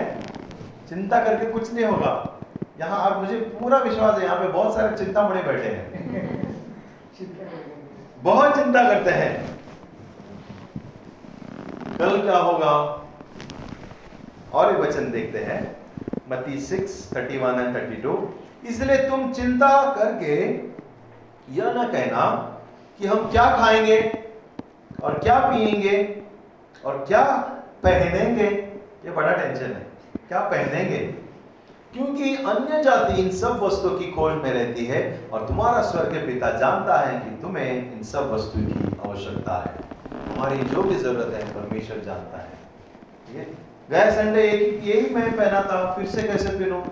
चिंता 0.88 1.24
करके 1.24 1.50
कुछ 1.52 1.72
नहीं 1.74 1.84
होगा। 1.84 2.38
यहाँ 2.80 2.98
आप 3.00 3.16
मुझे 3.16 3.38
पूरा 3.60 3.78
विश्वास 3.78 4.18
है, 4.18 4.24
यहाँ 4.24 4.36
पे 4.36 4.48
बहुत 4.48 4.74
सारे 4.74 4.96
चिंता 4.96 5.28
मणि 5.28 5.42
बैठे 5.42 5.68
हैं। 5.68 5.84
बहुत 8.22 8.56
चिंता 8.56 8.82
करते 8.88 9.10
हैं। 9.10 9.56
कल 11.98 12.20
क्या 12.22 12.38
होगा? 12.38 12.72
और 14.54 14.72
एक 14.72 14.80
वचन 14.80 15.10
देखते 15.10 15.38
हैं। 15.38 15.76
मती 16.30 16.60
six 16.60 17.16
thirty 17.16 17.38
one 17.38 17.60
and 17.60 17.74
thirty 17.76 18.02
two 18.02 18.12
इसलिए 18.68 18.96
तुम 19.10 19.32
चिंता 19.32 19.68
करके 19.94 20.34
यह 21.54 21.72
ना 21.72 21.84
कहना 21.88 22.52
कि 22.98 23.06
हम 23.06 23.30
क्या 23.30 23.56
खाएँगे 23.56 24.24
और 25.02 25.18
क्या 25.18 25.38
पिएँगे 25.38 26.22
और 26.84 27.04
क्या 27.08 27.24
पहनेंगे? 27.82 28.44
ये 29.04 29.10
बड़ा 29.10 29.32
टेंशन 29.32 29.66
है। 29.66 29.86
क्या 30.28 30.40
पहनेंगे? 30.40 31.26
क्योंकि 31.92 32.36
अन्य 32.36 32.82
जाति 32.82 33.22
इन 33.22 33.30
सब 33.30 33.60
वस्तुओं 33.60 33.98
की 33.98 34.04
खोज 34.04 34.32
में 34.32 34.52
रहती 34.52 34.86
है 34.86 35.28
और 35.32 35.48
तुम्हारा 35.48 35.82
स्वर्ग 35.82 36.06
के 36.06 36.26
पिता 36.26 36.50
जानता 36.50 37.00
है 37.00 37.20
कि 37.20 37.42
तुम्हें 37.42 37.96
इन 37.96 38.02
सब 38.02 38.30
वस्तु 38.32 38.58
की 38.58 38.96
आवश्यकता 39.08 39.52
है। 39.52 39.86
तुम्हारी 40.34 40.58
जो 40.58 40.82
भी 40.82 40.94
ज़रूरत 40.94 41.34
है, 41.34 41.54
परमेश्वर 41.54 41.98
जानता 41.98 42.38
है। 42.38 42.52
है? 43.34 43.46
गए 43.90 44.10
संडे 44.10 44.42
यही 44.84 45.14
मैं 45.14 45.36
पहना 45.36 45.62
था 45.62 45.94
फिर 45.94 46.06
से 46.06 46.22
कैसे 46.22 46.48
पहनूं? 46.48 46.82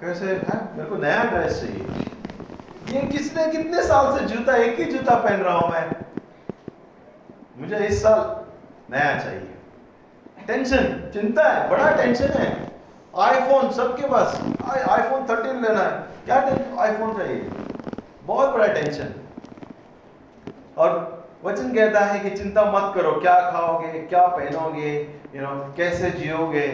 कैसे? 0.00 0.26
है, 0.26 0.76
मेरे 0.76 0.90
को 0.90 0.96
नया 0.96 1.24
ड्रेस 1.24 1.60
चाहिए। 1.60 2.09
ये 2.90 3.00
किसने 3.02 3.46
कितने 3.48 3.82
साल 3.82 4.18
से 4.18 4.24
जूता, 4.26 4.54
एक 4.56 4.78
ही 4.78 4.84
जूता 4.84 5.14
पहन 5.16 5.40
रहा 5.40 5.58
हूँ 5.58 5.70
मैं? 5.70 5.90
मुझे 7.58 7.86
इस 7.86 8.02
साल 8.02 8.20
नया 8.92 9.18
चाहिए। 9.18 9.54
टेंशन 10.46 11.10
चिंता 11.14 11.48
है, 11.48 11.68
बड़ा 11.70 11.90
टेंशन 11.96 12.30
है। 12.30 12.48
आईफोन 13.18 13.70
सबके 13.72 14.06
पास। 14.06 14.40
आईफोन 14.90 15.26
थर्टीन 15.26 15.62
लेना 15.62 15.80
है। 15.80 15.90
क्या 16.24 16.36
आईफोन 16.82 17.16
चाहिए। 17.18 17.48
बहुत 18.24 18.50
बड़ा 18.50 18.66
टेंशन 18.68 19.14
और 20.78 20.90
वचन 21.44 21.72
कहता 21.74 22.00
है 22.00 22.18
कि 22.20 22.30
चिंता 22.32 22.64
मत 22.64 22.94
करो, 22.94 23.12
क्या 23.12 23.34
खाओगे, 23.50 23.92
क्या 24.00 24.26
पहनोगे 24.26 24.92
यू 25.34 25.42
नो 25.42 25.74
कैसे 25.76 26.10
जियोगे? 26.10 26.66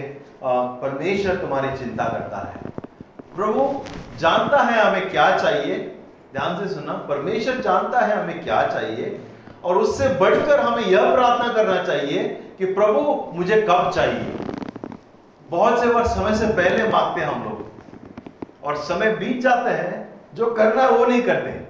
परमेश्वर 0.82 1.36
तुम्हारी 1.36 1.76
चिंता 1.78 2.04
करता 2.04 2.38
है। 2.38 2.54
प्रभु 3.36 3.84
जानता 4.18 4.62
है 4.62 4.80
हमें 4.80 5.10
क्या 5.10 5.36
चाहिए। 5.36 5.92
ध्यान 6.32 6.58
से 6.58 6.74
सुनना, 6.74 6.92
परमेश्वर 6.92 7.54
जानता 7.54 8.00
है 8.00 8.22
हमें 8.22 8.44
क्या 8.44 8.66
चाहिए, 8.66 9.20
और 9.64 9.78
उससे 9.78 10.08
बढ़कर 10.08 10.60
हमें 10.60 10.84
यह 10.84 11.14
प्रार्थना 11.14 11.52
करना 11.52 11.82
चाहिए 11.82 12.22
कि 12.58 12.64
प्रभु, 12.64 13.30
मुझे 13.32 13.66
कब 13.70 13.90
चाहिए? 13.94 14.34
बहुत 15.50 15.80
से 15.80 15.86
बार 15.86 16.06
समय 16.06 16.34
से 16.34 16.46
पहले 16.46 16.88
मांगते 16.88 17.20
हैं 17.20 17.28
हम 17.28 17.44
लोग। 17.44 17.66
और 18.64 18.76
समय 18.76 19.10
बीत 19.16 19.40
जाते 19.40 19.70
हैं, 19.70 20.14
जो 20.34 20.46
करना 20.46 20.88
वो 20.88 21.06
नहीं 21.06 21.22
करते। 21.22 21.66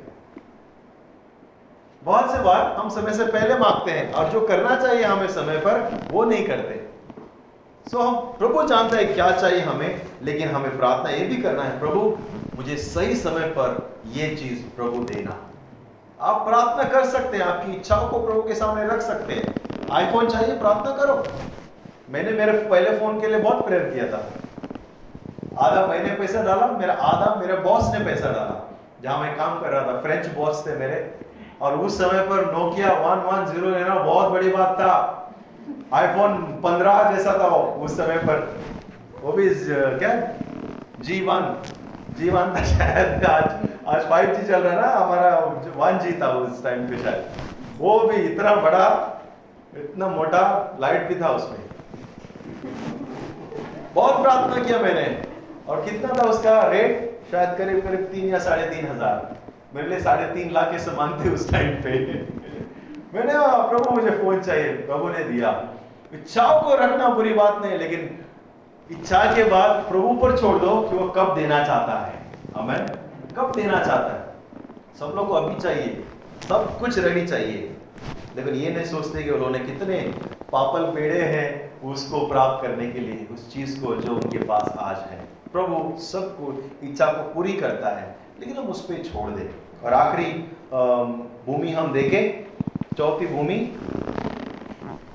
बहुत 2.05 2.33
से 2.33 2.39
बार 2.39 2.73
हम 2.73 2.89
समय 2.89 3.13
से 3.13 3.25
पहले 3.25 3.55
मांगते 3.55 3.91
हैं, 3.91 4.13
और 4.13 4.31
जो 4.31 4.41
करना 4.41 4.77
चाहिए 4.77 5.05
हमें 5.05 5.29
समय 5.29 5.57
पर, 5.57 6.01
वो 6.11 6.25
नहीं 6.25 6.47
करते। 6.47 6.87
सो 7.91 7.99
हम 7.99 8.15
प्रभु 8.15 8.63
जानते 8.63 8.97
हैं 8.97 9.15
क्या 9.15 9.31
चाहिए 9.31 9.61
हमें, 9.61 10.03
लेकिन 10.23 10.49
हमें 10.49 10.77
प्रार्थना 10.77 11.11
ये 11.11 11.25
भी 11.25 11.37
करना 11.37 11.63
है, 11.63 11.81
प्रभु, 11.81 12.19
मुझे 12.57 12.77
सही 12.77 13.17
समय 13.17 13.47
पर 13.47 13.96
ये 14.13 14.29
चीज़ 14.37 14.77
प्रभु 14.77 15.05
देना। 15.05 15.37
आप 16.21 16.47
प्रार्थना 16.49 16.85
कर 16.85 17.05
सकते 17.07 17.37
हैं, 17.37 17.45
आपकी 17.45 17.73
इच्छाओं 17.73 18.09
को 18.09 18.19
प्रभु 18.19 18.43
के 18.43 18.55
सामने 18.55 18.87
रख 18.87 19.01
सकते 19.01 19.33
हैं। 19.33 19.55
आईफोन 19.93 20.29
चाहिए, 20.29 20.59
प्रार्थना 20.59 20.97
करो। 20.97 21.25
मैंने 22.11 22.31
मेरे 22.31 22.53
पहले 22.53 22.99
फ़ोन 22.99 23.21
के 23.21 23.27
लिए 23.27 23.39
बहुत 23.39 23.67
प्रेयर 23.67 23.83
किया 23.83 24.07
था। 24.13 24.23
आधा 25.67 25.87
मैंने 25.87 26.11
पैसा 26.11 26.43
डाला, 26.43 26.67
मेरा 26.67 26.93
आधा 26.93 27.35
मेरे 27.41 27.55
बॉस 27.55 27.93
ने 27.95 28.05
पैसा 28.05 28.27
डाला। 28.27 28.77
जहाँ 29.03 29.19
मैं 29.19 29.37
काम 29.37 29.61
कर 29.61 29.69
रहा 29.69 29.83
था 29.83 30.01
फ्रेंच 30.01 30.27
बॉस 30.27 30.67
थे 30.67 30.77
मेरे। 30.77 31.19
और 31.61 31.79
उस 31.79 31.99
समय 31.99 32.23
पर 32.23 32.53
नोकिया 32.53 32.93
वन 32.93 33.19
वन 33.19 33.45
ज़ीरो 33.47 33.71
लेना 33.71 33.95
बहुत 33.95 34.33
बड़ी 34.33 34.49
बात 34.49 34.77
था। 34.81 34.93
आईफोन 35.95 36.35
पंद्रह 36.65 37.11
जैसा 37.11 37.33
था 37.33 37.47
उस 37.85 37.97
समय 37.97 38.19
पर। 38.19 38.61
वो 39.23 39.33
भी 39.33 39.49
क्या? 39.99 40.29
जी 41.01 41.21
वन 41.27 41.63
जी 42.19 42.29
वन 42.31 42.55
था 42.55 42.63
शायद 42.65 43.25
आज 43.25 43.69
आज 43.87 44.09
फाइव 44.11 44.35
जी 44.35 44.47
चल 44.47 44.61
रहा 44.61 44.73
है 44.73 44.81
ना, 44.81 44.89
हमारा 44.89 45.39
वन 45.77 45.99
जी 45.99 46.13
था 46.21 46.29
उस 46.39 46.63
टाइम 46.65 46.87
पे 46.89 46.99
शायद। 46.99 47.25
वो 47.79 47.99
भी 48.01 48.17
इतना 48.17 48.55
बड़ा, 48.57 48.87
इतना 49.77 50.09
मोटा 50.09 50.43
लाइट 50.81 51.09
भी 51.09 51.21
था 51.21 51.29
उसमें। 51.31 51.59
बहुत 53.95 54.23
प्रार्थना 54.23 54.63
किया 54.65 54.79
मैंने। 54.79 55.07
और 55.69 55.85
कितना 55.85 56.13
था 56.15 56.29
उसका 56.31 56.61
रेट 56.69 57.31
शायद 57.31 57.57
करीब 57.59 57.81
करीब 57.85 58.09
तीन 58.13 58.29
या 58.29 58.39
साढ़े 58.39 58.67
तीन 58.67 58.87
हज़ार। 58.87 59.37
मेरे 59.75 59.89
लिए 59.89 60.01
साढ़े 60.01 60.27
तीन 60.35 60.53
लाख 60.53 60.71
के 60.71 60.79
समान 60.79 61.25
थे 61.25 61.31
उस 61.31 61.51
टाइम 61.51 61.73
पे। 61.83 61.91
मैंने 63.15 63.33
प्रभु, 63.71 63.95
मुझे 63.95 64.11
फ़ोन 64.11 64.41
चाहिए। 64.41 64.73
प्रभु 64.87 65.09
ने 65.09 65.25
दिया। 65.25 65.51
इच्छाओं 66.15 66.61
को 66.63 66.75
रखना 66.75 67.09
बुरी 67.09 67.33
बात 67.35 67.63
नहीं, 67.65 67.79
लेकिन 67.79 68.26
इच्छा 68.91 69.35
के 69.35 69.45
बाद 69.45 69.71
प्रभु 69.71 70.09
पर 70.09 70.39
छोड़ 70.39 70.59
दो 70.59 70.81
कि 70.81 70.97
वो 70.97 71.09
कब 71.09 71.35
देना 71.35 71.65
चाहता 71.65 72.07
है। 72.07 72.27
हमें 72.57 72.87
कब 73.37 73.53
देना 73.57 73.85
चाहता 73.85 74.15
है? 74.15 74.35
सब 74.99 75.17
लोग 75.17 75.29
को 75.29 75.35
अभी 75.35 75.61
चाहिए। 75.61 76.05
सब 76.49 76.79
कुछ 76.79 76.99
रेडी 76.99 77.27
चाहिए। 77.27 77.77
लेकिन 78.37 78.55
ये 78.55 78.71
नहीं 78.71 78.85
सोचते 78.85 79.23
कि 79.23 79.31
उन्होंने 79.31 79.59
कितने 79.59 80.15
पापल 80.53 80.83
पेड़े 80.83 81.23
हैं 81.23 81.81
उसको 81.83 82.27
प्राप्त 82.27 82.67
करने 82.67 82.91
के 82.91 82.99
लिए, 82.99 83.29
उस 83.35 83.55
चीज़ 83.55 83.85
को 83.85 83.95
जो 83.95 84.13
उनके 84.13 84.39
पास 84.39 84.77
आज 84.79 84.97
है। 84.97 85.21
प्रभु 85.53 86.01
सबको 86.01 86.71
इच्छा 86.83 87.07
को 87.07 87.35
पूरी 87.35 87.53
करता 87.53 87.89
है, 87.89 88.17
लेकिन 88.41 88.57
हम 88.57 88.65
उस 88.65 88.83
पर 88.83 88.95
छोड़ 88.95 89.31
दें। 89.31 89.55
और 89.85 89.95
आखिरी 89.95 90.33
भूमि 91.47 91.71
हम 91.71 91.93
देखें। 91.93 92.47
चौथी 92.97 93.27
भूमि। 93.27 93.77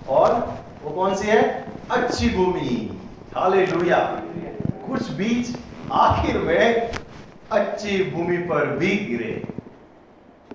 और 0.09 0.53
वो 0.83 0.89
कौन 0.89 1.15
सी 1.15 1.27
है? 1.27 1.65
अच्छी 1.91 2.29
भूमि। 2.29 3.00
हाले 3.37 3.65
कुछ 4.87 5.09
बीज 5.09 5.57
आखिर 5.91 6.37
में 6.37 6.91
अच्छी 7.51 8.03
भूमि 8.11 8.37
पर 8.37 8.65
भी 8.65 8.95
गिरे। 8.95 9.43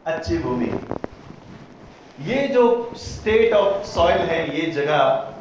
अच्छी 0.06 0.38
भूमि। 0.38 0.68
ये 2.22 2.46
जो 2.48 2.92
स्टेट 2.96 3.52
ऑफ़ 3.52 3.86
सॉइल 3.86 4.18
है, 4.18 4.60
ये 4.60 4.70
जगह, 4.72 5.32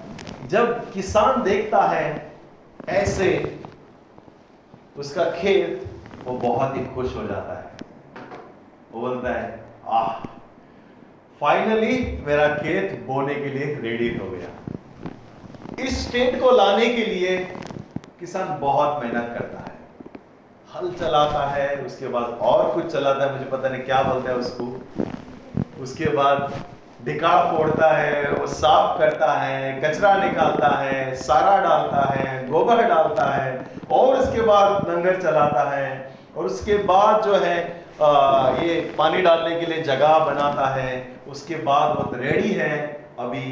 जब 0.48 0.92
किसान 0.92 1.44
देखता 1.44 1.82
है, 1.88 2.32
ऐसे 2.90 3.60
उसका 4.98 5.30
खेत, 5.32 5.86
वो 6.26 6.38
बहुत 6.38 6.78
ही 6.78 6.86
खुश 6.86 7.16
हो 7.16 7.28
जाता 7.28 7.60
है। 7.60 7.72
वो 8.92 9.02
बोलता 9.02 9.34
है, 9.34 9.64
आह 9.88 10.14
फाइनली 11.40 12.24
मेरा 12.26 12.48
खेत 12.56 13.04
बोने 13.08 13.36
के 13.36 13.46
लिए 13.46 13.76
रेडी 13.82 14.18
हो 14.18 14.30
गया। 14.30 14.50
इस 15.80 16.08
स्टेट 16.08 16.40
को 16.42 16.52
लाने 16.52 16.86
के 16.88 17.04
लिए 17.06 17.38
किसान 18.20 18.58
बहुत 18.60 19.04
मेहनत 19.04 19.36
करता 19.40 19.60
है। 19.60 19.74
हल 20.76 20.92
चलाता 20.92 21.46
है 21.48 21.76
उसके 21.86 22.08
बाद 22.08 22.38
और 22.42 22.72
कुछ 22.72 22.92
चलाता 22.94 23.26
है 23.26 23.32
मुझे 23.32 23.46
पता 23.46 23.70
नहीं 23.70 23.82
क्या 23.82 24.02
बोलता 24.04 24.30
है 24.32 24.38
उसको। 24.38 24.66
उसके 25.84 26.10
बाद 26.10 26.54
डिकाड़ 27.06 27.40
फोड़ता 27.48 27.92
है 27.94 28.32
वो 28.32 28.48
साफ़ 28.48 28.98
करता 29.00 29.32
है 29.34 29.82
कचरा 29.82 30.14
निकालता 30.18 30.68
है 30.78 31.16
सारा 31.16 31.58
डालता 31.64 32.02
है 32.14 32.48
गोबर 32.48 32.84
डालता 32.84 33.26
है 33.34 33.66
और 33.92 34.16
उसके 34.16 34.42
बाद 34.42 34.90
लंगर 34.90 35.22
चलाता 35.22 35.70
है। 35.70 35.90
और 36.38 36.46
उसके 36.46 36.78
बाद 36.84 37.24
जो 37.24 37.36
है 37.36 37.58
आ, 38.02 38.10
ये 38.62 38.80
पानी 38.98 39.22
डालने 39.22 39.60
के 39.60 39.66
लिए 39.66 39.84
जगह 39.84 40.18
बनाता 40.20 40.66
है। 40.68 40.94
उसके 41.28 41.56
बाद 41.56 41.98
वो 41.98 42.12
रेडी 42.16 42.52
है 42.54 42.72
अभी 43.20 43.46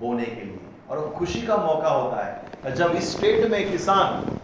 बोने 0.00 0.24
के 0.24 0.44
लिए। 0.44 0.59
और 0.90 0.98
वो 0.98 1.08
खुशी 1.08 1.42
का 1.42 1.56
मौका 1.56 1.88
होता 1.88 2.24
है। 2.24 2.74
जब 2.74 2.94
इस 2.96 3.16
स्टेट 3.16 3.50
में 3.50 3.70
किसान, 3.72 4.38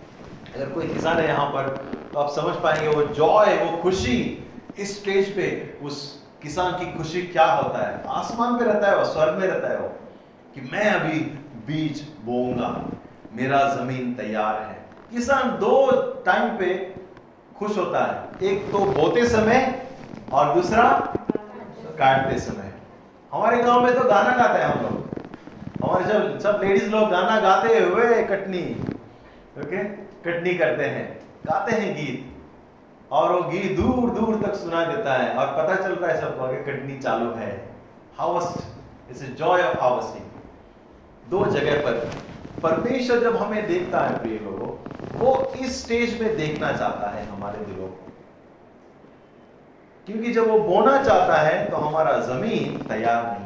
अगर 0.54 0.68
कोई 0.70 0.88
किसान 0.88 1.16
है 1.16 1.26
यहाँ 1.28 1.46
पर 1.46 1.68
तो 2.12 2.18
आप 2.18 2.30
समझ 2.30 2.54
पाएँगे 2.56 2.88
वो 2.88 3.02
जॉय 3.14 3.56
वो 3.56 3.76
खुशी, 3.76 4.18
इस 4.78 5.00
स्टेज 5.00 5.34
पे 5.36 5.78
उस 5.82 5.98
किसान 6.42 6.72
की 6.72 6.92
खुशी 6.92 7.22
क्या 7.22 7.46
होता 7.46 7.86
है? 7.86 8.02
आसमान 8.08 8.58
पे 8.58 8.64
रहता 8.64 8.88
है 8.88 8.96
वो, 8.96 9.04
स्वर्ग 9.04 9.34
में 9.34 9.46
रहता 9.46 9.68
है 9.68 9.78
वो, 9.78 9.88
कि 10.54 10.60
मैं 10.72 10.90
अभी 10.90 11.18
बीज 11.66 12.02
बोऊँगा, 12.24 12.68
मेरा 13.32 13.58
ज़मीन 13.74 14.14
तैयार 14.14 14.62
है। 14.62 14.74
किसान 15.10 15.50
दो 15.58 15.90
टाइम 16.26 16.56
पे 16.58 16.74
खुश 17.58 17.76
होता 17.78 18.04
है। 18.04 18.48
एक 18.48 18.70
तो 18.72 18.78
बोते 18.78 19.26
समय 19.28 19.88
और 20.32 20.54
दूसरा 20.54 20.82
काटते 21.98 22.38
समय। 22.38 22.72
हमारे 23.32 23.62
गाँव 23.62 23.84
में 23.84 23.94
तो 23.94 24.08
गाना 24.08 24.36
गाते 24.36 24.58
हैं 24.58 24.66
हम 24.66 24.82
लोग। 24.82 25.05
हमारे 25.82 26.04
जब, 26.04 26.38
सब 26.38 26.60
लेडीज़ 26.62 26.90
लोग 26.90 27.08
गाना 27.10 27.40
गाते 27.40 27.78
हुए 27.78 28.22
कटनी 28.24 28.62
ओके 29.58 29.82
कटनी 30.24 30.54
करते 30.54 30.84
हैं, 30.84 31.04
गाते 31.46 31.76
हैं 31.76 31.94
गीत, 31.96 32.32
और 33.12 33.32
वो 33.32 33.42
गीत 33.50 33.76
दूर 33.76 34.10
दूर 34.10 34.40
तक 34.42 34.54
सुना 34.54 34.84
देता 34.84 35.12
है, 35.12 35.28
और 35.34 35.46
पता 35.56 35.74
चलता 35.82 36.06
है 36.06 36.20
सबको 36.20 36.44
आगे 36.44 36.56
कटनी 36.62 36.98
चालू 36.98 37.30
है। 37.32 37.50
Harvest 38.18 39.10
its 39.10 39.22
joy 39.38 39.62
of 39.62 39.78
harvesting 39.78 41.30
दो 41.30 41.44
जगह 41.50 41.80
पर, 41.80 41.92
परमेश्वर 42.62 43.20
जब 43.20 43.36
हमें 43.36 43.66
देखता 43.66 44.00
है, 44.00 44.18
प्रिय 44.18 44.38
लोगों, 44.38 44.70
वो 45.18 45.52
इस 45.60 45.82
स्टेज 45.84 46.20
में 46.20 46.36
देखना 46.36 46.72
चाहता 46.72 47.10
है 47.10 47.26
हमारे 47.26 47.64
दिलों 47.64 47.88
को। 47.88 48.12
क्योंकि 50.06 50.32
जब 50.32 50.48
वो 50.48 50.58
बोना 50.58 51.02
चाहता 51.02 51.36
है 51.36 51.64
तो 51.70 51.76
हमारा 51.76 52.18
ज़मीन 52.20 52.76
तैयार 52.88 53.24
नहीं 53.24 53.45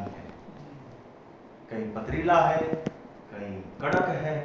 कहीं 1.71 1.83
पथरीला 1.83 2.39
है, 2.41 2.61
कहीं 3.31 3.61
कड़क 3.81 4.07
है, 4.07 4.37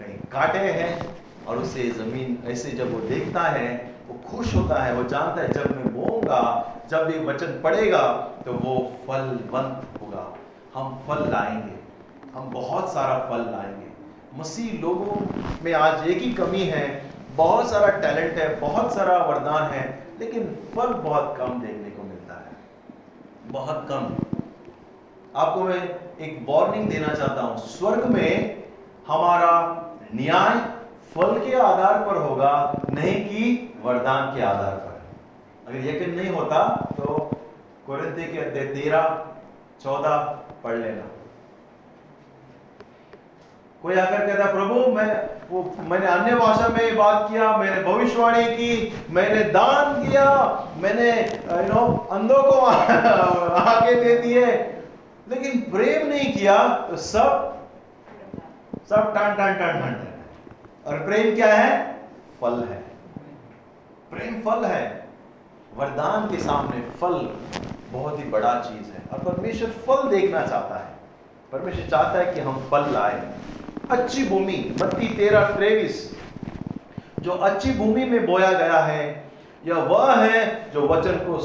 कहीं 0.00 0.18
काटे 0.32 0.58
हैं, 0.58 1.16
और 1.46 1.58
उसे 1.58 1.90
ज़मीन 1.90 2.38
ऐसे 2.46 2.70
जब 2.70 2.92
वो 2.94 3.00
देखता 3.00 3.40
है, 3.40 3.94
वो 4.08 4.14
खुश 4.30 4.54
होता 4.54 4.82
है, 4.82 4.94
वो 4.94 5.04
जानता 5.04 5.42
है 5.42 5.52
जब 5.52 5.76
मैं 5.76 5.94
बोऊँगा, 5.94 6.42
जब 6.90 7.10
ये 7.10 7.18
वचन 7.18 7.46
पड़ेगा 7.46 8.12
तो 8.44 8.52
वो 8.52 8.92
फलवंत 9.06 10.00
होगा। 10.02 10.36
हम 10.74 10.98
फल 11.08 11.30
लाएँगे, 11.30 11.76
हम 12.34 12.50
बहुत 12.50 12.92
सारा 12.92 13.18
फल 13.18 13.50
लाएँगे। 13.50 13.86
मसीह 14.38 14.80
लोगों 14.80 15.16
में 15.64 15.72
आज 15.72 16.06
एक 16.08 16.18
ही 16.18 16.32
कमी 16.32 16.62
है, 16.64 17.02
बहुत 17.36 17.70
सारा 17.70 17.88
टैलेंट 17.98 18.38
है, 18.38 18.60
बहुत 18.60 18.94
सारा 18.94 19.18
वरदान 19.18 19.62
है, 19.62 20.06
लेकिन 20.20 20.44
फल 20.74 20.86
बहुत 20.86 21.34
कम 21.38 21.60
देखने 21.60 21.90
को 21.90 22.02
मिलता 22.02 22.34
है। 22.34 22.56
बहुत 23.46 23.86
कम। 23.90 24.14
आपको 25.36 25.64
मैं 25.64 26.07
एक 26.20 26.38
वार्निंग 26.48 26.88
देना 26.90 27.08
चाहता 27.08 27.42
हूँ। 27.42 27.58
स्वर्ग 27.58 28.04
में 28.04 28.62
हमारा 29.08 29.50
न्याय 30.14 30.56
फल 31.14 31.38
के 31.40 31.54
आधार 31.56 31.98
पर 32.06 32.16
होगा, 32.16 32.52
नहीं 32.90 33.14
कि 33.24 33.74
वरदान 33.82 34.34
के 34.36 34.42
आधार 34.42 34.74
पर। 34.76 34.96
अगर 35.68 35.86
यकीन 35.86 36.14
नहीं 36.14 36.30
होता 36.30 36.64
तो 36.96 37.30
कुरिंती 37.86 38.24
के 38.24 38.38
अध्याय 38.38 38.66
तेरह, 38.66 39.24
चौदह 39.82 40.16
पढ़ 40.64 40.76
लेना। 40.76 41.06
कोई 43.82 43.94
आकर 43.96 44.26
कहता, 44.26 44.52
प्रभु, 44.52 44.74
मैं 44.92 45.28
वो 45.50 45.62
मैंने 45.88 46.06
अन्य 46.06 46.34
भाषा 46.34 46.68
में 46.68 46.96
बात 46.96 47.28
किया, 47.30 47.56
मैंने 47.56 47.82
भविष्यवाणी 47.82 48.44
की, 48.46 49.04
मैंने 49.10 49.42
दान 49.50 50.02
किया, 50.02 50.24
मैंने 50.76 51.10
यू 51.12 51.74
नो 51.74 51.86
अंधों 52.12 52.42
को 52.42 52.58
आगे 53.70 53.94
दे 53.94 54.16
दिए 54.18 54.46
लेकिन 55.30 55.60
प्रेम 55.60 56.08
नहीं 56.08 56.32
किया 56.32 56.68
तो 56.90 56.96
सब 56.96 57.58
सब 58.88 59.14
टन 59.14 59.34
टन 59.34 59.54
टन 59.54 59.72
टन 59.72 59.80
टन। 59.80 60.04
और 60.86 60.98
प्रेम 60.98 61.34
क्या 61.34 61.54
है? 61.54 62.00
फल 62.40 62.52
है। 62.52 62.82
प्रेम 64.10 64.40
फल 64.40 64.64
है। 64.64 65.08
वरदान 65.76 66.30
के 66.30 66.36
सामने 66.36 66.80
फल 66.80 67.36
बहुत 67.92 68.18
ही 68.18 68.24
बड़ा 68.24 68.54
चीज़ 68.54 68.92
है। 68.92 69.02
और 69.12 69.18
परमेश्वर 69.18 69.70
फल 69.70 70.08
देखना 70.08 70.46
चाहता 70.46 70.78
है। 70.78 70.94
परमेश्वर 71.52 71.86
चाहता 71.86 72.18
है 72.18 72.34
कि 72.34 72.40
हम 72.40 72.68
फल 72.70 72.90
लाए। 72.92 73.28
अच्छी 73.90 74.28
भूमि 74.28 74.76
बत्ती 74.80 75.08
तेरह 75.08 75.56
त्रेविस 75.56 76.18
जो 77.20 77.30
अच्छी 77.30 77.72
भूमि 77.72 78.04
में 78.04 78.26
बोया 78.26 78.52
गया 78.52 78.78
है, 78.78 79.30
यह 79.66 79.74
वह 79.74 80.14
है 80.14 80.70
जो 80.70 80.88
वचन 80.88 81.12
को 81.12 81.38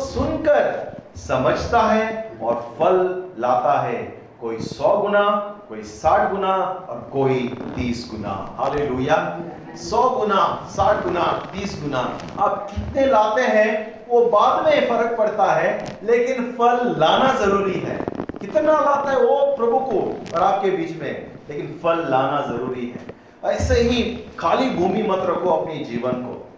सुनकर 0.00 0.94
समझता 1.16 1.80
है 1.80 2.32
और 2.42 2.54
फल 2.78 3.24
लाता 3.38 3.80
है। 3.80 4.24
कोई 4.40 4.58
सौ 4.58 4.98
गुना, 4.98 5.28
कोई 5.68 5.82
साठ 5.82 6.30
गुना 6.30 6.56
और 6.90 7.10
कोई 7.12 7.38
तीस 7.76 8.08
गुना। 8.10 8.56
हाले 8.58 9.76
सौ 9.76 10.10
गुना, 10.10 10.68
साठ 10.70 11.04
गुना, 11.04 11.22
तीस 11.22 11.80
गुना। 11.82 12.18
आप 12.38 12.70
कितने 12.70 13.06
लाते 13.06 13.42
हैं, 13.42 14.00
वो 14.08 14.26
बाद 14.26 14.64
में 14.64 14.88
फ़र्क 14.88 15.18
पड़ता 15.18 15.52
है, 15.52 15.98
लेकिन 16.02 16.52
फल 16.58 16.94
लाना 16.98 17.34
ज़रूरी 17.34 17.80
है। 17.80 17.98
कितना 18.40 18.72
लाता 18.72 19.10
है 19.10 19.18
वो 19.18 19.56
प्रभु 19.56 19.78
को 19.78 20.16
और 20.34 20.42
आपके 20.42 20.70
बीच 20.70 21.02
में, 21.02 21.32
लेकिन 21.48 21.80
फल 21.82 22.06
लाना 22.10 22.46
ज़रूरी 22.46 22.90
है। 22.90 23.14
ऐसे 23.52 23.74
ही 23.74 24.02
खाली 24.38 24.70
भूमि 24.70 25.02
मत 25.02 25.18
रखो 25.18 25.50
अपने 25.50 25.74
जीवन 25.74 26.12
को। 26.12 26.48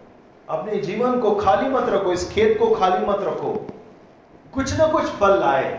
अपने 0.49 0.77
जीवन 0.77 1.19
को 1.19 1.35
खाली 1.35 1.69
मत 1.69 1.85
रखो, 1.89 2.11
इस 2.11 2.31
खेत 2.31 2.59
को 2.59 2.75
खाली 2.75 3.05
मत 3.05 3.17
रखो। 3.19 3.67
कुछ 4.53 4.77
ना 4.79 4.87
कुछ 4.87 5.05
फल 5.19 5.39
लाए। 5.39 5.71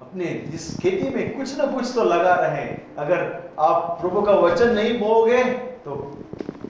अपने 0.00 0.24
इस 0.54 0.76
खेती 0.82 1.08
में 1.10 1.36
कुछ 1.36 1.56
ना 1.58 1.66
कुछ 1.66 1.94
तो 1.94 2.04
लगा 2.04 2.34
रहे। 2.36 2.64
अगर 2.98 3.20
आप 3.60 3.98
प्रभु 4.00 4.22
का 4.22 4.32
वचन 4.36 4.72
नहीं 4.74 4.98
बोगे 4.98 5.42
तो 5.84 5.94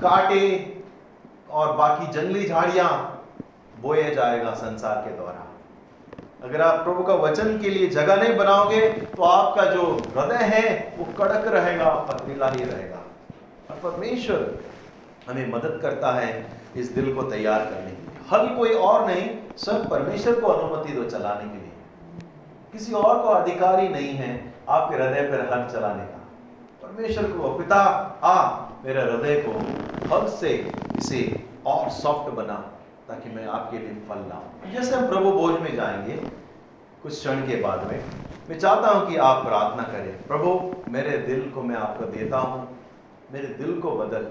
काटे 0.03 0.43
और 1.51 1.73
बाकी 1.77 2.07
जंगली 2.13 2.45
झाड़ियाँ 2.47 2.91
बोए 3.83 4.03
जाएगा 4.15 4.53
संसार 4.55 4.97
के 4.97 5.17
द्वारा। 5.17 5.47
अगर 6.43 6.61
आप 6.63 6.83
प्रभु 6.85 7.03
का 7.03 7.15
वचन 7.17 7.59
के 7.59 7.71
लिए 7.71 7.89
जगह 7.91 8.17
नहीं 8.17 8.37
बनाओगे 8.37 8.89
तो 8.91 9.23
आपका 9.23 9.65
जो 9.65 9.83
हृदय 10.17 10.45
है, 10.47 10.95
वो 10.99 11.05
कड़क 11.19 11.47
रहेगा 11.49 11.91
पथरीला 12.09 12.49
ही 12.49 12.65
रहेगा। 12.65 12.99
परमेश्वर 13.83 14.41
हमें 15.29 15.51
मदद 15.53 15.79
करता 15.83 16.13
है 16.13 16.31
इस 16.77 16.93
दिल 16.95 17.15
को 17.15 17.23
तैयार 17.23 17.65
करने 17.65 17.91
के। 17.91 18.10
हल 18.33 18.49
कोई 18.49 18.75
और 18.75 19.07
नहीं 19.07 19.39
सब 19.57 19.91
परमेश्वर 19.91 20.41
को 20.41 20.47
अनुमति 20.47 20.93
दो 20.93 21.05
चलाने 21.05 21.41
के 21.41 21.59
लिए। 21.59 21.73
किसी 22.73 22.93
और 22.93 23.23
को 23.23 23.29
अधिकार 23.29 23.81
ही 23.81 23.89
नहीं 23.89 24.15
है 24.15 24.55
आपके 24.69 24.97
हृदय 24.97 25.23
पर 25.23 25.41
हक 25.53 25.71
चलाने 25.71 26.05
का। 26.05 26.29
परमेश्वर 26.83 27.25
को, 27.25 27.59
पिता, 27.59 27.81
आ, 28.25 28.69
मेरे 28.85 29.01
हृदय 29.03 29.45
को 29.47 29.53
हक 30.17 30.29
से 30.29 30.73
इसे 30.99 31.45
और 31.67 31.89
सॉफ्ट 31.89 32.31
बना 32.31 32.55
ताकि 33.09 33.31
मैं 33.31 33.47
आपके 33.47 33.79
लिए 33.79 33.89
फल 33.89 34.19
लाऊं। 34.19 34.73
जैसे 34.73 34.97
हम 34.97 35.09
प्रभु 35.09 35.33
भोज 35.33 35.61
में 35.61 35.77
जाएँगे, 35.77 36.17
कुछ 37.03 37.13
क्षण 37.13 37.37
के 37.37 37.57
बाद 37.57 37.87
में, 37.87 38.05
मैं 38.51 38.59
चाहता 38.59 38.89
हूँ 38.89 39.09
कि 39.09 39.17
आप 39.17 39.47
प्रार्थना 39.47 39.83
करें, 39.83 40.27
प्रभु, 40.27 40.75
मेरे 40.89 41.19
दिल 41.19 41.51
को 41.51 41.63
मैं 41.63 41.77
आपको 41.77 42.05
देता 42.05 42.39
हूँ, 42.39 42.79
मेरे 43.33 43.47
दिल 43.47 43.81
को 43.81 43.91
बदल। 43.91 44.27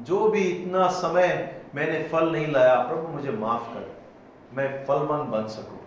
जो 0.00 0.28
भी 0.28 0.40
इतना 0.40 0.88
समय 0.88 1.57
मैंने 1.74 2.08
फल 2.08 2.32
नहीं 2.32 2.52
लाया 2.52 2.74
प्रभु 2.74 3.08
मुझे 3.08 3.30
माफ़ 3.30 3.62
कर। 3.62 3.96
मैं 4.54 4.84
फलमंद 4.84 5.28
बन 5.28 5.46
सकूँ। 5.46 5.78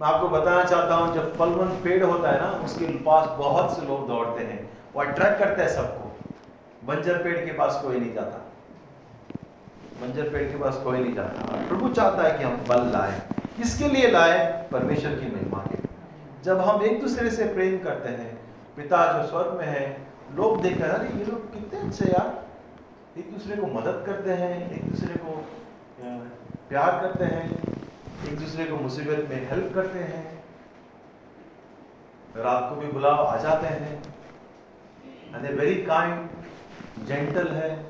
मैं 0.00 0.08
आपको 0.08 0.28
बताना 0.28 0.64
चाहता 0.64 0.94
हूँ, 0.94 1.14
जब 1.14 1.36
फलमंद 1.36 1.80
पेड़ 1.84 2.04
होता 2.04 2.30
है 2.30 2.40
ना, 2.40 2.50
उसके 2.50 2.84
पास 2.86 3.28
बहुत 3.38 3.76
से 3.76 3.86
लोग 3.86 4.08
दौड़ते 4.08 4.44
हैं। 4.44 4.70
वो 4.94 5.02
अट्रैक्ट 5.02 5.38
करता 5.38 5.62
है 5.62 5.68
सबको। 5.68 6.16
बंजर 6.86 7.22
पेड़ 7.22 7.46
के 7.46 7.52
पास 7.52 7.80
कोई 7.84 8.00
नहीं 8.00 8.14
जाता। 8.14 8.46
बंजर 10.00 10.30
पेड़ 10.30 10.52
के 10.52 10.58
पास 10.58 10.80
कोई 10.84 10.98
नहीं 10.98 11.14
जाता। 11.14 11.68
प्रभु 11.68 11.88
चाहता 11.88 12.22
है 12.22 12.38
कि 12.38 12.44
हम 12.44 12.56
फल 12.56 12.86
लाए। 12.86 13.22
किसके 13.56 13.88
लिए 13.88 14.10
लाए? 14.10 14.68
परमेश्वर 14.72 15.10
की 15.10 15.26
महिमा 15.26 15.58
के 15.58 15.88
जब 16.44 16.60
हम 16.60 16.82
एक 16.82 17.00
दूसरे 17.00 17.30
से 17.30 17.44
प्रेम 17.44 17.84
करते 17.84 18.08
हैं, 18.08 18.40
पिता 18.76 19.22
जो 19.22 19.28
स्वर्ग 19.28 19.52
में 19.52 19.66
है, 19.66 20.06
लोग 20.34 20.62
देखते 20.62 20.82
हैं, 20.82 20.90
अरे, 20.90 21.08
ये 21.08 21.24
लोग 21.24 21.54
कितने 21.54 21.80
अच्छे 21.80 22.04
यार। 22.04 22.49
एक 23.18 23.32
दूसरे 23.32 23.56
को 23.56 23.66
मदद 23.66 24.04
करते 24.06 24.30
हैं, 24.30 24.70
एक 24.70 24.90
दूसरे 24.90 25.14
को 25.14 25.46
प्यार 26.68 26.90
करते 27.00 27.24
हैं, 27.24 27.62
एक 28.28 28.38
दूसरे 28.38 28.64
को 28.64 28.76
मुसीबत 28.76 29.30
में 29.30 29.48
हेल्प 29.48 29.74
करते 29.74 29.98
हैं। 29.98 30.44
रात 32.36 32.66
को 32.70 32.76
भी 32.76 32.86
बुलाओ 32.86 33.24
आ 33.24 33.36
जाते 33.36 33.66
हैं। 33.66 34.02
एंड 35.34 35.60
वेरी 35.60 35.74
काइंड 35.74 36.28
जेंटल 37.06 37.48
है। 37.48 37.86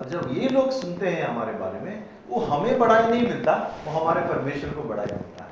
और 0.00 0.08
जब 0.08 0.28
ये 0.32 0.48
लोग 0.48 0.70
सुनते 0.70 1.08
हैं 1.08 1.24
हमारे 1.26 1.52
बारे 1.52 1.80
में, 1.80 2.06
वो 2.28 2.40
हमें 2.40 2.78
बड़ाई 2.78 3.10
नहीं 3.10 3.22
मिलता, 3.22 3.74
वो 3.84 4.00
हमारे 4.00 4.20
परमेश्वर 4.20 4.70
को 4.70 4.82
बड़ाई 4.82 5.06
मिलता 5.06 5.44
है। 5.44 5.50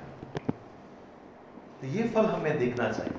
तो 1.80 1.86
ये 1.86 2.08
फल 2.08 2.26
हमें 2.26 2.58
देखना 2.58 2.92
चाहिए। 2.92 3.12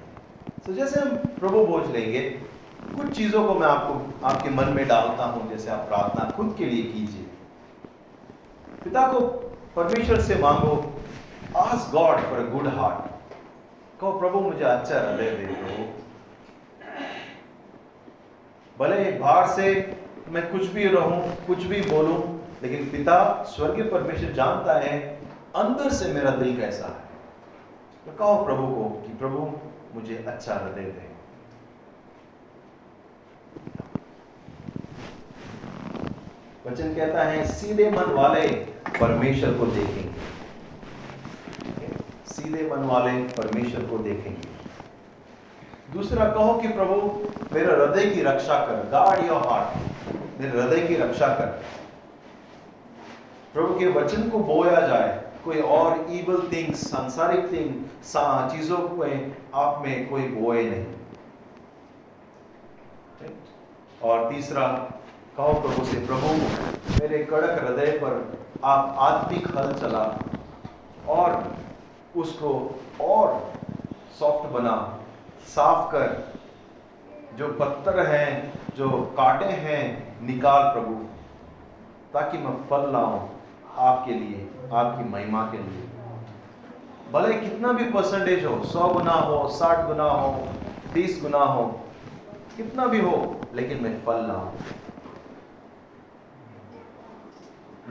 तो 0.65 0.73
जैसे 0.73 0.99
हम 0.99 1.17
प्रभु 1.17 1.65
बोझ 1.65 1.87
लेंगे 1.87 2.52
कुछ 2.91 3.15
चीज़ों 3.15 3.43
को 3.47 3.53
मैं 3.53 3.67
आपको, 3.67 4.25
आपके 4.27 4.49
मन 4.49 4.73
में 4.73 4.87
डालता 4.87 5.25
हूँ, 5.25 5.49
जैसे 5.49 5.71
आप 5.71 5.79
प्रार्थना 5.79 6.29
खुद 6.29 6.55
के 6.57 6.65
लिए 6.65 6.83
कीजिए। 6.83 7.29
पिता 8.83 9.07
को 9.07 9.19
परमेश्वर 9.75 10.21
से 10.21 10.35
मांगो 10.35 10.93
ask 11.57 11.89
God 11.93 12.19
for 12.19 12.39
a 12.39 12.49
good 12.49 12.67
heart 12.67 13.11
कहो, 14.01 14.11
प्रभु, 14.19 14.39
मुझे 14.39 14.63
अच्छा 14.63 14.95
हृदय 14.95 15.31
दे 15.31 15.45
प्रभु 15.45 15.83
भले 18.77 19.11
बाहर 19.11 19.47
से 19.47 19.95
मैं 20.29 20.51
कुछ 20.51 20.67
भी 20.67 20.87
रहूँ, 20.87 21.45
कुछ 21.47 21.63
भी 21.63 21.81
बोलूँ, 21.81 22.19
लेकिन 22.63 22.89
पिता 22.89 23.43
स्वर्गीय 23.43 23.83
परमेश्वर 23.83 24.31
जानता 24.31 24.79
है, 24.79 24.99
अंदर 25.55 25.89
से 25.89 26.13
मेरा 26.13 26.31
दिल 26.31 26.57
कैसा 26.57 26.85
है। 26.85 27.03
तो 28.05 28.11
कहो 28.17 28.45
प्रभु 28.45 28.67
को 28.67 28.89
कि, 29.01 29.13
प्रभु, 29.13 29.51
मुझे 29.95 30.23
अच्छा 30.27 30.53
हृदय 30.53 30.81
दे। 30.81 31.12
वचन 36.67 36.95
कहता 36.95 37.23
है, 37.23 37.45
सीधे 37.45 37.89
मन 37.91 38.13
वाले 38.13 38.47
परमेश्वर 39.01 39.53
को 39.53 39.65
देखेंगे। 39.65 40.13
सीधे 42.25 42.69
मन 42.71 42.83
वाले 42.83 43.23
परमेश्वर 43.23 43.85
को 43.85 43.97
देखेंगे। 43.97 44.47
दूसरा, 45.93 46.25
कहो 46.25 46.53
कि 46.53 46.67
प्रभु, 46.67 46.95
मेरे 47.53 47.73
हृदय 47.73 48.05
की 48.05 48.21
रक्षा 48.21 48.59
कर 48.65 48.89
गार्ड 48.89 49.25
योर 49.25 49.47
हार्ट 49.47 49.67
मेरे 50.41 50.61
हृदय 50.61 50.87
की 50.87 50.95
रक्षा 50.95 51.27
कर। 51.27 51.45
प्रभु 53.53 53.79
के 53.79 53.87
वचन 53.87 54.29
को 54.29 54.39
बोया 54.39 54.87
जाए, 54.87 55.21
कोई 55.45 55.61
और 55.61 55.99
इवल 56.09 56.49
थिंग्स 56.53 56.91
सांसारिक 56.91 57.51
थिंग 57.51 57.83
चीज़ों 58.51 58.77
को 58.77 59.03
आप 59.55 59.83
में 59.87 60.09
कोई 60.09 60.21
बोए 60.21 60.63
नहीं। 60.69 60.85
और 64.03 64.29
तीसरा, 64.29 64.67
कहो 65.37 65.53
प्रभु 65.53 65.85
से, 65.85 65.97
प्रभु, 66.05 66.27
मेरे 67.01 67.23
कड़क 67.25 67.63
हृदय 67.63 67.91
पर 67.91 68.37
आप 68.63 68.95
आत्मिक 68.99 69.47
हल 69.57 69.73
चला 69.73 70.03
और 71.09 71.55
उसको 72.15 72.79
और 73.01 73.53
सॉफ्ट 74.19 74.49
बना, 74.49 74.99
साफ़ 75.47 75.91
कर। 75.91 76.33
जो 77.37 77.47
पत्थर 77.47 78.07
हैं, 78.07 78.53
जो 78.77 78.89
कांटे 78.89 79.45
हैं, 79.45 79.83
निकाल 80.27 80.63
प्रभु, 80.63 80.93
ताकि 82.13 82.37
मैं 82.37 82.55
फल 82.69 82.91
लाऊं 82.91 83.19
आपके 83.77 84.13
लिए, 84.13 84.49
आपकी 84.73 85.09
महिमा 85.09 85.43
के 85.43 85.57
लिए। 85.57 85.87
भले 87.11 87.33
कितना 87.33 87.71
भी 87.71 87.85
परसेंटेज 87.85 88.45
हो, 88.45 88.63
सौ 88.63 88.87
गुना 88.87 89.11
हो, 89.11 89.47
साठ 89.47 89.85
गुना 89.87 90.03
हो 90.03 90.31
बीस 90.93 91.19
गुना 91.21 91.37
हो 91.37 91.79
कितना 92.57 92.85
भी 92.87 92.99
हो, 93.01 93.15
लेकिन 93.55 93.83
मैं 93.83 93.93
फल 94.05 94.25
लाऊं 94.27 94.49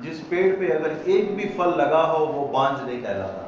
जिस 0.02 0.20
पेड़ 0.26 0.52
पे 0.58 0.68
अगर 0.72 1.10
एक 1.10 1.34
भी 1.36 1.48
फल 1.56 1.74
लगा 1.80 2.02
हो, 2.02 2.24
वो 2.26 2.46
बांझ 2.48 2.76
नहीं 2.80 3.02
कहलाता 3.02 3.42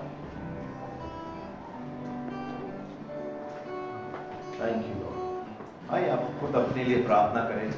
थैंक 4.59 4.87
यू 4.87 4.97
आइए, 5.95 6.09
आप 6.11 6.29
खुद 6.41 6.55
अपने 6.57 6.85
लिए 6.85 7.03
प्रार्थना 7.07 7.43
करें। 7.49 7.69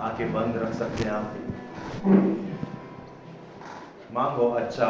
आँखें 0.00 0.32
बंद 0.32 0.56
रख 0.62 0.72
सकते 0.74 1.04
हैं 1.04 1.12
आप 1.12 1.26
मांगो 4.14 4.48
अच्छा 4.52 4.88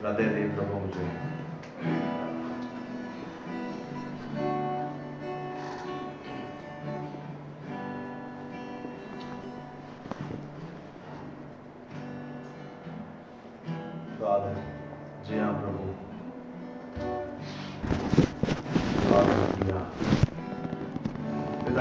हृदय 0.00 0.28
दे 0.28 0.42
प्रभु 0.56 0.78
मुझे। 0.78 1.04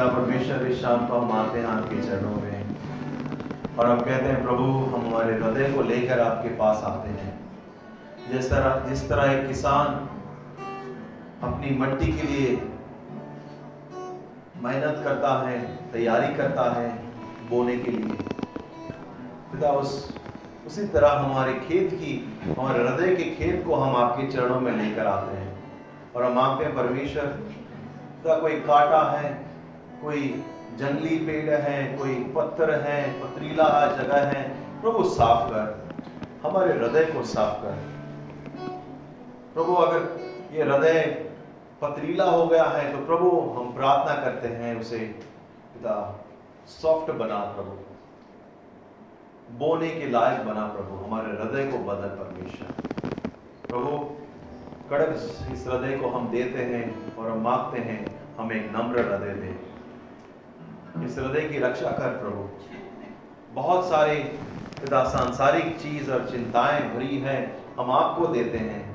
परमेश्वर, 0.09 0.67
इस 0.67 0.79
को 1.07 1.17
हम 1.17 1.31
आते 1.31 1.59
हैं 1.59 1.65
आपके 1.65 2.01
चरणों 2.01 2.35
में। 2.35 2.65
और 3.79 3.85
हम 3.85 3.99
कहते 3.99 4.25
हैं, 4.25 4.43
प्रभु, 4.43 4.63
हम 4.63 5.07
हमारे 5.07 5.33
हृदय 5.33 5.73
को 5.73 5.81
लेकर 5.81 6.19
आपके 6.19 6.49
पास 6.49 6.83
आते 6.83 7.09
हैं। 7.09 7.39
जिस 8.31 8.49
तरह 8.49 8.89
जिस 8.89 9.09
तरह 9.09 9.31
एक 9.31 9.47
किसान 9.47 10.09
अपनी 11.43 11.77
मट्टी 11.77 12.05
के 12.05 12.21
लिए 12.21 12.71
मेहनत 14.57 15.03
करता 15.03 15.49
है, 15.49 15.75
तैयारी 15.91 16.35
करता 16.35 16.81
है 16.81 16.89
बोने 17.49 17.77
के 17.77 17.91
लिए। 17.91 18.17
पिता, 19.51 19.69
उस, 19.71 20.17
उसी 20.67 20.87
तरह 20.87 21.09
हमारे 21.09 21.53
खेत 21.53 21.93
की, 21.93 22.39
हमारे 22.59 22.83
हृदय 22.83 23.15
के 23.15 23.23
खेत 23.23 23.63
को 23.65 23.75
हम 23.75 23.95
आपके 23.95 24.27
चरणों 24.27 24.59
में 24.59 24.71
लेकर 24.71 25.07
आते 25.07 25.37
हैं। 25.37 25.63
और 26.15 26.23
हम 26.23 26.39
आपके 26.39 26.65
परमेश्वर 26.65 27.25
का 28.23 28.39
कोई 28.39 28.51
कांटा 28.51 29.17
है, 29.17 29.45
कोई 30.03 30.43
जंगली 30.77 31.17
पेड़ 31.17 31.49
है, 31.49 31.97
कोई 31.97 32.15
पत्थर 32.15 32.81
है, 32.81 33.19
पथरीला 33.19 33.97
जगह 33.97 34.17
है, 34.17 34.49
प्रभु 34.81 35.03
साफ़ 35.03 35.49
कर, 35.49 35.89
हमारे 36.43 36.73
हृदय 36.73 37.05
को 37.05 37.23
साफ़ 37.23 37.63
कर। 37.63 37.71
प्रभु, 39.53 39.73
अगर 39.73 40.19
ये 40.51 40.63
हृदय 40.63 41.28
पथरीला 41.81 42.23
हो 42.23 42.47
गया 42.47 42.63
है 42.63 42.91
तो 42.91 43.05
प्रभु, 43.05 43.29
हम 43.29 43.73
प्रार्थना 43.73 44.15
करते 44.15 44.47
हैं 44.47 44.79
उसे, 44.79 44.99
पिता 44.99 46.25
सॉफ्ट 46.67 47.11
बना 47.11 47.39
प्रभु। 47.39 47.71
बोने 49.57 49.89
के 49.89 50.09
लायक 50.09 50.41
बना 50.41 50.67
प्रभु, 50.67 51.05
हमारे 51.05 51.27
हृदय 51.27 51.71
को 51.71 51.77
बदल 51.77 52.07
परमेश्वर। 52.07 52.67
प्रभु, 53.69 53.97
कड़क 54.89 55.09
इस 55.53 55.67
हृदय 55.67 55.97
को 55.97 56.09
हम 56.09 56.29
देते 56.29 56.59
हैं 56.59 57.15
और 57.15 57.31
हम 57.31 57.41
मांगते 57.41 57.79
हैं, 57.79 58.21
हमें 58.37 58.55
एक 58.55 58.71
नम्र 58.75 58.99
हृदय 58.99 59.33
दे। 59.33 59.69
इस 61.05 61.17
हृदय 61.17 61.41
की 61.41 61.59
रक्षा 61.59 61.91
कर 61.91 62.09
प्रभु। 62.09 62.49
बहुत 63.53 63.85
सारे 63.85 64.15
पिता, 64.81 65.03
सांसारिक 65.03 65.79
चीज़ 65.79 66.11
और 66.11 66.29
चिंताएँ 66.29 66.95
भरी 66.95 67.17
हैं, 67.17 67.65
हम 67.79 67.91
आपको 67.91 68.27
देते 68.27 68.57
हैं। 68.57 68.88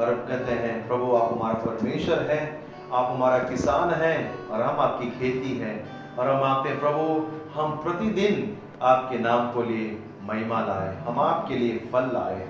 और 0.00 0.08
हम 0.08 0.14
कहते 0.14 0.52
हैं, 0.52 0.88
प्रभु, 0.88 1.16
आप 1.16 1.32
हमारा 1.32 1.54
परमेश्वर 1.54 2.18
है, 2.18 2.62
आप 2.92 3.10
हमारा 3.10 3.38
किसान 3.38 3.90
हैं 3.90 4.48
और 4.48 4.62
हम 4.62 4.80
आपकी 4.80 5.06
खेती 5.06 5.58
हैं। 5.58 5.96
और 6.16 6.30
हम 6.30 6.42
आपके 6.42 6.70
प्रभु, 6.70 7.26
हम 7.60 7.70
प्रतिदिन 7.70 8.58
आपके 8.82 9.18
नाम 9.18 9.52
को 9.52 9.62
लिए 9.62 10.02
महिमा 10.22 10.60
लाए, 10.60 10.96
हम 10.96 11.20
आपके 11.20 11.54
लिए 11.54 11.88
फल 11.92 12.02
लाए। 12.02 12.48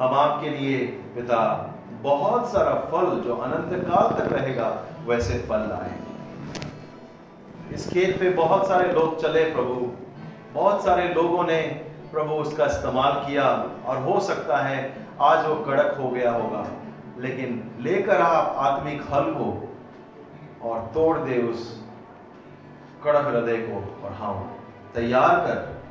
हम 0.00 0.14
आपके 0.14 0.50
लिए, 0.50 0.86
पिता, 0.86 1.74
बहुत 2.02 2.52
सारा 2.52 2.74
फल 2.74 3.20
जो 3.20 3.36
अनंत 3.36 3.84
काल 3.84 4.20
तक 4.20 4.32
रहेगा, 4.32 4.82
वैसे 5.06 5.38
फल 5.38 5.58
लाए। 5.58 5.92
इस 7.74 7.90
खेत 7.90 8.20
पे 8.20 8.30
बहुत 8.30 8.68
सारे 8.68 8.92
लोग 8.92 9.22
चले, 9.22 9.44
प्रभु। 9.44 9.92
बहुत 10.54 10.84
सारे 10.84 11.14
लोगों 11.14 11.44
ने, 11.44 11.62
प्रभु, 12.12 12.34
उसका 12.34 12.66
इस्तेमाल 12.66 13.12
किया 13.12 13.66
और 13.86 13.98
हो 13.98 14.20
सकता 14.20 14.56
है 14.56 15.05
आज 15.20 15.46
वो 15.46 15.54
कड़क 15.54 15.96
हो 16.00 16.10
गया 16.10 16.32
होगा, 16.32 16.66
लेकिन 17.18 17.70
लेकर 17.80 18.20
आप 18.20 18.56
आत्मिक 18.56 19.02
हल 19.02 19.24
को 19.24 19.76
और 20.62 20.80
तोड़ 20.94 21.18
दे 21.18 21.42
उस 21.42 21.84
कड़क 23.04 23.26
हृदय 23.26 23.56
को 23.56 24.06
और 24.06 24.12
हम 24.12 24.50
तैयार 24.94 25.36
कर, 25.36 25.82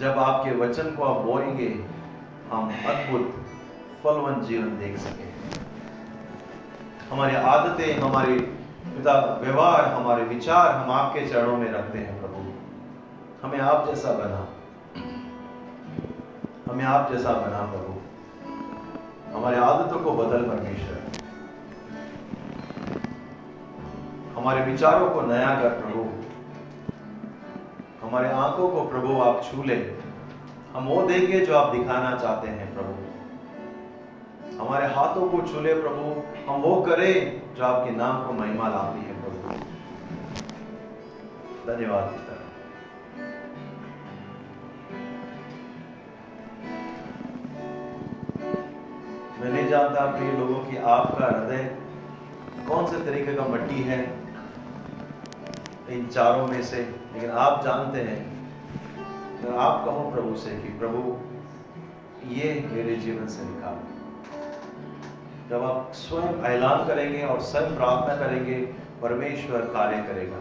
जब 0.00 0.18
आपके 0.18 0.50
वचन 0.50 0.90
को 0.90 1.04
आप 1.04 1.24
बोएँगे, 1.24 1.84
हम 2.50 2.68
अद्भुत 2.68 3.34
फलवन 4.04 4.40
जीवन 4.40 4.78
देख 4.78 4.96
सके। 4.98 5.28
हमारी 7.10 7.36
आदतें, 7.36 8.00
हमारे 8.00 8.34
पिता 8.86 9.40
व्यवहार, 9.42 9.84
हमारे 9.84 10.24
विचार 10.24 10.70
हम 10.70 10.90
आपके 10.90 11.26
चरणों 11.28 11.56
में 11.56 11.72
रखते 11.72 11.98
हैं 11.98 12.20
प्रभु। 12.20 12.52
हमें 13.46 13.60
आप 13.60 13.86
जैसा 13.86 14.12
बना। 14.12 14.46
हमें 16.72 16.84
आप 16.84 17.12
जैसा 17.12 17.32
बना 17.32 17.62
प्रभु। 17.72 17.97
हमारे 19.34 19.56
आदतों 19.56 19.98
को 20.00 20.12
बदल 20.12 20.42
परमेश्वर। 20.42 20.98
हमारे 24.36 24.64
विचारों 24.64 25.10
को 25.10 25.20
नया 25.20 25.62
कर 25.62 25.68
प्रभु। 25.68 26.08
हमारे 28.06 28.28
आँखों 28.28 28.68
को 28.68 28.82
प्रभु 28.82 29.22
आप 29.22 29.42
छू 29.44 29.62
ले 29.62 29.74
हम 30.72 30.84
वो 30.84 31.02
देंगे 31.02 31.40
जो 31.40 31.56
आप 31.56 31.76
दिखाना 31.76 32.16
चाहते 32.16 32.48
हैं 32.48 32.74
प्रभु। 32.74 32.92
हमारे 34.60 34.86
हाथों 34.86 35.28
को 35.28 35.38
छूले 35.48 35.74
प्रभु। 35.74 36.22
हम 36.52 36.60
वो 36.60 36.82
करें 36.82 37.42
जो 37.54 37.64
आपके 37.64 37.90
नाम 37.90 38.26
को 38.26 38.32
महिमा 38.32 38.68
लाती 38.68 39.00
है 39.00 39.22
प्रभु। 39.22 39.48
धन्यवाद। 41.72 42.27
मैं 49.40 49.50
नहीं 49.52 49.68
जानता 49.68 50.04
प्रिय 50.06 50.32
लोगों 50.32 50.58
की 50.64 50.76
आपका 50.76 51.26
हृदय 51.26 51.64
कौन 52.68 52.86
से 52.86 53.04
तरीके 53.04 53.34
का 53.34 53.42
मट्टी 53.44 53.82
है 53.82 53.98
इन 55.90 56.06
चारों 56.06 56.46
में 56.46 56.62
से, 56.62 56.76
लेकिन 57.14 57.30
आप 57.30 57.64
जानते 57.64 58.00
हैं 58.00 58.18
अगर 59.38 59.56
आप 59.56 59.84
कहो 59.84 60.10
प्रभु 60.10 60.36
से 60.36 60.50
कि 60.50 60.68
प्रभु, 60.78 61.16
ये 62.30 62.68
मेरे 62.72 62.96
जीवन 62.96 63.26
से 63.26 63.44
निकाल। 63.44 63.78
जब 65.50 65.64
आप 65.64 65.92
स्वयं 65.94 66.42
ऐलान 66.44 66.86
करेंगे 66.86 67.22
और 67.22 67.40
स्वयं 67.40 67.76
प्रार्थना 67.76 68.16
करेंगे, 68.16 68.60
परमेश्वर 69.02 69.60
कार्य 69.74 70.02
करेगा। 70.02 70.40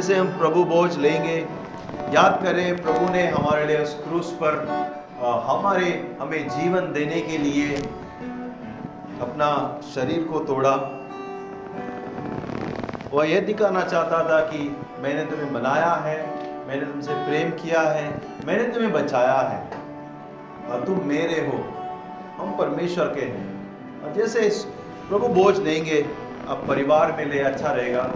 जैसे 0.00 0.14
हम 0.16 0.28
प्रभु 0.38 0.64
बोझ 0.64 0.96
लेंगे। 0.96 1.38
याद 2.14 2.40
करें, 2.42 2.82
प्रभु 2.82 3.12
ने 3.12 3.26
हमारे 3.26 3.66
लिए 3.66 3.78
उस 3.78 3.94
क्रूस 3.94 4.30
पर 4.32 4.52
हमारे, 5.46 6.16
हमें 6.20 6.48
जीवन 6.48 6.92
देने 6.92 7.20
के 7.20 7.38
लिए 7.38 7.76
अपना 9.20 9.80
शरीर 9.94 10.22
को 10.24 10.40
तोड़ा। 10.40 10.72
वह 13.12 13.28
यह 13.30 13.40
दिखाना 13.40 13.82
चाहता 13.82 14.22
था 14.24 14.40
कि 14.40 14.76
मैंने 14.98 15.24
तुम्हें 15.24 15.52
बनाया 15.52 15.92
है, 16.06 16.16
मैंने 16.68 16.86
तुमसे 16.86 17.14
प्रेम 17.14 17.50
किया 17.50 17.80
है, 17.80 18.08
मैंने 18.44 18.64
तुम्हें 18.64 18.92
बचाया 18.92 19.38
है। 19.50 19.60
और 20.70 20.84
तुम 20.86 21.00
मेरे 21.04 21.46
हो, 21.46 21.58
हम 22.38 22.56
परमेश्वर 22.56 23.04
के 23.04 23.24
हैं। 23.26 23.46
और 24.02 24.12
जैसे 24.12 24.48
प्रभु 25.08 25.28
बोझ 25.28 25.56
देंगे 25.58 26.00
अब 26.48 26.64
परिवार 26.68 27.12
में 27.12 27.24
ले 27.26 27.40
अच्छा 27.42 27.72
रहेगा। 27.72 28.10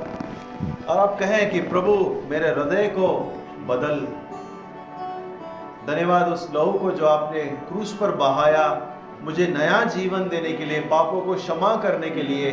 और 0.89 0.99
आप 0.99 1.17
कहें 1.21 1.51
कि 1.51 1.61
प्रभु, 1.61 2.23
मेरे 2.29 2.49
हृदय 2.49 2.89
को 2.89 3.39
बदल। 3.67 4.07
धन्यवाद 5.93 6.29
उस 6.29 6.53
लहू 6.55 6.73
को 6.73 6.91
जो 6.91 7.07
आपने 7.07 7.45
क्रूस 7.45 7.97
पर 8.01 8.11
बहाया, 8.11 8.87
मुझे 9.23 9.47
नया 9.47 9.85
जीवन 9.85 10.29
देने 10.29 10.53
के 10.53 10.65
लिए, 10.65 10.81
पापों 10.81 11.21
को 11.21 11.35
क्षमा 11.35 11.77
करने 11.77 12.11
के 12.11 12.23
लिए। 12.23 12.51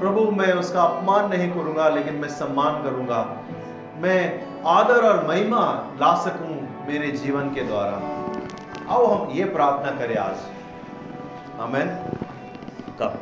प्रभु, 0.00 0.30
मैं 0.30 0.52
उसका 0.52 0.82
अपमान 0.82 1.28
नहीं 1.28 1.50
करूँगा, 1.50 1.88
लेकिन 1.88 2.14
मैं 2.14 2.28
सम्मान 2.28 2.82
करूँगा। 2.82 3.36
मैं 3.96 4.46
आदर 4.66 5.02
और 5.08 5.28
महिमा 5.28 5.88
ला 6.00 6.14
सकूँ 6.14 6.84
मेरे 6.88 7.10
जीवन 7.10 7.54
के 7.54 7.60
द्वारा। 7.60 8.00
आओ 8.94 9.06
हम 9.06 9.30
ये 9.30 9.44
प्रार्थना 9.44 9.90
करें 9.98 10.16
आज। 10.16 10.36
आमेन। 11.60 11.86
कब? 12.98 13.20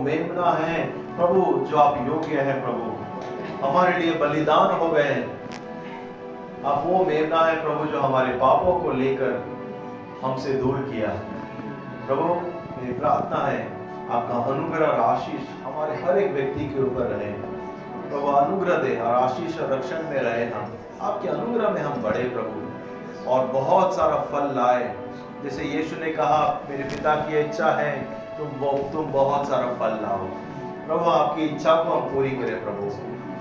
मेमना 0.00 0.50
हैं। 0.50 1.00
प्रभु, 1.16 1.66
जो 1.66 1.76
आप 1.76 2.06
योग्य 2.08 2.40
हैं, 2.40 2.62
प्रभु। 2.62 3.00
हमारे 3.66 3.98
लिए 3.98 4.14
बलिदान 4.14 4.76
हो 4.76 4.88
गए 4.88 5.28
आप 6.64 6.82
वो 6.86 7.04
मेमना 7.04 7.40
है, 7.40 7.62
प्रभु, 7.62 7.84
जो 7.84 8.00
हमारे 8.00 8.32
पापों 8.32 8.80
को 8.80 8.90
लेकर 8.90 9.44
हमसे 10.24 10.52
दूर 10.52 10.76
किया 10.76 11.08
प्रभु, 12.06 12.34
मेरी 12.80 12.92
प्रार्थना 12.92 13.46
है, 13.46 13.72
आपका 14.10 14.34
अनुग्रह 14.34 14.86
और 14.86 15.00
आशीष 15.00 15.40
हमारे 15.64 15.96
हर 15.96 16.18
एक 16.18 16.32
व्यक्ति 16.32 16.64
के 16.64 16.82
ऊपर 16.82 17.02
रहे। 17.02 17.32
प्रभु, 18.10 18.26
अनुग्रह 18.26 18.76
दे 18.76 19.00
और 19.00 19.14
आशीष 19.14 19.60
और 19.60 19.72
रक्षण 19.72 19.96
में 19.96 20.20
रहे 20.20 20.44
हम। 20.44 20.74
आपके 21.00 21.28
अनुग्रह 21.28 21.70
में 21.70 21.80
हम 21.80 22.02
बढ़े, 22.02 22.22
प्रभु। 22.22 22.70
और 23.30 23.46
बहुत 23.46 23.96
सारा 23.96 24.16
फल 24.16 24.56
लाए। 24.56 24.96
जैसे 25.42 25.62
यीशु 25.64 25.96
ने 25.96 26.12
कहा, 26.12 26.60
मेरे 26.70 26.84
पिता 26.84 27.14
की 27.14 27.40
इच्छा 27.40 27.70
है 27.70 28.19
तुम 28.40 28.78
तुम 28.92 29.12
बहुत 29.12 29.48
सारा 29.48 29.66
फल 29.66 30.02
लाओ। 30.02 30.26
प्रभु, 30.86 31.10
आपकी 31.10 31.42
इच्छा 31.42 31.74
को 31.74 31.90
हम 31.90 32.14
पूरी 32.14 32.30
करें, 32.30 32.64
प्रभु। 32.64 32.84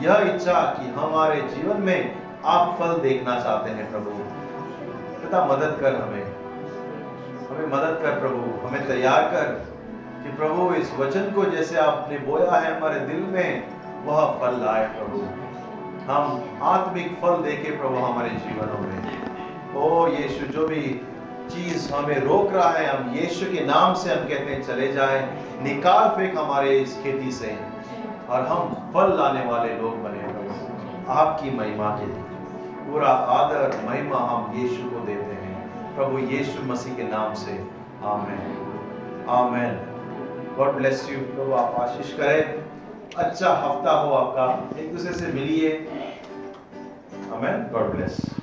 यह 0.06 0.36
इच्छा 0.36 0.54
कि 0.54 0.90
हमारे 0.92 1.42
जीवन 1.42 1.82
में 1.82 2.16
आप 2.46 2.78
फल 2.80 2.98
देखना 2.98 3.40
चाहते 3.40 3.70
हैं, 3.70 3.92
प्रभु। 3.92 4.10
पिता, 5.22 5.46
मदद 5.46 5.78
कर 5.82 5.96
हमें। 5.96 6.24
हमें 7.50 7.68
मदद 7.68 8.00
कर, 8.02 8.20
प्रभु। 8.20 8.68
हमें 8.68 8.88
तैयार 8.88 9.22
कर 9.22 9.66
कि 10.24 10.38
प्रभु, 10.38 10.74
इस 10.74 10.94
वचन 11.00 11.32
को 11.32 11.46
जैसे 11.46 11.78
आपने 11.78 12.20
बोया 12.20 12.52
है 12.52 12.78
हमारे 12.78 13.00
दिल 13.00 13.24
में, 13.24 13.68
वह 14.06 14.26
फल 14.26 14.66
लाए, 14.66 14.88
प्रभु। 14.88 15.24
हम 16.12 16.44
आत्मिक 16.64 17.20
फल 17.22 17.36
देखे 17.36 17.72
प्रभु 17.72 17.96
हमारे 17.96 18.30
जीवनों 18.30 18.80
में। 18.80 19.20
ओ 19.76 20.08
यीशु, 20.08 20.46
जो 20.46 20.68
भी 20.68 21.02
चीज़ 21.50 21.94
हमें 21.94 22.20
रोक 22.20 22.54
रहा 22.54 22.70
है, 22.70 22.86
हम 22.86 23.14
यीशु 23.16 23.46
के 23.46 23.66
नाम 23.66 23.94
से 23.94 24.14
हम 24.14 24.28
कहते 24.28 24.54
हैं, 24.54 24.64
चले 24.64 24.94
जाए, 24.94 25.38
निकाल 25.62 26.10
फेंक 26.10 26.38
हमारे 26.38 26.80
इस 26.80 27.04
खेती 27.04 27.32
से, 27.32 27.60
और 28.30 28.42
हम 28.42 28.92
फल 28.94 29.18
लाने 29.18 29.46
वाले 29.46 29.74
लोग 29.78 30.04
बने 30.04 30.30
आपकी 31.10 31.58
महिमा 31.58 31.90
के 31.90 32.06
लिए, 32.06 32.24
पूरा 32.90 33.08
आदर 33.08 33.82
महिमा 33.90 34.18
हम 34.18 34.54
यीशु 34.56 34.90
को 34.90 35.00
देते 35.00 35.22
हैं। 35.22 35.50
प्रभु 35.96 36.20
यीशु 36.20 36.64
मसीह 36.64 36.94
के 36.94 37.04
नाम 37.04 37.34
से, 37.34 37.52
amen. 38.04 38.56
Amen. 39.30 39.76
God 40.58 40.72
bless 40.76 41.10
you 41.12 41.20
प्रभु 41.20 41.54
आप 41.54 41.76
आशीष 41.82 42.14
करें। 42.14 42.64
अच्छा 43.18 43.50
हफ़्ता 43.50 43.92
हो 43.92 44.14
आपका। 44.14 44.80
एक 44.80 44.92
दूसरे 44.92 45.14
से 45.14 45.28
मिलिए। 45.28 45.70
Amen. 47.34 47.70
God 47.74 47.96
bless 47.96 48.36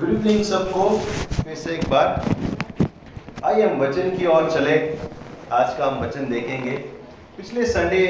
good 0.00 0.10
evening 0.10 0.42
सबको। 0.44 0.84
फिर 1.42 1.54
से 1.54 1.70
एक 1.70 1.88
बार। 1.90 2.06
आइए, 3.44 3.66
हम 3.66 3.80
वचन 3.80 4.16
की 4.16 4.26
ओर 4.26 4.50
चले। 4.50 4.76
आज 5.52 5.76
का 5.78 5.86
हम 5.86 6.02
वचन 6.02 6.30
देखेंगे। 6.30 6.99
पिछले 7.40 7.64
संडे 7.66 8.00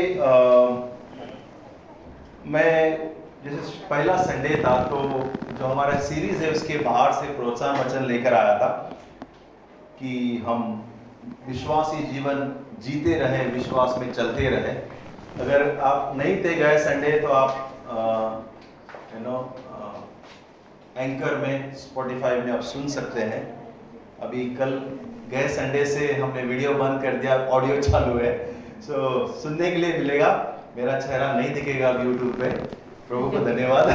मैं 2.52 2.73
जैसे 3.44 3.59
पहला 3.90 4.16
संडे 4.23 4.55
था 4.65 4.73
तो 4.85 4.97
जो 5.59 5.65
हमारा 5.65 5.98
सीरीज़ 6.01 6.43
है, 6.43 6.51
उसके 6.52 6.78
बाहर 6.78 7.12
से 7.12 7.28
प्रोत्साहन 7.36 7.78
वचन 7.81 8.07
लेकर 8.07 8.35
आया 8.35 8.59
था 8.59 8.69
कि 10.01 10.43
हम 10.47 10.65
विश्वासी 11.48 12.02
जीवन 12.07 12.43
जीते 12.82 13.15
रहें, 13.20 13.52
विश्वास 13.52 13.94
में 13.98 14.12
चलते 14.12 14.48
रहें। 14.48 14.77
अगर 15.40 15.78
आप 15.78 16.12
नहीं 16.16 16.36
थे 16.44 16.55
गए 16.57 16.78
संडे 16.85 17.19
तो 17.20 17.28
आप 17.36 17.51
यू 19.15 19.24
नो 19.24 19.39
एंकर 20.98 21.36
में 21.47 21.74
स्पॉटिफाई 21.78 22.40
में 22.40 22.52
आप 22.52 22.62
सुन 22.74 22.89
सकते 22.98 23.32
हैं। 23.32 23.43
अभी 24.23 24.44
कल 24.57 24.81
गए 25.32 25.48
संडे 25.57 25.85
से 25.89 26.12
हमने 26.15 26.43
वीडियो 26.44 26.74
बंद 26.77 27.02
कर 27.02 27.16
दिया 27.16 27.44
ऑडियो 27.59 27.82
चालू 27.82 28.19
है। 28.19 28.39
सो 28.81 28.93
so, 28.93 28.98
सुनने 29.43 29.70
के 29.70 29.77
लिए 29.77 29.93
मिलेगा। 29.98 30.28
मेरा 30.77 30.98
चेहरा 31.01 31.32
नहीं 31.32 31.52
दिखेगा 31.55 31.89
अब 31.89 32.05
यूट्यूब 32.05 32.32
पे। 32.40 32.48
प्रभु 33.09 33.31
को 33.31 33.39
धन्यवाद। 33.39 33.89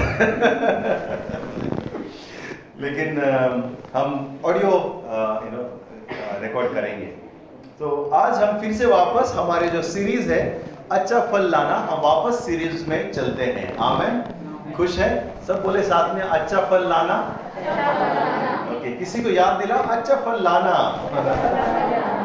लेकिन 2.79 3.19
हम 3.93 4.39
ऑडियो 4.45 4.71
यू 5.45 5.51
नो 5.53 5.61
रिकॉर्ड 6.41 6.73
करेंगे। 6.73 7.05
तो 7.79 8.09
आज 8.13 8.43
हम 8.43 8.59
फिर 8.61 8.73
से 8.73 8.85
वापस 8.85 9.33
हमारे 9.35 9.67
जो 9.69 9.81
सीरीज़ 9.81 10.31
है 10.33 10.41
अच्छा 10.91 11.19
फल 11.31 11.49
लाना 11.51 11.75
हम 11.91 12.01
वापस 12.01 12.45
सीरीज़ 12.45 12.89
में 12.89 13.11
चलते 13.11 13.43
हैं। 13.43 13.77
आमेन 13.77 14.23
खुश 14.73 14.97
है? 14.97 15.33
सब 15.47 15.63
बोले 15.63 15.83
साथ 15.83 16.13
में 16.15 16.21
अच्छा 16.21 16.61
फल 16.65 16.87
लाना। 16.89 17.17
ओके 18.69 18.77
okay, 18.77 18.99
किसी 18.99 19.21
को 19.23 19.29
याद 19.29 19.59
दिला 19.61 19.75
अच्छा 19.75 20.15
फल 20.15 20.43
लाना। 20.43 20.75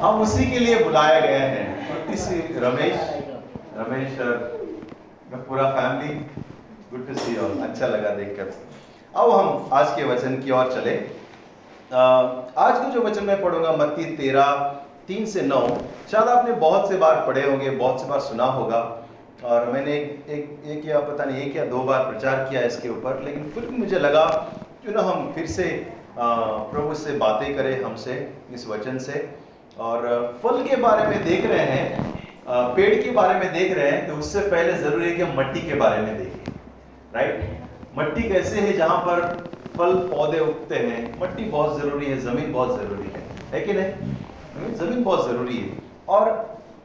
हम 0.00 0.20
उसी 0.20 0.44
के 0.50 0.58
लिए 0.58 0.82
बुलाए 0.84 1.20
गए 1.22 1.46
हैं। 1.48 2.12
इसी 2.12 2.36
रमेश 2.60 2.94
रमेश 3.76 4.16
the 5.30 5.38
पूरा 5.48 5.68
family 5.70 6.14
good 6.90 7.06
to 7.06 7.14
see 7.16 7.36
all 7.36 7.58
अच्छा 7.62 7.86
लगा 7.86 8.10
देखकर। 8.14 8.52
अब 9.14 9.30
हम 9.30 9.70
आज 9.72 9.94
के 9.96 10.04
वचन 10.04 10.40
की 10.40 10.50
ओर 10.50 10.72
चले। 10.72 10.94
आज 11.90 12.78
का 12.78 12.88
जो 12.88 13.02
वचन 13.02 13.24
मैं 13.24 13.40
पढ़ूँगा, 13.42 13.72
मत्ती 13.74 14.04
तेरह 14.16 14.50
तीन 15.08 15.26
से 15.26 15.42
नौ, 15.42 15.60
शायद 16.10 16.28
आपने 16.28 16.52
बहुत 16.56 16.88
से 16.88 16.96
बार 16.96 17.24
पढ़े 17.26 17.48
होंगे, 17.50 17.70
बहुत 17.70 18.00
से 18.00 18.08
बार 18.08 18.20
सुना 18.22 18.44
होगा। 18.58 18.80
और 19.44 19.70
मैंने 19.72 19.92
एक 19.92 20.28
एक 20.30 20.62
एक 20.68 20.84
या 20.86 21.00
पता 21.02 21.24
नहीं, 21.24 21.42
एक 21.42 21.56
या 21.56 21.64
दो 21.66 21.82
बार 21.84 22.04
प्रचार 22.04 22.44
किया 22.50 22.60
इसके 22.64 22.88
ऊपर, 22.88 23.22
लेकिन 23.24 23.48
फिर 23.54 23.66
भी 23.66 23.76
मुझे 23.76 23.98
लगा, 23.98 24.24
क्यों 24.82 24.94
ना 24.94 25.02
हम 25.02 25.32
फिर 25.34 25.46
से 25.46 25.64
प्रभु 26.18 26.94
से 26.96 27.16
बातें 27.18 27.54
करें 27.56 27.82
हमसे, 27.82 28.14
इस 28.54 28.66
वचन 28.68 28.98
से। 28.98 29.28
और 29.78 30.06
फल 30.42 30.62
के 30.64 30.76
बारे 30.76 31.06
में 31.08 31.24
देख 31.24 31.46
रहे 31.46 31.64
हैं 31.66 32.74
पेड़ 32.76 33.02
के 33.02 33.10
बारे 33.10 33.38
में 33.38 33.52
देख 33.52 33.72
रहे 33.72 33.90
हैं 33.90 34.06
तो 34.08 34.16
उससे 34.16 34.40
पहले 34.40 34.72
ज़रूरी 34.78 35.08
है 35.08 35.14
कि 35.16 35.22
हम 35.22 35.38
मट्टी 35.38 35.60
के 35.60 35.74
बारे 35.74 36.02
में 36.02 36.16
देखें 36.18 36.52
राइट 37.14 37.98
मट्टी 37.98 38.22
कैसे 38.28 38.60
है 38.60 38.72
जहाँ 38.76 38.98
पर 38.98 39.22
फल 39.76 39.94
पौधे 40.08 40.38
उगते 40.40 40.74
हैं? 40.76 41.20
मट्टी 41.20 41.44
बहुत 41.44 41.80
ज़रूरी 41.80 42.06
है 42.06 42.18
ज़मीन 42.20 42.52
बहुत 42.52 42.80
ज़रूरी 42.80 43.08
है 43.08 43.22
है 43.52 43.60
कि 43.60 43.72
नहीं? 43.72 43.92
हम्म, 44.54 44.72
ज़मीन 44.74 45.02
बहुत 45.04 45.28
ज़रूरी 45.28 45.56
है। 45.56 45.70
और 46.08 46.30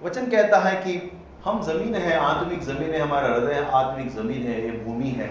वचन 0.03 0.29
कहता 0.31 0.59
है 0.59 0.75
कि 0.83 0.93
हम 1.45 1.61
ज़मीन 1.63 1.95
है 1.95 2.15
आत्मिक 2.17 2.61
ज़मीन 2.63 2.93
है 2.93 2.99
हमारा 2.99 3.33
हृदय 3.33 3.67
आत्मिक 3.73 4.09
ज़मीन 4.11 4.47
है 4.47 4.61
ये 4.63 4.71
भूमि 4.85 5.09
है। 5.17 5.29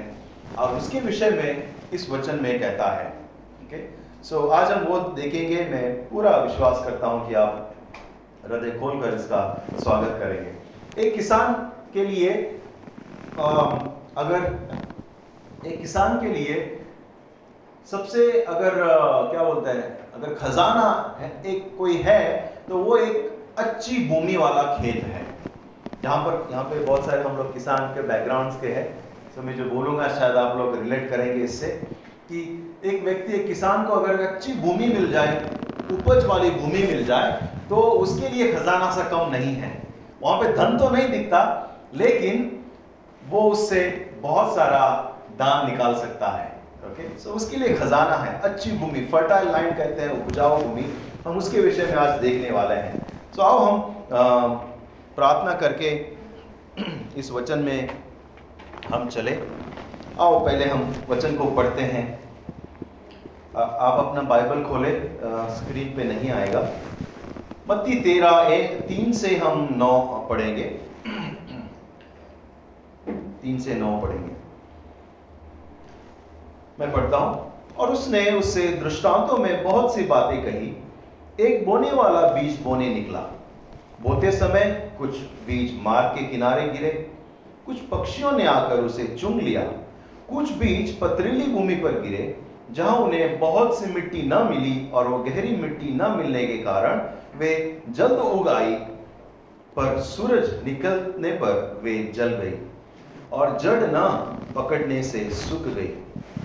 और 0.58 0.76
उसके 0.76 1.00
विषय 1.00 1.30
में 1.30 1.68
इस 1.94 2.08
वचन 2.10 2.38
में 2.42 2.58
कहता 2.60 2.90
है 2.92 3.08
ओके 3.64 3.82
सो 4.22 4.36
so, 4.36 4.50
आज 4.52 4.70
हम 4.70 4.84
वो 4.84 4.98
देखेंगे 5.16 5.64
मैं 5.70 6.08
पूरा 6.08 6.30
विश्वास 6.36 6.84
करता 6.84 7.06
हूँ 7.06 7.28
कि 7.28 7.34
आप 7.34 7.74
हृदय 8.44 8.70
खोलकर 8.78 9.14
इसका 9.14 9.42
स्वागत 9.82 10.16
करेंगे। 10.20 11.02
एक 11.02 11.14
किसान 11.14 11.52
के 11.92 12.04
लिए 12.04 12.32
अम, 13.38 13.78
अगर 14.18 15.66
एक 15.66 15.80
किसान 15.80 16.20
के 16.20 16.28
लिए 16.28 16.56
सबसे 17.90 18.30
अगर 18.42 18.80
अ, 18.80 19.30
क्या 19.30 19.44
बोलते 19.44 19.70
हैं 19.70 20.12
अगर 20.14 20.34
खजाना 20.34 21.16
है, 21.20 21.30
एक 21.46 21.76
कोई 21.78 21.96
है 22.06 22.22
तो 22.68 22.78
वो 22.78 22.96
एक 22.96 23.58
अच्छी 23.58 24.08
भूमि 24.08 24.36
वाला 24.36 24.62
खेत 24.78 25.04
है। 25.04 25.26
जहाँ 26.02 26.24
पर 26.24 26.48
यहाँ 26.52 26.64
पे 26.64 26.84
बहुत 26.84 27.06
सारे 27.06 27.22
हम 27.22 27.36
लोग 27.36 27.52
किसान 27.54 27.94
के 27.94 28.02
बैकग्राउंड्स 28.08 28.60
के 28.60 28.68
हैं। 28.68 28.86
तो 29.36 29.42
मैं 29.42 29.56
जो 29.56 29.64
बोलूँगा 29.70 30.08
शायद 30.08 30.36
आप 30.36 30.56
लोग 30.58 30.76
रिलेट 30.78 31.08
करेंगे 31.10 31.44
इससे 31.44 31.68
कि 32.28 32.67
एक 32.84 33.02
व्यक्ति, 33.04 33.32
एक 33.32 33.46
किसान 33.46 33.84
को 33.84 33.92
अगर 33.92 34.20
अच्छी 34.22 34.52
भूमि 34.54 34.86
मिल 34.88 35.10
जाए, 35.12 35.36
उपज 35.92 36.24
वाली 36.24 36.50
भूमि 36.50 36.82
मिल 36.84 37.04
जाए 37.04 37.30
तो 37.68 37.76
उसके 37.76 38.28
लिए 38.28 38.52
खजाना 38.52 38.90
सा 38.90 39.02
कम 39.08 39.30
नहीं 39.30 39.54
है। 39.54 39.70
वहाँ 40.22 40.40
पे 40.40 40.52
धन 40.52 40.76
तो 40.78 40.90
नहीं 40.90 41.08
दिखता, 41.08 41.40
लेकिन 41.94 42.50
वो 43.22 43.40
उससे 43.50 43.80
बहुत 44.22 44.54
सारा 44.56 44.86
दान 45.38 45.70
निकाल 45.70 45.94
सकता 45.94 46.28
है। 46.28 46.46
ओके 46.86 47.08
सो 47.18 47.30
उसके 47.30 47.56
लिए 47.56 47.74
खजाना 47.74 48.16
है, 48.16 48.40
अच्छी 48.40 48.70
भूमि 48.72 49.00
फर्टाइल 49.12 49.48
लैंड 49.48 49.76
कहते 49.78 50.02
हैं, 50.02 50.10
उपजाऊ 50.22 50.62
भूमि, 50.62 50.84
हम 51.26 51.36
उसके 51.38 51.60
विषय 51.60 51.86
में 51.86 51.94
आज 51.94 52.20
देखने 52.20 52.50
वाले 52.50 52.74
हैं। 52.74 53.02
सो 53.36 53.42
आओ 53.42 53.58
हम 53.58 54.56
प्रार्थना 55.16 55.54
करके 55.56 55.90
इस 57.20 57.30
वचन 57.32 57.58
में 57.58 57.88
हम 58.92 59.08
चले। 59.08 59.38
आओ, 60.20 60.38
पहले 60.44 60.64
हम 60.64 60.94
वचन 61.08 61.36
को 61.36 61.50
पढ़ते 61.56 61.82
हैं। 61.84 62.06
आप 63.58 63.98
अपना 63.98 64.22
बाइबल 64.22 64.62
खोले 64.64 64.90
स्क्रीन 65.54 65.88
पे 65.96 66.04
नहीं 66.04 66.30
आएगा। 66.30 66.60
मत्ती 67.68 67.94
तेरह 68.00 68.52
एक 68.54 68.80
तीन 68.88 69.12
से 69.12 69.34
हम 69.36 69.68
नौ 69.72 70.26
पढ़ेंगे। 70.30 70.64
तीन 73.42 73.58
से 73.58 73.74
नौ 73.74 73.90
पढ़ेंगे। 74.00 74.32
मैं 76.80 76.92
पढ़ता 76.92 77.16
हूँ, 77.16 77.52
और 77.78 77.92
उसने 77.92 78.24
उससे 78.30 78.68
दृष्टांतों 78.78 79.36
में 79.36 79.62
बहुत 79.64 79.94
सी 79.94 80.04
बातें 80.06 80.42
कही। 80.44 80.72
एक 81.40 81.64
बोने 81.66 81.90
वाला 81.92 82.20
बीज 82.32 82.60
बोने 82.62 82.94
निकला। 82.94 83.20
बोते 84.00 84.30
समय 84.32 84.64
कुछ 84.98 85.16
बीज 85.46 85.78
मार्ग 85.82 86.18
के 86.18 86.26
किनारे 86.26 86.68
गिरे। 86.68 86.90
कुछ 87.66 87.80
पक्षियों 87.90 88.32
ने 88.32 88.46
आकर 88.46 88.80
उसे 88.80 89.06
चुंग 89.16 89.40
लिया। 89.40 89.62
कुछ 90.28 90.52
बीज 90.52 90.98
पथरीली 91.00 91.46
भूमि 91.46 91.74
पर 91.74 92.00
गिरे। 92.00 92.36
जहाँ 92.70 92.96
उन्हें 92.96 93.38
बहुत 93.40 93.78
सी 93.78 93.92
मिट्टी 93.92 94.22
न 94.22 94.42
मिली 94.50 94.90
और 94.90 95.08
वो 95.08 95.18
गहरी 95.24 95.54
मिट्टी 95.56 95.92
न 95.94 96.10
मिलने 96.16 96.46
के 96.46 96.56
कारण 96.62 97.00
वे 97.38 97.50
जल्द 97.88 98.18
उग 98.18 98.48
आई, 98.48 98.74
पर 99.76 100.00
सूरज 100.00 100.64
निकलने 100.64 101.30
पर 101.32 101.80
वे 101.82 101.96
जल 102.14 102.34
गई 102.34 102.58
और 103.32 103.58
जड़ 103.58 103.82
न 103.84 104.00
पकड़ने 104.54 105.02
से 105.02 105.28
सूख 105.30 105.66
गई। 105.66 105.86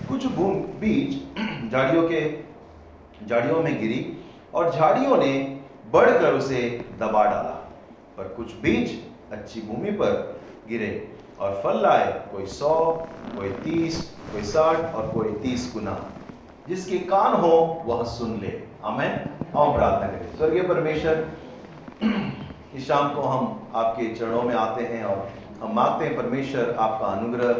कुछ 0.08 0.26
भूमि 0.26 0.60
बीज 0.80 1.14
झाड़ियों 1.70 2.02
के, 2.08 2.20
झाड़ियों 3.26 3.62
में 3.62 3.80
गिरी 3.80 4.00
और 4.54 4.70
झाड़ियों 4.70 5.16
ने 5.16 5.32
बढ़कर 5.92 6.34
उसे 6.34 6.62
दबा 7.00 7.24
डाला, 7.24 7.54
पर 8.16 8.28
कुछ 8.36 8.54
बीज 8.62 8.98
अच्छी 9.32 9.60
भूमि 9.60 9.90
पर 9.90 10.40
गिरे 10.68 10.90
और 11.40 11.60
फल 11.64 11.80
लाए, 11.82 12.12
कोई 12.32 12.46
सौ, 12.46 12.74
कोई 13.36 13.48
तीस, 13.64 14.02
कोई 14.32 14.42
साठ 14.42 14.94
और 14.94 15.10
कोई 15.12 15.32
तीस 15.42 15.70
गुना। 15.74 15.96
जिसके 16.68 16.98
कान 16.98 17.32
हो, 17.32 17.82
वह 17.86 18.04
सुन 18.04 18.38
ले। 18.40 18.62
आमेन। 18.84 19.30
आओ 19.56 19.74
प्रार्थना 19.74 20.08
करें। 20.08 20.36
स्वर्गीय 20.36 20.62
परमेश्वर, 20.62 21.28
इस 22.74 22.88
शाम 22.88 23.14
को 23.14 23.20
हम 23.20 23.68
आपके 23.74 24.14
चरणों 24.14 24.42
में 24.42 24.54
आते 24.54 24.84
हैं 24.84 25.04
और 25.04 25.30
हम 25.62 25.74
मांगते 25.74 26.04
हैं 26.04 26.16
परमेश्वर 26.16 26.76
आपका 26.78 27.06
अनुग्रह, 27.06 27.54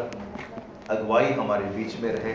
अगुवाई 0.95 1.25
हमारे 1.25 1.65
बीच 1.65 1.99
में 1.99 2.11
रहे। 2.11 2.33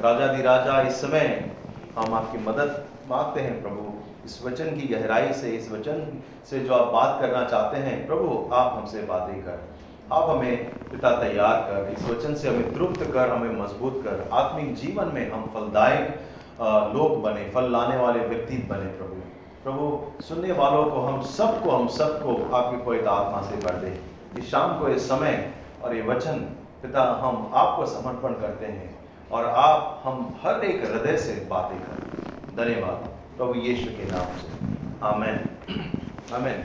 राजा 0.00 0.26
दी 0.26 0.42
राजा, 0.42 0.80
इस 0.80 0.94
समय 0.94 1.50
हम 1.98 2.14
आपकी 2.14 2.38
मदद 2.38 2.84
मांगते 3.10 3.40
हैं, 3.40 3.62
प्रभु। 3.62 3.92
इस 4.24 4.44
वचन 4.46 4.64
की 4.64 4.94
गहराई 4.94 5.32
से, 5.32 5.48
इस 5.48 5.72
वचन 5.72 6.22
से 6.50 6.60
जो 6.60 6.74
आप 6.74 6.92
बात 6.92 7.18
करना 7.20 7.44
चाहते 7.44 7.76
हैं, 7.76 8.06
प्रभु, 8.06 8.50
आप 8.52 8.72
हमसे 8.76 9.02
बातें 9.02 9.42
कर। 9.42 9.71
आप 10.12 10.30
हमें 10.30 10.70
पिता 10.90 11.10
तैयार 11.10 11.60
कर, 11.60 11.92
इस 11.92 12.04
वचन 12.08 12.34
से 12.34 12.48
हमें 12.48 12.74
तृप्त 12.74 13.12
कर, 13.12 13.30
हमें 13.30 13.62
मज़बूत 13.62 14.00
कर। 14.04 14.28
आत्मिक 14.32 14.74
जीवन 14.74 15.10
में 15.14 15.30
हम 15.30 15.50
फलदायक 15.54 16.20
लोग 16.96 17.22
बने, 17.22 17.50
फल 17.50 17.72
लाने 17.72 17.96
वाले 17.96 18.20
व्यक्ति 18.20 18.56
बने 18.56 18.88
प्रभु। 18.88 19.20
प्रभु, 19.64 20.22
सुनने 20.22 20.52
वालों 20.52 20.84
को 20.84 21.00
हम 21.00 21.22
सबको 21.22 21.70
हम 21.70 21.88
सबको 21.88 22.54
आपकी 22.56 22.76
पवित्र 22.76 23.08
आत्मा 23.08 23.42
से 23.42 23.56
भर 23.56 23.74
दे। 23.74 24.00
इस 24.38 24.50
शाम 24.50 24.78
को 24.80 24.88
ये 24.88 24.98
समय 24.98 25.50
और 25.84 25.94
ये 25.96 26.02
वचन 26.02 26.38
पिता 26.82 27.02
हम 27.22 27.50
आपको 27.54 27.86
समर्पण 27.86 28.32
करते 28.32 28.66
हैं 28.66 28.98
और 29.32 29.44
आप 29.44 30.02
हम 30.04 30.34
हर 30.42 30.64
एक 30.64 30.84
हृदय 30.84 31.16
से 31.16 31.46
बातें 31.50 31.78
करें। 31.78 32.56
धन्यवाद। 32.56 33.08
प्रभु 33.36 33.54
यीशु 33.54 33.90
के 33.90 34.10
नाम 34.12 34.26
से। 34.40 34.48
आमेन। 35.02 35.40
आमेन। 36.34 36.64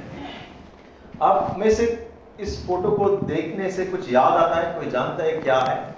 आप 1.22 1.56
में 1.58 1.72
से 1.72 2.07
इस 2.40 2.68
फ़ोटो 2.68 2.92
को 2.92 3.10
देखने 3.10 3.72
से 3.72 3.86
कुछ 3.86 4.12
याद 4.14 4.34
आता 4.34 4.56
है, 4.56 4.74
कोई 4.80 4.90
जानता 4.92 5.24
है 5.24 5.32
क्या 5.32 5.60
है? 5.60 5.96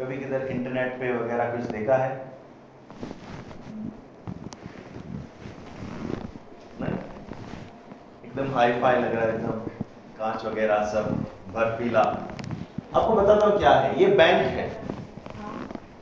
कभी 0.00 0.16
किधर 0.16 0.46
इंटरनेट 0.46 0.92
पे 0.92 1.12
वगैरह 1.12 1.50
कुछ 1.50 1.60
देखा 1.60 1.96
है? 1.96 2.34
एकदम 8.24 8.54
हाई 8.54 8.72
फाई 8.80 8.96
लग 8.96 9.14
रहा 9.14 9.24
है, 9.24 9.34
एकदम 9.34 9.58
कांच 10.18 10.44
वगैरह 10.44 10.84
सब, 10.84 11.10
बर्फीला। 11.54 12.00
आपको 12.00 13.12
बताता 13.12 13.46
हूँ 13.46 13.58
क्या 13.58 13.70
है, 13.70 14.00
ये 14.00 14.06
बैंक 14.06 14.46
है। 14.46 14.68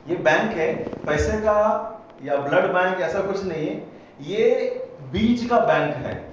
ये 0.09 0.15
बैंक 0.15 0.51
है, 0.51 0.73
पैसे 1.05 1.37
का 1.41 1.57
या 2.23 2.37
ब्लड 2.37 2.73
बैंक 2.73 3.01
ऐसा 3.01 3.21
कुछ 3.21 3.43
नहीं 3.43 3.67
है। 3.67 3.83
ये 4.21 4.69
बीज 5.11 5.49
का 5.49 5.59
बैंक 5.59 5.95
है। 5.95 6.32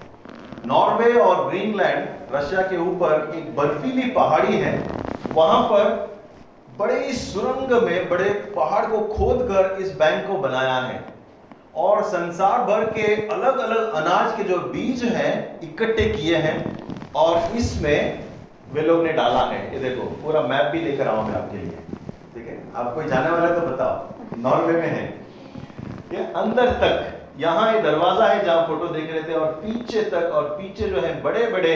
नॉर्वे 0.67 1.13
और 1.13 1.49
ग्रीनलैंड 1.49 2.35
रशिया 2.35 2.63
के 2.63 2.77
ऊपर 2.77 3.33
एक 3.37 3.57
बर्फीली 3.57 4.11
पहाड़ी 4.11 4.57
है। 4.57 4.89
वहाँ 5.33 5.63
पर 5.63 6.19
बड़े 6.79 7.13
सुरंग 7.13 7.83
में 7.83 8.09
बड़े 8.11 8.31
पहाड़ 8.57 8.87
को 8.87 9.01
खोद 9.01 9.39
कर 9.43 9.83
इस 9.83 9.97
बैंक 9.97 10.27
को 10.27 10.35
बनाया 10.35 10.75
है। 10.75 11.05
और 11.77 12.03
संसार 12.03 12.65
भर 12.65 12.85
के 12.85 13.29
अलग 13.29 13.59
अलग 13.59 13.93
अनाज 13.95 14.37
के 14.37 14.45
जो 14.45 14.59
बीज 14.59 15.05
हैं, 15.05 15.61
इकट्ठे 15.61 16.05
किए 16.05 16.37
हैं 16.37 16.87
और 17.17 17.57
इसमें 17.57 18.25
वे 18.73 18.83
लोग 18.83 19.03
ने 19.05 19.13
डाला 19.13 19.41
है। 19.41 19.75
ये 19.75 19.91
देखो, 19.91 20.03
पूरा 20.03 20.41
मैप 20.41 20.73
भी 20.73 20.81
लेकर 20.81 21.09
आऊँ 21.09 21.29
मैं 21.29 21.35
आपके 21.35 21.57
लिए। 21.57 21.71
ठीक 22.35 22.47
है? 22.47 22.63
आप 22.77 22.95
कोई 22.95 23.05
जाने 23.05 23.31
वाला 23.31 23.55
तो 23.55 23.67
बताओ। 23.67 24.39
नॉर्वे 24.39 24.73
में 24.73 24.89
है। 24.89 25.05
ये 26.13 26.33
अंदर 26.33 26.73
तक 26.73 27.20
यहाँ 27.41 27.73
ये 27.73 27.81
दरवाज़ा 27.83 28.27
है 28.29 28.45
जहाँ 28.45 28.67
फ़ोटो 28.67 28.87
देख 28.95 29.11
रहे 29.11 29.23
थे 29.23 29.35
और 29.35 29.53
पीछे 29.61 30.03
तक 30.11 30.33
और 30.35 30.49
पीछे 30.57 30.89
जो 30.89 31.01
है 31.01 31.21
बड़े 31.23 31.47
बड़े 31.51 31.75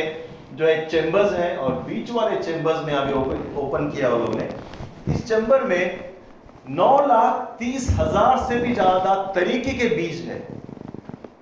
जो 0.54 0.66
है 0.66 0.74
चेम्बर्स 0.88 1.32
हैं 1.32 1.56
और 1.56 1.74
बीच 1.82 2.10
वाले 2.10 2.36
चेम्बर्स 2.38 2.84
में 2.86 2.92
अभी 2.94 3.12
ओपन 3.20 3.54
ओपन 3.58 3.90
किया 3.90 4.08
वो 4.08 4.18
लोग 4.18 4.34
ने 4.34 4.48
इस 5.08 5.26
चेम्बर 5.28 5.62
में 5.64 6.12
नौ 6.70 6.90
लाख 7.06 7.56
तीस 7.58 7.88
हज़ार 7.98 8.38
से 8.48 8.58
भी 8.58 8.72
ज़्यादा 8.74 9.14
तरीके 9.34 9.72
के 9.78 9.88
बीज 9.96 10.20
है। 10.28 10.36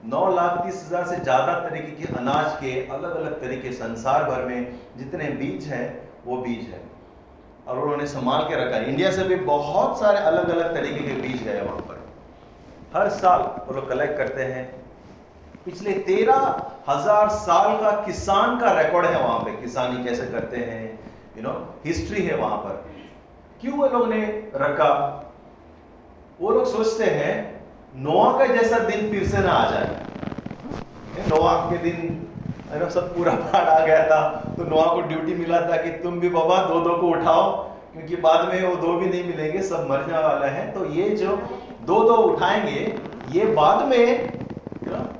नौ 0.05 0.25
लाख 0.35 0.63
तीस 0.65 0.83
हज़ार 0.87 1.05
से 1.07 1.17
ज़्यादा 1.21 1.53
तरीके 1.61 1.93
के 1.97 2.15
अनाज 2.15 2.53
के 2.61 2.73
अलग 2.89 3.17
अलग 3.17 3.41
तरीके 3.41 3.73
संसार 3.73 4.25
भर 4.25 4.45
में 4.45 4.79
जितने 4.99 5.29
बीज 5.41 5.67
हैं, 5.67 5.87
वो 6.27 6.37
बीज 6.39 6.65
है। 6.67 6.81
और 7.67 7.79
उन्होंने 7.79 8.07
संभाल 8.09 8.45
के 8.45 8.65
रखा 8.65 8.77
है। 8.77 8.91
इंडिया 8.91 9.11
से 9.11 9.25
भी 9.25 9.37
बहुत 9.47 10.01
सारे 10.01 10.19
अलग 10.31 10.49
अलग 10.51 10.75
तरीके 10.75 11.07
के 11.07 11.21
बीज 11.21 11.47
है 11.49 11.61
वहाँ 11.63 11.79
पर। 11.81 12.02
हर 12.95 13.09
साल 13.11 13.41
वो 13.67 13.75
लोग 13.75 13.89
कलेक्ट 13.89 14.17
करते 14.19 14.43
हैं। 14.45 14.65
पिछले 15.65 15.93
तेरह 16.07 16.41
हज़ार 16.89 17.29
साल 17.31 17.77
का 17.79 17.91
किसान 18.07 18.59
का 18.61 18.73
रिकॉर्ड 18.81 19.07
है 19.07 19.23
वहाँ 19.23 19.39
पे। 19.41 19.51
किसानी 19.61 20.05
कैसे 20.05 20.27
करते 20.29 20.57
हैं 20.59 20.83
यू 21.37 21.43
नो 21.43 21.53
हिस्ट्री 21.85 22.23
है 22.23 22.37
वहाँ 22.37 22.57
पर। 22.59 22.85
क्यों 23.61 23.77
वो 23.79 23.87
लोग 23.89 24.09
ने 24.09 24.21
रखा? 24.57 24.91
वो 26.41 26.51
लोग 26.51 26.67
सोचते 26.67 27.05
हैं 27.13 27.35
नोआ 27.99 28.31
का 28.39 28.47
जैसा 28.49 28.79
दिन 28.81 29.11
फिर 29.11 29.27
से 29.29 29.39
ना 29.39 29.53
आ 29.53 29.71
जाए। 29.71 31.27
नोआ 31.29 31.55
के 31.71 31.79
दिन 31.81 32.19
ना 32.73 32.89
सब 32.91 33.15
पूरा 33.17 33.33
बाढ़ 33.35 33.69
आ 33.69 33.85
गया 33.87 34.05
था 34.07 34.21
तो 34.57 34.65
नोआ 34.67 34.85
को 34.87 35.01
ड्यूटी 35.09 35.35
मिला 35.37 35.61
था 35.63 35.77
कि 35.83 35.91
तुम 36.03 36.21
भी 36.21 36.29
बाबा 36.31 36.63
दो 36.65 36.81
दो 36.81 36.97
को 36.97 37.09
उठाओ, 37.11 37.51
क्योंकि 37.93 38.17
बाद 38.19 38.49
में 38.49 38.63
वो 38.63 38.75
दो 38.77 38.93
भी 38.93 39.07
नहीं 39.07 39.25
मिलेंगे, 39.25 39.63
सब 39.63 39.87
मरने 39.91 40.19
वाला 40.19 40.47
है। 40.49 40.71
तो 40.73 40.85
ये 40.91 41.09
जो 41.17 41.37
दो 41.83 42.03
दो 42.05 42.17
उठाएँगे, 42.25 42.81
ये 43.31 43.45
बाद 43.55 43.85
में 43.87 44.33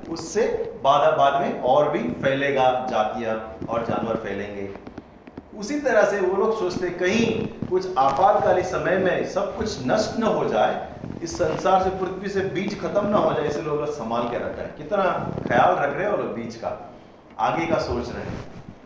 उससे 0.09 0.41
बाद 0.83 1.17
बाद 1.17 1.41
में 1.41 1.61
और 1.61 1.89
भी 1.89 1.99
फैलेगा, 2.21 2.69
जातियाँ 2.89 3.35
और 3.69 3.85
जानवर 3.85 4.15
फैलेंगे। 4.15 4.69
उसी 5.59 5.79
तरह 5.79 6.03
से 6.03 6.19
वो 6.19 6.37
लोग 6.37 6.59
सोचते, 6.59 6.89
कहीं 6.89 7.67
कुछ 7.69 7.97
आपातकालीन 7.97 8.65
समय 8.65 8.97
में 8.97 9.25
सब 9.29 9.55
कुछ 9.57 9.77
नष्ट 9.87 10.19
न 10.19 10.23
हो 10.23 10.45
जाए, 10.45 10.89
इस 11.23 11.35
संसार 11.35 11.83
से, 11.83 11.89
पृथ्वी 11.89 12.29
से 12.29 12.41
बीज 12.49 12.79
खत्म 12.81 13.05
ना 13.07 13.17
हो 13.17 13.33
जाए, 13.33 13.47
इसे 13.47 13.61
लोग 13.61 13.85
संभाल 13.87 14.23
के 14.23 14.37
रखा 14.37 14.61
है। 14.61 14.73
कितना 14.77 15.03
ख्याल 15.47 15.75
रख 15.75 15.95
रहे 15.97 16.05
हैं 16.05 16.17
लोग 16.17 16.33
बीज 16.33 16.55
का, 16.55 16.91
आगे 17.39 17.65
का 17.65 17.79
सोच 17.79 18.09
रहे 18.09 18.23
हैं। 18.23 18.43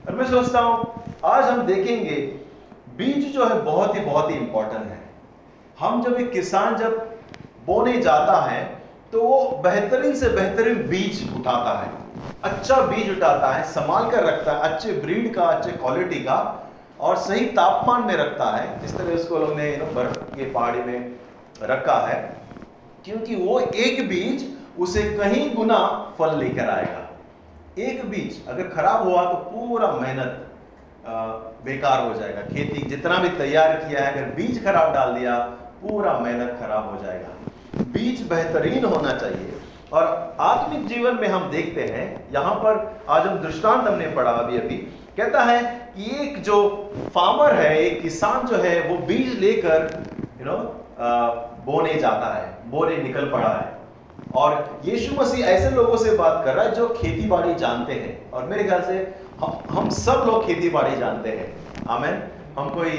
और 0.08 0.16
मैं 0.16 0.28
सोचता 0.28 0.60
हूँ, 0.60 1.04
आज 1.26 1.44
हम 1.44 1.62
देखेंगे, 1.62 2.16
बीज 2.98 3.34
जो 3.34 3.46
है 3.46 3.62
बहुत 3.62 3.96
ही 3.96 4.00
बहुत 4.00 4.30
ही 4.32 4.36
इंपॉर्टेंट 4.36 4.86
है। 4.86 5.00
हम 5.80 6.04
जब 6.04 6.14
एक 6.14 6.32
किसान 6.32 6.76
जब 6.76 7.17
बोने 7.68 7.98
जाता 8.00 8.40
है 8.42 8.64
तो 9.14 9.22
वो 9.22 9.40
बेहतरीन 9.64 10.16
से 10.16 10.30
बेहतरीन 10.32 10.88
बीज 10.88 11.22
उठाता 11.36 11.78
है। 11.80 11.90
अच्छा 12.44 12.76
बीज 12.84 13.10
उठाता 13.12 13.52
है, 13.52 13.64
संभाल 13.66 14.10
कर 14.12 14.24
रखता 14.24 14.52
है, 14.52 14.60
अच्छे 14.64 14.92
ब्रीड 14.94 15.34
का, 15.36 15.44
अच्छे 15.44 15.72
क्वालिटी 15.74 16.20
का, 16.22 16.38
और 17.00 17.18
सही 17.18 17.46
तापमान 17.54 18.04
में 18.04 18.16
रखता 18.16 18.46
है। 18.52 18.80
जिस 18.82 18.98
तरह 18.98 19.14
उसको 19.14 19.38
लोग 19.38 19.56
ने 19.56 19.70
बर्फ़ 19.96 20.18
के 20.36 20.50
पहाड़ी 20.52 20.80
में 20.82 21.12
रखा 21.64 22.00
है, 22.08 22.18
क्योंकि 23.06 23.36
वो 23.38 23.60
एक 23.60 24.08
बीज 24.10 24.48
उसे 24.80 25.04
कहीं 25.14 25.54
गुना 25.56 25.80
फल 26.20 26.38
लेकर 26.40 26.70
आएगा। 26.70 27.04
एक 27.84 28.10
बीज 28.10 28.48
अगर 28.48 28.68
खराब 28.70 29.08
हुआ 29.08 29.24
तो 29.24 29.36
पूरा 29.50 29.92
मेहनत 29.94 30.44
बेकार 31.66 32.04
हो 32.04 32.14
जाएगा। 32.14 32.42
खेती 32.44 32.82
जितना 32.90 33.18
भी 33.18 33.30
तैयार 33.38 33.76
किया 33.78 34.04
है, 34.04 34.14
अगर 34.14 34.34
बीज 34.36 34.64
खराब 34.64 34.94
डाल 34.94 35.14
दिया, 35.14 35.38
पूरा 35.82 36.18
मेहनत 36.20 36.58
खराब 36.62 36.90
हो 36.92 37.04
जाएगा। 37.04 37.34
बीज 37.76 38.22
बेहतरीन 38.30 38.86
होना 38.86 39.12
चाहिए। 39.12 39.54
और 39.94 40.36
आत्मिक 40.42 40.88
जीवन 40.88 41.16
में 41.16 41.28
हम 41.28 41.50
देखते 41.52 41.82
हैं, 41.84 42.28
यहाँ 42.34 42.56
पर 42.56 43.04
आज 43.10 43.28
हम 43.28 43.38
दृष्टांत 43.38 43.88
हमने 43.88 44.08
पढ़ा 44.08 44.32
अभी 44.32 44.58
अभी। 44.58 44.78
कहता 45.18 45.44
है 45.44 45.62
कि 45.96 46.10
एक 46.22 46.42
जो 46.44 46.58
फार्मर 47.16 47.54
है, 47.54 47.78
एक 47.78 48.02
किसान 48.02 48.48
जो 48.48 48.58
है, 48.58 48.80
वो 48.90 48.98
बीज 48.98 49.40
लेकर 49.40 50.04
यू 50.40 50.46
नो 50.46 50.58
बोने 51.66 51.94
जाता 51.94 52.34
है, 52.36 52.58
बोने 52.70 52.98
निकल 52.98 53.30
पड़ा 53.32 53.50
है। 53.50 53.76
और 54.36 54.82
यीशु 54.86 55.16
मसीह 55.16 55.46
ऐसे 55.46 55.70
लोगों 55.76 55.98
से 55.98 56.16
बात 56.18 56.44
कर 56.46 56.54
रहा 56.54 56.66
है 56.66 56.76
जो 56.76 56.88
खेती 56.90 57.28
बाड़ी 57.28 57.54
जानते 57.56 57.94
हैं। 57.94 58.32
और 58.32 58.44
मेरे 58.46 58.64
ख्याल 58.64 58.82
से 58.82 58.98
हम 59.40 59.60
हम 59.70 59.90
सब 59.90 60.24
लोग 60.28 60.46
खेती 60.48 60.70
बाड़ी 60.70 60.96
जानते 60.98 61.30
हैं। 61.30 61.86
आमेन। 61.90 62.22
हम 62.58 62.70
कोई 62.70 62.92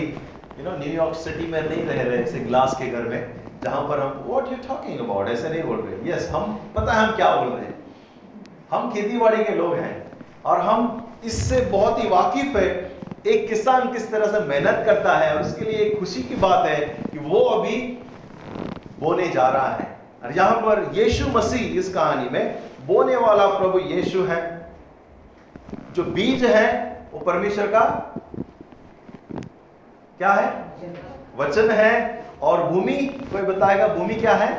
यू 0.59 0.65
नो 0.65 0.77
न्यूयॉर्क 0.77 1.15
सिटी 1.17 1.47
में 1.47 1.61
नहीं 1.69 1.85
रह 1.85 2.03
रहे 2.03 2.23
ऐसे 2.23 2.39
ग्लास 2.39 2.77
के 2.79 2.87
घर 2.87 3.03
में। 3.03 3.38
जहाँ 3.63 3.83
पर 3.89 4.01
हम 4.01 4.25
व्हाट 4.27 4.51
यू 4.53 4.57
टॉकिंग 4.69 4.99
अबाउट 5.01 5.29
ऐसे 5.29 5.49
नहीं 5.49 5.63
बोल 5.63 5.79
रहे। 5.79 6.11
यस 6.11 6.29
हम, 6.31 6.59
पता 6.77 6.93
है 6.93 7.07
हम 7.07 7.17
क्या 7.17 7.35
बोल 7.37 7.49
रहे 7.49 7.65
हैं। 7.65 7.75
हम 8.71 8.91
खेती 8.93 9.19
बाड़ी 9.19 9.45
के 9.45 9.55
लोग 9.55 9.75
हैं 9.75 10.13
और 10.45 10.61
हम 10.61 11.05
इससे 11.25 11.61
बहुत 11.61 12.03
ही 12.05 12.09
वाकिफ 12.09 12.57
है। 12.57 12.69
एक 13.27 13.49
किसान 13.49 13.93
किस 13.93 14.11
तरह 14.11 14.27
से 14.33 14.41
मेहनत 14.47 14.83
करता 14.87 15.17
है 15.19 15.35
और 15.35 15.43
उसके 15.43 15.65
लिए 15.65 15.79
एक 15.81 15.99
खुशी 16.01 16.23
की 16.23 16.35
बात 16.37 16.67
है 16.67 16.77
कि 17.13 17.19
वो 17.19 17.41
अभी 17.41 17.77
बोने 19.01 19.29
जा 19.29 19.49
रहा 19.49 19.73
है। 19.75 19.87
और 20.25 20.37
यहाँ 20.37 20.61
पर 20.61 20.91
यीशु 20.95 21.27
मसीह 21.29 21.79
इस 21.79 21.93
कहानी 21.95 22.29
में 22.29 22.59
बोने 22.87 23.17
वाला 23.17 23.47
प्रभु 23.59 23.79
यीशु 23.79 24.23
है। 24.25 24.41
जो 25.95 26.05
बीज 26.05 26.45
है, 26.45 26.67
वो 27.13 27.21
परमेश्वर 27.21 27.67
का 27.67 27.81
क्या 30.19 30.33
है? 30.33 30.47
वचन 31.39 31.71
है 31.71 32.25
और 32.43 32.63
भूमि, 32.63 32.97
कोई 33.33 33.43
बताएगा 33.43 33.87
भूमि 33.89 34.15
क्या 34.15 34.35
है? 34.35 34.51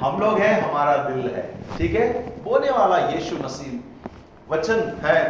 हम 0.00 0.20
लोग 0.20 0.38
हैं, 0.38 0.60
हमारा 0.62 0.96
दिल 1.04 1.30
है। 1.34 1.42
ठीक 1.76 1.94
है? 1.94 2.06
बोने 2.44 2.70
वाला 2.70 2.98
यीशु 3.08 3.36
मसीह 3.36 4.52
वचन 4.52 4.80
है। 5.04 5.20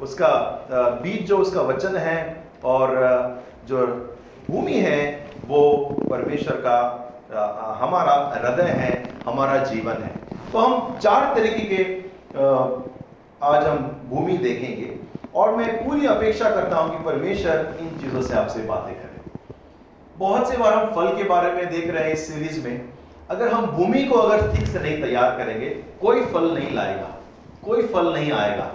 उसका 0.00 0.28
बीज 1.02 1.26
जो 1.26 1.38
उसका 1.38 1.62
वचन 1.62 1.96
है 1.98 2.16
और 2.64 2.88
जो 3.68 3.86
भूमि 4.50 4.78
है, 4.80 5.00
वो 5.46 5.60
परमेश्वर 6.10 6.56
का 6.66 6.78
हमारा 7.80 8.14
हृदय 8.34 8.70
है, 8.78 8.92
हमारा 9.26 9.56
जीवन 9.64 10.02
है। 10.02 10.10
तो 10.52 10.58
हम 10.58 10.98
चार 10.98 11.34
तरीके 11.34 11.64
के 11.66 11.82
आज 13.46 13.66
हम 13.66 13.78
भूमि 14.10 14.36
देखेंगे। 14.38 14.90
और 15.34 15.54
मैं 15.56 15.68
पूरी 15.84 16.06
अपेक्षा 16.06 16.50
करता 16.50 16.76
हूँ 16.76 16.90
कि 16.90 17.04
परमेश्वर 17.04 17.76
इन 17.80 17.88
चीज़ों 18.00 18.22
से 18.22 18.34
आपसे 18.36 18.62
बातें 18.64 18.94
करें। 18.94 19.11
बहुत 20.22 20.50
से 20.50 20.56
बार 20.56 20.74
हम 20.74 20.90
फल 20.94 21.16
के 21.16 21.24
बारे 21.24 21.52
में 21.52 21.70
देख 21.70 21.90
रहे 21.90 22.02
हैं 22.04 22.12
इस 22.12 22.26
सीरीज़ 22.26 22.66
में। 22.66 22.88
अगर 23.30 23.48
हम 23.48 23.64
भूमि 23.66 24.02
को 24.04 24.18
अगर 24.18 24.52
ठीक 24.52 24.66
से 24.66 24.78
नहीं 24.78 25.00
तैयार 25.02 25.30
करेंगे, 25.38 25.70
कोई 26.00 26.20
फल 26.26 26.44
नहीं 26.50 26.74
लाएगा, 26.74 27.08
कोई 27.64 27.82
फल 27.86 28.12
नहीं 28.12 28.30
आएगा। 28.32 28.66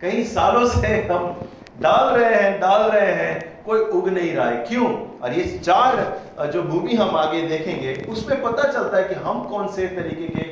कई 0.00 0.22
सालों 0.24 0.66
से 0.66 0.88
हम 1.10 1.40
डाल 1.80 2.14
रहे 2.14 2.34
हैं, 2.34 2.60
डाल 2.60 2.82
रहे 2.82 3.12
हैं, 3.14 3.64
कोई 3.64 3.80
उग 3.80 4.08
नहीं 4.08 4.32
रहा 4.34 4.48
है। 4.48 4.64
क्यों? 4.64 4.86
और 5.20 5.32
ये 5.32 5.44
चार 5.58 6.50
जो 6.52 6.62
भूमि 6.62 6.94
हम 6.94 7.16
आगे 7.16 7.42
देखेंगे, 7.42 7.94
उसमें 8.08 8.42
पता 8.42 8.62
चलता 8.62 8.96
है 8.96 9.04
कि 9.04 9.14
हम 9.16 9.42
कौन 9.44 9.68
से 9.68 9.86
तरीके 9.88 10.28
के, 10.28 10.46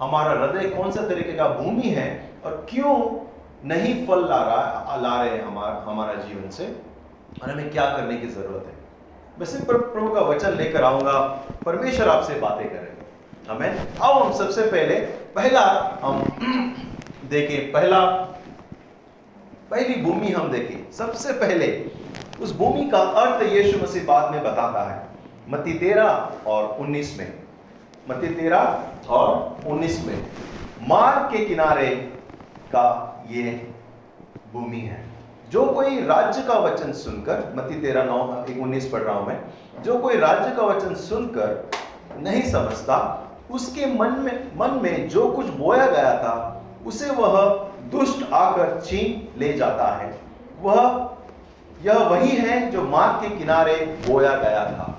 हमारा 0.00 0.30
हृदय 0.32 0.68
कौन 0.68 0.90
सा 0.90 1.06
तरीके 1.08 1.32
का 1.32 1.48
भूमि 1.50 1.88
है 1.90 2.08
और 2.44 2.66
क्यों 2.70 2.96
नहीं 3.68 3.94
फल 4.06 4.28
ला 4.28 4.42
रहा, 4.44 4.96
ला 4.96 5.22
रहे 5.22 5.30
हैं 5.30 5.44
हमारा 5.44 5.84
हमारा 5.88 6.14
जीवन 6.28 6.50
से। 6.50 6.66
और 7.42 7.50
हमें 7.50 7.70
क्या 7.70 7.86
करने 7.86 8.16
की 8.16 8.28
ज़रूरत 8.28 8.66
है? 8.66 8.79
मैं 9.40 9.46
सिर्फ़ 9.46 9.66
प्रभु 9.66 10.14
का 10.14 10.20
वचन 10.20 10.50
लेकर 10.50 10.84
आऊँगा। 10.84 11.20
परमेश्वर 11.66 12.08
आपसे 12.08 12.34
बातें 12.34 12.70
करेंगे 12.70 13.10
हमें 13.50 13.88
आओ 14.02 14.12
हम 14.12 14.32
सबसे 14.32 14.62
पहले, 14.62 14.94
पहला 15.34 15.98
हम 16.02 16.22
देखें, 17.30 17.72
पहला, 17.72 18.06
पहली 19.70 20.02
भूमि 20.02 20.28
हम 20.28 20.52
देखें। 20.52 20.92
सबसे 20.92 21.32
पहले, 21.32 21.90
उस 22.40 22.56
भूमि 22.56 22.90
का 22.90 22.98
अर्थ 22.98 23.52
यीशु 23.52 23.78
मसीह 23.78 24.04
बाद 24.04 24.32
में 24.32 24.44
बताता 24.44 24.94
है। 24.94 25.06
मती 25.48 25.74
तेरह 25.74 26.32
और 26.46 26.76
उन्नीस 26.80 27.18
में। 27.18 27.32
मती 28.10 28.26
तेरह 28.26 28.84
और 29.08 29.56
उन्नीस 29.66 30.04
में। 30.06 30.26
मार्ग 30.82 31.36
के 31.36 31.44
किनारे 31.44 31.96
का 32.68 33.16
ये 33.30 33.72
भूमि 34.52 34.80
है। 34.80 35.09
जो 35.50 35.64
कोई 35.66 36.00
राज्य 36.00 36.42
का 36.42 36.54
वचन 36.54 36.92
सुनकर 36.92 37.52
मती 37.56 37.74
तेरह 37.80 38.04
नौ 38.04 38.46
एक 38.50 38.62
उन्नीस 38.62 38.90
पढ़ 38.90 39.00
रहा 39.00 39.14
हूँ 39.14 39.26
मैं, 39.26 39.40
जो 39.82 39.98
कोई 39.98 40.16
राज्य 40.16 40.56
का 40.56 40.62
वचन 40.62 40.94
सुनकर 40.94 41.70
नहीं 42.18 42.42
समझता, 42.42 43.26
उसके 43.50 43.86
मन 43.86 44.10
में 44.10 44.48
मन 44.56 44.78
में 44.82 45.08
जो 45.08 45.28
कुछ 45.28 45.46
बोया 45.46 45.86
गया 45.86 46.12
था, 46.14 46.62
उसे 46.86 47.10
वह 47.10 47.50
दुष्ट 47.92 48.32
आकर 48.32 48.80
छीन 48.86 49.40
ले 49.40 49.52
जाता 49.52 49.86
है। 49.96 50.14
वह, 50.62 51.10
यह 51.84 51.98
वही 51.98 52.36
है 52.36 52.70
जो 52.70 52.82
मार्ग 52.82 53.22
के 53.22 53.36
किनारे 53.36 53.76
बोया 54.08 54.34
गया 54.36 54.64
था। 54.64 54.98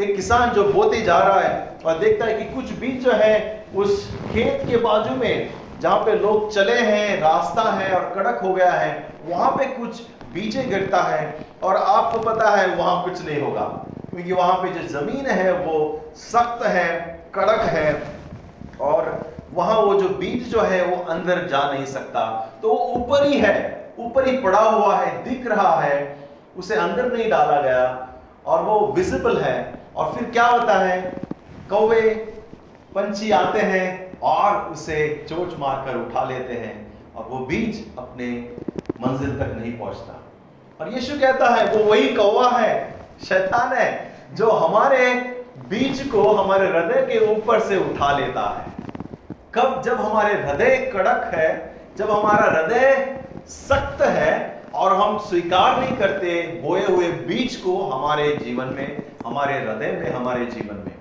एक 0.00 0.16
किसान 0.16 0.50
जो 0.50 0.64
बोते 0.64 1.00
जा 1.00 1.18
रहा 1.18 1.40
है 1.40 1.78
और 1.84 1.98
देखता 1.98 2.26
है 2.26 2.34
कि 2.34 2.54
कुछ 2.54 2.72
बीज 2.72 3.04
जो 3.04 3.12
है, 3.12 3.66
उस 3.76 4.10
खेत 4.32 4.62
के 4.70 4.76
बाजू 4.76 5.14
में, 5.14 5.50
जहाँ 5.80 5.98
पे 5.98 6.12
लोग 6.12 6.52
चले 6.52 6.78
हैं, 6.78 7.20
रास्ता 7.20 7.62
है 7.62 7.92
और 7.94 8.12
कड़क 8.14 8.40
हो 8.42 8.54
गया 8.54 8.70
है 8.70 9.17
वहाँ 9.28 9.50
पे 9.50 9.66
कुछ 9.66 10.02
बीजे 10.34 10.62
गिरता 10.62 11.02
है 11.02 11.38
और 11.62 11.76
आपको 11.76 12.18
पता 12.18 12.50
है 12.50 12.74
वहाँ 12.76 13.04
कुछ 13.04 13.26
नहीं 13.26 13.42
होगा। 13.42 13.86
क्योंकि 14.10 14.32
वहाँ 14.32 14.54
पे 14.54 14.68
जो 14.68 15.00
ज़मीन 15.00 15.26
है, 15.26 15.52
वो 15.52 16.00
सख्त 16.16 16.66
है, 16.66 17.20
कड़क 17.34 17.60
है 17.60 18.02
और 18.80 19.32
वहाँ 19.54 19.80
वो 19.80 19.94
जो 19.94 20.08
बीज 20.08 20.52
जो 20.52 20.60
है, 20.60 20.84
वो 20.84 21.04
अंदर 21.04 21.46
जा 21.46 21.72
नहीं 21.72 21.86
सकता। 21.86 22.52
तो 22.62 22.68
वो 22.68 22.76
ऊपर 22.76 23.26
ही 23.26 23.38
है, 23.38 23.90
ऊपर 23.98 24.28
ही 24.28 24.38
पड़ा 24.38 24.60
हुआ 24.60 24.96
है, 24.96 25.24
दिख 25.24 25.46
रहा 25.46 25.80
है, 25.80 26.18
उसे 26.58 26.74
अंदर 26.74 27.12
नहीं 27.12 27.30
डाला 27.30 27.60
गया 27.60 28.08
और 28.46 28.62
वो 28.62 28.92
विजिबल 28.96 29.36
है। 29.36 29.74
और 29.96 30.12
फिर 30.12 30.30
क्या 30.30 30.46
होता 30.46 30.78
है? 30.78 31.12
कौवे, 31.70 32.10
पंछी 32.94 33.30
आते 33.30 33.60
हैं 33.60 34.18
और 34.20 34.72
उसे 34.72 35.26
चोच 35.28 35.58
मारकर 35.58 35.96
उठा 35.96 36.24
लेते 36.24 36.54
हैं। 36.54 36.87
और 37.18 37.26
वो 37.30 37.38
बीज 37.46 37.84
अपने 37.98 38.26
मंजिल 39.00 39.30
तक 39.38 39.54
नहीं 39.56 39.78
पहुँचता। 39.78 40.14
और 40.80 40.92
यीशु 40.92 41.18
कहता 41.20 41.46
है, 41.54 41.64
वो 41.72 41.84
वही 41.84 42.08
कौवा 42.14 42.48
है, 42.50 42.94
शैतान 43.24 43.72
है, 43.72 43.88
जो 44.34 44.50
हमारे 44.50 45.14
बीज 45.70 46.02
को 46.08 46.22
हमारे 46.32 46.66
हृदय 46.68 47.06
के 47.06 47.18
ऊपर 47.34 47.60
से 47.60 47.76
उठा 47.76 48.18
लेता 48.18 48.42
है। 48.58 48.72
कब 49.54 49.82
जब 49.84 50.00
हमारे 50.00 50.34
हृदय 50.34 50.76
कड़क 50.94 51.30
है, 51.34 51.48
जब 51.96 52.10
हमारा 52.10 52.50
हृदय 52.50 53.20
सख्त 53.48 54.02
है 54.02 54.62
और 54.74 54.94
हम 54.96 55.18
स्वीकार 55.18 55.80
नहीं 55.80 55.96
करते 55.96 56.42
बोए 56.62 56.84
हुए 56.86 57.08
बीज 57.08 57.56
को 57.56 57.76
हमारे 57.82 58.36
जीवन 58.36 58.66
में, 58.66 59.02
हमारे 59.26 59.58
हृदय 59.58 59.92
में, 59.92 60.10
हमारे 60.12 60.46
जीवन 60.46 60.76
में, 60.76 60.94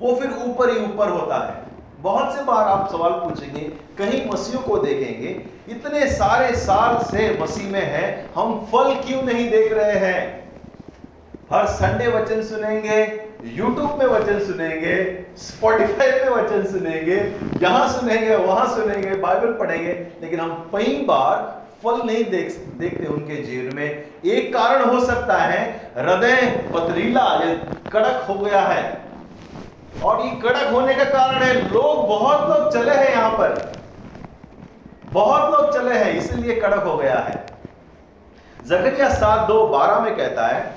वो 0.00 0.14
फिर 0.14 0.30
ऊपर 0.44 0.70
ही 0.70 0.84
ऊपर 0.84 1.08
होता 1.08 1.44
है। 1.46 1.65
बहुत 2.06 2.34
से 2.34 2.42
बार 2.44 2.68
आप 2.68 2.88
सवाल 2.90 3.12
पूछेंगे, 3.12 3.60
कहीं 3.98 4.20
मसीह 4.30 4.60
को 4.62 4.76
देखेंगे, 4.78 5.30
इतने 5.68 6.06
सारे 6.08 6.54
साल 6.56 6.98
से 7.04 7.28
मसीह 7.40 7.70
में 7.70 7.80
है, 7.82 8.04
हम 8.34 8.58
फल 8.72 8.94
क्यों 9.06 9.22
नहीं 9.22 9.48
देख 9.50 9.72
रहे 9.72 9.98
हैं? 10.00 10.20
हर 11.52 11.66
संडे 11.68 12.06
वचन 12.08 12.42
सुनेंगे 12.42 13.00
यूट्यूब 13.46 13.98
में 13.98 14.06
वचन 14.08 14.38
सुनेंगे 14.46 14.94
स्पॉटिफाई 15.38 16.10
में 16.10 16.28
वचन 16.28 16.64
सुनेंगे, 16.66 17.16
यहाँ 17.62 17.88
सुनेंगे, 17.90 18.34
वहाँ 18.36 18.66
सुनेंगे 18.74 19.16
बाइबल 19.16 19.52
पढ़ेंगे, 19.58 19.92
लेकिन 20.22 20.40
हम 20.40 20.70
कई 20.72 20.96
बार 21.08 21.34
फल 21.82 22.00
नहीं 22.06 22.24
देख, 22.24 22.56
देखते 22.78 23.06
उनके 23.06 23.42
जीवन 23.42 23.76
में। 23.76 23.88
एक 24.26 24.52
कारण 24.54 24.84
हो 24.84 25.00
सकता 25.06 25.36
है, 25.36 25.60
हृदय 25.96 26.46
पथरीला 26.74 27.28
कड़क 27.92 28.24
हो 28.28 28.34
गया 28.34 28.60
है। 28.60 29.05
और 30.04 30.24
ये 30.26 30.30
कड़क 30.30 30.72
होने 30.72 30.94
का 30.94 31.04
कारण 31.04 31.42
है, 31.42 31.54
लोग, 31.72 32.06
बहुत 32.08 32.48
लोग 32.48 32.72
चले 32.72 32.94
हैं 32.94 33.10
यहाँ 33.10 33.30
पर। 33.30 33.72
बहुत 35.12 35.52
लोग 35.52 35.72
चले 35.74 35.94
हैं, 35.94 36.12
इसलिए 36.12 36.60
कड़क 36.60 36.82
हो 36.82 36.96
गया 36.96 37.18
है। 37.18 37.44
जकरिया 38.66 39.08
सात 39.08 39.46
दो 39.48 39.66
बारह 39.66 40.00
में 40.00 40.16
कहता 40.16 40.46
है, 40.46 40.74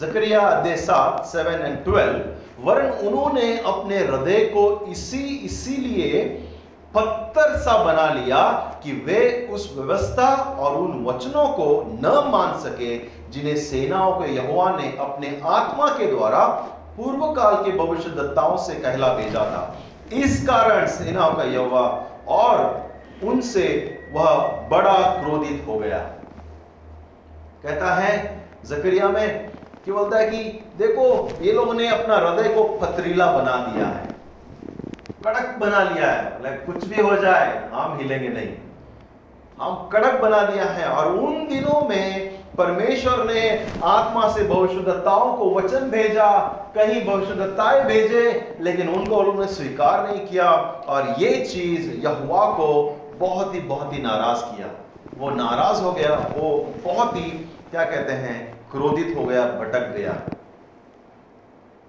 जकरिया 0.00 0.40
अध्याय 0.40 0.76
सात 0.76 1.24
सेवन 1.26 1.66
एंड 1.66 1.84
ट्वेल्व 1.84 2.66
वरन 2.66 2.90
उन्होंने 3.08 3.58
अपने 3.58 3.98
हृदय 3.98 4.44
को 4.44 4.86
इसी, 4.88 5.24
इसीलिए 5.44 6.22
पत्थर 6.94 7.56
सा 7.56 7.76
बना 7.84 8.08
लिया 8.12 8.42
कि 8.84 8.92
वे 9.06 9.48
उस 9.52 9.72
व्यवस्था 9.76 10.28
और 10.60 10.76
उन 10.76 11.04
वचनों 11.04 11.46
को 11.48 11.66
न 12.02 12.22
मान 12.30 12.58
सके 12.60 12.96
जिन्हें 13.30 13.56
सेनाओं 13.56 14.12
के 14.12 14.32
यहोवा 14.34 14.70
ने 14.70 14.96
अपने 15.00 15.40
आत्मा 15.46 15.88
के 15.88 16.06
द्वारा 16.06 16.44
पूर्व 16.98 17.32
काल 17.32 17.54
के 17.54 17.70
भविष्य 17.78 18.10
दत्ताओं 18.10 18.56
से 18.56 18.74
कहला 18.74 19.12
भेजा 19.12 19.40
था। 19.40 19.76
इस 20.12 20.46
कारण 20.46 20.86
सेनाओं 20.86 21.34
का 21.34 21.42
यहोवा 21.42 22.06
और 22.28 22.88
उनसे 23.24 23.66
वह 24.12 24.46
बड़ा 24.68 24.92
क्रोधित 24.92 25.64
हो 25.68 25.78
गया। 25.78 25.98
कहता 27.62 27.94
है 27.94 28.40
जकरिया 28.64 29.08
में 29.08 29.50
कि 29.84 29.92
बोलता 29.92 30.18
है 30.18 30.30
कि 30.30 30.64
देखो, 30.78 31.28
ये 31.40 31.52
लोगों 31.52 31.74
ने 31.74 31.88
अपना 31.88 32.16
हृदय 32.16 32.48
को 32.48 32.64
पथरीला 32.64 33.32
बना 33.32 33.56
दिया 33.56 33.86
है। 33.86 34.08
कड़क 35.24 35.56
बना 35.58 35.82
लिया 35.82 36.10
है। 36.10 36.42
लाइक 36.42 36.66
कुछ 36.66 36.84
भी 36.84 37.02
हो 37.02 37.16
जाए, 37.16 37.70
हम 37.72 37.98
हिलेंगे 37.98 38.28
नहीं। 38.28 38.54
हम 39.60 39.88
कड़क 39.88 40.20
बना 40.20 40.42
दिया 40.42 40.64
है 40.64 40.88
और 40.88 41.12
उन 41.12 41.48
दिनों 41.48 41.88
में 41.88 42.37
परमेश्वर 42.58 43.24
ने 43.24 43.72
आत्मा 43.84 44.28
से 44.28 44.48
भविष्यताओं 44.48 45.36
को 45.36 45.54
वचन 45.54 45.78
भेजा, 45.78 46.38
कहीं 46.74 47.06
भविष्यताएँ 47.06 47.84
भेजे, 47.84 48.54
लेकिन 48.60 48.88
उनको 48.88 49.16
उन्होंने 49.16 49.52
स्वीकार 49.52 50.08
नहीं 50.08 50.26
किया। 50.26 50.50
और 50.88 51.14
ये 51.18 51.44
चीज़ 51.44 52.06
यहुआ 52.06 52.50
को 52.50 52.96
बहुत 53.18 53.54
ही 53.54 53.60
बहुत 53.60 53.92
ही 53.92 54.02
नाराज़ 54.02 54.56
किया। 54.56 54.66
वो 55.18 55.30
नाराज़ 55.30 55.82
हो 55.82 55.92
गया, 55.92 56.34
वो 56.38 56.74
बहुत 56.84 57.16
ही, 57.16 57.30
क्या 57.70 57.84
कहते 57.84 58.12
हैं, 58.12 58.60
क्रोधित 58.70 59.14
हो 59.18 59.24
गया, 59.24 59.44
भटक 59.44 59.96
गया। 59.96 60.22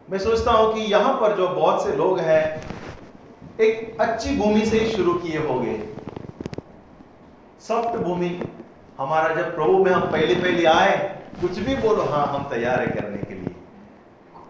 मैं 0.09 0.19
सोचता 0.19 0.51
हूँ 0.51 0.73
कि 0.73 0.81
यहाँ 0.81 1.13
पर 1.13 1.35
जो 1.35 1.47
बहुत 1.47 1.83
से 1.83 1.95
लोग 1.95 2.19
हैं, 2.19 2.61
एक 3.59 3.97
अच्छी 3.99 4.37
भूमि 4.37 4.65
से 4.65 4.79
ही 4.79 4.91
शुरू 4.91 5.13
किए 5.13 5.37
होंगे। 5.37 5.83
सॉफ्ट 7.67 7.97
भूमि 7.99 8.41
हमारा 8.99 9.35
जब 9.35 9.55
प्रभु 9.55 9.83
में 9.83 9.91
हम 9.91 10.01
पहले 10.01 10.35
पहले 10.35 10.65
आए, 10.65 11.19
कुछ 11.41 11.59
भी 11.59 11.75
बोलो 11.75 12.01
हाँ 12.01 12.25
हम 12.27 12.43
तैयार 12.43 12.79
है 12.79 12.87
करने 12.87 13.17
के 13.17 13.33
लिए। 13.33 13.55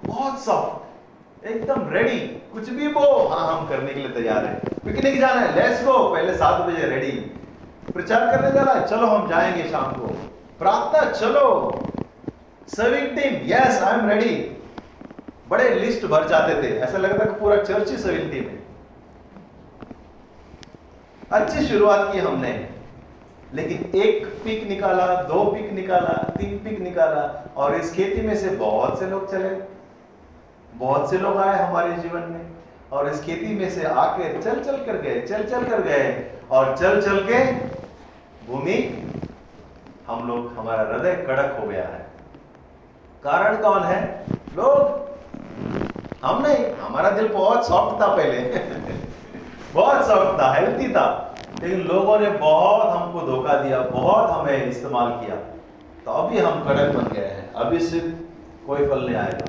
बहुत 0.05 0.39
सॉफ्ट 0.39 1.45
एकदम 1.45 1.89
रेडी 1.89 2.19
कुछ 2.53 2.69
भी 2.69 2.87
बोलो 2.87 3.27
हाँ 3.27 3.57
हम 3.57 3.67
करने 3.67 3.93
के 3.93 3.99
लिए 3.99 4.09
तैयार 4.09 4.45
है। 4.45 4.55
पिकनिक 4.85 5.19
जाना 5.19 5.41
है 5.41 5.55
लेट्स 5.55 5.85
गो 5.85 6.13
पहले 6.13 6.33
सात 6.33 6.61
बजे 6.61 6.87
रेडी 6.87 7.11
प्रचार 7.93 8.25
करने 8.31 8.51
जाना 8.51 8.71
है, 8.71 8.87
चलो, 8.87 9.07
हम 9.07 9.29
जाएँगे 9.29 9.69
शाम 9.69 9.91
को। 9.91 10.07
प्रार्थना, 10.59 11.11
चलो। 11.11 11.79
Serving 12.67 13.07
team 13.07 13.35
yes 13.49 13.83
I 13.83 13.99
am 13.99 14.09
ready 14.09 14.57
बड़े 15.49 15.69
लिस्ट 15.69 16.05
भर 16.05 16.27
जाते 16.27 16.63
थे, 16.63 16.79
ऐसा 16.79 16.97
लगता 16.97 17.25
कि 17.25 17.39
पूरा 17.39 17.55
चर्च 17.55 17.91
ही 17.91 17.97
सर्विंग 17.97 18.31
टीम 18.31 18.43
है। 18.43 18.59
अच्छी 21.31 21.65
शुरुआत 21.67 22.09
की 22.13 22.19
हमने। 22.19 22.78
लेकिन 23.53 23.99
एक 24.01 24.25
पिक 24.43 24.67
निकाला, 24.67 25.07
दो 25.07 25.51
पिक 25.51 25.71
निकाला, 25.71 26.31
तीन 26.37 26.57
पिक 26.57 26.79
निकाला 26.79 27.53
और 27.57 27.75
इस 27.75 27.93
खेती 27.93 28.21
में 28.21 28.35
से 28.35 28.49
बहुत 28.49 28.99
से 28.99 29.05
लोग 29.05 29.31
चले। 29.31 29.49
बहुत 30.73 31.09
से 31.09 31.17
लोग 31.17 31.37
आए 31.37 31.67
हमारे 31.67 31.93
जीवन 31.93 32.19
में 32.19 32.41
और 32.91 33.09
इस 33.09 33.21
खेती 33.21 33.55
में 33.55 33.69
से 33.69 33.83
आके 33.83 34.41
चल 34.41 34.63
चल 34.63 34.77
कर 34.77 34.97
गए 34.97 35.21
चल 35.21 35.43
चल 35.43 35.63
कर 35.63 35.81
गए 35.81 36.31
और 36.51 36.77
चल 36.77 37.01
चल 37.01 37.19
के 37.19 37.51
भूमि 38.47 39.05
हम 40.07 40.27
लोग, 40.27 40.57
हमारा 40.57 40.83
हृदय 40.83 41.13
कड़क 41.15 41.57
हो 41.61 41.67
गया 41.67 41.83
है। 41.83 42.07
कारण 43.23 43.57
कौन 43.57 43.83
है? 43.83 44.25
लोग, 44.55 45.09
हम 46.25 46.41
नहीं, 46.41 46.65
हमारा 46.81 47.09
दिल 47.09 47.27
बहुत 47.27 47.67
सॉफ्ट 47.67 48.01
था 48.01 48.07
पहले। 48.07 48.39
बहुत 49.73 50.07
सॉफ्ट 50.07 50.41
था 50.41 50.53
हेल्थी 50.53 50.91
था। 50.91 51.35
लेकिन 51.63 51.81
लोगों 51.81 52.19
ने 52.19 52.29
बहुत 52.29 52.97
हमको 52.97 53.19
धोखा 53.19 53.53
दिया, 53.53 53.79
बहुत 53.79 54.29
हमें 54.29 54.65
इस्तेमाल 54.65 55.11
किया। 55.11 55.35
तो 56.05 56.11
अभी 56.11 56.37
हम 56.37 56.63
कड़क 56.63 56.95
बन 56.95 57.13
गए 57.13 57.25
हैं। 57.25 57.53
अभी 57.53 57.79
सिर्फ़ 57.79 58.15
कोई 58.67 58.79
फल 58.79 59.05
नहीं 59.05 59.15
आएगा। 59.15 59.45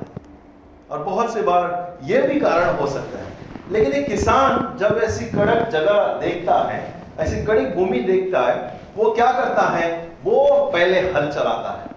और 0.90 1.04
बहुत 1.04 1.32
से 1.32 1.42
बार 1.42 1.98
ये 2.02 2.22
भी 2.22 2.40
कारण 2.40 2.76
हो 2.76 2.86
सकता 2.86 3.18
है। 3.18 3.26
लेकिन 3.70 3.92
एक 3.92 4.06
किसान 4.06 4.78
जब 4.78 5.00
ऐसी 5.04 5.24
कड़क 5.24 5.68
जगह 5.68 5.92
देखता 5.92 6.54
है, 6.54 6.94
ऐसी 7.18 7.44
कड़ी 7.44 7.66
भूमि 7.66 7.98
देखता 7.98 8.40
है, 8.40 8.80
वो 8.96 9.12
क्या 9.12 9.32
करता 9.32 9.62
है? 9.62 10.12
वो 10.24 10.70
पहले 10.72 11.00
हल 11.00 11.28
चलाता 11.28 11.82
है। 11.82 11.90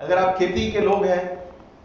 अगर 0.00 0.18
आप 0.18 0.38
खेती 0.38 0.72
के 0.72 0.80
लोग 0.80 1.04
हैं, 1.04 1.38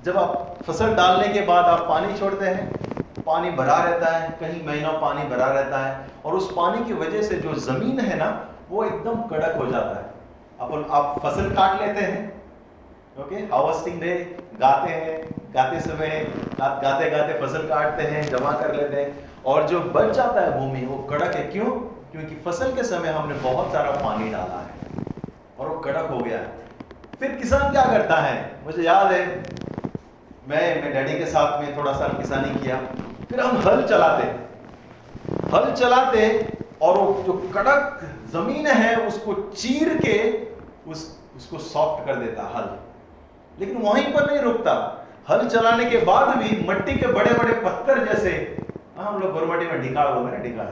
जब 0.05 0.17
आप 0.17 0.55
फ़सल 0.67 0.95
डालने 0.95 1.27
के 1.27 1.41
बाद 1.41 1.65
आप 1.65 1.79
पानी 1.79 2.19
छोड़ते 2.19 2.45
हैं 2.45 2.82
पानी 3.25 3.49
भरा 3.51 3.77
रहता 3.83 4.07
है, 4.09 4.29
कहीं 4.39 4.65
महीना 4.65 4.91
पानी 4.99 5.27
भरा 5.29 5.47
रहता 5.49 5.77
है, 5.77 6.07
और 6.25 6.33
उस 6.33 6.51
पानी 6.51 6.83
की 6.85 6.93
वजह 6.95 7.21
से 7.21 7.35
जो 7.37 7.53
ज़मीन 7.61 7.99
है 7.99 8.17
ना, 8.17 8.29
वो 8.69 8.83
एकदम 8.85 9.21
कड़क 9.27 9.55
हो 9.57 9.65
जाता 9.67 9.95
है। 9.95 10.11
अपन, 10.59 10.85
आप 10.91 11.19
फ़सल 11.23 11.49
काट 11.55 11.81
लेते 11.81 12.01
हैं 12.01 12.31
ओके 13.15 13.35
हार्वेस्टिंग 13.35 13.99
डे 14.01 14.13
गाते 14.59 14.91
हैं, 14.91 15.17
गाते 15.53 15.79
समय 15.81 16.09
गाते 16.59 17.09
गाते 17.09 17.33
फ़सल 17.41 17.67
काटते 17.67 18.03
हैं, 18.03 18.29
जमा 18.29 18.51
कर 18.51 18.73
लेते 18.75 19.01
हैं, 19.01 19.43
और 19.45 19.67
जो 19.67 19.79
बच 19.89 20.13
जाता 20.15 20.41
है 20.41 20.59
भूमि, 20.59 20.85
वो 20.85 20.97
कड़क 21.03 21.35
है। 21.35 21.43
क्यों? 21.47 21.65
क्योंकि 22.11 22.35
फ़सल 22.45 22.71
के 22.75 22.83
समय 22.83 23.09
हमने 23.09 23.35
बहुत 23.41 23.71
सारा 23.73 23.91
पानी 23.99 24.29
डाला 24.31 24.59
है, 24.59 24.73
और 25.57 25.67
वो 25.67 25.79
कड़क 25.79 26.09
हो 26.11 26.19
गया 26.19 26.37
है। 26.37 26.61
फिर 27.21 27.35
किसान 27.35 27.71
क्या 27.71 27.83
करता 27.87 28.15
है? 28.17 28.35
मुझे 28.65 28.83
याद 28.83 29.11
है 29.11 29.25
मैं 30.49 30.81
मैं 30.81 30.91
डैडी 30.93 31.17
के 31.19 31.25
साथ 31.25 31.61
में 31.61 31.75
थोड़ा 31.77 31.91
सा 31.93 32.07
किसानी 32.07 32.55
किया। 32.55 32.77
फिर 33.29 33.39
हम 33.39 33.57
हल 33.57 33.83
चलाते। 33.87 34.23
हल 35.53 35.71
चलाते 35.73 36.25
और 36.81 36.97
वो 36.97 37.23
जो 37.23 37.33
कड़क 37.53 38.01
ज़मीन 38.33 38.67
है 38.67 38.95
उसको 39.07 39.33
चीर 39.33 39.97
के 40.05 40.17
उस 40.91 41.05
उसको 41.35 41.57
सॉफ्ट 41.57 42.05
कर 42.07 42.15
देता 42.15 42.43
हल। 42.55 42.67
लेकिन 43.59 43.77
वहीं 43.77 44.03
पर 44.13 44.25
नहीं 44.31 44.41
रुकता। 44.41 44.73
हल 45.29 45.47
चलाने 45.49 45.85
के 45.89 45.97
बाद 46.05 46.35
भी 46.37 46.49
मट्टी 46.69 46.95
के 46.95 47.07
बड़े 47.07 47.33
बड़े 47.33 47.53
पत्थर 47.59 48.03
जैसे 48.05 48.31
हाँ, 48.97 49.11
हम 49.11 49.21
लोग 49.21 49.31
गोरमटी 49.33 49.65
में 49.65 49.81
ढिकाड़ 49.81 50.07
बोलते 50.07 50.37
ना 50.37 50.43
ढिकाड़ 50.43 50.67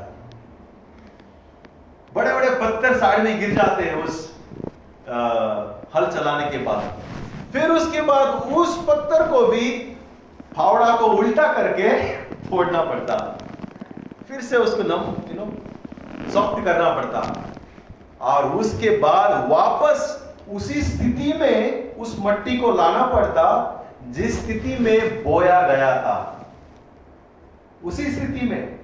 बड़े 2.16 2.34
बड़े 2.34 2.50
पत्थर 2.62 2.98
साइड 3.00 3.24
में 3.24 3.40
गिर 3.40 3.54
जाते 3.56 3.84
हैं 3.84 4.04
उस 4.04 4.20
आ, 5.10 5.18
हल 5.96 6.06
चलाने 6.12 6.50
के 6.52 6.58
बाद। 6.58 6.84
फिर 7.54 7.72
उसके 7.72 8.02
बाद 8.02 8.28
उस 8.54 8.78
पत्थर 8.88 9.28
को 9.28 9.46
भी 9.48 9.70
फावड़ा 10.56 10.96
को 10.96 11.06
उल्टा 11.06 11.54
करके 11.54 11.90
फोड़ना 12.50 12.84
पड़ता। 12.84 13.16
फिर 14.28 14.42
से 14.42 14.58
उसको 14.58 14.84
नम 14.84 15.16
यू 15.30 15.36
नो 15.36 15.52
सॉफ्ट 16.32 16.66
करना 16.66 16.90
पड़ता। 16.94 17.22
और 18.22 18.52
उसके 18.52 18.90
बाद 18.98 19.50
वापस 19.50 20.18
उसी 20.52 20.82
स्थिति 20.82 21.34
में 21.40 21.96
उस 21.96 22.18
मट्टी 22.20 22.58
को 22.58 22.72
लाना 22.72 23.06
पड़ता, 23.06 23.46
जिस 24.08 24.44
स्थिति 24.44 24.78
में 24.80 25.24
बोया 25.24 25.62
गया 25.62 25.96
था। 26.02 26.46
उसी 27.84 28.12
स्थिति 28.12 28.48
में 28.48 28.80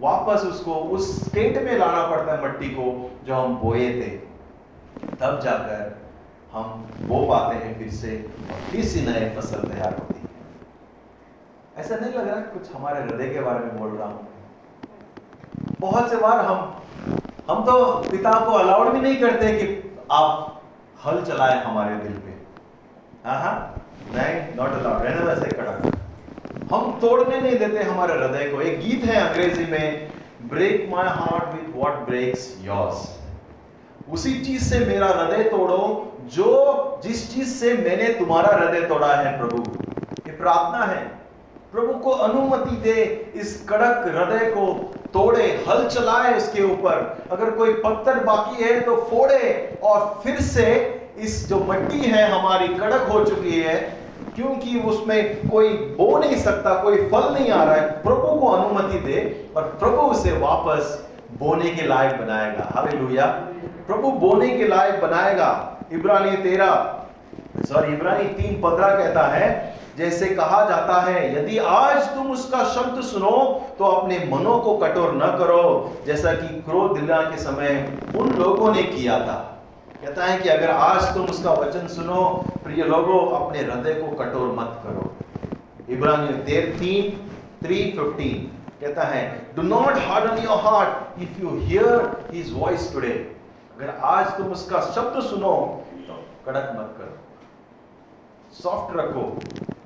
वापस 0.00 0.42
उसको 0.42 0.74
उस 0.74 1.26
स्टेट 1.26 1.62
में 1.62 1.78
लाना 1.78 2.06
पड़ता 2.06 2.32
है 2.32 2.44
मट्टी 2.44 2.68
को 2.68 3.10
जो 3.26 3.34
हम 3.34 3.56
बोए 3.56 3.88
थे। 3.88 4.10
तब 5.16 5.40
जाकर 5.44 6.01
हम 6.52 6.64
बो 7.08 7.18
पाते 7.28 7.54
हैं 7.56 7.78
फिर 7.78 7.90
से 7.92 8.16
फिर 8.70 8.84
से 8.84 9.00
नए 9.02 9.28
फ़सल 9.36 9.60
तैयार 9.68 9.94
होती 9.94 10.14
है। 10.14 10.24
ऐसा 11.76 11.96
नहीं 11.96 12.12
लग 12.12 12.28
रहा 12.28 12.40
कुछ 12.48 12.74
हमारे 12.74 13.02
हृदय 13.02 13.28
के 13.34 13.40
बारे 13.40 13.60
में 13.60 13.78
बोल 13.78 13.90
रहा 13.90 14.08
हूँ। 14.08 14.28
बहुत 15.80 16.10
से 16.10 16.16
बार 16.16 16.44
हम 16.46 16.58
हम 17.48 17.64
तो 17.64 17.76
पिता 18.10 18.32
को 18.44 18.52
अलाउड 18.54 18.92
भी 18.92 19.00
नहीं 19.00 19.16
करते 19.20 19.52
कि 19.52 19.66
आप 20.12 20.60
हल 21.06 21.22
चलाए 21.24 21.56
हमारे 21.64 21.96
दिल 21.96 22.12
पे। 22.16 22.30
नहीं 24.14 24.36
नॉट 24.56 24.70
अलाउड 24.70 25.02
रहने 25.02 25.24
वैसे 25.24 25.56
कड़ा 25.56 25.72
हम 26.70 26.98
तोड़ने 27.00 27.40
नहीं 27.40 27.58
देते 27.58 27.82
हमारे 27.82 28.14
हृदय 28.14 28.50
को। 28.50 28.60
एक 28.60 28.80
गीत 28.80 29.04
है 29.04 29.16
अंग्रेज़ी 29.20 29.66
में 29.66 30.10
break 30.48 30.88
my 30.90 31.08
heart 31.18 31.54
with 31.54 31.74
what 31.76 32.06
breaks 32.06 32.54
yours 32.60 33.04
उसी 34.12 34.40
चीज़ 34.44 34.62
से 34.64 34.78
मेरा 34.86 35.08
हृदय 35.08 35.48
तोड़ो 35.50 35.82
जो 36.32 37.00
जिस 37.04 37.34
चीज़ 37.34 37.48
से 37.50 37.72
मैंने 37.74 38.08
तुम्हारा 38.14 38.52
हृदय 38.56 38.86
तोड़ा 38.88 39.06
है 39.06 39.38
प्रभु, 39.38 39.62
ये 40.26 40.32
प्रार्थना 40.32 40.84
है। 40.84 41.00
प्रभु 41.72 41.92
को 41.94 42.10
अनुमति 42.20 42.76
दे 42.82 43.02
इस 43.36 43.54
कड़क 43.68 44.04
हृदय 44.06 44.44
को 44.50 44.66
तोड़े, 45.12 45.46
हल 45.68 45.86
चलाए 45.88 46.36
उसके 46.36 46.62
ऊपर। 46.64 47.28
अगर 47.32 47.50
कोई 47.50 47.72
पत्थर 47.74 48.22
बाकी 48.24 48.64
है 48.64 48.80
तो 48.80 48.96
फोड़े 49.10 49.78
और 49.82 50.20
फिर 50.24 50.40
से 50.42 50.68
इस 51.18 51.48
जो 51.48 51.58
मट्टी 51.68 51.98
है 52.00 52.28
हमारी 52.30 52.68
कड़क 52.68 53.08
हो 53.12 53.24
चुकी 53.24 53.60
है, 53.60 53.74
क्योंकि 54.34 54.78
उसमें 54.80 55.48
कोई 55.48 55.68
बो 55.98 56.18
नहीं 56.18 56.36
सकता, 56.36 56.74
कोई 56.82 56.96
फल 57.08 57.32
नहीं 57.32 57.50
आ 57.50 57.62
रहा 57.64 57.74
है। 57.74 57.90
प्रभु 58.02 58.38
को 58.38 58.48
अनुमति 58.48 58.98
दे 59.00 59.50
और 59.56 59.62
प्रभु 59.80 60.02
उसे 60.08 60.32
वापस 60.38 60.98
बोने 61.38 61.70
के 61.70 61.86
लायक 61.86 62.16
बनाएगा। 62.16 62.70
हालेलुया। 62.74 63.26
प्रभु 63.86 64.10
बोने 64.20 64.48
के 64.48 64.68
लायक 64.68 65.00
बनाएगा। 65.02 65.50
इब्रानी 65.92 66.36
तेरा। 66.42 66.72
सॉरी, 67.68 67.92
इब्रानी 67.92 68.24
तीन 68.34 68.60
पंद्रह 68.60 68.94
कहता 68.96 69.26
है, 69.28 69.48
जैसे 69.96 70.26
कहा 70.26 70.64
जाता 70.64 71.00
है, 71.00 71.36
यदि 71.36 71.58
आज 71.60 72.04
तुम 72.14 72.30
उसका 72.32 72.62
शब्द 72.64 73.00
सुनो 73.02 73.30
तो 73.78 73.84
अपने 73.86 74.18
मनों 74.26 74.58
को 74.58 74.76
कठोर 74.78 75.12
न 75.14 75.26
करो, 75.38 75.96
जैसा 76.06 76.32
कि 76.34 76.48
क्रोध 76.62 76.98
दिला 76.98 77.20
के 77.22 77.38
समय 77.38 77.98
उन 78.16 78.32
लोगों 78.34 78.72
ने 78.74 78.82
किया 78.84 79.18
था। 79.18 79.36
कहता 80.02 80.24
है 80.24 80.38
कि 80.38 80.48
अगर 80.48 80.70
आज 80.70 81.14
तुम 81.14 81.26
उसका 81.26 81.52
वचन 81.54 81.86
सुनो, 81.88 82.22
प्रिय 82.64 82.84
लोगों, 82.84 83.20
अपने 83.38 83.58
हृदय 83.60 83.94
को 83.94 84.16
कठोर 84.16 84.48
मत 84.58 84.80
करो। 84.84 85.12
इब्रानियों 85.90 86.38
तेर 86.44 86.74
तीन 86.78 87.10
थ्री 87.62 87.84
फिफ्टीन 87.90 88.50
कहता 88.80 89.02
है 89.04 89.22
do 89.56 89.62
not 89.64 89.98
harden 90.06 90.42
your 90.44 90.58
heart 90.62 91.22
if 91.22 91.40
you 91.42 91.50
hear 91.58 92.10
his 92.32 92.52
voice 92.54 92.92
today 92.92 93.12
अगर 93.76 93.94
आज 94.06 94.26
तुम 94.38 94.46
उसका 94.52 94.80
शब्द 94.94 95.20
सुनो 95.22 95.54
कड़क 96.46 96.72
मत 96.76 96.94
करो। 96.98 97.18
सॉफ्ट 98.62 98.96
रखो 98.96 99.22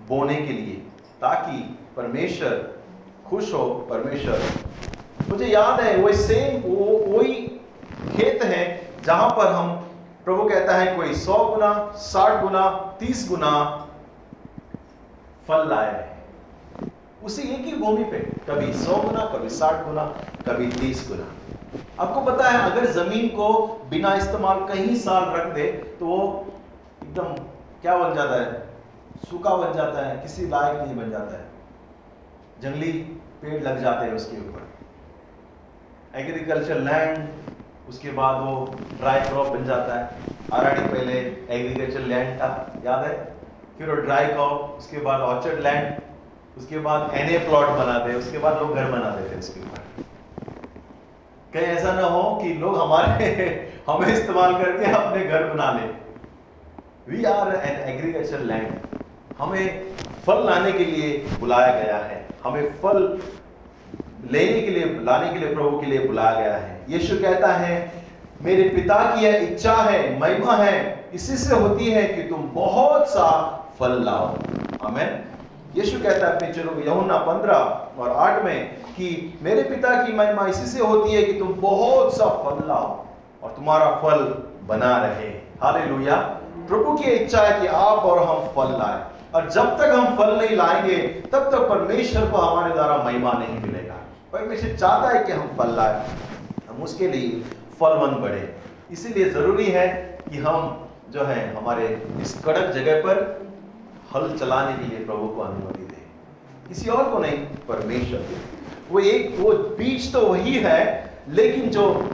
बोने 0.09 0.35
के 0.35 0.53
लिए, 0.53 0.75
ताकि 1.21 1.59
परमेश्वर 1.97 2.75
खुश 3.31 3.53
हो, 3.55 3.65
परमेश्वर। 3.91 4.43
मुझे 5.29 5.47
याद 5.47 5.81
है 5.81 5.97
वो 5.97 6.13
सेम 6.13 6.61
वो, 6.63 6.85
वही 7.19 7.35
खेत 8.13 8.43
है, 8.43 8.65
जहाँ 9.05 9.29
पर 9.31 9.53
हम, 9.53 9.75
प्रभु 10.25 10.49
कहता 10.49 10.77
है, 10.77 10.97
कोई 10.97 11.15
सौ 11.15 11.45
गुना, 11.45 11.73
साठ 11.97 12.43
गुना, 12.43 12.69
तीस 13.01 13.29
गुना 13.29 13.53
फल 15.49 15.69
लाए 15.69 15.93
हैं। 15.93 16.93
उसी 17.25 17.43
एक 17.43 17.65
ही 17.67 17.73
भूमि 17.73 18.05
पे, 18.05 18.19
कभी 18.49 18.73
सौ 18.73 18.97
गुना, 18.97 19.25
कभी 19.25 19.49
साठ 19.49 19.85
गुना, 19.87 20.05
कभी 20.47 20.67
तीस 20.71 21.09
गुना। 21.09 21.27
आपको 22.01 22.21
पता 22.23 22.49
है, 22.49 22.71
अगर 22.71 22.87
ज़मीन 22.93 23.29
को 23.31 23.49
बिना 23.91 24.15
इस्तेमाल 24.15 24.59
कई 24.69 24.97
साल 24.99 25.25
रख 25.35 25.47
दे 25.55 25.67
तो 26.01 26.07
वो 26.07 26.19
एकदम 27.03 27.35
क्या 27.83 27.97
बन 27.99 28.15
जाता 28.15 28.41
है? 28.43 28.65
सूखा 29.31 29.55
बन 29.57 29.73
जाता 29.73 30.07
है, 30.07 30.17
किसी 30.23 30.49
लायक 30.49 30.81
नहीं 30.81 30.97
बन 30.97 31.11
जाता 31.11 31.39
है। 31.39 31.45
जंगली 32.63 32.93
पेड़ 33.43 33.63
लग 33.63 33.81
जाते 33.83 34.07
हैं 34.07 34.15
उसके 34.15 34.37
ऊपर। 34.39 36.19
एग्रीकल्चर 36.21 36.81
लैंड 36.81 37.89
उसके 37.89 38.11
बाद 38.13 38.41
वो 38.45 38.55
ड्राई 38.93 39.21
क्रॉप 39.21 39.49
बन 39.49 39.65
जाता 39.65 39.95
है। 39.95 40.35
आराड़ी 40.53 40.83
पहले 40.83 41.13
एग्रीकल्चर 41.51 42.01
लैंड 42.03 42.39
था, 42.41 42.49
याद 42.85 43.05
है? 43.05 43.15
फिर 43.79 43.91
वो 43.91 43.97
ड्राई 43.97 44.27
क्रॉप 44.27 44.77
उसके 44.79 44.99
बाद 45.01 45.21
ऑर्चर्ड 45.23 45.61
लैंड 45.61 46.59
उसके 46.59 46.79
बाद 46.81 47.15
एनए 47.15 47.39
प्लॉट 47.39 47.69
बनाते 47.79 48.15
उसके 48.15 48.39
बाद 48.39 48.59
लोग 48.59 48.75
घर 48.75 48.91
बनाते 48.91 49.31
थे 49.31 49.39
उसके 49.39 49.61
ऊपर। 49.61 50.05
कहीं 51.57 51.67
ऐसा 51.67 51.93
ना 51.93 52.07
हो 52.07 52.23
कि 52.43 52.49
लोग 52.55 52.77
हमारे 52.79 53.27
हमें 53.89 54.09
इस्तेमाल 54.09 54.55
करके 54.55 54.91
अपने 54.93 55.25
घर 55.25 55.45
बना 55.45 55.71
ले। 55.73 55.87
We 57.11 57.25
are 57.25 57.55
an 57.57 57.79
agriculture 57.89 58.41
land 58.41 58.99
हमें 59.39 59.95
फल 60.27 60.45
लाने 60.45 60.73
के 60.73 60.85
लिए 60.85 61.27
बुलाया 61.41 61.73
गया 61.81 61.97
है। 61.97 62.27
हमें 62.45 62.73
फल 62.73 62.99
लेने 64.33 64.61
के 64.61 64.71
लिए, 64.71 64.85
लाने 65.03 65.33
के 65.33 65.39
लिए, 65.39 65.55
प्रभु 65.55 65.81
के 65.81 65.87
लिए 65.87 65.99
बुलाया 65.99 66.41
गया 66.41 66.57
है। 66.57 66.81
यीशु 66.89 67.17
कहता 67.17 67.53
है, 67.53 67.93
मेरे 68.43 68.69
पिता 68.69 68.99
की 69.05 69.25
यह 69.25 69.37
इच्छा 69.37 69.75
है, 69.75 70.21
महिमा 70.21 70.57
है, 70.57 71.05
इसी 71.15 71.37
से 71.37 71.55
होती 71.55 71.91
है 71.91 72.03
कि 72.09 72.23
तुम 72.23 72.51
बहुत 72.55 73.09
सा 73.09 73.29
फल 73.79 74.03
लाओ। 74.05 74.27
हमें 74.83 75.25
यीशु 75.77 75.99
कहता 76.03 76.27
है 76.27 76.37
अपने 76.37 76.53
चलो 76.53 76.91
यमुना 76.91 77.17
पंद्रह 77.19 77.57
और 77.99 78.13
आठ 78.17 78.45
में 78.45 78.75
कि 78.75 79.39
मेरे 79.43 79.63
पिता 79.63 80.07
की 80.07 80.13
महिमा 80.13 80.47
इसी 80.47 80.67
से 80.67 80.81
होती 80.81 81.13
है 81.13 81.23
कि 81.23 81.33
तुम 81.33 81.49
बहुत 81.49 82.17
सा 82.17 82.25
फल 82.25 82.69
लाओ 82.69 83.05
और 83.43 83.51
तुम्हारा 83.51 83.91
फल 83.91 84.45
बना 84.67 84.97
रहे। 84.97 85.29
हालेलुया। 85.63 86.17
प्रभु 86.69 86.97
की 86.97 87.11
इच्छा 87.11 87.41
है 87.41 87.61
कि 87.61 87.67
आप 87.67 87.99
और 87.99 88.19
हम 88.19 88.49
फल 88.49 88.73
लाए। 88.73 89.05
और 89.35 89.51
जब 89.51 89.79
तक 89.79 89.85
हम 89.85 90.17
फल 90.17 90.37
नहीं 90.37 90.57
लाएँगे, 90.57 90.97
तब 91.33 91.51
तक 91.51 91.59
परमेश्वर 91.59 92.31
को 92.31 92.37
हमारे 92.37 92.75
द्वारा 92.75 92.97
महिमा 92.97 93.33
नहीं 93.33 93.61
मिलेगा। 93.61 93.95
परमेश्वर 94.33 94.77
चाहता 94.77 95.19
है 95.19 95.25
कि 95.25 95.33
हम 95.33 95.51
फल 95.59 95.77
लाए। 95.77 96.07
हम 96.69 96.83
उसके 96.83 97.09
लिए 97.09 97.31
फलवंत 97.81 98.19
बढ़े। 98.19 98.57
इसीलिए 98.91 99.31
ज़रूरी 99.31 99.67
है 99.67 100.19
कि 100.31 100.39
हम 100.39 100.89
जो 101.11 101.25
है 101.25 101.57
हमारे 101.57 102.09
इस 102.21 102.45
कड़क 102.45 102.71
जगह 102.71 103.01
पर 103.01 103.47
हल 104.17 104.39
चलाने 104.39 104.77
के 104.77 104.97
लिए 104.97 105.05
प्रभु 105.07 105.29
को 105.29 105.43
अनुमति 105.43 105.83
दे। 105.83 106.03
किसी 106.69 106.91
और 106.91 107.11
को 107.11 107.19
नहीं, 107.19 107.39
परमेश्वर 107.69 108.25
वो 108.91 109.01
एक, 109.01 109.37
वो 109.41 109.53
बीज 109.53 110.13
तो 110.13 110.21
वही 110.21 110.55
है, 110.55 111.11
लेकिन 111.29 111.71
जो 111.71 112.11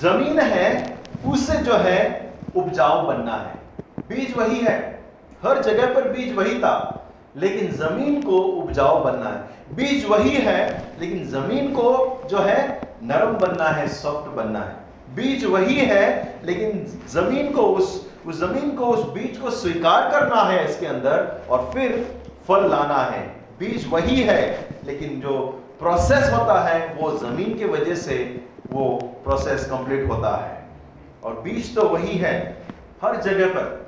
ज़मीन 0.00 0.38
है 0.38 0.98
उससे 1.26 1.56
जो 1.58 1.74
है, 1.74 2.32
उपजाऊ 2.56 3.06
बनना 3.06 3.36
है। 3.36 3.54
बीज 4.08 4.36
वही 4.36 4.58
है। 4.58 5.04
हर 5.42 5.62
जगह 5.62 5.94
पर 5.94 6.08
बीज 6.08 6.34
वही 6.34 6.58
था, 6.58 7.04
लेकिन 7.36 7.72
ज़मीन 7.72 8.22
को 8.22 8.38
उपजाऊ 8.38 9.04
बनना 9.04 9.28
है। 9.28 9.74
बीज 9.76 10.04
वही 10.04 10.30
है, 10.30 10.92
लेकिन 11.00 11.26
ज़मीन 11.28 11.72
को 11.72 12.22
जो 12.30 12.38
है, 12.38 12.80
नरम 13.02 13.32
बनना 13.32 13.64
है, 13.64 13.88
सॉफ्ट 13.88 14.30
बनना 14.30 14.60
है। 14.60 14.76
बीज 15.14 15.44
वही 15.44 15.74
है, 15.74 16.34
लेकिन 16.44 16.86
ज़मीन 17.08 17.52
को 17.52 17.62
उस 17.62 18.05
उस 18.26 18.38
ज़मीन 18.40 18.70
को 18.76 18.86
उस 18.86 19.08
बीज 19.12 19.36
को 19.38 19.50
स्वीकार 19.50 20.10
करना 20.10 20.42
है 20.42 20.64
इसके 20.68 20.86
अंदर 20.86 21.46
और 21.50 21.70
फिर 21.74 21.92
फल 22.48 22.68
लाना 22.70 23.02
है। 23.02 23.20
बीज 23.58 23.86
वही 23.90 24.22
है, 24.22 24.40
लेकिन 24.84 25.20
जो 25.20 25.36
प्रोसेस 25.78 26.32
होता 26.32 26.60
है, 26.60 26.94
वो 26.94 27.10
ज़मीन 27.18 27.54
की 27.58 27.64
वजह 27.64 27.94
से 27.94 28.16
वो 28.72 28.88
प्रोसेस 29.24 29.64
कंप्लीट 29.70 30.08
होता 30.08 30.36
है। 30.36 30.54
और 31.24 31.40
बीज 31.40 31.74
तो 31.74 31.88
वही 31.88 32.16
है, 32.18 32.34
हर 33.02 33.20
जगह 33.22 33.48
पर 33.54 33.86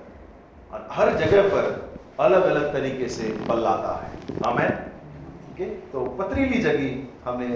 और 0.72 0.88
हर 0.92 1.14
जगह 1.16 1.48
पर 1.48 1.88
अलग 2.20 2.44
अलग 2.44 2.72
तरीके 2.72 3.08
से 3.08 3.28
फल 3.48 3.62
लाता 3.62 3.94
है। 3.96 4.10
हमें 4.46 4.68
ठीक 4.68 5.60
है? 5.60 5.68
तो 5.92 6.04
पथरीली 6.20 6.62
जगह 6.62 7.30
हमने 7.30 7.48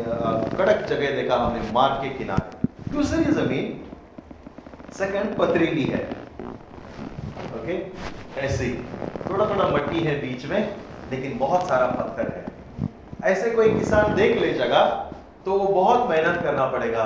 कड़क 0.57 0.87
जगह 0.89 1.15
देखा 1.17 1.37
हमने 1.37 1.71
मार्ग 1.73 2.03
के 2.03 2.09
किनारे। 2.19 2.93
दूसरी 2.93 3.25
ज़मीन 3.33 3.81
सेकंड 4.99 5.37
पथरीली 5.39 5.85
है। 5.85 6.22
ओके 7.53 7.77
ऐसे 8.41 8.65
ही। 8.65 8.75
थोड़ा 9.31 9.45
थोड़ा 9.47 9.69
मट्टी 9.69 10.01
है 10.01 10.15
बीच 10.21 10.45
में, 10.47 10.77
लेकिन 11.11 11.39
बहुत 11.39 11.67
सारा 11.69 11.87
पत्थर 11.89 12.29
है। 12.29 13.31
ऐसे 13.33 13.51
कोई 13.51 13.69
किसान 13.71 14.15
देख 14.15 14.41
ले 14.41 14.53
जगह 14.55 14.85
तो 15.45 15.53
वो 15.53 15.67
बहुत 15.75 16.09
मेहनत 16.11 16.43
करना 16.43 16.67
पड़ेगा। 16.69 17.05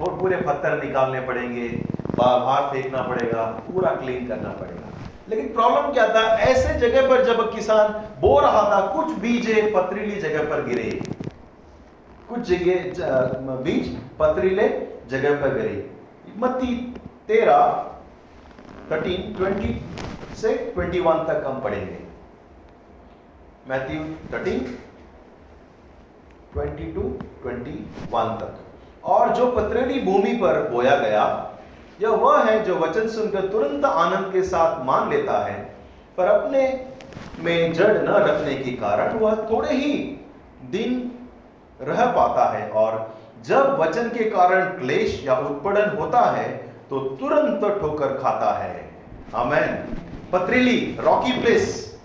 और 0.00 0.18
पूरे 0.18 0.36
पत्थर 0.38 0.82
निकालने 0.84 1.20
पड़ेंगे 1.20 1.68
बाहर 2.16 2.62
फेंकना 2.72 3.02
पड़ेगा, 3.02 3.44
पूरा 3.44 3.90
क्लीन 3.94 4.26
करना 4.28 4.48
पड़ेगा। 4.50 4.88
लेकिन 5.28 5.46
प्रॉब्लम 5.48 5.92
क्या 5.92 6.06
था? 6.08 6.22
ऐसे 6.40 6.78
जगह 6.80 7.08
पर 7.08 7.24
जब 7.24 7.52
किसान 7.54 7.92
बो 8.20 8.38
रहा 8.40 8.62
था, 8.70 8.80
कुछ 8.86 9.18
बीजे 9.18 9.62
पथरीली 9.76 10.20
जगह 10.20 10.48
पर 10.50 10.64
गिरे। 10.66 10.90
कुछ 12.28 12.40
जगह 12.40 13.56
बीज 13.64 13.88
पथरीले 14.18 14.68
जगह 15.10 15.40
पर 15.40 15.54
गिरे। 15.54 15.90
मत्ती 16.38 16.74
तेरह 17.28 17.60
थर्टीन 18.90 19.32
ट्वेंटी 19.34 19.80
से 20.36 20.54
ट्वेंटी 20.74 21.00
वन 21.00 21.24
तक 21.24 21.44
हम 21.46 21.60
पढ़ेंगे। 21.60 21.98
Matthew 23.68 24.02
thirteen 24.32 24.58
twenty 26.52 26.92
two 26.92 27.02
twenty 27.42 27.78
one 28.12 28.36
तक। 28.40 29.06
और 29.06 29.34
जो 29.34 29.46
पथरीली 29.52 30.00
भूमि 30.00 30.32
पर 30.34 30.68
बोया 30.70 30.96
गया, 30.96 31.24
यह 32.02 32.10
वह 32.10 32.44
है 32.44 32.62
जो 32.64 32.74
वचन 32.78 33.08
सुनकर 33.08 33.48
तुरंत 33.48 33.84
आनंद 33.84 34.32
के 34.32 34.42
साथ 34.42 34.84
मान 34.84 35.10
लेता 35.10 35.38
है, 35.46 35.62
पर 36.18 36.26
अपने 36.26 36.62
में 37.40 37.72
जड़ 37.72 37.96
न 37.98 38.14
रखने 38.24 38.54
के 38.54 38.70
कारण 38.76 39.18
वह 39.18 39.34
थोड़े 39.50 39.74
ही 39.74 39.92
दिन 40.70 41.10
रह 41.80 42.04
पाता 42.12 42.44
है 42.48 42.68
और 42.72 43.14
जब 43.46 43.76
वचन 43.80 44.08
के 44.08 44.24
कारण 44.30 44.78
क्लेश 44.78 45.22
या 45.26 45.36
उत्पीड़न 45.38 45.96
होता 45.96 46.20
है 46.30 46.48
तो 46.94 47.00
तुरंत 47.00 47.80
ठोकर 47.80 48.06
खाता 48.06 48.58
है। 48.58 48.90
आमेन। 49.34 49.96
पथरीली, 50.32 50.98
रॉकी 51.00 51.40
प्लेस। 51.40 51.98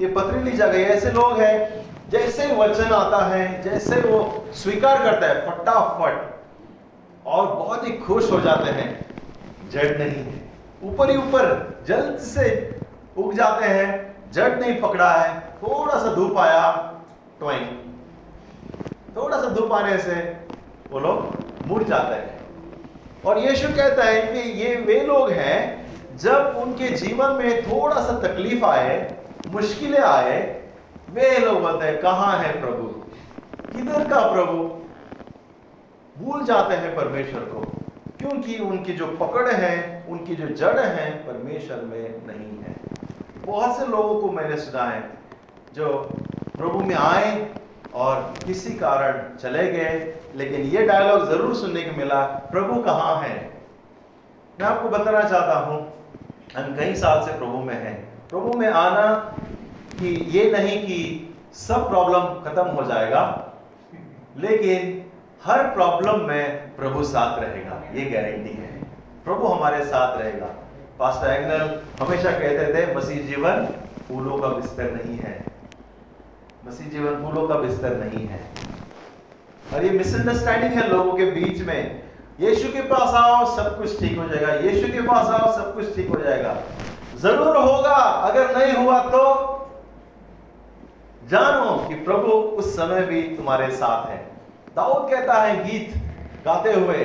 ये 0.00 0.06
पथरीली 0.06 0.50
जगह 0.50 0.78
ऐसे 0.78 1.10
लोग 1.10 1.40
हैं, 1.40 1.86
जैसे 2.10 2.54
वचन 2.56 2.84
आता 2.84 3.26
है, 3.26 3.62
जैसे 3.62 4.00
वो 4.00 4.44
स्वीकार 4.52 5.02
करता 5.02 5.26
है, 5.26 5.50
फटाफट। 5.50 6.40
और 7.26 7.46
बहुत 7.46 7.86
ही 7.86 7.92
खुश 7.92 8.32
हो 8.32 8.40
जाते 8.40 8.70
हैं। 8.70 9.06
जड़ 9.70 9.98
नहीं 9.98 10.24
है। 10.24 10.52
ऊपर 10.84 11.10
ही 11.10 11.16
ऊपर, 11.16 11.78
जल्द 11.86 12.18
से 12.18 12.76
उग 13.16 13.34
जाते 13.34 13.66
हैं। 13.66 14.16
जड़ 14.32 14.60
नहीं 14.60 14.80
पकड़ा 14.80 15.12
है। 15.12 15.40
थोड़ा 15.40 15.98
सा 15.98 16.14
धूप 16.14 16.38
आया 16.38 16.94
टोइंग 17.40 17.66
थोड़ा 19.16 19.42
सा 19.42 19.48
धूप 19.48 19.72
आने 19.72 19.98
से 19.98 20.36
वो 20.90 20.98
लोग 20.98 21.44
मुड़ 21.66 21.82
जाते 21.82 22.14
हैं। 22.14 22.41
और 23.26 23.38
यीशु 23.38 23.68
कहता 23.68 24.04
है 24.04 24.22
कि 24.32 24.50
ये 24.50 24.76
वे 24.76 25.00
लोग 25.00 25.30
हैं, 25.30 25.86
जब 26.16 26.54
उनके 26.62 26.88
जीवन 26.88 27.30
में 27.30 27.62
थोड़ा 27.62 28.00
सा 28.00 28.18
तकलीफ़ 28.18 28.64
आए, 28.64 29.14
मुश्किलें 29.48 29.98
आए, 29.98 30.62
वे 31.10 31.38
लोग 31.38 31.60
बोलते 31.60 31.86
हैं, 31.86 32.00
कहाँ 32.00 32.38
है 32.38 32.60
प्रभु? 32.60 32.88
किधर 33.72 34.08
का 34.08 34.32
प्रभु? 34.32 34.82
भूल 36.18 36.44
जाते 36.44 36.74
हैं 36.74 36.96
परमेश्वर 36.96 37.40
को, 37.40 37.60
क्योंकि 38.18 38.58
उनकी 38.58 38.92
जो 38.92 39.06
पकड़ 39.06 39.48
है, 39.48 40.06
उनकी 40.08 40.34
जो 40.34 40.48
जड़ 40.48 40.78
है, 40.78 41.10
परमेश्वर 41.10 41.76
में 41.76 42.26
नहीं 42.26 42.64
है। 42.64 42.76
बहुत 43.46 43.78
से 43.78 43.86
लोगों 43.86 44.20
को 44.20 44.30
मैंने 44.30 44.56
सुना 44.56 44.84
है, 44.84 45.10
जो 45.74 45.88
प्रभु 46.58 46.78
में 46.78 46.94
आए 46.94 47.54
और 47.94 48.34
किसी 48.44 48.70
कारण 48.74 49.36
चले 49.36 49.66
गए, 49.72 50.14
लेकिन 50.36 50.60
ये 50.66 50.86
डायलॉग 50.86 51.28
ज़रूर 51.30 51.54
सुनने 51.54 51.82
को 51.82 51.96
मिला, 51.96 52.22
प्रभु 52.52 52.80
कहाँ 52.82 53.16
है? 53.22 53.34
मैं 54.60 54.66
आपको 54.66 54.88
बताना 54.88 55.22
चाहता 55.22 55.58
हूँ, 55.58 55.80
हम 56.56 56.74
कई 56.76 56.94
साल 56.94 57.24
से 57.26 57.38
प्रभु 57.38 57.58
में 57.58 57.74
हैं। 57.74 57.94
प्रभु 58.30 58.58
में 58.58 58.68
आना 58.68 59.14
कि 59.92 60.14
ये 60.30 60.50
नहीं 60.52 60.78
कि 60.82 60.98
सब 61.56 61.88
प्रॉब्लम 61.88 62.24
खत्म 62.44 62.66
हो 62.68 62.84
जाएगा, 62.84 63.22
लेकिन 64.38 65.00
हर 65.44 65.62
प्रॉब्लम 65.70 66.26
में 66.28 66.76
प्रभु 66.76 67.04
साथ 67.04 67.40
रहेगा, 67.40 67.82
ये 67.94 68.10
गारंटी 68.10 68.52
है। 68.52 68.70
प्रभु 69.24 69.46
हमारे 69.46 69.84
साथ 69.84 70.18
रहेगा। 70.18 70.46
पास्टर 70.98 71.30
एग्नल 71.30 71.80
हमेशा 72.00 72.30
कहते 72.30 72.74
थे, 72.74 72.94
मसीह 72.96 73.26
जीवन 73.26 73.66
फूलों 74.08 74.38
का 74.38 74.48
बिस्तर 74.50 74.90
नहीं 74.92 75.18
है। 75.18 75.40
मसीह 76.66 76.88
जीवन 76.88 77.22
फूलों 77.22 77.48
का 77.48 77.54
बिस्तर 77.54 77.96
नहीं 77.96 78.26
है। 78.26 78.40
और 79.74 79.84
ये 79.84 79.90
मिसअंडरस्टैंडिंग 79.90 80.72
है 80.72 80.88
लोगों 80.88 81.12
के 81.12 81.24
बीच 81.24 81.60
में। 81.60 82.02
यीशु 82.40 82.68
के 82.72 82.80
पास 82.80 83.14
आओ, 83.14 83.56
सब 83.56 83.78
कुछ 83.78 83.98
ठीक 84.00 84.18
हो 84.18 84.28
जाएगा। 84.28 84.54
यीशु 84.54 84.92
के 84.92 85.00
पास 85.00 85.26
आओ, 85.26 85.52
सब 85.56 85.74
कुछ 85.74 85.94
ठीक 85.96 86.08
हो 86.08 86.20
जाएगा। 86.20 86.56
ज़रूर 87.16 87.56
होगा, 87.56 87.94
अगर 87.94 88.56
नहीं 88.58 88.84
हुआ 88.84 88.98
तो। 89.00 89.58
जानो 91.30 91.88
कि 91.88 91.94
प्रभु 91.94 92.32
उस 92.32 92.76
समय 92.76 93.02
भी 93.02 93.22
तुम्हारे 93.22 93.70
साथ 93.70 94.10
है। 94.10 94.16
दाऊद 94.76 95.10
कहता 95.10 95.34
है, 95.34 95.64
गीत 95.64 95.94
गाते 96.44 96.72
हुए, 96.72 97.04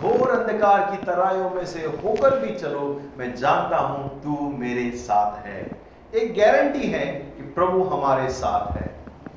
घोर 0.00 0.30
अंधकार 0.30 0.90
की 0.90 0.96
तराइयों 1.06 1.50
में 1.50 1.64
से 1.66 1.80
होकर 1.80 2.38
भी 2.38 2.54
चलो, 2.54 3.02
मैं 3.18 3.34
जानता 3.34 3.76
हूँ 3.76 4.22
तू 4.22 4.56
मेरे 4.58 4.90
साथ 4.90 5.46
है। 5.46 5.75
एक 6.16 6.32
गारंटी 6.34 6.86
है 6.88 7.04
कि 7.06 7.42
प्रभु 7.54 7.82
हमारे 7.86 8.28
साथ 8.32 8.76
है। 8.76 8.84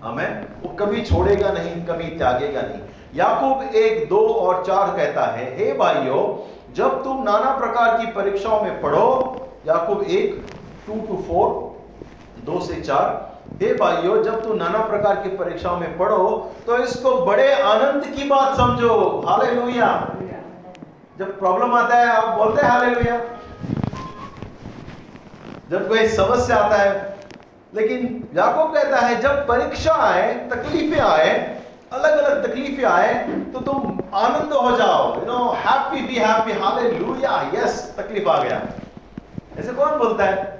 हमें 0.03 0.45
वो 0.63 0.69
कभी 0.75 1.01
छोड़ेगा 1.03 1.51
नहीं 1.51 1.73
कभी 1.85 2.05
त्यागेगा 2.17 2.61
नहीं। 2.61 2.81
याकूब 3.15 3.75
एक 3.75 4.07
दो 4.09 4.19
और 4.27 4.63
चार 4.65 4.95
कहता 4.97 5.25
है 5.27 5.45
हे 5.57 5.71
भाइयों 5.77 6.21
जब 6.75 7.03
तुम 7.03 7.23
नाना 7.23 7.51
प्रकार 7.57 7.97
की 7.97 8.11
परीक्षाओं 8.13 8.61
में 8.63 8.81
पढ़ो 8.81 9.07
याकूब 9.67 10.03
एक 10.09 10.45
टू 10.87 10.99
टू 11.07 11.15
फोर 11.23 11.47
दो 12.45 12.59
से 12.65 12.81
चार 12.81 13.07
हे 13.61 13.73
भाइयों 13.75 14.21
जब 14.23 14.43
तुम 14.43 14.57
नाना 14.57 14.79
प्रकार 14.85 15.15
की 15.23 15.29
परीक्षाओं 15.37 15.79
में 15.79 15.97
पढ़ो 15.97 16.29
तो 16.65 16.77
इसको 16.83 17.13
बड़े 17.25 17.51
आनंद 17.53 18.05
की 18.15 18.27
बात 18.29 18.55
समझो। 18.57 18.95
हालेलुया 19.27 19.89
जब 21.19 21.37
प्रॉब्लम 21.39 21.73
आता 21.75 21.95
है 21.95 22.07
आप 22.09 22.37
बोलते 22.37 22.61
हैं 22.61 22.71
हालेलुया 22.71 23.15
जब 25.69 25.87
कोई 25.87 26.07
समस्या 26.09 26.57
आता 26.57 26.75
है, 26.75 27.17
लेकिन 27.73 28.27
याकूब 28.35 28.73
कहता 28.73 28.97
है, 28.97 29.19
जब 29.21 29.47
परीक्षा 29.47 29.93
आए, 30.03 30.33
तकलीफें 30.51 30.99
आए 30.99 31.31
अलग 31.93 32.17
अलग 32.17 32.45
तकलीफें 32.45 32.83
आए 32.85 33.13
तो 33.53 33.59
तुम 33.61 33.99
आनंद 34.15 34.53
हो 34.53 34.75
जाओ 34.77 35.05
you 35.15 35.25
know 35.25 35.37
happy 35.57 36.01
be 36.07 36.15
happy 36.15 36.51
hallelujah 36.61 37.39
yes 37.55 37.77
तकलीफ़ 37.97 38.27
आ 38.29 38.43
गया। 38.43 38.61
ऐसे 39.59 39.73
कौन 39.73 39.97
बोलता 39.99 40.25
है? 40.25 40.57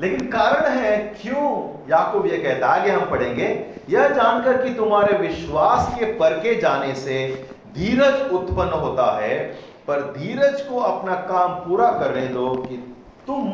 लेकिन 0.00 0.26
कारण 0.30 0.68
है, 0.68 0.96
क्यों 1.22 1.44
याकूब 1.90 2.26
ये 2.26 2.38
कहता 2.38 2.66
है? 2.66 2.80
आगे 2.80 2.90
हम 2.90 3.10
पढ़ेंगे। 3.10 3.48
यह 3.90 4.08
जानकर 4.08 4.62
कि 4.64 4.74
तुम्हारे 4.74 5.16
विश्वास 5.18 5.94
के 5.98 6.12
परके 6.18 6.54
जाने 6.60 6.94
से 6.96 7.18
धीरज 7.74 8.30
उत्पन्न 8.32 8.80
होता 8.80 9.10
है, 9.20 9.38
पर 9.88 10.00
धीरज 10.12 10.60
को 10.60 10.78
अपना 10.82 11.14
काम 11.26 11.54
पूरा 11.64 11.90
करने 11.92 12.26
दो 12.28 12.54
कि 12.56 12.76
तुम 13.26 13.48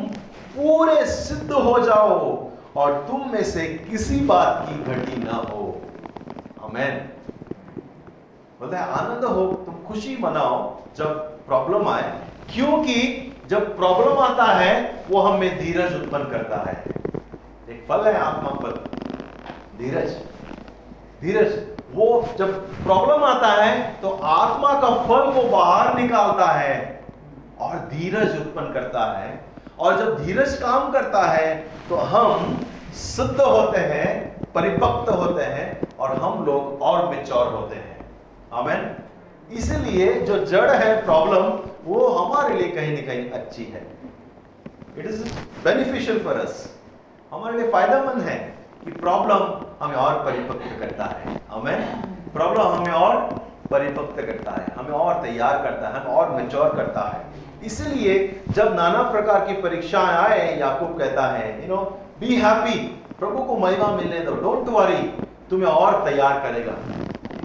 पूरे 0.55 1.05
सिद्ध 1.05 1.51
हो 1.51 1.79
जाओ 1.79 2.49
और 2.75 2.93
तुम 3.07 3.29
में 3.31 3.43
से 3.43 3.67
किसी 3.91 4.19
बात 4.19 4.65
की 4.69 4.75
घटी 4.83 5.23
ना 5.23 5.37
हो। 5.49 5.81
अमेन 6.63 6.95
बोलते 8.59 8.75
हैं, 8.75 8.83
आनंद 8.83 9.23
हो, 9.25 9.45
तुम 9.65 9.75
खुशी 9.87 10.17
मनाओ 10.17 10.57
जब 10.97 11.19
प्रॉब्लम 11.47 11.87
आए। 11.87 12.11
क्योंकि 12.53 13.29
जब 13.47 13.75
प्रॉब्लम 13.77 14.19
आता 14.19 14.43
है, 14.43 15.05
वो 15.09 15.21
हमें 15.21 15.59
धीरज 15.59 15.93
उत्पन्न 15.93 16.23
करता 16.23 16.57
है। 16.69 16.83
एक 17.69 17.85
फल 17.89 18.05
है 18.05 18.17
आत्मा 18.17 18.49
फल 18.49 18.71
धीरज। 19.77 20.11
धीरज। 21.21 21.61
वो 21.93 22.05
जब 22.37 22.53
प्रॉब्लम 22.83 23.23
आता 23.23 23.47
है 23.53 24.01
तो 24.01 24.09
आत्मा 24.09 24.73
का 24.73 24.89
फल 25.03 25.31
वो 25.31 25.49
बाहर 25.49 25.93
निकालता 25.95 26.45
है 26.51 27.03
और 27.59 27.75
धीरज 27.89 28.39
उत्पन्न 28.39 28.73
करता 28.73 29.05
है। 29.19 29.52
और 29.79 29.97
जब 29.97 30.23
धीरज 30.25 30.53
काम 30.57 30.91
करता 30.91 31.21
है 31.23 31.55
तो 31.89 31.95
हम 31.95 32.59
सिद्ध 32.95 33.39
होते 33.41 33.79
हैं 33.79 34.07
परिपक्व 34.53 35.13
होते 35.13 35.43
हैं 35.45 35.95
और 35.99 36.15
हम 36.21 36.45
लोग 36.45 36.81
और 36.81 37.09
मेच्योर 37.09 37.47
होते 37.47 37.75
हैं। 37.75 38.05
आमेन 38.53 38.95
इसलिए 39.57 40.13
जो 40.21 40.37
जड़ 40.45 40.69
है 40.71 41.03
प्रॉब्लम 41.05 41.51
वो 41.85 42.07
हमारे 42.09 42.55
लिए 42.55 42.67
कहीं 42.71 42.95
ना 42.95 43.01
कहीं 43.07 43.29
अच्छी 43.31 43.63
है। 43.65 43.85
It 44.97 45.05
is 45.05 45.23
beneficial 45.63 46.19
for 46.23 46.39
us 46.39 46.67
हमारे 47.31 47.57
लिए 47.57 47.71
फ़ायदेमंद 47.71 48.21
है 48.21 48.37
कि 48.83 48.91
प्रॉब्लम 48.93 49.41
हमें 49.79 49.95
और 49.97 50.23
परिपक्व 50.25 50.79
करता 50.79 51.05
है। 51.05 51.39
हमें 51.49 51.77
प्रॉब्लम 52.33 52.73
हमें 52.73 52.93
और 52.93 53.15
परिपक्व 53.71 54.21
करता 54.21 54.51
है, 54.51 54.73
हमें 54.75 54.91
और 54.91 55.21
तैयार 55.21 55.61
करता 55.63 55.87
है, 55.87 55.93
हमें 55.95 56.15
और 56.15 56.29
मेच्योर 56.31 56.75
करता 56.75 57.01
है। 57.09 57.41
इसलिए 57.65 58.41
जब 58.49 58.73
नाना 58.75 59.01
प्रकार 59.11 59.45
की 59.47 59.53
परीक्षाएँ 59.53 60.15
आए, 60.17 60.59
याकूब 60.59 60.97
कहता 60.99 61.25
है 61.27 61.61
यू 61.61 61.75
नो 61.75 61.81
बी 62.19 62.35
हैप्पी 62.35 62.79
प्रभु 63.19 63.43
को 63.43 63.57
महिमा 63.57 63.87
मिलने 63.87 64.19
दो। 64.19 64.31
डोंट 64.33 64.69
वरी 64.69 65.03
तुम्हें 65.49 65.69
और 65.69 66.03
तैयार 66.05 66.39
करेगा। 66.39 66.75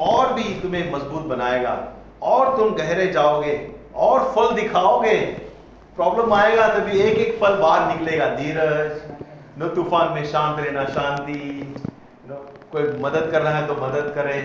और 0.04 0.32
भी 0.32 0.42
तुम्हें 0.60 0.92
मज़बूत 0.92 1.24
बनाएगा। 1.26 1.74
और 2.22 2.56
तुम 2.56 2.74
गहरे 2.74 3.06
जाओगे। 3.06 3.54
और 3.96 4.32
फल 4.36 4.54
दिखाओगे। 4.54 5.16
प्रॉब्लम 5.96 6.32
आएगा 6.32 6.68
तभी 6.68 6.98
एक 7.00 7.18
एक 7.18 7.38
फल 7.40 7.56
बाहर 7.56 7.88
निकलेगा। 7.88 8.28
धीरज, 8.34 9.00
न 9.58 9.68
तूफ़ान 9.74 10.12
में 10.12 10.24
शांत 10.24 10.58
रहना 10.60 10.84
शांति। 10.84 11.74
कोई 12.72 12.82
मदद 12.82 13.30
कर 13.32 13.42
रहा 13.42 13.52
है 13.52 13.66
तो 13.66 13.74
मदद 13.74 14.12
करे। 14.14 14.40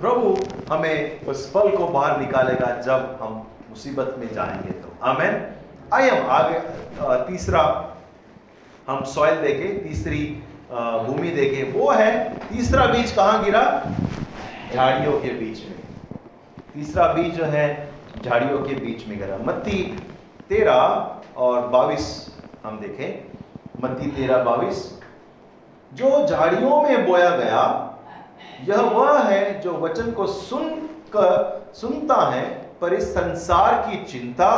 प्रभु 0.00 0.36
हमें 0.72 1.26
उस 1.26 1.52
फल 1.52 1.76
को 1.76 1.86
बाहर 1.88 2.20
निकालेगा 2.20 2.80
जब 2.80 3.18
हम 3.22 3.46
मुसीबत 3.70 4.14
में 4.18 4.32
जाएँगे 4.34 4.70
तो। 4.70 4.88
आमेन। 5.02 5.46
आइए 5.94 6.10
हम 6.10 6.30
आगे 6.30 6.58
तीसरा 7.30 7.62
हम 8.88 9.04
सॉइल 9.04 9.34
देखे, 9.34 9.68
तीसरी 9.88 10.42
भूमि 11.06 11.30
देखे। 11.30 11.62
वो 11.72 11.90
है, 11.90 12.34
तीसरा 12.48 12.86
बीज 12.86 13.12
कहाँ 13.12 13.44
गिरा? 13.44 13.62
झाड़ियों 14.74 15.20
के 15.20 15.28
बीच 15.28 15.58
में। 15.60 15.78
तीसरा 16.74 17.06
बीज 17.12 17.34
जो 17.34 17.44
है, 17.44 17.92
झाड़ियों 18.24 18.58
के 18.58 18.74
बीच 18.74 19.06
में 19.08 19.18
गिरा। 19.18 19.36
मत्ती 19.36 19.98
तेरह 20.48 21.16
और 21.36 21.68
बाईस 21.68 22.34
हम 22.64 22.80
देखें। 22.80 23.38
मत्ती 23.82 24.10
तेरह, 24.10 24.42
बाईस। 24.44 25.00
जो 25.94 26.26
झाड़ियों 26.26 26.82
में 26.82 27.06
बोया 27.06 27.30
गया, 27.30 27.62
यह 28.64 28.80
वह 28.80 29.18
है 29.20 29.60
जो 29.60 29.76
वचन 29.78 30.10
को 30.12 30.26
सुन 30.26 30.68
कर 31.16 31.30
सुनता 31.74 32.30
है 32.30 32.69
पर 32.80 32.94
इस 32.94 33.10
संसार 33.14 33.74
की 33.86 34.02
चिंता 34.04 34.50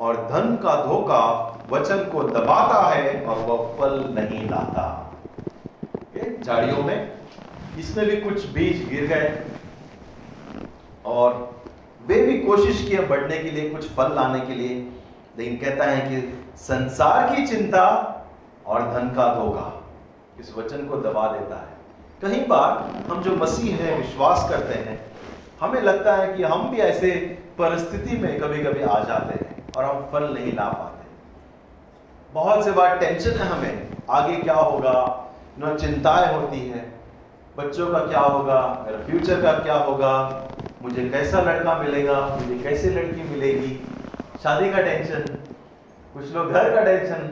और 0.00 0.16
धन 0.30 0.56
का 0.62 0.74
धोखा 0.84 1.24
वचन 1.70 1.98
को 2.04 2.22
दबाता 2.22 2.80
है 2.88 3.24
और 3.24 3.38
वह 3.46 3.76
फल 3.78 3.94
नहीं 4.14 4.48
लाता। 4.50 4.86
झाड़ियों 6.42 6.82
में 6.82 7.18
इसमें 7.78 8.06
भी 8.06 8.16
कुछ 8.16 8.46
बीज 8.46 8.88
गिर 8.90 9.06
गए 9.06 9.32
और 11.06 11.62
वे 12.06 12.20
भी 12.22 12.38
कोशिश 12.38 12.82
किए 12.88 12.98
बढ़ने 13.06 13.38
के 13.38 13.50
लिए, 13.50 13.68
कुछ 13.70 13.88
फल 13.90 14.14
लाने 14.14 14.40
के 14.40 14.54
लिए, 14.54 14.76
लेकिन 15.38 15.56
कहता 15.56 15.84
है 15.84 16.00
कि 16.10 16.44
संसार 16.56 17.34
की 17.34 17.46
चिंता 17.46 17.84
और 18.66 18.82
धन 18.92 19.08
का 19.16 19.32
धोखा 19.34 19.72
इस 20.40 20.54
वचन 20.56 20.86
को 20.86 20.96
दबा 21.00 21.26
देता 21.32 21.56
है। 21.56 21.76
कई 22.22 22.40
बार 22.46 22.70
हम 23.10 23.22
जो 23.22 23.36
मसीह 23.36 23.76
है, 23.76 23.96
विश्वास 23.98 24.48
करते 24.50 24.78
हैं, 24.80 25.00
हमें 25.60 25.80
लगता 25.82 26.16
है 26.16 26.32
कि 26.34 26.42
हम 26.42 26.70
भी 26.70 26.78
ऐसे 26.78 27.10
परिस्थिति 27.58 28.16
में 28.16 28.40
कभी 28.40 28.62
कभी 28.64 28.82
आ 28.82 28.98
जाते 29.04 29.44
हैं 29.44 29.64
और 29.76 29.84
हम 29.84 30.08
फल 30.12 30.34
नहीं 30.34 30.52
ला 30.52 30.68
पाते। 30.68 31.06
बहुत 32.34 32.64
से 32.64 32.70
बार 32.70 32.98
टेंशन 32.98 33.30
है 33.30 33.46
हमें। 33.46 33.88
आगे 34.10 34.36
क्या 34.36 34.54
होगा? 34.54 34.94
न 35.58 35.76
चिंताएँ 35.76 36.34
होती 36.34 36.68
हैं। 36.68 37.00
बच्चों 37.56 37.86
का 37.92 37.98
क्या 37.98 38.20
होगा? 38.20 38.60
मेरा 38.86 38.98
फ्यूचर 39.06 39.42
का 39.42 39.52
क्या 39.52 39.74
होगा? 39.74 40.44
मुझे 40.82 41.08
कैसा 41.08 41.40
लड़का 41.40 41.74
मिलेगा? 41.78 42.20
मुझे 42.42 42.58
कैसी 42.62 42.90
लड़की 42.90 43.22
मिलेगी? 43.22 43.74
शादी 44.42 44.70
का 44.70 44.82
टेंशन 44.82 45.38
कुछ 46.14 46.32
लोग 46.34 46.52
घर 46.52 46.74
का 46.74 46.84
टेंशन 46.84 47.22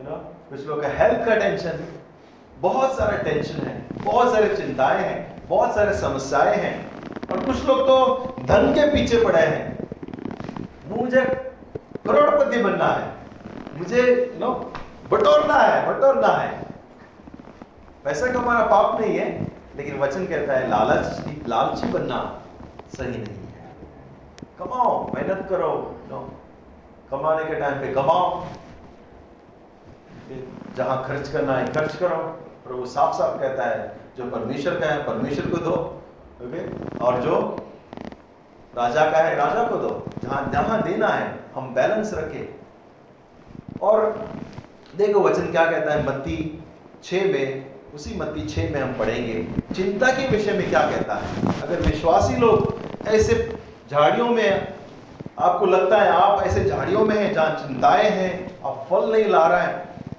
यू 0.00 0.10
नो 0.10 0.16
कुछ 0.50 0.66
लोग 0.66 0.82
का 0.82 0.88
हेल्थ 0.88 1.26
का 1.26 1.34
टेंशन 1.36 1.84
बहुत 2.58 2.96
सारा 2.98 3.16
टेंशन 3.16 3.66
है, 3.66 3.86
बहुत 4.02 4.32
सारे 4.32 4.56
चिंताएँ 4.56 5.02
हैं, 5.04 5.48
बहुत 5.48 5.74
सारे 5.74 5.94
समस्याएँ 5.98 6.56
हैं। 6.56 6.90
और 7.32 7.44
कुछ 7.44 7.64
लोग 7.64 7.80
तो 7.80 8.36
धन 8.48 8.72
के 8.72 8.90
पीछे 8.90 9.24
पड़े 9.24 9.40
हैं। 9.40 9.88
मुझे 10.88 11.24
करोड़पति 12.06 12.62
बनना 12.62 12.84
है। 12.84 13.12
मुझे 13.76 14.02
नो 14.40 14.72
बटोरना 15.10 15.54
है 15.54 15.80
बटोरना 15.88 16.28
है। 16.28 16.62
पैसा 18.04 18.32
कमाना 18.32 18.64
पाप 18.66 19.00
नहीं 19.00 19.18
है, 19.18 19.26
लेकिन 19.76 19.98
वचन 19.98 20.26
कहता 20.26 20.52
है, 20.52 20.70
लालच 20.70 21.20
लालची 21.48 21.88
बनना 21.88 22.42
सही 22.88 23.08
नहीं 23.08 23.20
है। 23.20 23.66
कमाओ, 24.58 25.12
मेहनत 25.14 25.46
करो 25.50 25.94
नो 26.10 26.20
कमाने 27.10 27.44
के 27.44 27.54
टाइम 27.54 27.74
पे 27.74 27.92
कमाओ। 27.94 28.44
जहाँ 30.76 31.04
खर्च 31.04 31.28
करना 31.28 31.58
है, 31.58 31.72
खर्च 31.72 31.96
करो। 31.96 32.16
प्रभु 32.66 32.86
साफ़ 32.86 33.14
साफ़ 33.14 33.40
कहता 33.40 33.64
है, 33.64 33.96
जो 34.16 34.30
परमेश्वर 34.30 34.80
का 34.80 34.86
है, 34.86 35.04
परमेश्वर 35.04 35.50
को 35.50 35.56
दो। 35.56 35.76
ओके 36.42 36.66
और 36.98 37.20
जो 37.20 37.64
राजा 38.78 39.04
का 39.10 39.18
है 39.18 39.34
राजा 39.36 39.62
को 39.62 39.76
दो, 39.76 39.88
जहाँ 40.24 40.50
जहाँ 40.52 40.82
देना 40.82 41.08
है, 41.08 41.38
हम 41.54 41.74
बैलेंस 41.74 42.12
रखें। 42.14 43.78
और 43.80 44.28
देखो 44.96 45.20
वचन 45.20 45.50
क्या 45.50 45.64
कहता 45.70 45.92
है, 45.92 46.06
मत्ती 46.06 46.64
छ 47.04 47.12
में, 47.12 47.66
उसी 47.94 48.14
मत्ती 48.18 48.46
छ 48.46 48.70
में 48.72 48.80
हम 48.80 48.92
पढ़ेंगे, 48.98 49.74
चिंता 49.74 50.12
के 50.12 50.28
विषय 50.28 50.52
में 50.52 50.68
क्या 50.70 50.80
कहता 50.90 51.14
है? 51.14 51.60
अगर 51.62 51.80
विश्वासी 51.80 52.36
लोग 52.36 53.08
ऐसे 53.08 53.58
झाड़ियों 53.90 54.28
में, 54.28 54.74
आपको 55.38 55.66
लगता 55.66 55.96
है 55.96 56.08
आप 56.10 56.42
ऐसे 56.42 56.64
झाड़ियों 56.64 57.04
में 57.04 57.16
हैं 57.16 57.32
जहाँ 57.34 57.50
चिंताएँ 57.56 58.08
हैं, 58.10 58.32
आप 58.64 58.86
फल 58.90 59.12
नहीं 59.12 59.28
ला 59.28 59.46
रहे 59.46 59.60
हैं, 59.60 59.76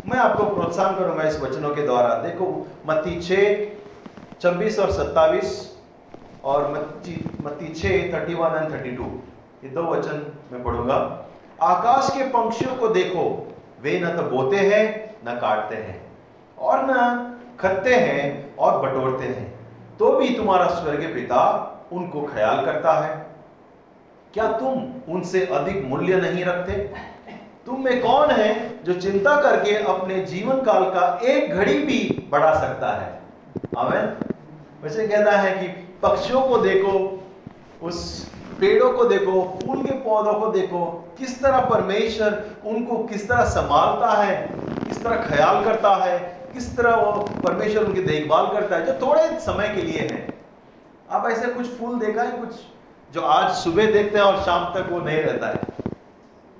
मैं 0.07 0.19
आपको 0.19 0.43
प्रोत्साहन 0.45 0.95
करूँगा 0.95 1.23
इस 1.23 1.39
वचनों 1.41 1.75
के 1.75 1.81
द्वारा। 1.81 2.15
देखो, 2.15 2.67
मत्ती 2.87 3.19
छः 3.21 3.67
छब्बीस 4.41 4.79
और 4.79 4.91
सत्तावीस 4.91 5.78
और 6.43 6.71
मत्ती 7.41 7.73
छः 7.73 8.13
thirty 8.13 8.33
one 8.33 8.55
and 8.55 8.73
thirty 8.73 8.91
two 8.91 9.05
ये 9.63 9.69
दो 9.69 9.83
वचन 9.83 10.25
मैं 10.51 10.63
पढ़ूँगा। 10.63 10.95
आकाश 11.63 12.09
के 12.09 12.23
पंक्षियों 12.29 12.75
को 12.75 12.87
देखो, 12.89 13.23
वे 13.81 13.99
न 13.99 14.15
तो 14.17 14.23
बोते 14.29 14.57
हैं, 14.57 15.15
न 15.27 15.39
काटते 15.39 15.75
हैं, 15.75 16.01
और 16.57 16.85
न 16.85 16.93
खतते 17.59 17.95
हैं 17.95 18.55
और 18.57 18.79
बटोरते 18.81 19.25
हैं। 19.25 19.47
तो 19.99 20.11
भी 20.11 20.29
तुम्हारा 20.35 20.67
स्वर्गीय 20.69 21.07
पिता 21.07 21.41
उनको 21.91 22.21
ख्याल 22.23 22.65
करता 22.65 22.93
है। 22.99 23.15
क्या 24.33 24.47
तुम 24.53 25.13
उनसे 25.13 25.45
अधिक 25.45 25.83
मूल्य 25.85 26.21
नहीं 26.21 26.43
रखते? 26.45 26.73
तुम 27.65 27.83
में 27.83 28.01
कौन 28.01 28.31
है 28.31 28.83
जो 28.83 28.93
चिंता 28.93 29.35
करके 29.41 29.75
अपने 29.85 30.19
जीवन 30.25 30.61
काल 30.61 30.83
का 30.89 31.19
एक 31.23 31.51
घड़ी 31.51 31.77
भी 31.79 32.27
बढ़ा 32.31 32.53
सकता 32.59 32.91
है? 32.93 33.17
वैसे 34.83 35.07
कहना 35.07 35.31
है 35.31 35.51
कि 35.57 35.67
पक्षियों 36.01 36.41
को 36.41 36.57
देखो, 36.57 37.23
उस 37.83 38.29
पेड़ों 38.59 38.91
को 38.91 39.03
देखो, 39.03 39.59
फूल 39.65 39.83
के 39.83 39.91
पौधों 39.91 40.33
को 40.33 40.47
देखो, 40.47 40.85
किस 41.17 41.41
तरह 41.41 41.59
परमेश्वर 41.59 42.45
उनको 42.65 42.97
किस 42.97 43.29
तरह 43.29 43.43
संभालता 43.43 44.11
है, 44.23 44.35
किस 44.87 45.03
तरह 45.03 45.15
ख्याल 45.15 45.63
करता 45.63 45.95
है, 45.95 46.19
किस 46.53 46.77
तरह 46.77 46.95
वो 46.95 47.11
परमेश्वर 47.21 47.83
उनकी 47.83 48.01
देखभाल 48.01 48.47
करता 48.47 48.75
है, 48.75 48.85
जो 48.85 49.07
थोड़े 49.07 49.39
समय 49.39 49.69
के 49.75 49.81
लिए 49.81 49.99
है। 49.99 50.33
आप 51.11 51.29
ऐसे 51.31 51.47
कुछ 51.47 51.67
फूल 51.67 51.99
देखा 51.99 52.23
है, 52.23 52.31
कुछ 52.31 52.49
जो 53.13 53.21
आज 53.21 53.55
सुबह 53.55 53.91
देखते 53.91 54.17
हैं 54.17 54.25
और 54.25 54.41
शाम 54.43 54.73
तक 54.73 54.91
वो 54.91 54.99
नहीं 54.99 55.17
रहता 55.17 55.47
है। 55.47 55.59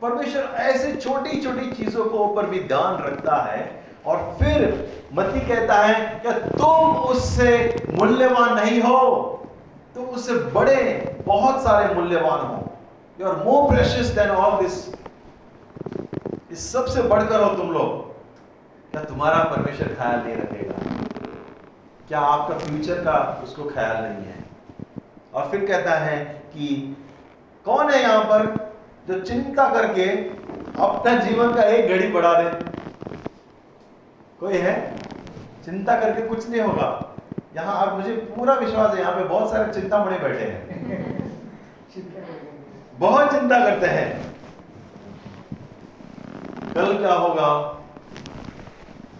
परमेश्वर 0.01 0.41
ऐसे 0.41 0.95
छोटी 0.95 1.41
छोटी 1.41 1.71
चीज़ों 1.71 2.05
को 2.05 2.17
ऊपर 2.17 2.45
भी 2.45 2.59
ध्यान 2.59 3.03
रखता 3.03 3.35
है 3.35 3.78
और 4.05 4.37
फिर 4.39 4.89
मती 5.13 5.39
कहता 5.39 5.75
है 5.75 6.21
कि 6.25 6.31
तुम 6.31 6.97
उससे 6.97 7.75
मूल्यवान 7.93 8.53
नहीं 8.55 8.81
हो। 8.81 8.99
तुम 9.95 10.05
उससे 10.05 10.33
बड़े, 10.33 11.15
बहुत 11.25 11.63
सारे 11.63 11.93
मूल्यवान 11.95 12.39
हो। 12.39 12.71
You 13.21 13.27
are 13.27 13.35
more 13.45 13.75
precious 13.75 14.05
than 14.05 14.29
all 14.29 14.61
this 14.61 14.95
इस 16.51 16.73
सबसे 16.73 17.01
बढ़कर 17.01 17.43
हो 17.43 17.49
तुम 17.55 17.71
लोग। 17.71 18.07
क्या 18.91 19.03
तुम्हारा 19.03 19.43
परमेश्वर 19.43 19.87
ख्याल 19.87 20.19
नहीं 20.19 20.35
रखेगा? 20.35 20.73
क्या 22.07 22.19
आपका 22.19 22.57
फ्यूचर 22.57 22.93
का 22.93 23.41
उसको 23.43 23.63
ख्याल 23.63 23.97
नहीं 23.97 24.25
है? 24.25 24.43
और 25.33 25.49
फिर 25.51 25.65
कहता 25.65 25.91
है 25.91 26.25
कि 26.25 26.95
कौन 27.65 27.89
है 27.89 28.01
यहाँ 28.01 28.23
पर 28.23 28.69
जो 29.07 29.19
चिंता 29.19 29.69
करके 29.69 30.03
अपना 30.83 31.15
जीवन 31.15 31.53
का 31.53 31.63
एक 31.63 31.89
घड़ी 31.89 32.07
बढ़ा 32.07 32.33
दे? 32.41 32.78
कोई 34.39 34.57
है? 34.57 34.73
चिंता 35.65 35.99
करके 35.99 36.21
कुछ 36.21 36.49
नहीं 36.49 36.61
होगा। 36.61 37.15
यहाँ 37.55 37.75
आप 37.75 37.93
मुझे 37.93 38.13
पूरा 38.35 38.53
विश्वास 38.53 38.93
है, 38.93 38.99
यहाँ 39.01 39.15
पे 39.15 39.23
बहुत 39.23 39.51
सारे 39.51 39.73
चिंता 39.73 40.03
बड़े 40.05 40.17
बैठे 40.19 40.43
हैं। 40.43 40.67
बहुत 42.99 43.31
चिंता 43.31 43.59
करते 43.59 43.87
हैं। 43.87 44.33
कल 46.73 46.97
क्या 46.97 47.13
होगा? 47.13 47.47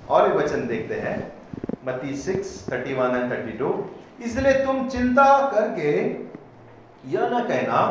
और 0.10 0.30
एक 0.30 0.36
वचन 0.36 0.68
देखते 0.68 0.96
हैं। 0.96 1.18
मती 1.88 2.16
six 2.18 2.66
thirty 2.72 2.94
one 2.94 3.16
and 3.16 3.32
thirty 3.32 3.58
two 3.58 3.74
इसलिए 4.24 4.54
तुम 4.66 4.88
चिंता 4.90 5.26
करके 5.50 5.92
यह 7.10 7.30
ना 7.30 7.40
कहना 7.40 7.82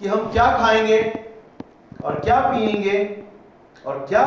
कि 0.00 0.08
हम 0.08 0.30
क्या 0.32 0.46
खाएँगे 0.58 1.00
और 2.04 2.18
क्या 2.20 2.40
पिएँगे 2.40 2.98
और 3.86 4.04
क्या 4.08 4.24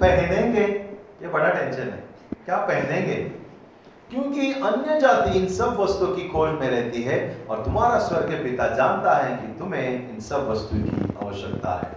पहनेंगे। 0.00 0.79
ये 1.22 1.28
बड़ा 1.28 1.50
टेंशन 1.50 1.82
है। 1.82 2.04
क्या 2.44 2.56
पहनेंगे? 2.56 3.14
क्योंकि 4.10 4.52
अन्य 4.52 5.00
जाति 5.00 5.38
इन 5.38 5.48
सब 5.48 5.76
वस्तुओं 5.76 6.16
की 6.16 6.28
खोज 6.28 6.50
में 6.50 6.70
रहती 6.70 7.02
है 7.02 7.46
और 7.50 7.64
तुम्हारा 7.64 7.98
स्वर्ग 7.98 8.42
पिता 8.42 8.66
जानता 8.68 9.16
है 9.16 9.36
कि 9.36 9.58
तुम्हें 9.58 10.14
इन 10.14 10.20
सब 10.20 10.48
वस्तु 10.48 10.76
की 10.76 11.26
आवश्यकता 11.26 11.70
है। 11.70 11.92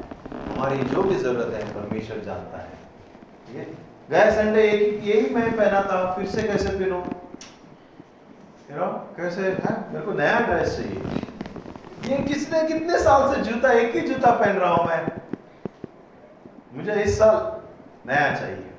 तुम्हारी 0.54 0.78
जो 0.78 1.04
भी 1.04 1.16
ज़रूरत 1.16 1.54
है, 1.54 1.74
परमेश्वर 1.74 2.18
जानता 2.18 2.58
है। 2.58 2.68
है? 3.54 3.78
गए 4.12 4.32
संडे 4.32 4.72
एक 4.72 5.04
यही 5.04 5.36
मैं 5.36 5.58
पहना 5.58 5.82
था, 5.82 6.14
फिर 6.14 6.26
से 6.26 6.44
कैसे 6.44 6.70
पहनूं? 6.70 7.02
कैसे? 9.18 9.42
है, 9.42 9.94
मेरे 9.94 10.06
को 10.06 10.12
नया 10.12 10.40
ड्रेस 10.40 10.78
चाहिए। 10.78 11.04
ये 12.06 12.24
किसने 12.24 12.64
कितने 12.64 13.00
साल 13.00 13.36
से 13.36 13.42
जूता, 13.42 13.72
एक 13.72 13.96
ही 13.96 14.02
जूता 14.02 14.32
पहन 14.32 14.56
रहा 14.58 14.74
हूँ 14.74 14.86
मैं? 14.88 15.08
मुझे 16.74 17.04
इस 17.04 17.20
साल 17.20 17.62
नया 18.12 18.36
चाहिए। 18.36 18.73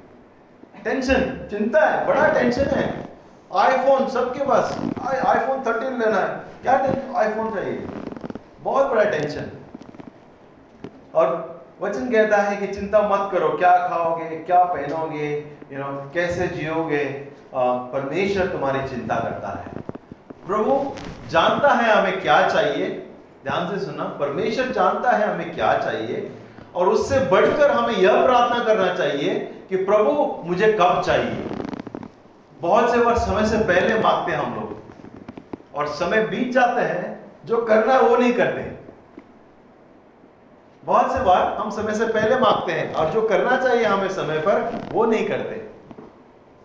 टेंशन 0.84 1.20
चिंता 1.50 1.80
है, 1.80 2.06
बड़ा 2.06 2.26
टेंशन 2.30 2.66
है। 2.66 2.86
आईफोन 3.56 4.08
सबके 4.08 4.44
पास। 4.44 4.78
आईफोन 5.26 5.62
थर्टीन 5.66 5.98
लेना 5.98 6.16
है। 6.16 6.40
क्या 6.62 6.72
आईफोन 7.20 7.54
चाहिए। 7.54 7.86
बहुत 8.60 8.86
बड़ा 8.86 9.04
टेंशन 9.04 9.46
और 11.14 11.26
वचन 11.80 12.10
कहता 12.10 12.36
है 12.36 12.56
कि 12.56 12.66
चिंता 12.66 13.00
मत 13.02 13.30
करो, 13.32 13.48
क्या 13.48 13.76
खाओगे, 13.88 14.36
क्या 14.40 14.62
पहनोगे 14.64 15.28
यू 15.72 15.78
नो 15.78 16.10
कैसे 16.14 16.46
जियोगे? 16.48 17.04
परमेश्वर 17.54 18.46
तुम्हारी 18.46 18.88
चिंता 18.88 19.14
करता 19.16 19.48
है। 19.50 19.66
प्रभु 20.46 20.94
जानता 21.28 21.72
है 21.72 21.92
हमें 21.92 22.20
क्या 22.20 22.48
चाहिए। 22.48 22.88
ध्यान 23.44 23.68
से 23.70 23.84
सुनना, 23.84 24.04
परमेश्वर 24.20 24.66
जानता 24.66 25.10
है 25.10 25.28
हमें 25.28 25.54
क्या 25.54 25.72
चाहिए। 25.78 26.30
और 26.76 26.88
उससे 26.88 27.18
बढ़कर 27.18 27.70
हमें 27.70 27.94
यह 27.94 28.24
प्रार्थना 28.26 28.64
करना 28.64 28.94
चाहिए 28.94 29.34
कि 29.68 29.76
प्रभु, 29.76 30.42
मुझे 30.44 30.72
कब 30.72 31.02
चाहिए? 31.06 31.44
बहुत 32.60 32.90
से 32.90 32.98
बार 32.98 33.18
समय 33.18 33.46
से 33.46 33.58
पहले 33.58 33.94
मांगते 33.94 34.32
हैं 34.32 34.38
हम 34.38 34.54
लोग। 34.54 34.82
और 35.74 35.86
समय 35.86 36.26
बीत 36.26 36.52
जाते 36.52 36.80
हैं, 36.80 37.32
जो 37.44 37.56
करना 37.56 37.94
है 37.94 38.00
वो 38.00 38.16
नहीं 38.16 38.32
करते 38.32 38.74
बहुत 40.84 41.12
से 41.12 41.20
बार 41.20 41.56
हम 41.58 41.70
समय 41.70 41.94
से 41.94 42.06
पहले 42.06 42.36
मांगते 42.36 42.72
हैं 42.72 42.94
और 42.94 43.10
जो 43.10 43.22
करना 43.22 43.56
चाहिए 43.56 43.84
हमें 43.84 44.08
समय 44.08 44.38
पर, 44.38 44.88
वो 44.92 45.04
नहीं 45.04 45.28
करते। 45.28 45.70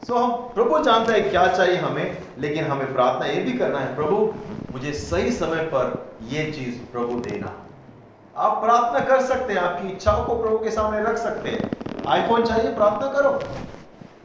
सो 0.07 0.15
हम 0.15 0.31
प्रभु 0.31 0.79
जानते 0.79 1.13
हैं 1.13 1.29
क्या 1.29 1.47
चाहिए 1.47 1.77
हमें, 1.77 2.17
लेकिन 2.39 2.63
हमें 2.63 2.93
प्रार्थना 2.93 3.25
ये 3.25 3.41
भी 3.41 3.53
करना 3.53 3.79
है, 3.79 3.95
प्रभु, 3.95 4.33
मुझे 4.71 4.93
सही 4.93 5.31
समय 5.31 5.63
पर 5.63 6.11
यह 6.23 6.51
चीज़ 6.51 6.91
प्रभु 6.91 7.19
देना। 7.19 7.58
आप 8.39 8.51
प्रार्थना 8.63 8.99
कर 8.99 9.21
सकते 9.21 9.53
हैं, 9.53 9.61
आपकी 9.61 9.87
इच्छाओं 9.87 10.23
को 10.23 10.35
प्रभु 10.35 10.57
के 10.57 10.71
सामने 10.71 11.01
रख 11.03 11.17
सकते 11.17 11.49
हैं। 11.49 11.69
आईफोन 12.07 12.45
चाहिए, 12.45 12.73
प्रार्थना 12.73 13.07
करो। 13.07 13.39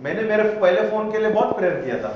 मैंने 0.01 0.23
मेरे 0.23 0.43
पहले 0.43 0.91
फ़ोन 0.91 1.10
के 1.12 1.18
लिए 1.18 1.31
बहुत 1.31 1.57
प्रेयर 1.57 1.75
किया 1.75 1.97
था। 1.99 2.12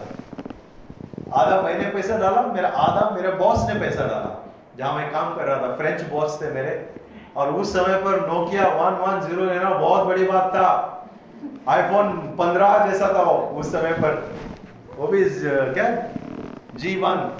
आधा 1.40 1.60
मैंने 1.62 1.90
पैसा 1.90 2.18
डाला, 2.18 2.42
मेरा 2.42 2.68
आधा 2.68 3.16
मेरे 3.16 3.28
बॉस 3.28 3.68
ने 3.68 3.80
पैसा 3.80 4.00
डाला। 4.00 4.44
जहाँ 4.78 4.92
मैं 4.94 5.10
काम 5.12 5.34
कर 5.34 5.44
रहा 5.44 5.56
था 5.56 5.74
फ्रेंच 5.76 6.02
बॉस 6.02 6.38
थे 6.42 6.50
मेरे। 6.50 6.94
और 7.36 7.52
उस 7.52 7.72
समय 7.72 7.98
पर 7.98 8.26
नोकिया 8.28 8.68
वन 8.68 8.94
वन 8.94 9.20
ज़ीरो 9.20 9.44
लेना 9.44 9.70
बहुत 9.70 10.06
बड़ी 10.06 10.24
बात 10.24 10.48
था। 10.54 10.68
आईफोन 11.68 12.12
पंद्रह 12.38 12.86
जैसा 12.86 13.08
था 13.08 13.22
वो, 13.22 13.60
उस 13.60 13.72
समय 13.72 13.92
पर। 13.92 14.32
वो 14.96 15.06
भी 15.06 15.24
क्या? 15.24 15.90
जी 16.74 16.96
वन 17.00 17.38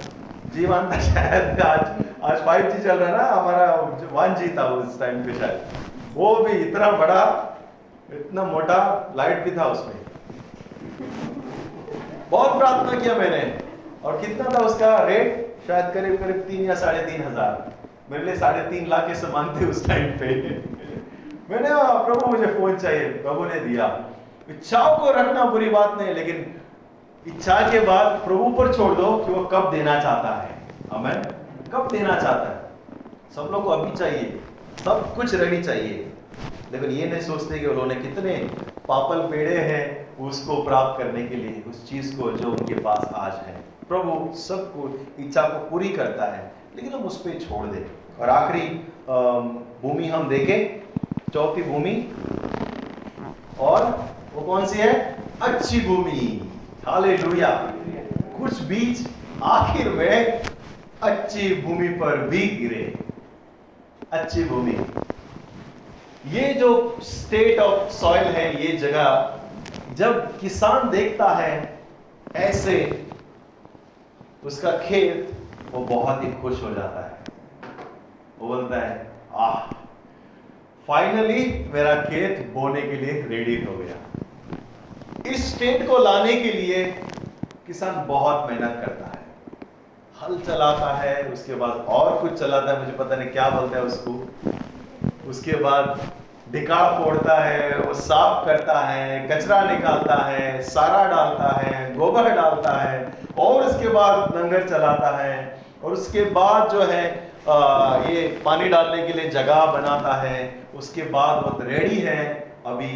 जी 0.55 0.65
वन 0.65 0.91
था 0.91 0.99
शायद 0.99 1.61
आज। 1.61 2.08
आज 2.23 2.37
फाइव 2.45 2.69
जी 2.69 2.83
चल 2.83 2.97
रहा 2.97 3.09
है 3.09 3.17
ना, 3.17 3.23
हमारा 3.25 3.65
वन 4.13 4.33
जी 4.35 4.47
था 4.57 4.63
उस 4.69 4.99
टाइम 4.99 5.23
पे 5.23 5.33
शायद। 5.33 6.15
वो 6.15 6.35
भी 6.35 6.51
इतना 6.59 6.89
बड़ा, 6.93 7.21
इतना 8.13 8.43
मोटा 8.45 8.79
लाइट 9.17 9.43
भी 9.43 9.51
था 9.57 9.65
उसमें। 9.65 9.93
बहुत 12.31 12.57
प्रार्थना 12.57 12.99
किया 12.99 13.15
मैंने। 13.15 13.41
और 14.03 14.19
कितना 14.21 14.49
था 14.49 14.65
उसका 14.65 14.97
रेट 15.03 15.63
शायद 15.67 15.93
करीब 15.93 16.19
करीब 16.19 16.43
तीन 16.49 16.65
या 16.65 16.75
साढ़े 16.75 17.05
तीन 17.05 17.23
हज़ार। 17.23 17.71
मेरे 18.11 18.23
लिए 18.25 18.35
साढ़े 18.35 18.61
तीन 18.69 18.87
लाख 18.89 19.07
के 19.07 19.15
सामान 19.15 19.55
थे 19.55 19.65
उस 19.65 19.87
टाइम 19.87 20.11
पे। 20.19 20.27
मैंने 21.49 21.69
प्रभु, 22.05 22.31
मुझे 22.31 22.45
फ़ोन 22.47 22.77
चाहिए। 22.77 23.09
प्रभु 23.23 23.45
ने 23.45 23.59
दिया। 23.61 23.87
इच्छाओं 24.49 24.97
को 24.97 25.11
रखना 25.11 25.45
बुरी 25.47 25.69
बात 25.69 25.97
नहीं, 25.97 26.13
लेकिन 26.15 26.45
इच्छा 27.25 27.59
के 27.71 27.79
बाद 27.87 28.21
प्रभु 28.25 28.53
पर 28.57 28.73
छोड़ 28.73 28.93
दो 28.95 29.17
कि 29.17 29.31
वो 29.31 29.43
कब 29.45 29.71
देना 29.71 29.99
चाहता 30.01 30.35
है। 30.35 30.57
हमें 30.91 31.28
कब 31.73 31.87
देना 31.91 32.19
चाहता 32.19 32.49
है? 32.49 32.69
सब 33.35 33.49
लोग 33.51 33.63
को 33.63 33.69
अभी 33.69 33.97
चाहिए। 33.97 34.41
सब 34.85 35.15
कुछ 35.15 35.35
रहनी 35.35 35.63
चाहिए। 35.63 36.13
लेकिन 36.71 36.89
ये 36.89 37.05
नहीं 37.05 37.21
सोचते 37.21 37.59
कि 37.59 37.65
उन्होंने 37.65 37.95
कितने 37.95 38.49
पापल 38.87 39.19
पेड़े 39.19 39.57
हैं 39.57 40.17
उसको 40.17 40.63
प्राप्त 40.63 41.03
करने 41.03 41.27
के 41.27 41.35
लिए, 41.35 41.63
उस 41.67 41.89
चीज़ 41.89 42.21
को 42.21 42.31
जो 42.31 42.47
उनके 42.47 42.73
पास 42.73 43.11
आज 43.15 43.33
है। 43.33 43.61
प्रभु 43.89 44.37
सबको, 44.37 45.05
इच्छा 45.19 45.41
को 45.41 45.69
पूरी 45.69 45.89
करता 45.89 46.25
है, 46.25 46.51
लेकिन 46.75 46.93
हम 46.93 46.99
उस 46.99 47.21
पर 47.21 47.39
छोड़ 47.39 47.67
दें। 47.67 47.85
और 48.19 48.29
आखिरी 48.29 48.69
भूमि 49.81 50.07
हम 50.07 50.29
देखें। 50.29 50.89
चौथी 51.33 51.63
भूमि। 51.63 52.13
और 53.59 54.05
वो 54.33 54.41
कौन 54.41 54.65
सी 54.65 54.79
है? 54.79 55.15
अच्छी 55.41 55.81
भूमि। 55.87 56.51
हाले 56.85 57.17
कुछ 57.17 58.61
बीज 58.61 59.09
आखिर 59.43 59.89
में 59.89 60.41
अच्छी 61.03 61.61
भूमि 61.61 61.87
पर 61.87 62.17
भी 62.17 62.47
गिरे। 62.47 62.99
अच्छी 64.11 64.43
भूमि। 64.43 64.75
ये 66.27 66.53
जो 66.53 66.99
स्टेट 67.01 67.59
ऑफ़ 67.59 67.91
सॉइल 67.91 68.23
है, 68.23 68.65
ये 68.65 68.77
जगह, 68.77 69.39
जब 69.93 70.39
किसान 70.39 70.89
देखता 70.89 71.29
है 71.29 71.79
ऐसे, 72.35 73.05
उसका 74.43 74.71
खेत, 74.71 75.31
वो 75.71 75.85
बहुत 75.85 76.23
ही 76.23 76.31
खुश 76.41 76.63
हो 76.63 76.69
जाता 76.69 77.05
है। 77.05 77.17
वो 78.39 78.47
बोलता 78.47 78.87
है, 78.87 79.11
आह 79.35 79.71
फाइनली 80.87 81.69
मेरा 81.73 81.95
खेत 82.01 82.51
बोने 82.53 82.81
के 82.81 82.95
लिए 82.95 83.21
रेडी 83.21 83.65
हो 83.65 83.77
गया। 83.77 83.97
इस 85.31 85.55
स्टेट 85.55 85.87
को 85.87 85.97
लाने 85.97 86.33
के 86.33 86.51
लिए 86.51 86.85
किसान 87.67 88.07
बहुत 88.07 88.49
मेहनत 88.49 88.83
करता 88.85 89.05
है। 89.05 89.18
हल 90.21 90.37
चलाता 90.37 90.87
है 90.93 91.21
उसके 91.23 91.55
बाद 91.55 91.85
और 91.89 92.17
कुछ 92.21 92.39
चलाता 92.39 92.71
है 92.71 92.79
मुझे 92.79 92.91
पता 92.91 93.15
नहीं 93.15 93.29
क्या 93.29 93.49
बोलता 93.49 93.77
है 93.77 93.83
उसको। 93.83 95.29
उसके 95.29 95.51
बाद 95.55 95.99
डिकाड़ 96.51 96.87
फोड़ता 96.93 97.37
है 97.39 97.77
वो 97.77 97.93
साफ़ 97.93 98.45
करता 98.45 98.79
है 98.79 99.19
कचरा 99.27 99.61
निकालता 99.63 100.15
है 100.25 100.61
सारा 100.61 101.03
डालता 101.11 101.51
है 101.59 101.95
गोबर 101.95 102.29
डालता 102.35 102.71
है 102.71 102.97
और 103.37 103.63
उसके 103.63 103.87
बाद 103.87 104.35
लंगर 104.35 104.67
चलाता 104.69 105.15
है 105.17 105.37
और 105.83 105.93
उसके 105.93 106.23
बाद 106.31 106.69
जो 106.71 106.81
है 106.81 107.03
आ, 107.49 107.97
ये 108.05 108.27
पानी 108.45 108.69
डालने 108.69 109.07
के 109.07 109.13
लिए 109.13 109.29
जगह 109.29 109.65
बनाता 109.65 110.13
है 110.21 110.37
उसके 110.75 111.01
बाद 111.11 111.43
वो 111.43 111.59
रेडी 111.61 111.99
है 111.99 112.25
अभी 112.65 112.91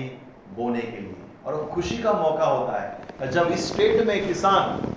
बोने 0.57 0.81
के 0.81 0.97
लिए। 0.97 1.15
और 1.45 1.53
वो 1.53 1.63
खुशी 1.65 1.97
का 1.97 2.13
मौका 2.13 2.45
होता 2.45 2.81
है। 2.81 3.29
जब 3.31 3.51
इस 3.51 3.71
स्टेट 3.73 4.05
में 4.07 4.27
किसान 4.27 4.91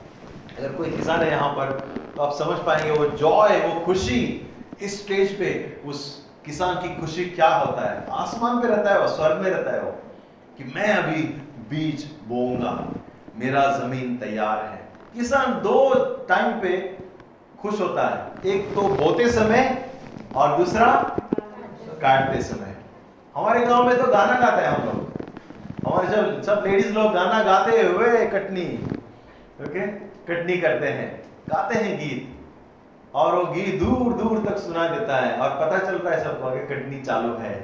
अगर 0.58 0.72
कोई 0.72 0.90
किसान 0.90 1.20
है 1.20 1.30
यहाँ 1.30 1.48
पर 1.50 1.78
तो 2.16 2.22
आप 2.22 2.32
समझ 2.32 2.58
पाएँगे 2.58 2.90
वो 2.90 3.06
जॉय 3.06 3.60
वो 3.60 3.80
खुशी 3.80 4.50
इस 4.82 5.04
स्टेज 5.04 5.38
पे, 5.38 5.80
उस 5.86 6.26
किसान 6.44 6.74
की 6.74 7.00
खुशी 7.00 7.24
क्या 7.24 7.48
होता 7.48 7.90
है? 7.90 8.06
आसमान 8.10 8.60
पे 8.62 8.68
रहता 8.68 8.92
है 8.92 9.00
वो, 9.00 9.08
स्वर्ग 9.08 9.42
में 9.42 9.50
रहता 9.50 9.72
है 9.72 9.80
वो, 9.80 9.90
कि 10.58 10.64
मैं 10.76 10.94
अभी 10.94 11.22
बीज 11.70 12.04
बोऊँगा, 12.28 12.92
मेरा 13.36 13.78
ज़मीन 13.78 14.16
तैयार 14.16 14.64
है। 14.64 14.80
किसान 15.14 15.52
दो 15.52 15.94
टाइम 16.28 16.60
पे 16.60 16.96
खुश 17.60 17.80
होता 17.80 18.06
है। 18.08 18.50
एक 18.50 18.74
तो 18.74 18.82
बोते 18.82 19.28
समय 19.30 19.90
और 20.36 20.56
दूसरा 20.58 20.92
काटते 22.02 22.42
समय। 22.42 22.74
हमारे 23.36 23.66
गाँव 23.66 23.86
में 23.86 23.96
तो 23.98 24.06
गाना 24.12 24.40
गाते 24.40 24.62
हैं 24.62 24.68
हम 24.68 24.84
लोग। 24.84 25.86
हमारे 25.86 26.08
जब 26.08 26.42
सब 26.42 26.64
लेडीज़ 26.66 26.92
लोग 26.92 27.12
गाना 27.12 27.42
गाते 27.42 27.82
हुए 27.82 28.26
कटनी 28.26 28.66
ओके 29.62 29.86
कटनी 30.26 30.56
करते 30.56 30.86
हैं। 30.86 31.25
गाते 31.48 31.74
हैं 31.74 31.98
गीत, 31.98 32.32
और 33.14 33.34
वो 33.34 33.44
गीत 33.52 33.80
दूर 33.80 34.12
दूर 34.12 34.44
तक 34.48 34.58
सुना 34.58 34.88
देता 34.88 35.16
है, 35.16 35.36
और 35.38 35.50
पता 35.50 35.78
चलता 35.78 36.10
है 36.10 36.24
सबको 36.24 36.50
कि 36.50 36.66
कटनी 36.66 37.02
चालू 37.02 37.34
है। 37.34 37.54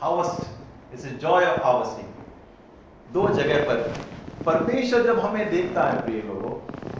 Harvest 0.00 0.94
its 0.94 1.04
joy 1.04 1.46
of 1.46 1.60
harvesting 1.62 2.08
दो 3.12 3.28
जगह 3.28 3.64
पर, 3.64 3.94
परमेश्वर 4.46 5.02
जब 5.02 5.18
हमें 5.18 5.50
देखता 5.50 5.82
है, 5.82 6.02
प्रिय 6.02 6.22
लोगों, 6.22 6.52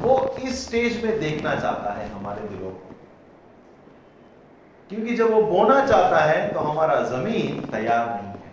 वो 0.02 0.36
इस 0.42 0.66
स्टेज 0.66 1.04
में 1.04 1.20
देखना 1.20 1.54
चाहता 1.54 1.92
है 1.92 2.08
हमारे 2.10 2.48
दिलों 2.48 2.70
को। 2.70 2.94
क्योंकि 4.90 5.16
जब 5.16 5.30
वो 5.30 5.42
बोना 5.42 5.86
चाहता 5.86 6.18
है 6.18 6.48
तो 6.52 6.60
हमारा 6.60 7.00
ज़मीन 7.02 7.60
तैयार 7.60 8.06
नहीं 8.08 8.28
है। 8.28 8.52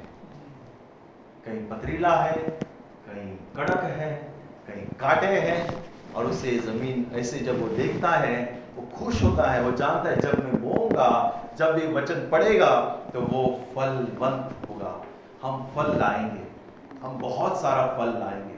कहीं 1.46 1.60
पथरीला 1.70 2.16
है, 2.16 2.34
कहीं 3.08 3.34
कड़क 3.56 3.84
है, 3.84 4.14
कहीं 4.68 4.86
कांटे 5.00 5.28
हैं 5.28 5.93
और 6.16 6.26
उसे 6.26 6.58
ज़मीन, 6.58 7.12
ऐसे 7.14 7.40
जब 7.40 7.62
वो 7.62 7.68
देखता 7.68 8.10
है, 8.10 8.64
वो 8.76 8.98
खुश 8.98 9.24
होता 9.24 9.52
है, 9.52 9.62
वो 9.62 9.72
जानता 9.72 10.10
है 10.10 10.20
जब 10.20 10.44
मैं 10.44 10.62
बोऊँगा, 10.64 11.40
जब 11.58 11.80
ये 11.80 11.88
वचन 11.94 12.30
पड़ेगा 12.32 12.82
तो 13.14 13.22
वो 13.22 13.62
फलवंत 13.76 14.70
होगा। 14.70 15.02
हम 15.44 15.68
फल 15.76 16.00
लाएँगे। 16.00 16.44
हम 17.04 17.18
बहुत 17.18 17.62
सारा 17.62 17.88
फल 17.88 18.20
लाएँगे। 18.20 18.54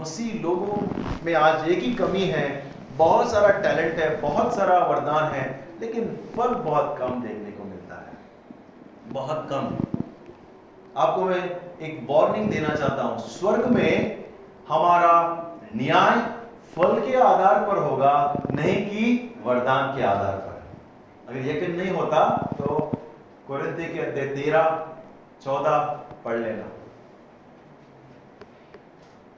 मसीह 0.00 0.42
लोगों 0.42 0.86
में 1.24 1.34
आज 1.34 1.68
एक 1.68 1.78
ही 1.78 1.94
कमी 1.94 2.20
है। 2.20 2.72
बहुत 2.96 3.30
सारा 3.30 3.48
टैलेंट 3.48 3.98
है, 3.98 4.20
बहुत 4.20 4.54
सारा 4.54 4.78
वरदान 4.78 5.24
है, 5.24 5.68
लेकिन 5.80 6.18
फल 6.36 6.48
बहुत 6.48 6.96
कम 6.98 7.22
देखने 7.22 7.50
को 7.50 7.64
मिलता 7.64 7.94
है। 7.94 8.12
बहुत 9.06 9.48
कम। 9.50 9.76
आपको 10.96 11.24
मैं 11.24 11.56
एक 11.82 12.06
वार्निंग 12.10 12.50
देना 12.50 12.68
चाहता 12.68 13.02
हूँ। 13.02 13.18
स्वर्ग 13.18 13.66
में 13.66 14.24
हमारा 14.68 15.12
न्याय 15.76 16.45
फल 16.76 17.00
के 17.00 17.16
आधार 17.16 17.66
पर 17.68 17.78
होगा, 17.78 18.36
नहीं 18.50 18.86
कि 18.86 19.34
वरदान 19.44 19.96
के 19.96 20.02
आधार 20.02 20.32
पर। 20.32 20.62
अगर 21.28 21.38
यकीन 21.38 21.76
नहीं 21.76 21.90
होता 21.90 22.50
तो 22.58 22.92
कुरिन्ती 23.48 23.84
के 23.84 24.00
अध्याय 24.00 24.26
तेरह, 24.26 24.86
चौदह 25.44 25.78
पढ़ 26.24 26.36
लेना। 26.36 26.64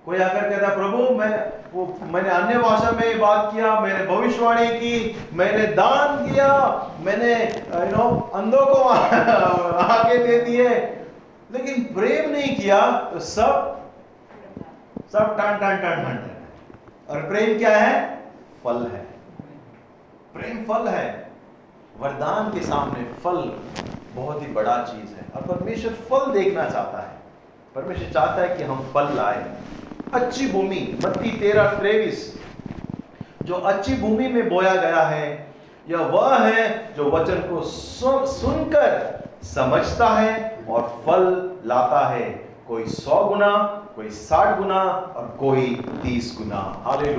कोई 0.07 0.19
आकर 0.19 0.51
कहता, 0.51 0.75
प्रभु, 0.75 0.97
मैं, 0.97 1.53
वो, 1.75 1.99
मैंने 2.03 2.29
अन्य 2.29 2.59
भाषा 2.59 2.91
में 2.91 3.21
बात 3.21 3.51
किया, 3.53 3.81
मैंने 3.81 4.07
भविष्यवाणी 4.07 4.69
की, 4.69 5.17
मैंने 5.33 5.67
दान 5.67 6.33
किया, 6.33 6.49
मैंने 7.01 7.45
यू 7.87 7.97
नो 7.97 8.31
अंधों 8.35 8.67
को 8.67 8.83
आगे 9.79 10.19
दे 10.19 10.41
दिए। 10.41 10.69
लेकिन 11.53 11.85
प्रेम 11.95 12.31
नहीं 12.31 12.57
किया 12.57 12.91
तो 13.13 13.21
सब 13.21 13.81
सब 15.13 15.37
टन 15.39 15.57
टन 15.57 15.77
टन 15.77 15.97
टन 15.97 16.17
टन। 16.17 16.38
और 17.11 17.21
प्रेम 17.21 17.59
क्या 17.59 17.77
है? 17.77 18.23
फल 18.65 18.77
है। 18.77 19.07
प्रेम 20.35 20.65
फल 20.65 20.89
है। 20.89 21.31
वरदान 22.01 22.59
के 22.59 22.61
सामने 22.61 23.05
फल 23.05 23.63
बहुत 24.15 24.43
ही 24.43 24.47
बड़ा 24.47 24.83
चीज़ 24.83 25.15
है। 25.15 25.25
और 25.37 25.57
परमेश्वर 25.57 25.93
फल 25.93 26.33
देखना 26.33 26.71
चाहता 26.71 27.09
है। 27.09 27.19
परमेश्वर 27.75 28.13
चाहता 28.13 28.43
है 28.43 28.57
कि 28.57 28.63
हम 28.63 28.91
फल 28.95 29.15
लाए। 29.15 29.55
अच्छी 30.15 30.53
भूमि 30.53 30.99
मत्ती 31.05 31.31
तेरह 31.31 31.79
त्रेविस 31.79 32.39
जो 33.43 33.55
अच्छी 33.55 33.97
भूमि 33.97 34.29
में 34.29 34.49
बोया 34.49 34.75
गया 34.75 35.03
है, 35.03 35.53
यह 35.89 35.99
वह 35.99 36.39
है 36.39 36.95
जो 36.95 37.11
वचन 37.11 37.35
को 37.35 37.63
सुनकर 38.27 39.23
समझता 39.43 40.09
है 40.09 40.65
और 40.69 41.03
फल 41.07 41.53
लाता 41.67 42.09
है। 42.09 42.48
कोई 42.69 42.85
सौ 42.85 43.25
गुना, 43.25 43.57
कोई 43.97 44.11
साठ 44.11 44.59
गुना 44.59 44.83
और 45.17 45.37
कोई 45.41 45.67
तीस 46.03 46.35
गुना। 46.39 46.83
हाले 46.85 47.15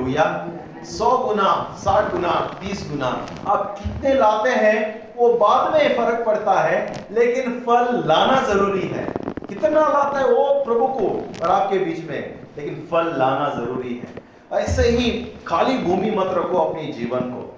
सौ 0.85 1.17
गुना, 1.17 1.75
साठ 1.77 2.11
गुना, 2.11 2.31
तीस 2.31 2.89
गुना। 2.91 3.25
आप 3.47 3.79
कितने 3.79 4.13
लाते 4.13 4.49
हैं, 4.49 5.07
वो 5.17 5.33
बाद 5.33 5.73
में 5.73 5.97
फ़र्क 5.97 6.25
पड़ता 6.25 6.53
है, 6.53 7.07
लेकिन 7.11 7.59
फल 7.59 8.03
लाना 8.05 8.41
ज़रूरी 8.41 8.87
है। 8.87 9.13
कितना 9.49 9.79
लाता 9.79 10.19
है 10.19 10.25
वो 10.25 10.63
प्रभु 10.65 10.87
को 10.87 11.29
और 11.43 11.51
आपके 11.51 11.79
बीच 11.79 12.09
में, 12.09 12.39
लेकिन 12.57 12.87
फल 12.91 13.15
लाना 13.17 13.49
ज़रूरी 13.55 13.95
है। 13.95 14.23
ऐसे 14.61 14.81
ही 14.81 15.11
खाली 15.47 15.77
भूमि 15.77 16.11
मत 16.11 16.27
रखो 16.27 16.57
अपने 16.57 16.83
जीवन 16.83 17.19
को। 17.19 17.57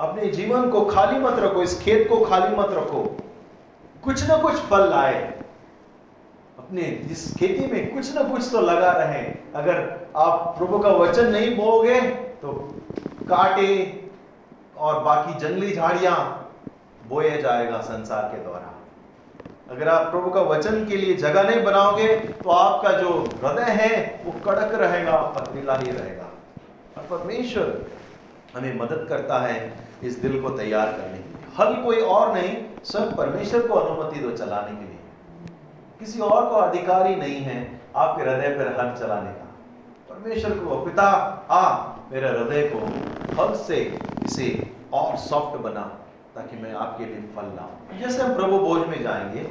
अपने 0.00 0.26
जीवन 0.26 0.70
को 0.70 0.80
खाली 0.80 1.18
मत 1.18 1.38
रखो, 1.38 1.62
इस 1.62 1.80
खेत 1.80 2.08
को 2.08 2.24
खाली 2.24 2.56
मत 2.56 2.68
रखो। 2.70 3.16
कुछ 4.04 4.28
ना 4.28 4.36
कुछ 4.36 4.52
फल 4.52 4.90
लाए। 4.90 5.43
अपने 6.64 6.82
इस 7.12 7.22
खेती 7.36 7.66
में 7.66 7.94
कुछ 7.94 8.14
ना 8.14 8.22
कुछ 8.24 8.50
तो 8.52 8.60
लगा 8.60 8.90
रहे। 8.92 9.22
अगर 9.54 9.78
आप 10.16 10.54
प्रभु 10.58 10.78
का 10.78 10.90
वचन 10.90 11.26
नहीं 11.30 11.54
बोगे 11.56 12.00
तो 12.42 12.52
काटे 13.28 13.72
और 14.76 15.02
बाकी 15.04 15.38
जंगली 15.40 15.72
झाड़ियाँ 15.72 16.16
बोए 17.08 17.30
जाएगा 17.42 17.80
संसार 17.82 18.22
के 18.28 18.42
द्वारा। 18.42 18.70
अगर 19.70 19.88
आप 19.88 20.10
प्रभु 20.10 20.30
का 20.30 20.40
वचन 20.44 20.84
के 20.86 20.96
लिए 20.96 21.14
जगह 21.16 21.42
नहीं 21.42 21.62
बनाओगे 21.64 22.08
तो 22.16 22.50
आपका 22.50 22.92
जो 22.92 23.10
हृदय 23.44 23.70
है, 23.72 24.22
वो 24.24 24.32
कड़क 24.40 24.74
रहेगा, 24.74 25.16
पथरीला 25.36 25.76
ही 25.76 25.90
रहेगा। 25.90 26.30
और 26.96 27.06
परमेश्वर 27.10 27.86
हमें 28.56 28.78
मदद 28.78 29.06
करता 29.08 29.38
है 29.38 29.56
इस 30.04 30.18
दिल 30.18 30.40
को 30.42 30.50
तैयार 30.56 30.92
करने 30.92 31.18
के 31.18 31.28
लिए। 31.28 31.52
हल 31.58 31.74
कोई 31.84 32.00
और 32.16 32.34
नहीं, 32.34 32.56
सब 32.84 33.16
परमेश्वर 33.16 33.66
को 33.66 33.74
अनुमति 33.74 34.20
दो 34.20 34.36
चलाने 34.36 34.76
के 34.76 34.82
लिए। 34.82 34.93
किसी 36.04 36.20
और 36.20 36.48
को 36.50 36.54
अधिकार 36.54 37.06
ही 37.06 37.16
नहीं 37.16 37.36
है 37.36 37.80
आपके 37.96 38.22
हृदय 38.22 38.48
पर 38.48 38.66
हल 38.68 38.96
चलाने 38.96 39.30
का। 39.30 39.44
परमेश्वर 40.10 40.50
को 40.50 40.84
पिता, 40.84 41.06
आ, 41.50 41.92
मेरे 42.12 42.28
हृदय 42.28 42.70
को 42.74 42.78
हल 43.36 43.54
से 43.54 43.98
इसे 44.24 44.72
और 44.92 45.16
सॉफ्ट 45.16 45.60
बना 45.60 45.82
ताकि 46.34 46.56
मैं 46.56 46.74
आपके 46.74 47.04
लिए 47.04 47.20
फल 47.36 47.46
लाऊं। 47.46 47.98
जैसे 47.98 48.22
हम 48.22 48.34
प्रभु 48.34 48.58
भोज 48.58 48.88
में 48.88 49.02
जाएँगे, 49.02 49.44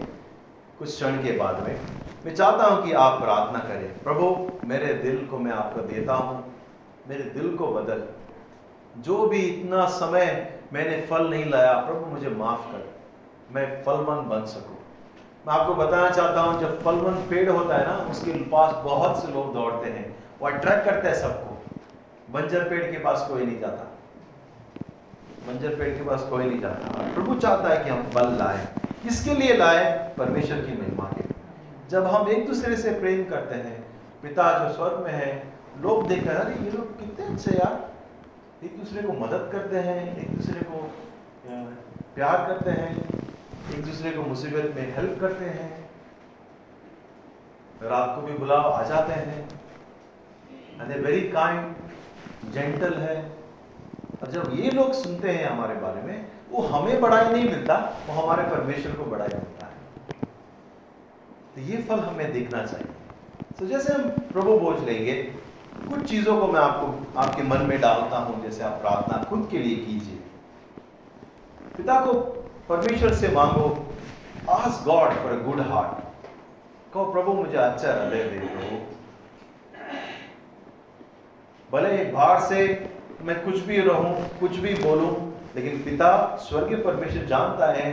कुछ 0.80 0.88
क्षण 0.88 1.12
के 1.12 1.38
बाद 1.38 1.64
में, 1.68 1.80
मैं 2.26 2.36
चाहता 2.36 2.64
हूँ 2.64 2.86
कि 2.86 2.94
आप 2.94 3.22
प्रार्थना 3.22 3.60
करें, 3.60 4.04
प्रभु, 4.04 4.52
मेरे 4.66 4.94
दिल 4.94 5.28
को 5.28 5.38
मैं 5.38 5.52
आपको 5.52 5.82
देता 5.82 6.14
हूँ, 6.14 6.54
मेरे 7.08 7.24
दिल 7.24 7.58
को 7.58 7.68
बदल। 7.68 8.04
जो 8.98 9.28
भी 9.28 9.40
इतना 9.40 9.86
समय 9.86 10.54
मैंने 10.74 11.02
फल 11.02 11.30
नहीं 11.30 11.46
लाया, 11.46 11.74
प्रभु 11.74 12.06
मुझे 12.06 12.30
माफ़ 12.30 12.72
कर, 12.72 12.90
मैं 13.52 13.84
फलमंद 13.84 14.26
बन 14.28 14.46
सकूँ। 14.46 14.73
मैं 15.48 15.54
आपको 15.54 15.76
बताना 15.76 16.10
चाहता 16.10 16.42
हूँ, 16.42 16.62
जब 16.62 16.84
फलवंत 16.84 17.30
पेड़ 17.30 17.50
होता 17.50 17.78
है 17.78 17.88
ना, 17.88 17.98
उसके 17.98 18.32
पास 18.32 18.76
बहुत 18.84 19.22
से 19.22 19.28
लोग 19.28 19.54
दौड़ते 19.54 19.90
हैं। 19.90 20.16
वो 20.40 20.48
अट्रैक्ट 20.48 20.86
करता 20.86 21.10
है 21.10 21.16
सबको। 21.16 21.64
बंजर 22.34 22.70
पेड़ 22.70 22.92
के 22.92 22.98
पास 22.98 23.26
कोई 23.30 23.46
नहीं 23.46 23.60
जाता। 23.60 23.98
मंजर 25.48 25.76
पेड़ 25.76 25.98
के 25.98 26.04
पास 26.04 26.24
कोई 26.30 26.46
नहीं 26.46 26.60
जाता। 26.60 27.14
प्रभु 27.14 27.36
चाहता 27.36 27.70
है 27.70 27.84
कि 27.84 27.90
हम 27.90 28.04
फल 28.04 28.32
लाए। 28.32 28.68
किसके 29.04 29.34
लिए 29.34 29.58
लाए? 29.58 30.14
परमेश्वर 30.18 30.58
की 30.58 30.82
महिमा 30.82 31.06
के 31.06 31.24
जब 31.90 32.06
हम 32.06 32.30
एक 32.30 32.48
दूसरे 32.48 32.78
से 32.78 32.92
प्रेम 32.92 33.30
करते 33.30 33.56
हैं, 33.56 33.88
पिता 34.22 34.68
जो 34.68 34.74
स्वर्ग 34.74 34.98
में 34.98 35.12
है, 35.12 35.54
लोग 35.82 36.08
देखते 36.08 36.30
हैं, 36.30 36.36
अरे, 36.36 36.66
ये 36.66 36.72
लोग 36.72 37.00
कितने 37.00 37.26
अच्छे 37.26 37.52
यार। 37.52 37.92
एक 38.64 38.80
दूसरे 38.80 39.04
को 39.04 39.14
मदद 39.14 39.50
करते 39.52 39.78
हैं, 39.78 40.18
एक 40.18 40.38
दूसरे 40.38 40.62
को 40.62 40.92
प्यार 42.16 42.38
करते 42.38 42.72
हैं। 42.72 43.23
एक 43.72 43.86
दूसरे 43.86 44.12
को 44.12 44.22
मुसीबत 44.22 44.74
में 44.76 44.96
हेल्प 44.96 45.22
करते 45.22 45.46
हैं। 45.46 45.90
रात 47.84 48.16
को 48.16 48.22
भी 48.22 48.34
बुलाओ 48.34 48.70
आ 48.72 48.84
जाते 48.84 49.14
हैं। 49.14 49.50
एंड 50.82 51.06
वेरी 51.06 51.22
काइंड 51.22 51.76
जेंटल 52.52 52.94
है। 52.94 53.32
और 54.22 54.32
जब 54.32 54.52
ये 54.54 54.72
लोग 54.72 54.94
सुनते 54.94 55.32
हैं 55.32 55.50
हमारे 55.50 55.76
बारे 55.76 56.02
में, 56.02 56.28
वो 56.52 56.62
हमें 56.62 57.02
बड़ाई 57.02 57.34
नहीं 57.34 57.46
मिलता, 57.46 57.98
वो 58.08 58.22
हमारे 58.22 58.44
परमेश्वर 58.44 58.92
को 58.92 59.06
बड़ाई 59.06 59.28
मिलता 59.28 59.66
है। 59.66 59.74
तो 61.56 61.62
ये 61.62 61.78
फल 61.78 62.00
हमें 62.00 62.34
देखना 62.34 62.66
चाहिए। 62.66 62.88
तो 63.60 63.66
जैसे 63.66 63.94
हम 63.94 64.10
प्रभु 64.10 64.60
बोझ 64.60 64.80
लेंगे, 64.80 65.24
कुछ 65.90 66.10
चीज़ों 66.10 66.42
को 66.42 66.48
मैं 66.48 66.60
आपको, 66.60 67.20
आपके 67.20 67.44
मन 67.44 67.58
में 67.58 67.82
डालता 67.82 68.18
हूँ, 68.18 68.44
जैसे 68.44 68.64
आप 68.64 68.72
प्रार्थना 68.72 69.24
खुद 69.24 69.48
के 69.52 69.58
लिए 69.58 69.76
कीजिए। 69.76 70.20
पिता 71.78 72.06
को 72.06 72.43
परमेश्वर 72.70 73.14
से 73.14 73.28
मांगो 73.28 73.94
ask 74.50 74.86
God 74.86 75.10
for 75.10 75.32
a 75.32 75.44
good 75.44 75.60
heart 75.60 76.04
कहो, 76.94 77.06
प्रभु, 77.06 77.34
मुझे 77.34 77.58
अच्छा 77.58 77.88
हृदय 77.88 78.24
दे 78.24 78.40
प्रभु 78.40 78.78
भले 81.72 82.04
बाहर 82.06 82.40
से 82.40 82.90
मैं 83.22 83.46
कुछ 83.46 83.60
भी 83.60 83.78
रहूँ, 83.78 84.40
कुछ 84.40 84.58
भी 84.58 84.74
बोलूँ, 84.74 85.42
लेकिन 85.56 85.84
पिता 85.84 86.36
स्वर्गीय 86.36 86.78
परमेश्वर 86.78 87.26
जानता 87.26 87.72
है, 87.74 87.92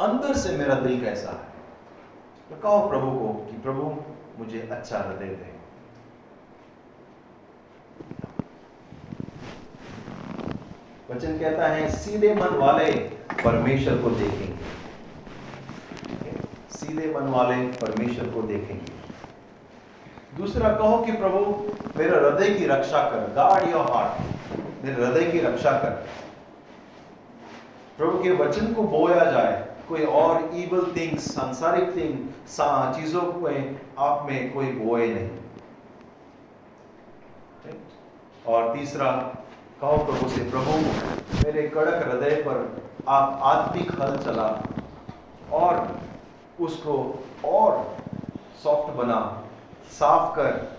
अंदर 0.00 0.34
से 0.34 0.56
मेरा 0.56 0.74
दिल 0.74 1.00
कैसा 1.00 1.30
है। 1.30 1.54
तो 2.50 2.56
कहो 2.62 2.88
प्रभु 2.88 3.10
को 3.10 3.28
कि, 3.50 3.56
प्रभु, 3.56 3.94
मुझे 4.38 4.68
अच्छा 4.72 4.98
हृदय 4.98 5.26
दे। 5.26 5.53
वचन 11.14 11.38
कहता 11.38 11.66
है, 11.68 11.88
सीधे 11.90 12.34
मन 12.34 12.56
वाले 12.56 12.92
परमेश्वर 13.44 13.98
को 13.98 14.10
देखेंगे। 14.10 14.64
सीधे 16.70 17.14
मन 17.14 17.28
वाले 17.28 17.66
परमेश्वर 17.66 18.28
को 18.28 18.42
देखेंगे। 18.42 18.92
दूसरा, 20.36 20.68
कहो 20.68 20.96
कि 21.04 21.12
प्रभु, 21.12 21.38
मेरे 21.96 22.16
हृदय 22.16 22.54
की 22.54 22.66
रक्षा 22.66 23.02
कर 23.10 23.32
गार्ड 23.36 23.70
योर 23.70 23.90
हार्ट 23.90 24.84
मेरे 24.84 25.04
हृदय 25.04 25.30
की 25.30 25.40
रक्षा 25.40 25.72
कर। 25.72 25.90
प्रभु 27.98 28.22
के 28.22 28.30
वचन 28.30 28.72
को 28.74 28.82
बोया 28.82 29.24
जाए, 29.24 29.68
कोई 29.88 30.04
और 30.04 30.50
इवल 30.54 30.92
थिंग्स 30.96 31.34
सांसारिक 31.34 31.96
थिंग 31.96 32.18
चीज़ों 32.94 33.22
में 33.22 33.80
आप 33.98 34.26
में 34.30 34.52
कोई 34.52 34.66
बोए 34.66 35.14
नहीं। 35.14 35.30
और 38.46 38.76
तीसरा 38.76 39.10
कहो 39.84 39.96
प्रभु 39.96 40.28
से 40.28 40.42
प्रभु, 40.50 40.74
मेरे 41.44 41.62
कड़क 41.68 41.94
हृदय 41.94 42.34
पर 42.36 42.82
आप 43.08 43.40
आत्मिक 43.42 43.90
हल 44.02 44.16
चला 44.16 44.46
और 45.52 45.98
उसको 46.60 46.94
और 47.44 47.96
सॉफ्ट 48.62 48.94
बना, 48.94 49.18
साफ़ 49.90 50.36
कर। 50.36 50.78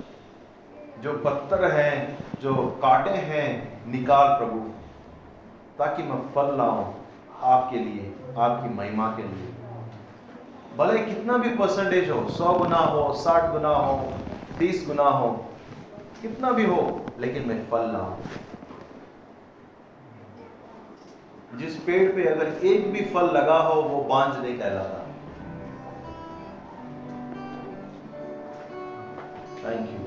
जो 1.03 1.13
पत्थर 1.13 1.71
हैं, 1.71 2.17
जो 2.41 2.53
कांटे 2.81 3.09
हैं, 3.09 3.47
निकाल 3.91 4.27
प्रभु, 4.37 4.59
ताकि 5.77 6.03
मैं 6.03 6.19
फल 6.33 6.57
लाऊं 6.57 6.93
आपके 7.41 7.79
लिए, 7.79 8.13
आपकी 8.37 8.73
महिमा 8.73 9.07
के 9.07 9.23
लिए। 9.23 9.51
भले 10.77 10.99
कितना 10.99 11.37
भी 11.37 11.49
परसेंटेज 11.49 12.09
हो, 12.11 12.27
सौ 12.29 12.53
गुना 12.53 12.77
हो, 12.77 13.13
साठ 13.13 13.51
गुना 13.51 13.75
हो, 13.75 14.13
तीस 14.59 14.87
गुना 14.87 15.09
हो, 15.09 15.29
कितना 16.21 16.51
भी 16.51 16.65
हो, 16.65 17.05
लेकिन 17.19 17.47
मैं 17.47 17.69
फल 17.69 17.91
लाऊं। 17.93 18.15
जिस 21.59 21.75
पेड़ 21.83 22.11
पे 22.15 22.23
अगर 22.27 22.47
एक 22.67 22.91
भी 22.93 23.01
फल 23.13 23.29
लगा 23.33 23.57
हो, 23.59 23.81
वो 23.81 24.01
बांझ 24.09 24.31
नहीं 24.35 24.57
कहलाता 24.59 24.99
थैंक 29.63 29.89
यू 29.91 30.01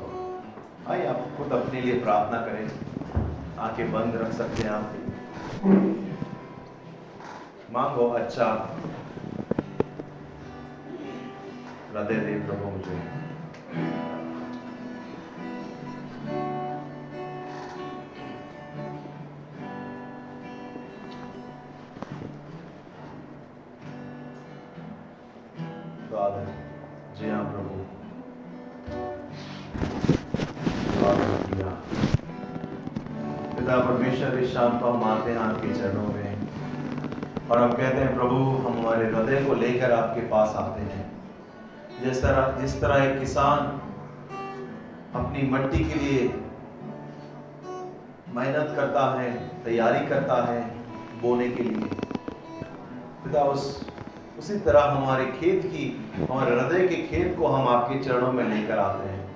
आइए, 0.88 1.06
आप 1.06 1.20
खुद 1.36 1.52
अपने 1.52 1.80
लिए 1.80 2.00
प्रार्थना 2.00 2.40
करें। 2.40 2.66
आँखें 3.60 3.92
बंद 3.92 4.16
रख 4.16 4.32
सकते 4.34 4.62
हैं 4.62 4.70
आप 4.70 4.92
मांगो 7.72 8.08
अच्छा 8.18 8.46
हृदय 11.92 12.20
देव 12.26 12.46
प्रभु 12.46 12.70
मुझे। 12.70 12.96
को 34.46 34.90
हम 34.90 35.04
आते 35.04 35.30
हैं 35.30 35.38
आपके 35.38 35.74
चरणों 35.74 36.08
में। 36.08 36.38
और 37.50 37.58
हम 37.58 37.72
कहते 37.72 37.96
हैं, 37.96 38.14
प्रभु, 38.14 38.34
हम 38.34 38.78
हमारे 38.78 39.06
हृदय 39.06 39.44
को 39.44 39.54
लेकर 39.54 39.92
आपके 39.92 40.20
पास 40.20 40.54
आते 40.56 40.80
हैं। 40.80 41.12
जिस 42.04 42.22
तरह 42.22 42.60
जिस 42.60 42.80
तरह 42.80 43.04
एक 43.04 43.20
किसान 43.20 43.58
अपनी 45.14 45.50
मट्टी 45.50 45.78
के 45.78 45.94
लिए 45.94 46.40
मेहनत 48.34 48.72
करता 48.76 49.20
है, 49.20 49.48
तैयारी 49.64 50.06
करता 50.06 50.52
है 50.52 50.70
बोने 51.22 51.48
के 51.48 51.62
लिए, 51.62 51.84
पिता, 53.24 53.42
उस, 53.42 53.90
उसी 54.38 54.58
तरह 54.58 54.80
हमारे 54.80 55.24
खेत 55.24 55.66
की, 55.66 56.10
हमारे 56.30 56.60
हृदय 56.60 56.88
के 56.88 56.96
खेत 56.96 57.36
को 57.38 57.46
हम 57.46 57.68
आपके 57.68 57.98
चरणों 57.98 58.32
में 58.32 58.44
लेकर 58.44 58.78
आते 58.78 59.08
हैं। 59.08 59.28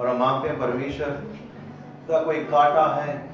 और 0.00 0.08
हम 0.08 0.22
हैं, 0.22 0.58
परमेश्वर 0.58 1.10
का 2.08 2.22
कोई 2.22 2.36
कांटा 2.36 3.02
है, 3.02 3.30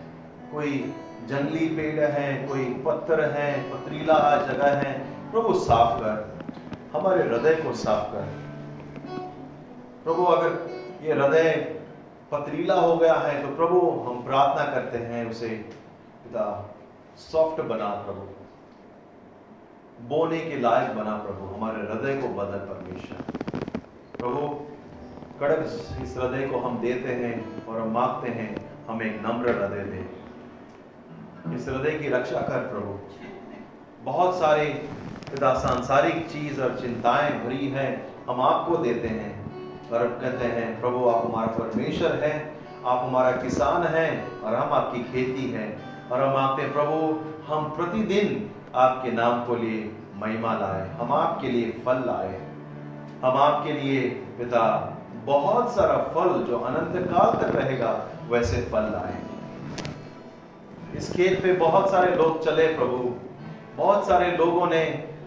कोई 0.52 0.94
जंगली 1.26 1.66
पेड़ 1.68 2.00
है, 2.00 2.48
कोई 2.48 2.64
पत्थर 2.86 3.20
है, 3.30 3.62
पथरीला 3.70 4.18
जगह 4.46 4.66
है, 4.66 4.92
प्रभु 5.32 5.54
साफ़ 5.54 6.00
कर, 6.00 6.38
हमारे 6.92 7.22
हृदय 7.22 7.54
को 7.54 7.72
साफ़ 7.74 8.12
कर। 8.12 8.26
प्रभु, 10.04 10.24
अगर 10.24 10.50
ये 11.02 11.12
हृदय 11.12 11.50
पथरीला 12.32 12.74
हो 12.74 12.96
गया 12.96 13.14
है 13.14 13.42
तो 13.42 13.48
प्रभु, 13.56 13.80
हम 14.06 14.22
प्रार्थना 14.22 14.64
करते 14.64 14.98
हैं 14.98 15.30
उसे, 15.30 15.48
पिता, 16.24 16.74
सॉफ्ट 17.16 17.62
बना 17.62 17.88
प्रभु। 17.88 18.26
बोने 20.08 20.40
के 20.40 20.60
लायक 20.60 20.94
बना 20.94 21.16
प्रभु, 21.16 21.54
हमारे 21.54 21.78
हृदय 21.78 22.20
को 22.22 22.28
बदल 22.28 22.58
परमेश्वर। 22.58 23.18
प्रभु, 24.18 24.48
कड़क 25.40 25.58
इस 26.02 26.16
हृदय 26.16 26.46
को 26.46 26.58
हम 26.58 26.78
देते 26.78 27.08
हैं 27.08 27.66
और 27.66 27.80
हम 27.80 27.88
मांगते 27.88 28.30
हैं, 28.30 28.70
हमें 28.88 29.22
नम्र 29.22 29.48
हृदय 29.48 29.84
दे। 29.84 30.25
इस 31.54 31.68
हृदय 31.68 31.90
की 31.90 32.08
रक्षा 32.08 32.38
कर 32.38 32.58
प्रभु। 32.58 32.98
बहुत 34.04 34.34
सारे 34.34 34.88
पिता 35.32 35.54
सांसारिक 35.54 36.26
चीज़ 36.30 36.60
और 36.60 36.78
चिंताएँ 36.80 37.44
भरी 37.44 37.68
हैं, 37.68 38.14
हम 38.30 38.40
आपको 38.40 38.76
देते 38.76 39.08
हैं। 39.08 39.46
और 39.90 40.06
कहते 40.06 40.44
हैं, 40.44 40.80
प्रभु, 40.80 41.08
आप 41.08 41.26
हमारा 41.26 41.46
परमेश्वर 41.46 42.12
है, 42.12 42.54
आप 42.86 43.04
हमारा 43.04 43.32
किसान 43.32 43.82
हैं, 43.82 44.40
और 44.40 44.54
हम 44.54 44.72
आपकी 44.72 45.00
खेती 45.02 45.50
है। 45.50 45.78
और 46.12 46.22
हम 46.22 46.34
मांगते 46.34 46.62
हैं 46.62 46.72
प्रभु, 46.72 47.20
हम 47.52 47.64
प्रतिदिन 47.64 48.50
आपके 48.74 49.10
नाम 49.10 49.44
को 49.44 49.56
लिए 49.56 49.96
महिमा 50.16 50.52
लाए, 50.52 50.88
हम 50.88 51.12
आपके 51.12 51.48
लिए 51.48 51.70
फल 51.70 51.96
लाए। 52.06 52.40
हम 53.24 53.36
आपके 53.36 53.72
लिए, 53.72 54.10
पिता, 54.10 54.92
बहुत 55.24 55.74
सारा 55.74 55.98
फल 55.98 56.44
जो 56.44 56.58
अनंत 56.58 57.08
काल 57.08 57.42
तक 57.42 57.56
रहेगा, 57.56 58.06
वैसे 58.28 58.62
फल 58.62 58.82
लाए। 58.82 59.25
इस 60.94 61.12
खेत 61.12 61.42
पे 61.42 61.52
बहुत 61.52 61.90
सारे 61.90 62.14
लोग 62.14 62.44
चले 62.44 62.66
प्रभु। 62.66 63.14
बहुत 63.76 64.06
सारे 64.06 64.36
लोगों 64.36 64.66
ने 64.66 64.84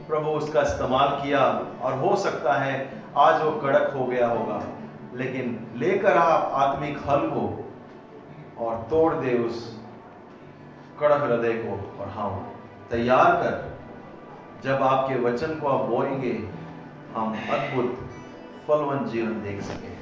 प्रभु 0.07 0.29
उसका 0.29 0.61
इस्तेमाल 0.61 1.07
किया 1.07 1.45
और 1.81 1.93
हो 1.93 2.15
सकता 2.15 2.53
है 2.53 3.03
आज 3.17 3.41
वो 3.41 3.51
कड़क 3.51 3.93
हो 3.95 4.05
गया 4.05 4.27
होगा। 4.27 4.63
लेकिन 5.15 5.67
लेकर 5.75 6.17
आप 6.17 6.51
आत्मिक 6.53 6.97
हल 6.97 7.19
को 7.19 7.71
और 8.59 8.87
तोड़ 8.89 9.13
दे 9.13 9.37
उस 9.37 9.79
कड़क 10.99 11.21
हृदय 11.21 11.53
को 11.53 12.03
और 12.03 12.09
हम 12.09 12.47
तैयार 12.91 13.31
कर। 13.31 13.79
जब 14.63 14.83
आपके 14.83 15.15
वचन 15.15 15.59
को 15.59 15.67
आप 15.67 15.85
बोएँगे, 15.85 16.49
हम 17.15 17.33
अद्भुत 17.33 18.09
फलवंत 18.67 19.07
जीवन 19.07 19.43
देख 19.43 19.61
सके। 19.61 19.99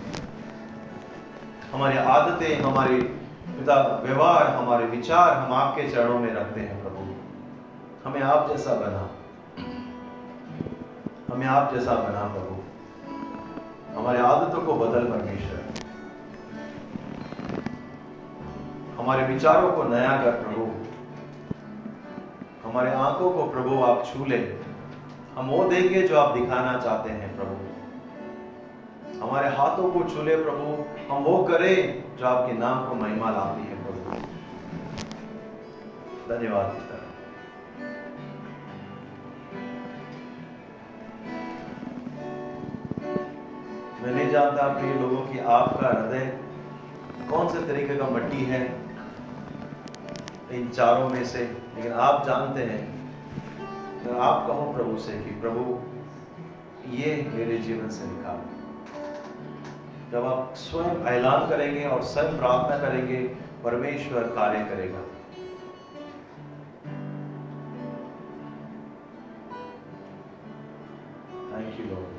हमारी 1.73 1.97
आदतें, 1.97 2.61
हमारे 2.61 3.19
पिता, 3.57 4.01
व्यवहार, 4.05 4.47
हमारे 4.47 4.85
विचार 4.85 5.37
हम 5.37 5.53
आपके 5.53 5.91
चरणों 5.91 6.19
में 6.19 6.33
रखते 6.33 6.61
हैं, 6.61 6.83
प्रभु। 6.83 6.97
हमें 8.09 8.21
आप 8.21 8.49
जैसा 8.49 8.73
बना। 8.73 9.09
हमें 11.33 11.47
आप 11.47 11.73
जैसा 11.73 11.93
बना, 11.93 12.23
प्रभु। 12.33 12.57
हमारे 13.99 14.19
आदतों 14.19 14.61
को 14.61 14.73
बदल 14.73 15.03
परमेश्वर। 15.05 15.63
हमारे 18.97 19.33
विचारों 19.33 19.71
को 19.71 19.83
नया 19.83 20.23
कर, 20.23 20.31
प्रभु। 20.31 20.71
हमारे 22.69 22.91
आँखों 22.91 23.31
को, 23.31 23.43
प्रभु, 23.43 23.83
आप 23.83 24.05
छू 24.05 24.25
ले। 24.25 24.55
हम 25.35 25.47
वो 25.47 25.63
देंगे 25.63 26.01
जो 26.01 26.19
आप 26.19 26.37
दिखाना 26.37 26.79
चाहते 26.79 27.09
हैं, 27.09 27.37
प्रभु। 27.37 27.55
हमारे 29.25 29.49
हाथों 29.49 29.91
को 29.91 30.03
छू 30.03 30.21
ले, 30.23 30.35
प्रभु। 30.35 30.96
हम 31.09 31.23
वो 31.23 31.37
करें 31.43 31.75
जो 32.17 32.25
आपके 32.25 32.53
नाम 32.55 32.87
को 32.87 32.95
महिमा 32.95 33.29
लाती 33.31 33.61
है 33.61 33.75
धन्यवाद 36.29 36.85
मैं 44.01 44.13
नहीं 44.15 44.29
जानता, 44.31 44.67
प्रिय 44.73 44.93
लोगों, 44.93 45.21
की 45.27 45.39
आपका 45.53 45.87
हृदय 45.87 46.25
कौन 47.29 47.47
से 47.53 47.61
तरीके 47.67 47.95
का 47.97 48.09
मट्टी 48.09 48.43
है 48.45 48.61
इन 50.51 50.69
चारों 50.69 51.09
में 51.09 51.23
से, 51.25 51.39
लेकिन 51.75 51.91
आप 52.03 52.25
जानते 52.27 52.63
हैं 52.63 52.83
तो 54.03 54.19
आप 54.19 54.45
कहो 54.47 54.71
प्रभु 54.73 54.97
से 54.99 55.17
कि 55.23 55.39
प्रभु, 55.41 55.63
ये 56.97 57.15
मेरे 57.33 57.57
जीवन 57.59 57.89
से 57.89 58.05
निकाल। 58.07 58.56
जब 60.11 60.25
आप 60.25 60.53
स्वयं 60.55 61.05
ऐलान 61.07 61.49
करेंगे 61.49 61.83
और 61.85 62.03
स्वयं 62.03 62.37
प्रार्थना 62.37 62.77
करेंगे, 62.79 63.17
परमेश्वर 63.63 64.27
कार्य 64.35 64.63
करेगा। 64.65 65.01
थैंक 71.51 71.79
यू 71.79 71.85
लॉर्ड 71.85 72.16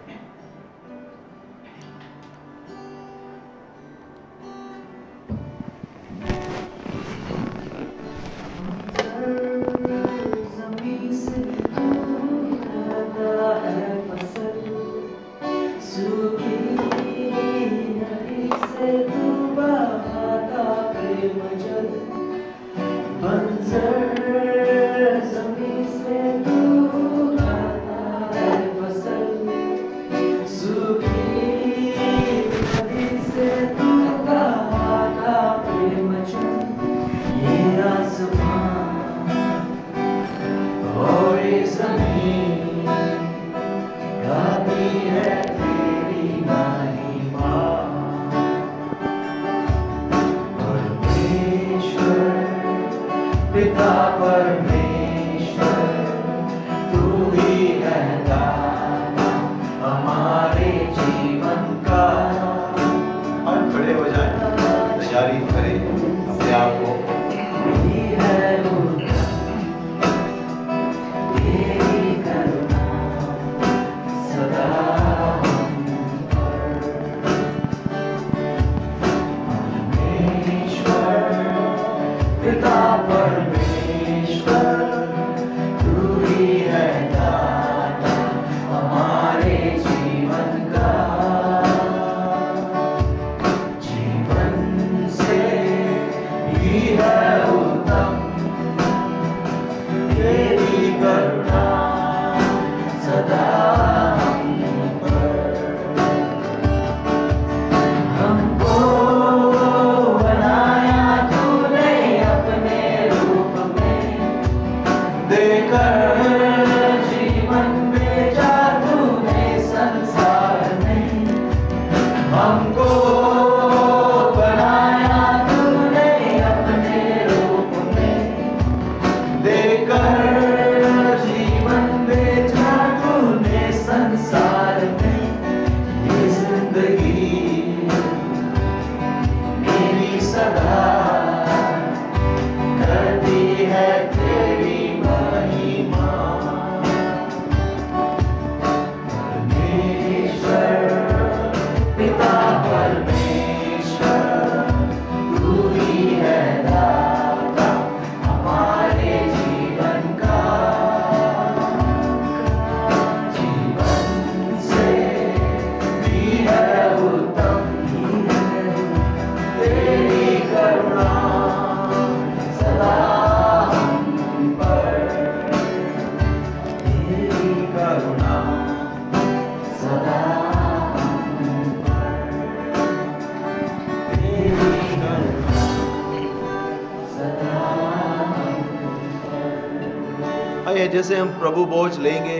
जैसे 190.98 191.16
हम 191.16 191.28
प्रभु 191.28 191.64
बोझ 191.64 191.98
लेंगे। 191.98 192.38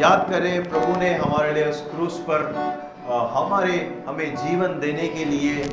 याद 0.00 0.26
करें, 0.30 0.68
प्रभु 0.68 1.00
ने 1.00 1.14
हमारे 1.14 1.52
लिए 1.52 1.64
उस 1.64 1.80
क्रूस 1.90 2.18
पर 2.20 2.44
हमारे, 3.08 4.04
हमें 4.08 4.36
जीवन 4.36 4.78
देने 4.80 5.08
के 5.08 5.24
लिए 5.24 5.64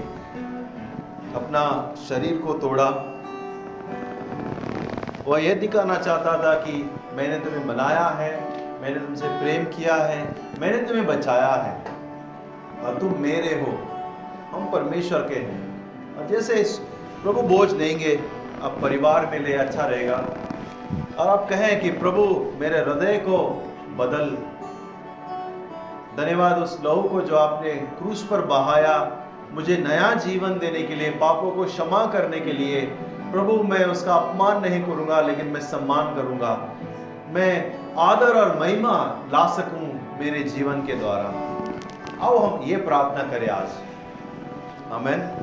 अपना 1.36 1.94
शरीर 2.10 2.38
को 2.38 2.54
तोड़ा। 2.54 2.90
वह 5.28 5.44
यह 5.44 5.56
दिखाना 5.56 5.96
चाहता 5.98 6.34
था 6.38 6.54
कि 6.60 6.92
मैंने 7.14 7.40
तुम्हें 7.40 7.68
बनाया 7.68 8.06
है, 8.20 8.32
मैंने 8.82 9.00
तुमसे 9.00 9.28
प्रेम 9.28 9.64
किया 9.64 9.96
है, 9.96 10.36
मैंने 10.60 10.78
तुम्हें 10.78 11.08
बचाया 11.08 11.54
है। 11.64 11.80
और 12.84 13.00
तुम 13.00 13.16
मेरे 13.20 13.56
हो, 13.62 13.72
हम 14.52 14.70
परमेश्वर 14.72 15.20
के 15.20 15.40
हैं। 15.40 15.64
और 16.18 16.28
जैसे 16.28 16.80
प्रभु 17.24 17.42
बोझ 17.42 17.74
लेंगे, 17.74 18.20
अब 18.62 18.80
परिवार 18.82 19.26
में 19.26 19.40
ले 19.40 19.54
अच्छा 19.54 19.86
रहेगा। 19.86 20.24
और 21.22 21.30
आप 21.30 21.50
कहें 21.50 21.82
कि 21.82 21.90
प्रभु, 21.90 22.52
मेरे 22.60 22.80
हृदय 22.80 23.18
को 23.18 23.38
बदल। 23.98 24.30
धन्यवाद 26.24 26.58
उस 26.58 26.82
लहू 26.86 27.02
को 27.02 27.22
जो 27.22 27.36
आपने 27.36 27.72
क्रूस 27.72 28.28
पर 28.32 28.42
बहाया, 28.42 29.18
मुझे 29.52 29.78
नया 29.78 30.14
जीवन 30.14 30.60
देने 30.60 30.82
के 30.82 30.96
लिए, 30.96 31.10
पापों 31.10 31.52
को 31.52 31.66
क्षमा 31.66 32.06
करने 32.06 32.40
के 32.40 32.54
लिए। 32.54 32.82
प्रभु, 33.32 33.64
मैं 33.64 33.86
उसका 33.86 34.16
अपमान 34.16 34.62
नहीं 34.62 34.84
करूँगा, 34.84 35.22
लेकिन 35.22 35.48
मैं 35.48 35.62
सम्मान 35.62 36.16
करूँगा। 36.16 36.70
मैं 37.30 37.80
आदर 37.98 38.36
और 38.38 38.60
महिमा 38.60 39.20
ला 39.34 39.48
सकूँ 39.48 40.18
मेरे 40.20 40.44
जीवन 40.44 40.82
के 40.82 40.96
द्वारा। 40.96 41.34
आओ 42.26 42.38
हम 42.38 42.64
ये 42.64 42.76
प्रार्थना 42.76 43.24
करें 43.24 43.48
आज। 43.50 43.70
हमें 44.92 45.38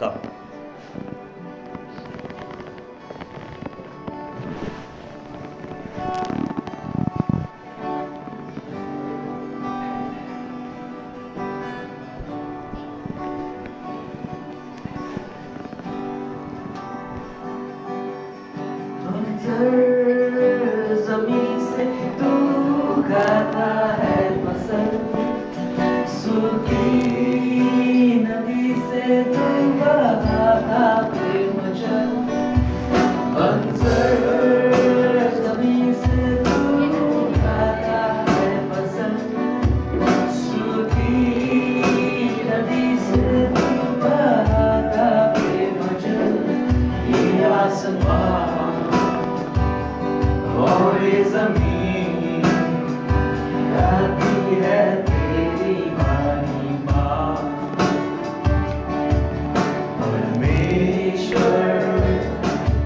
कब? 0.00 0.22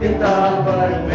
किताब 0.05 0.57
पर 0.67 1.14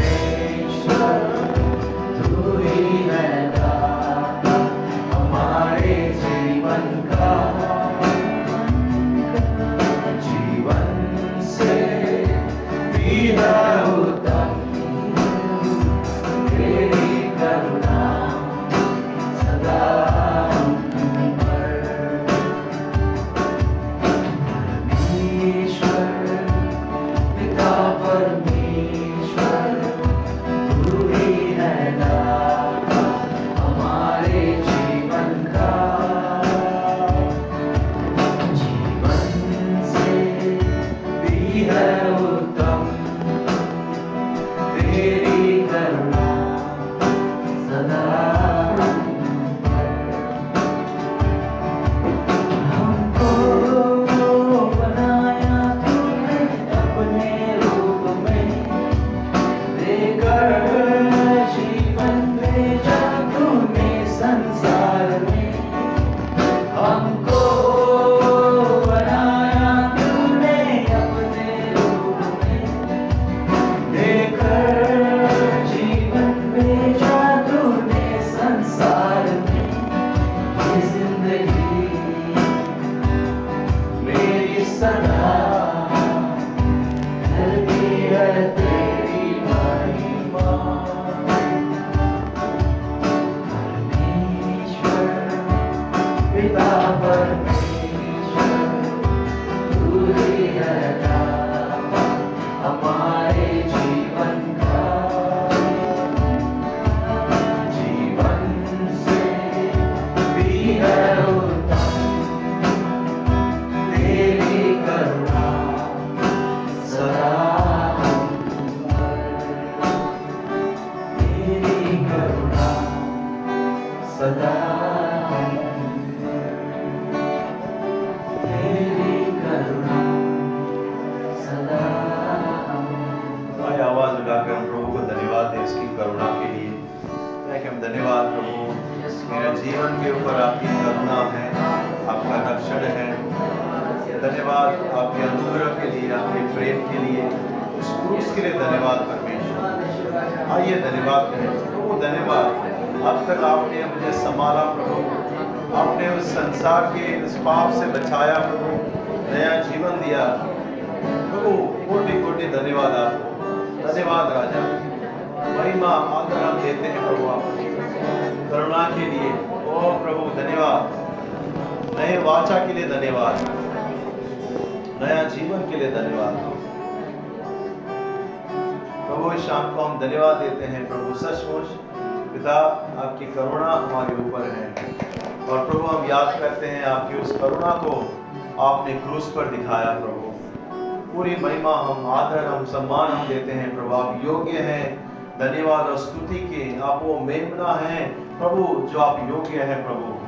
सम्मान 192.69 193.11
हम 193.11 193.27
देते 193.27 193.51
हैं। 193.51 193.75
प्रभु, 193.75 193.95
आप 193.95 194.21
योग्य 194.25 194.51
हैं। 194.51 195.09
धन्यवाद 195.39 195.85
और 195.85 195.97
स्तुति 195.97 196.35
के 196.35 196.81
आप 196.81 196.99
वो 197.03 197.19
मेमना 197.19 197.73
हैं, 197.73 198.13
प्रभु, 198.39 198.87
जो 198.87 198.99
आप 198.99 199.29
योग्य 199.29 199.63
हैं, 199.63 199.83
प्रभु। 199.83 200.19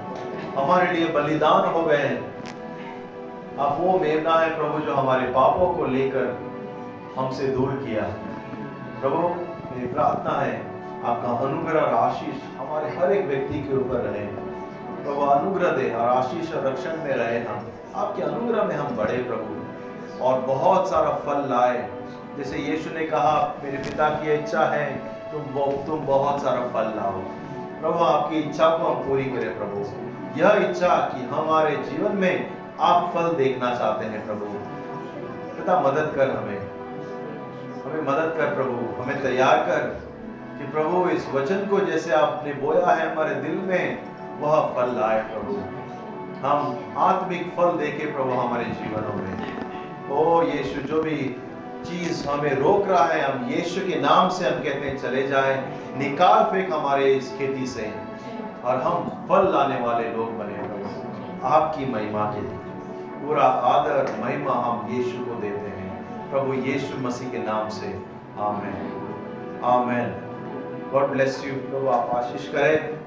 हमारे 0.61 0.91
लिए 0.91 1.07
बलिदान 1.07 1.69
हो 1.69 1.81
गए 1.81 2.23
आप 3.59 3.77
वो 3.81 3.99
मेमना 3.99 4.33
है, 4.33 4.55
प्रभु, 4.57 4.79
जो 4.79 4.93
हमारे 4.93 5.25
पापों 5.25 5.73
को 5.73 5.85
लेकर 5.85 6.39
हमसे 7.17 7.47
दूर 7.47 7.71
किया। 7.71 8.03
प्रभु, 9.01 9.17
मेरी 9.75 9.87
प्रार्थना 9.87 10.41
है, 10.41 10.71
आपका 11.05 11.27
अनुग्रह 11.27 11.81
और 11.81 11.93
आशीष 11.93 12.35
हमारे 12.57 12.89
हर 12.89 13.11
एक 13.11 13.25
व्यक्ति 13.25 13.59
के 13.59 13.77
ऊपर 13.77 13.95
रहे। 13.95 14.25
प्रभु, 15.03 15.21
अनुग्रह 15.21 15.69
दे 15.69 15.93
और 15.93 16.09
आशीष 16.09 16.53
और 16.53 16.63
रक्षण 16.63 16.91
में 16.91 17.13
रहे 17.13 17.39
हम। 17.39 17.67
आपके 17.95 18.21
अनुग्रह 18.21 18.63
में 18.63 18.75
हम 18.75 18.95
बढ़े, 18.95 19.17
प्रभु। 19.17 19.61
और 20.23 20.39
बहुत 20.39 20.89
सारा 20.89 21.09
फल 21.09 21.49
लाए। 21.49 21.89
जैसे 22.41 22.57
यीशु 22.57 22.89
ने 22.89 23.05
कहा, 23.05 23.55
मेरे 23.63 23.77
पिता 23.77 24.09
की 24.09 24.33
इच्छा 24.33 24.65
है, 24.65 24.97
तुम 25.31 25.41
तुम 25.85 26.05
बहुत 26.05 26.43
सारा 26.43 26.59
फल 26.59 26.89
लाओ। 26.95 27.11
प्रभु, 27.81 28.03
आपकी 28.03 28.35
इच्छा 28.35 28.69
को 28.69 28.83
हम 28.83 29.07
पूरी 29.07 29.25
करें, 29.25 29.57
प्रभु। 29.57 29.79
यह 30.39 30.69
इच्छा 30.69 30.87
कि 30.87 31.25
हमारे 31.35 31.77
जीवन 31.77 32.15
में 32.15 32.51
आप 32.79 33.11
फल 33.15 33.33
देखना 33.33 33.75
चाहते 33.75 34.05
हैं, 34.05 34.25
प्रभु। 34.25 34.45
पिता, 35.55 35.79
मदद 35.79 36.13
कर 36.15 36.31
हमें। 36.31 36.59
हमें 37.83 38.01
मदद 38.01 38.33
कर, 38.37 38.55
प्रभु। 38.55 39.03
हमें 39.03 39.23
तैयार 39.23 39.57
कर 39.57 39.79
कि 40.57 40.71
प्रभु, 40.71 41.09
इस 41.09 41.29
वचन 41.33 41.67
को 41.67 41.79
जैसे 41.79 42.13
आपने 42.13 42.53
बोया 42.53 42.85
है 42.85 43.11
हमारे 43.11 43.35
दिल 43.35 43.55
में, 43.55 44.03
वह 44.39 44.73
फल 44.75 44.99
लाए, 44.99 45.21
प्रभु। 45.21 45.53
हम 46.47 46.79
आत्मिक 46.97 47.53
फल 47.57 47.71
देखे 47.71 48.11
प्रभु, 48.11 48.31
हमारे 48.31 48.63
जीवनों 48.63 49.13
में। 49.13 49.57
ओ 50.11 50.41
यीशु, 50.41 50.81
जो 50.81 51.03
भी 51.03 51.35
चीज़ 51.85 52.27
हमें 52.27 52.55
रोक 52.55 52.87
रहा 52.87 53.05
है, 53.05 53.21
हम 53.21 53.49
यीशु 53.49 53.81
के 53.81 54.01
नाम 54.01 54.29
से 54.29 54.45
हम 54.45 54.55
कहते 54.55 54.87
हैं, 54.87 54.97
चले 54.97 55.27
जाए। 55.27 55.73
निकाल 55.97 56.43
फेंक 56.43 56.73
हमारे 56.73 57.13
इस 57.13 57.37
खेती 57.37 57.67
से। 57.67 57.93
और 58.65 58.81
हम 58.81 59.25
फल 59.29 59.53
लाने 59.53 59.79
वाले 59.79 60.11
लोग 60.11 60.37
बने 60.37 60.61
आपकी 61.43 61.91
महिमा 61.91 62.25
के 62.25 62.41
लिए। 62.41 62.57
पूरा 63.25 63.43
आदर 63.43 64.23
महिमा 64.23 64.51
हम 64.51 64.87
यीशु 64.91 65.25
को 65.25 65.35
देते 65.41 65.57
हैं। 65.57 66.05
प्रभु 66.31 66.53
यीशु 66.53 66.97
मसीह 66.97 67.29
के 67.29 67.37
नाम 67.37 67.69
से। 67.69 68.01
Amen. 68.39 69.61
Amen. 69.63 70.09
God 70.91 71.05
bless 71.05 71.43
you 71.45 71.53
प्रभु 71.53 71.87
आप 71.87 72.09
आशीष 72.09 72.47
करें। 72.47 72.99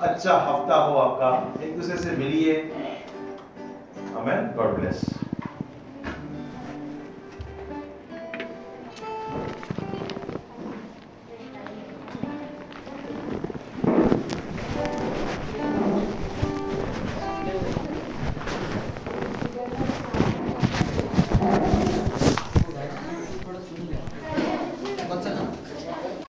अच्छा 0.00 0.38
हफ़्ता 0.38 0.76
हो 0.76 0.98
आपका। 0.98 1.62
एक 1.64 1.76
दूसरे 1.76 1.96
से 1.96 2.10
मिलिए। 2.10 2.54
आमेन। 4.18 4.54
God 4.56 4.78
bless 4.78 5.00